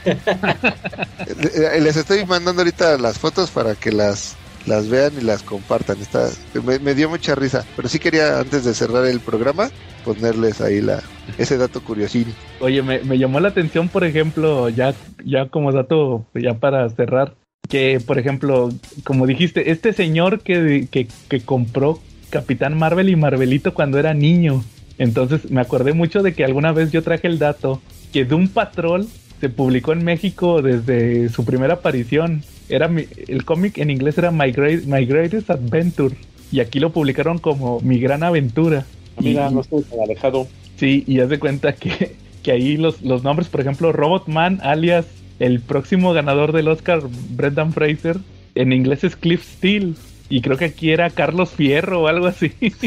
Eh, 0.04 1.80
Les 1.80 1.96
estoy 1.96 2.26
mandando 2.26 2.64
ahorita 2.64 2.98
las 2.98 3.20
fotos 3.20 3.52
para 3.52 3.76
que 3.76 3.92
las 3.92 4.36
las 4.66 4.90
vean 4.90 5.14
y 5.20 5.24
las 5.24 5.44
compartan. 5.44 6.00
Está, 6.00 6.28
me, 6.66 6.80
me 6.80 6.96
dio 6.96 7.10
mucha 7.10 7.36
risa, 7.36 7.66
pero 7.76 7.88
sí 7.88 8.00
quería 8.00 8.40
antes 8.40 8.66
de 8.66 8.74
cerrar 8.74 9.06
el 9.06 9.20
programa 9.20 9.70
ponerles 10.04 10.62
ahí 10.62 10.82
la 10.82 11.02
ese 11.38 11.58
dato 11.58 11.84
curiosín. 11.84 12.34
Oye, 12.60 12.82
me, 12.82 13.00
me 13.00 13.18
llamó 13.18 13.40
la 13.40 13.50
atención, 13.50 13.90
por 13.90 14.04
ejemplo, 14.04 14.70
ya, 14.70 14.94
ya 15.24 15.48
como 15.50 15.72
dato, 15.72 16.26
ya 16.34 16.56
para 16.56 16.90
cerrar, 16.90 17.36
que, 17.70 18.00
por 18.06 18.20
ejemplo, 18.20 18.70
como 19.04 19.28
dijiste, 19.28 19.72
este 19.72 19.94
señor 19.94 20.42
que, 20.42 20.88
que, 20.90 21.08
que 21.30 21.42
compró 21.42 22.00
Capitán 22.30 22.78
Marvel 22.78 23.10
y 23.10 23.16
Marvelito 23.16 23.74
cuando 23.74 24.00
era 24.00 24.14
niño. 24.14 24.64
Entonces 24.98 25.50
me 25.50 25.62
acordé 25.62 25.94
mucho 25.94 26.22
de 26.24 26.34
que 26.34 26.44
alguna 26.44 26.72
vez 26.72 26.92
yo 26.92 27.02
traje 27.04 27.28
el 27.28 27.40
dato 27.40 27.82
que 28.14 28.26
Doom 28.26 28.50
Patrol 28.50 29.08
se 29.40 29.50
publicó 29.50 29.94
en 29.94 30.04
México 30.04 30.62
desde 30.62 31.30
su 31.30 31.46
primera 31.46 31.76
aparición. 31.76 32.44
Era 32.70 32.88
mi- 32.88 33.06
el 33.28 33.44
cómic 33.46 33.78
en 33.80 33.90
inglés 33.90 34.18
era 34.18 34.32
My, 34.32 34.52
Great- 34.52 34.86
My 34.86 35.06
Greatest 35.06 35.50
Adventure 35.50 36.16
y 36.52 36.60
aquí 36.60 36.80
lo 36.80 36.92
publicaron 36.92 37.40
como 37.40 37.80
Mi 37.82 38.00
Gran 38.00 38.24
Aventura. 38.24 38.86
Mira, 39.20 39.50
Y- 39.50 39.54
no 39.54 39.62
estoy 39.62 39.84
tan 39.84 40.00
alejado. 40.02 40.48
Sí, 40.78 41.04
y 41.08 41.20
haz 41.20 41.30
de 41.30 41.40
cuenta 41.40 41.74
que, 41.74 42.16
que 42.44 42.52
ahí 42.52 42.78
los, 42.78 43.02
los 43.02 43.24
nombres, 43.24 43.48
por 43.50 43.62
ejemplo, 43.62 43.92
Robotman, 43.92 44.60
alias 44.64 45.06
el 45.40 45.60
próximo 45.60 46.14
ganador 46.14 46.52
del 46.52 46.68
Oscar, 46.68 47.02
Brendan 47.32 47.74
Fraser, 47.74 48.18
en 48.54 48.74
inglés 48.74 49.04
es 49.04 49.16
Cliff 49.16 49.44
Steele. 49.44 49.94
Y 50.32 50.42
creo 50.42 50.58
que 50.58 50.66
aquí 50.66 50.92
era 50.92 51.10
Carlos 51.10 51.50
Fierro 51.50 52.02
o 52.02 52.08
algo 52.08 52.26
así. 52.28 52.54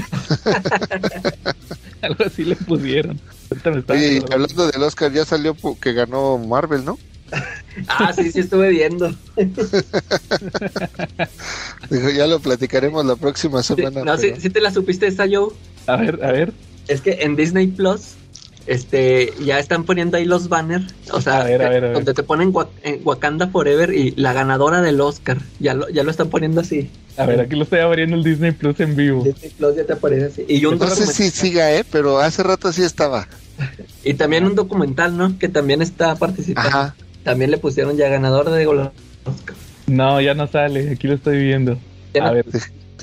algo 2.02 2.24
así 2.24 2.44
le 2.44 2.56
pusieron. 2.56 3.20
Oye, 3.88 4.14
y 4.14 4.32
hablando 4.32 4.66
del 4.70 4.82
Oscar, 4.82 5.12
ya 5.12 5.24
salió 5.24 5.54
que 5.80 5.92
ganó 5.92 6.38
Marvel, 6.38 6.84
¿no? 6.84 6.98
Ah, 7.88 8.12
sí, 8.12 8.30
sí 8.30 8.38
estuve 8.40 8.68
viendo. 8.70 9.12
Dijo, 11.90 12.10
ya 12.10 12.26
lo 12.28 12.38
platicaremos 12.40 13.04
la 13.04 13.16
próxima 13.16 13.62
Sí, 13.62 13.74
semana. 13.74 14.04
no, 14.04 14.16
sí, 14.16 14.28
pero- 14.28 14.40
sí 14.40 14.50
te 14.50 14.60
la 14.60 14.70
supiste 14.70 15.06
esta, 15.08 15.24
Joe. 15.30 15.52
A 15.86 15.96
ver, 15.96 16.24
a 16.24 16.30
ver. 16.32 16.52
Es 16.88 17.00
que 17.00 17.12
en 17.22 17.34
Disney 17.36 17.66
Plus, 17.66 18.14
este, 18.66 19.32
ya 19.44 19.58
están 19.58 19.84
poniendo 19.84 20.16
ahí 20.16 20.24
los 20.24 20.48
banners, 20.48 20.94
o 21.12 21.20
sea, 21.20 21.40
A 21.40 21.44
ver, 21.44 21.62
a 21.62 21.68
ver, 21.68 21.84
a 21.84 21.86
ver. 21.88 21.94
donde 21.94 22.14
te 22.14 22.22
ponen 22.22 22.50
Wa- 22.52 22.68
eh, 22.82 23.00
Wakanda 23.04 23.48
Forever 23.48 23.92
y 23.92 24.12
la 24.12 24.32
ganadora 24.32 24.80
del 24.80 25.00
Oscar, 25.00 25.38
ya 25.60 25.74
lo, 25.74 25.88
ya 25.90 26.02
lo 26.02 26.10
están 26.10 26.28
poniendo 26.30 26.60
así. 26.60 26.90
A 27.16 27.26
ver, 27.26 27.40
aquí 27.40 27.54
lo 27.56 27.62
estoy 27.64 27.80
abriendo 27.80 28.16
el 28.16 28.24
Disney 28.24 28.52
Plus 28.52 28.80
en 28.80 28.96
vivo. 28.96 29.22
Disney 29.22 29.50
Plus 29.50 29.76
ya 29.76 29.84
te 29.84 29.92
aparece 29.92 30.24
así. 30.26 30.44
Y, 30.48 30.64
un 30.64 30.78
No 30.78 30.88
sé 30.88 31.06
si 31.06 31.30
siga, 31.30 31.72
¿eh? 31.72 31.84
Pero 31.90 32.18
hace 32.18 32.42
rato 32.42 32.72
sí 32.72 32.82
estaba. 32.82 33.28
y 34.02 34.14
también 34.14 34.44
un 34.46 34.54
documental, 34.56 35.16
¿no? 35.16 35.38
Que 35.38 35.48
también 35.48 35.80
está 35.82 36.16
participando. 36.16 36.68
Ajá. 36.70 36.94
También 37.22 37.50
le 37.52 37.58
pusieron 37.58 37.96
ya 37.96 38.08
ganador 38.08 38.50
de 38.50 38.66
Oscar. 38.66 39.54
No, 39.86 40.20
ya 40.20 40.34
no 40.34 40.46
sale, 40.46 40.90
aquí 40.90 41.06
lo 41.06 41.14
estoy 41.14 41.38
viendo. 41.42 41.78
A 42.20 42.30
ver, 42.32 42.46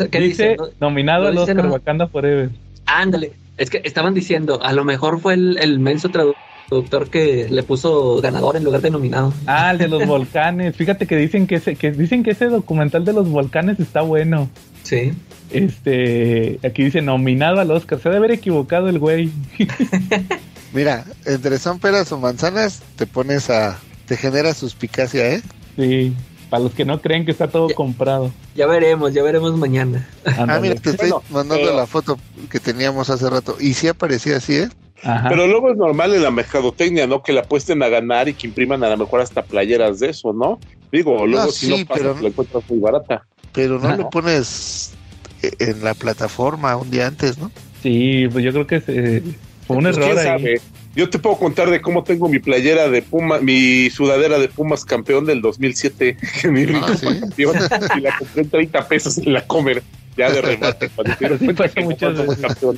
¿Qué 0.10 0.20
dice, 0.20 0.50
dice? 0.50 0.56
No- 0.58 0.70
nominado 0.80 1.24
no 1.24 1.30
al 1.30 1.38
Oscar. 1.38 1.68
Wakanda 1.68 2.08
Forever. 2.08 2.50
Ándale. 2.86 3.34
Es 3.58 3.70
que 3.70 3.82
estaban 3.84 4.14
diciendo, 4.14 4.62
a 4.64 4.74
lo 4.74 4.84
mejor 4.84 5.20
fue 5.20 5.34
el, 5.36 5.58
el 5.60 5.80
menso 5.80 6.10
traductor 6.10 7.10
que 7.10 7.48
le 7.50 7.64
puso 7.64 8.22
ganador 8.22 8.56
en 8.56 8.64
lugar 8.64 8.82
de 8.82 8.90
nominado. 8.90 9.34
Ah, 9.46 9.72
el 9.72 9.78
de 9.78 9.88
los 9.88 10.06
volcanes. 10.08 10.76
Fíjate 10.76 11.06
que 11.06 11.18
dicen 11.18 11.48
que 11.48 11.56
ese, 11.56 11.76
que 11.76 11.92
dicen 11.92 12.24
que 12.24 12.32
ese 12.32 12.46
documental 12.46 13.04
de 13.04 13.14
los 13.14 13.30
volcanes 13.30 13.80
está 13.80 14.02
bueno. 14.02 14.50
Sí. 14.84 15.14
Este, 15.52 16.60
aquí 16.64 16.86
dice 16.86 17.02
nominado 17.02 17.60
al 17.60 17.72
Oscar. 17.72 18.00
Se 18.00 18.08
ha 18.08 18.12
de 18.12 18.18
haber 18.18 18.32
equivocado 18.32 18.88
el 18.88 19.00
güey. 19.00 19.32
Mira, 20.74 21.04
entre 21.26 21.60
son 21.60 21.80
peras 21.80 22.12
o 22.12 22.20
manzanas, 22.20 22.82
te 22.96 23.06
pones 23.06 23.50
a. 23.50 23.78
Te 24.06 24.16
genera 24.18 24.54
suspicacia, 24.54 25.30
¿eh? 25.30 25.42
Sí, 25.78 26.14
para 26.52 26.64
los 26.64 26.74
que 26.74 26.84
no 26.84 27.00
creen 27.02 27.24
que 27.26 27.32
está 27.32 27.48
todo 27.48 27.70
Ya. 27.70 27.76
comprado. 27.76 28.30
Ya 28.56 28.68
veremos, 28.68 29.14
ya 29.14 29.24
veremos 29.24 29.58
mañana. 29.58 30.06
Ah, 30.26 30.36
Ándale. 30.42 30.62
mira, 30.62 30.76
te 30.76 30.90
estoy 30.92 31.10
Bueno, 31.10 31.24
mandando 31.30 31.64
pero- 31.66 31.78
la 31.78 31.88
foto 31.88 32.20
que 32.50 32.60
teníamos 32.60 33.10
hace 33.10 33.30
rato. 33.30 33.56
Y 33.60 33.74
sí 33.74 33.88
aparecía 33.88 34.36
así, 34.36 34.56
¿eh? 34.58 34.70
Ajá. 35.02 35.30
Pero 35.30 35.48
luego 35.48 35.72
es 35.72 35.78
normal 35.78 36.14
en 36.14 36.22
la 36.22 36.30
mercadotecnia, 36.30 37.08
¿no? 37.08 37.24
Que 37.24 37.32
la 37.32 37.42
apuesten 37.42 37.82
a 37.82 37.88
ganar 37.88 38.28
y 38.28 38.34
que 38.34 38.48
impriman 38.48 38.84
a 38.84 38.90
lo 38.90 38.98
mejor 38.98 39.22
hasta 39.22 39.44
playeras 39.44 40.00
de 40.02 40.10
eso, 40.10 40.34
¿no? 40.34 40.60
Digo, 40.92 41.26
luego 41.26 41.46
No, 41.46 41.52
si 41.52 41.68
sí, 41.68 41.72
no 41.72 41.86
pasa, 41.88 42.02
pero- 42.02 42.18
la 42.22 42.28
encuentras 42.28 42.64
muy 42.70 42.80
barata. 42.80 43.26
Pero 43.54 43.80
no 43.80 43.88
Ah. 43.88 43.96
lo 43.96 44.10
pones 44.10 44.92
eh, 45.42 45.52
en 45.60 45.84
la 45.86 45.94
plataforma 45.96 46.76
un 46.76 46.92
día 46.92 47.08
antes, 47.08 47.38
¿no? 47.40 47.50
Sí, 47.82 48.28
pues 48.32 48.44
yo 48.44 48.52
creo 48.52 48.68
que 48.68 48.82
se- 48.82 49.24
fue 49.66 49.78
un 49.78 49.84
Pues, 49.86 49.98
error 49.98 50.10
¿Quién 50.14 50.18
ahí. 50.20 50.26
sabe? 50.26 50.62
Yo 50.96 51.10
te 51.10 51.20
puedo 51.20 51.38
contar 51.38 51.70
de 51.70 51.82
cómo 51.82 52.04
tengo 52.04 52.28
mi 52.30 52.40
playera 52.40 52.90
de 52.90 53.02
Puma, 53.02 53.40
mi 53.40 53.90
sudadera 53.90 54.38
de 54.40 54.48
Pumas 54.50 54.84
campeón 54.86 55.26
del 55.26 55.42
2007, 55.42 56.18
que 56.42 56.48
mi 56.50 56.66
rico 56.66 56.86
Ah, 56.90 56.96
campeón, 57.20 57.56
y 57.98 58.02
la 58.02 58.18
compré 58.18 58.42
en 58.44 58.50
30 58.50 58.88
pesos 58.88 59.18
en 59.20 59.34
la 59.34 59.46
comer, 59.48 59.84
ya 60.18 60.32
de 60.32 60.42
remate. 60.42 60.90
cuando 60.90 61.16
te 61.16 61.28
cuenta 61.38 61.70
que 61.70 61.82
muchas 61.86 62.18
veces. 62.18 62.38
campeón. 62.40 62.78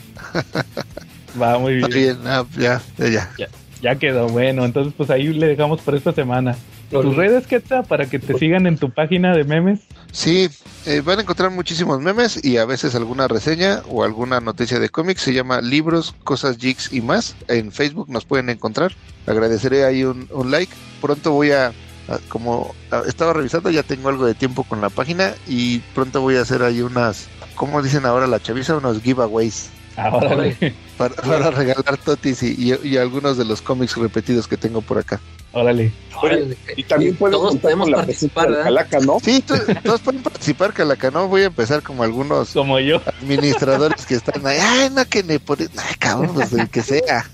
Va 1.42 1.58
muy 1.58 1.76
bien. 1.76 1.90
bien, 1.90 2.18
ah, 2.26 2.46
ya, 2.58 2.82
ya, 2.98 3.32
ya. 3.38 3.48
Ya 3.82 3.96
quedó 3.96 4.28
bueno. 4.30 4.64
Entonces, 4.64 4.94
pues 4.96 5.10
ahí 5.10 5.28
le 5.34 5.48
dejamos 5.48 5.82
por 5.82 5.96
esta 5.96 6.14
semana. 6.14 6.56
Tus 6.90 7.16
redes, 7.16 7.48
Quetzal, 7.48 7.84
para 7.86 8.06
que 8.06 8.20
te 8.20 8.38
sigan 8.38 8.68
en 8.68 8.78
tu 8.78 8.92
página 8.92 9.36
de 9.36 9.44
memes. 9.44 9.80
Sí, 10.16 10.48
eh, 10.86 11.02
van 11.02 11.18
a 11.18 11.22
encontrar 11.24 11.50
muchísimos 11.50 12.00
memes 12.00 12.40
y 12.46 12.58
a 12.58 12.66
veces 12.66 12.94
alguna 12.94 13.28
reseña 13.28 13.82
o 13.90 14.04
alguna 14.04 14.40
noticia 14.40 14.80
de 14.80 14.90
cómics. 14.90 15.22
Se 15.24 15.34
llama 15.34 15.60
Libros, 15.60 16.14
Cosas, 16.24 16.58
Jigs 16.58 16.94
y 16.94 17.02
más. 17.02 17.36
En 17.48 17.72
Facebook 17.72 18.10
nos 18.10 18.24
pueden 18.24 18.50
encontrar. 18.50 18.94
Agradeceré 19.26 19.86
ahí 19.86 20.04
un, 20.04 20.30
un 20.32 20.52
like. 20.52 20.72
Pronto 21.02 21.32
voy 21.32 21.50
a, 21.52 21.70
a- 22.08 22.20
como 22.30 22.76
estaba 23.08 23.34
revisando, 23.34 23.72
ya 23.72 23.82
tengo 23.82 24.10
algo 24.10 24.26
de 24.28 24.36
tiempo 24.36 24.64
con 24.66 24.82
la 24.82 24.92
página 24.92 25.34
y 25.48 25.80
pronto 25.96 26.22
voy 26.22 26.36
a 26.36 26.42
hacer 26.42 26.62
ahí 26.62 26.82
unas, 26.82 27.28
como 27.56 27.82
dicen 27.82 28.06
ahora 28.06 28.28
la 28.28 28.40
chaviza, 28.42 28.78
unos 28.78 29.02
giveaways 29.02 29.70
Ahora 29.96 30.38
para, 30.98 31.14
para 31.16 31.52
regalar 31.52 31.98
totis 31.98 32.42
y, 32.44 32.56
y- 32.74 32.88
y 32.88 32.98
algunos 32.98 33.38
de 33.38 33.46
los 33.46 33.62
cómics 33.62 33.96
repetidos 33.98 34.48
que 34.48 34.58
tengo 34.58 34.82
por 34.82 34.98
acá. 34.98 35.20
Órale. 35.52 35.92
Y 36.76 36.84
también 36.84 37.16
todos 37.16 37.58
podemos 37.58 37.88
la 37.90 37.98
participar, 37.98 38.50
¿no? 39.06 39.20
Sí, 39.24 39.42
to- 39.42 39.54
todos 39.84 40.02
pueden 40.02 40.24
participar, 40.24 40.74
Calaca, 40.74 41.12
¿no? 41.12 41.28
Voy 41.28 41.42
a 41.44 41.46
empezar 41.46 41.84
como 41.84 42.02
algunos 42.04 42.50
Como 42.54 42.80
yo. 42.80 43.02
administradores 43.22 44.06
que 44.08 44.16
están 44.16 44.46
ahí, 44.48 44.58
ay, 44.60 44.90
no, 44.96 45.06
que 45.06 45.22
ne 45.22 45.40
por... 45.40 45.60
Ay, 45.62 45.68
cabrón, 46.00 46.34
pues 46.34 46.54
el 46.54 46.70
que 46.70 46.82
sea. 46.82 47.30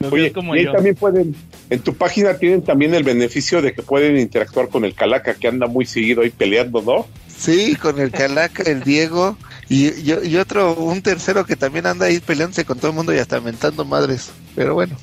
No 0.00 0.08
Oye, 0.10 0.32
como 0.32 0.54
y 0.54 0.64
yo. 0.64 0.72
también 0.72 0.94
pueden, 0.94 1.34
en 1.70 1.80
tu 1.80 1.94
página 1.94 2.34
tienen 2.34 2.62
también 2.62 2.94
el 2.94 3.02
beneficio 3.04 3.60
de 3.62 3.72
que 3.72 3.82
pueden 3.82 4.16
interactuar 4.18 4.68
con 4.68 4.84
el 4.84 4.94
Calaca 4.94 5.34
que 5.34 5.48
anda 5.48 5.66
muy 5.66 5.86
seguido 5.86 6.22
ahí 6.22 6.30
peleando, 6.30 6.82
¿no? 6.82 7.06
Sí, 7.36 7.74
con 7.76 7.98
el 8.00 8.10
Calaca, 8.10 8.62
el 8.64 8.82
Diego 8.84 9.36
y, 9.68 9.88
y, 9.88 10.18
y 10.24 10.36
otro, 10.36 10.74
un 10.74 11.02
tercero 11.02 11.44
que 11.44 11.54
también 11.56 11.86
anda 11.86 12.06
ahí 12.06 12.20
peleándose 12.20 12.64
con 12.64 12.78
todo 12.78 12.90
el 12.90 12.96
mundo 12.96 13.14
y 13.14 13.18
hasta 13.18 13.40
mentando 13.40 13.84
madres. 13.84 14.30
Pero 14.56 14.74
bueno, 14.74 14.96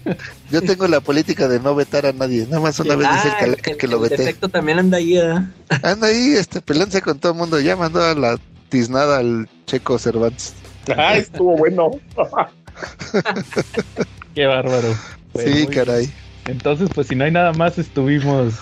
yo 0.50 0.60
tengo 0.62 0.86
la 0.88 1.00
política 1.00 1.48
de 1.48 1.58
no 1.60 1.74
vetar 1.74 2.04
a 2.06 2.12
nadie. 2.12 2.44
Nada 2.46 2.60
más 2.60 2.78
una 2.80 2.96
vez 2.96 3.08
dice 3.10 3.28
el 3.28 3.34
Ah, 3.34 3.38
Calaca 3.40 3.70
el- 3.70 3.76
que 3.76 3.86
lo 3.88 3.96
el 3.96 4.02
veté. 4.10 4.16
defecto 4.18 4.48
también 4.48 4.78
anda 4.78 4.98
ahí, 4.98 5.14
¿verdad? 5.14 5.44
Anda 5.82 6.08
ahí 6.08 6.34
este, 6.34 6.60
peleándose 6.60 7.00
con 7.02 7.18
todo 7.18 7.32
el 7.32 7.38
mundo. 7.38 7.58
Ya 7.60 7.76
mandó 7.76 8.02
a 8.02 8.14
la 8.14 8.38
tiznada 8.68 9.18
al 9.18 9.48
Checo 9.66 9.98
Cervantes. 9.98 10.54
Ah, 10.96 11.16
estuvo 11.16 11.56
bueno. 11.56 11.90
Qué 14.34 14.46
bárbaro. 14.46 14.94
Pues, 15.32 15.44
sí, 15.50 15.66
caray. 15.66 16.06
bien. 16.06 16.14
Entonces, 16.46 16.88
pues 16.94 17.06
si 17.06 17.14
no 17.14 17.24
hay 17.24 17.30
nada 17.30 17.52
más, 17.52 17.78
estuvimos. 17.78 18.54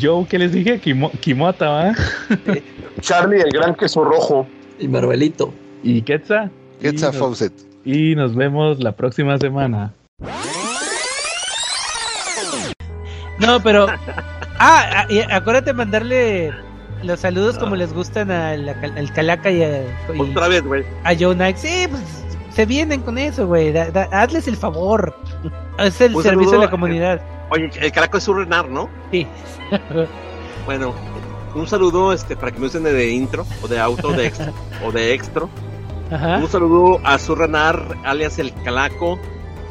Joe, 0.00 0.26
¿qué 0.28 0.38
les 0.38 0.52
dije? 0.52 0.80
Kimo- 0.80 1.10
Kimota, 1.20 1.68
¿va? 1.68 1.94
Charlie, 3.00 3.40
el 3.40 3.50
gran 3.50 3.74
queso 3.74 4.04
rojo. 4.04 4.46
Y 4.82 4.88
Marvelito. 4.88 5.54
Y 5.82 6.02
Quetzal. 6.02 6.50
Quetzal 6.80 7.12
Fawcett. 7.14 7.52
Y 7.84 8.14
nos 8.16 8.34
vemos 8.34 8.80
la 8.80 8.92
próxima 8.92 9.38
semana. 9.38 9.94
No, 13.38 13.60
pero. 13.62 13.86
Ah, 14.64 14.84
ah, 14.94 15.06
y 15.10 15.18
acuérdate 15.18 15.72
mandarle 15.72 16.52
los 17.02 17.18
saludos 17.18 17.58
como 17.58 17.74
les 17.74 17.92
gustan 17.92 18.30
al, 18.30 18.68
al 18.68 19.12
Calaca 19.12 19.50
y 19.50 19.60
a, 19.60 19.82
y 20.14 20.20
Otra 20.20 20.46
vez, 20.46 20.62
güey. 20.62 20.84
a 21.02 21.14
Joe 21.18 21.34
Knight. 21.34 21.56
Sí, 21.56 21.88
pues 21.90 22.00
se 22.54 22.64
vienen 22.64 23.00
con 23.00 23.18
eso, 23.18 23.48
güey. 23.48 23.72
Da- 23.72 23.90
da- 23.90 24.08
hazles 24.12 24.46
el 24.46 24.56
favor. 24.56 25.18
Es 25.80 26.00
el 26.00 26.14
Un 26.14 26.22
servicio 26.22 26.52
de 26.52 26.58
la 26.58 26.66
a- 26.66 26.70
comunidad. 26.70 27.20
Oye, 27.50 27.70
el 27.80 27.90
caraco 27.90 28.18
es 28.18 28.22
Surrenar, 28.24 28.68
¿no? 28.68 28.88
Sí. 29.10 29.26
Bueno, 30.64 30.94
un 31.54 31.66
saludo 31.66 32.12
este, 32.12 32.36
para 32.36 32.52
que 32.52 32.58
me 32.58 32.66
usen 32.66 32.84
de, 32.84 33.10
intro, 33.10 33.46
o 33.62 33.68
de 33.68 33.80
auto, 33.80 34.12
de 34.12 34.26
extra, 34.26 34.52
o 34.84 34.92
de 34.92 35.14
extra. 35.14 35.46
Ajá. 36.10 36.38
Un 36.38 36.48
saludo 36.48 37.00
a 37.04 37.18
Surrenar, 37.18 37.96
alias 38.04 38.38
El 38.38 38.52
Calaco, 38.62 39.18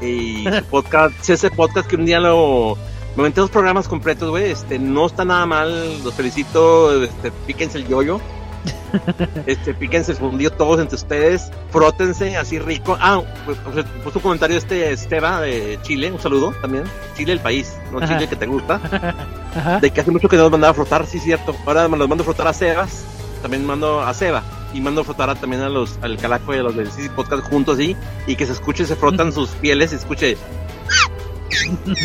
y 0.02 0.44
su 0.44 0.64
podcast, 0.70 1.30
ese 1.30 1.52
podcast 1.52 1.88
que 1.88 1.95
un 1.95 2.06
día 2.06 2.20
lo... 2.20 2.78
Me 3.16 3.24
aventé 3.24 3.41
dos 3.41 3.49
programas 3.49 3.88
completos, 3.90 4.30
güey, 4.30 4.52
este, 4.52 4.80
no 4.80 5.06
está 5.06 5.26
nada 5.26 5.45
mal, 5.45 6.02
los 6.02 6.14
felicito, 6.14 7.03
este, 7.03 7.32
píquense 7.45 7.78
el 7.78 7.88
yoyo, 7.88 8.22
este, 9.46 9.74
píquense 9.74 10.12
el 10.12 10.18
fundido 10.18 10.52
todos 10.52 10.80
entre 10.80 10.96
ustedes, 10.96 11.52
frótense 11.72 12.36
así 12.38 12.60
rico. 12.60 12.98
Ah, 13.00 13.22
pues, 13.46 13.58
pues, 13.64 13.86
puso 14.04 14.20
un 14.20 14.24
comentario 14.24 14.58
este 14.58 14.92
Esteba 14.92 15.42
de 15.42 15.80
Chile, 15.84 16.12
un 16.12 16.20
saludo 16.20 16.54
también, 16.62 16.84
Chile 17.16 17.34
el 17.34 17.40
país, 17.40 17.76
no 17.92 18.00
Ajá. 18.00 18.08
Chile 18.16 18.28
que 18.30 18.36
te 18.36 18.46
gusta. 18.46 18.80
Ajá. 19.56 19.80
De 19.80 19.92
que 19.92 20.02
hace 20.02 20.12
mucho 20.12 20.28
que 20.30 20.36
no 20.38 20.44
los 20.44 20.52
mandaba 20.52 20.72
a 20.72 20.74
frotar, 20.76 21.06
sí, 21.06 21.20
cierto. 21.20 21.56
Ahora 21.66 21.88
me 21.88 21.98
los 21.98 22.08
mando 22.08 22.24
a 22.24 22.26
frotar 22.26 22.48
a 22.48 22.54
Sebas. 22.54 23.04
También 23.42 23.66
mando 23.66 24.02
a 24.02 24.14
Seba. 24.14 24.44
Y 24.74 24.80
mando 24.82 25.02
a 25.02 25.04
frotar 25.04 25.30
a- 25.30 25.36
también 25.36 25.62
a 25.64 25.70
los, 25.70 25.98
al 26.02 26.16
Calaco 26.18 26.54
y 26.54 26.60
a 26.60 26.64
los 26.64 26.76
del 26.76 26.92
CC 26.92 27.10
Podcast 27.10 27.44
juntos, 27.44 27.76
así. 27.80 27.96
Y 28.28 28.36
que 28.36 28.46
se 28.46 28.54
escuche, 28.54 28.86
se 28.86 28.96
frotan 28.96 29.34
sus 29.34 29.50
pieles, 29.50 29.90
se 29.90 29.96
escuche. 29.98 30.38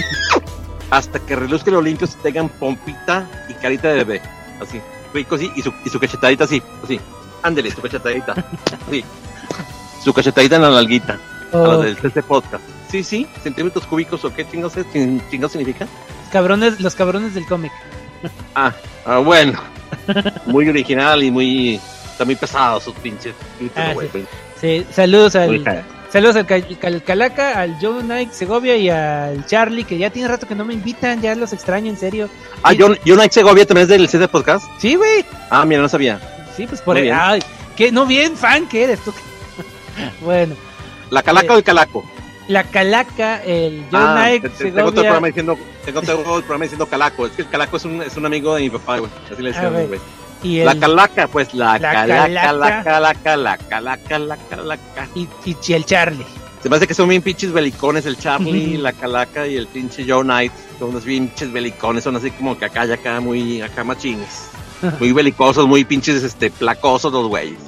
Hasta 0.91 1.19
que 1.19 1.37
reluzcan 1.37 1.75
los 1.75 1.85
limpios 1.85 2.15
y 2.15 2.23
tengan 2.23 2.49
pompita 2.49 3.27
y 3.49 3.55
carita 3.55 3.89
de 3.89 3.95
bebé. 4.05 4.23
Así. 4.61 4.81
Rico 5.15 5.35
así. 5.37 5.51
Y 5.57 5.63
su, 5.63 5.73
y 5.85 5.89
su 5.91 5.99
cachetadita 5.99 6.45
así. 6.45 6.63
Así. 6.83 7.01
Ándele, 7.43 7.71
su 7.71 7.81
cachetadita. 7.81 8.35
Sí. 8.91 9.05
Su 10.05 10.13
cachetadita 10.13 10.57
en 10.57 10.63
la 10.63 10.71
nalguita. 10.71 11.19
A 11.53 11.57
Oh, 11.59 11.79
del 11.83 11.97
CC 11.97 12.23
Podcast. 12.23 12.63
Sí, 12.91 13.03
sí. 13.03 13.27
Centímetros 13.43 13.87
cúbicos 13.87 14.25
o 14.25 14.33
qué 14.35 14.49
chingados, 14.49 14.75
chingados 15.31 15.53
significa. 15.53 15.87
cabrones, 16.33 16.81
los 16.81 16.95
cabrones 16.95 17.35
del 17.35 17.47
cómic. 17.47 17.73
Ah, 18.55 18.73
ah, 19.05 19.19
bueno. 19.19 19.61
Muy 20.47 20.69
original 20.69 21.23
y 21.23 21.31
muy. 21.31 21.81
También 22.19 22.39
pesado 22.39 22.81
sus 22.81 22.95
pinches. 22.95 23.35
Ah, 23.77 23.93
güey. 23.93 24.09
Sí, 24.61 24.87
saludos 24.91 25.37
al. 25.37 25.63
Saludos 26.13 26.37
al, 26.37 26.47
Cal- 26.47 26.79
al 26.83 27.03
Calaca, 27.03 27.59
al 27.61 27.77
Joe 27.81 28.03
Knight 28.03 28.33
Segovia 28.33 28.77
y 28.77 28.89
al 28.91 29.45
Charlie, 29.47 29.85
que 29.85 29.99
ya 29.99 30.11
tiene 30.11 30.29
rato 30.29 30.47
que 30.47 30.55
no 30.55 30.65
me 30.65 30.75
invitan, 30.75 31.21
ya 31.21 31.35
los 31.35 31.53
extraño, 31.53 31.91
en 31.91 31.97
serio. 31.99 32.29
Ah, 32.63 32.73
yo, 32.73 32.95
yo 33.05 33.17
Nike 33.17 33.33
Segovia 33.35 33.67
también 33.67 33.85
es 33.85 33.89
del 33.89 34.09
CD 34.09 34.29
Podcast. 34.29 34.65
Sí, 34.79 34.95
güey. 34.95 35.25
Ah, 35.51 35.65
mira, 35.65 35.83
no 35.83 35.89
sabía. 35.89 36.21
Sí, 36.57 36.67
pues 36.67 36.81
por 36.81 37.01
bien. 37.01 37.15
Ay, 37.19 37.43
que 37.77 37.93
no 37.93 38.07
bien 38.07 38.37
fan 38.37 38.67
que 38.69 38.85
eres 38.85 39.01
tú. 39.01 39.13
bueno, 40.21 40.55
¿La 41.11 41.23
Calaca 41.23 41.55
o 41.55 41.57
el 41.59 41.65
Calaco? 41.65 42.05
la 42.49 42.63
Calaca, 42.63 43.43
el 43.43 43.85
Joe 43.91 44.01
Ah, 44.01 44.15
Knight 44.17 44.43
te- 44.43 44.49
te- 44.51 44.57
tengo 44.71 44.79
otro 44.89 45.03
Segovia. 45.03 45.03
programa 45.03 45.27
diciendo, 45.27 45.59
tengo 45.85 45.99
otro 46.01 46.23
programa 46.23 46.63
diciendo 46.65 46.87
Calaco. 46.87 47.27
Es 47.27 47.33
que 47.33 47.43
el 47.43 47.49
Calaco 47.49 47.77
es 47.77 47.85
un, 47.85 48.03
es 48.03 48.17
un 48.17 48.25
amigo 48.25 48.55
de 48.55 48.63
mi 48.63 48.71
papá, 48.71 48.99
güey. 48.99 49.11
Así 49.33 49.43
le 49.43 49.51
Ah, 49.51 49.53
decíamos, 49.53 49.89
güey. 49.89 50.01
Güey. 50.47 50.57
y, 50.57 50.61
el, 50.61 50.67
La 50.67 50.79
Calaca, 50.79 51.29
pues 51.29 51.53
la, 51.55 51.79
La 51.79 51.93
Calaca, 51.93 52.29
la 52.29 52.43
Calaca. 52.43 52.99
La 52.99 53.15
Calaca, 53.15 54.19
la 54.19 54.37
Calaca. 54.37 55.09
y, 55.15 55.29
y- 55.45 55.57
y 55.67 55.73
el 55.73 55.85
Charlie. 55.85 56.27
Se 56.63 56.69
me 56.71 56.77
hace 56.77 56.87
que 56.87 56.95
son 56.95 57.09
bien 57.09 57.23
pinches 57.23 57.53
belicones 57.53 58.07
el 58.07 58.17
Charlie, 58.19 58.77
la 58.79 58.93
Calaca 58.93 59.47
y 59.47 59.57
el 59.57 59.67
pinche 59.69 60.05
Joe 60.09 60.25
Knight. 60.25 60.53
Son 60.79 60.89
unos 60.91 61.05
pinches 61.05 61.53
belicones, 61.53 62.03
son 62.05 62.17
así 62.17 62.31
como 62.33 62.59
que 62.59 62.65
acá 62.65 62.87
y 62.87 62.93
acá 62.93 63.21
muy 63.21 63.61
acá 63.63 63.85
machines. 63.85 64.49
Muy 65.01 65.13
belicosos, 65.13 65.67
muy 65.67 65.85
pinches 65.87 66.23
este 66.23 66.51
placosos 66.51 67.11
los 67.11 67.29
güeyes. 67.29 67.59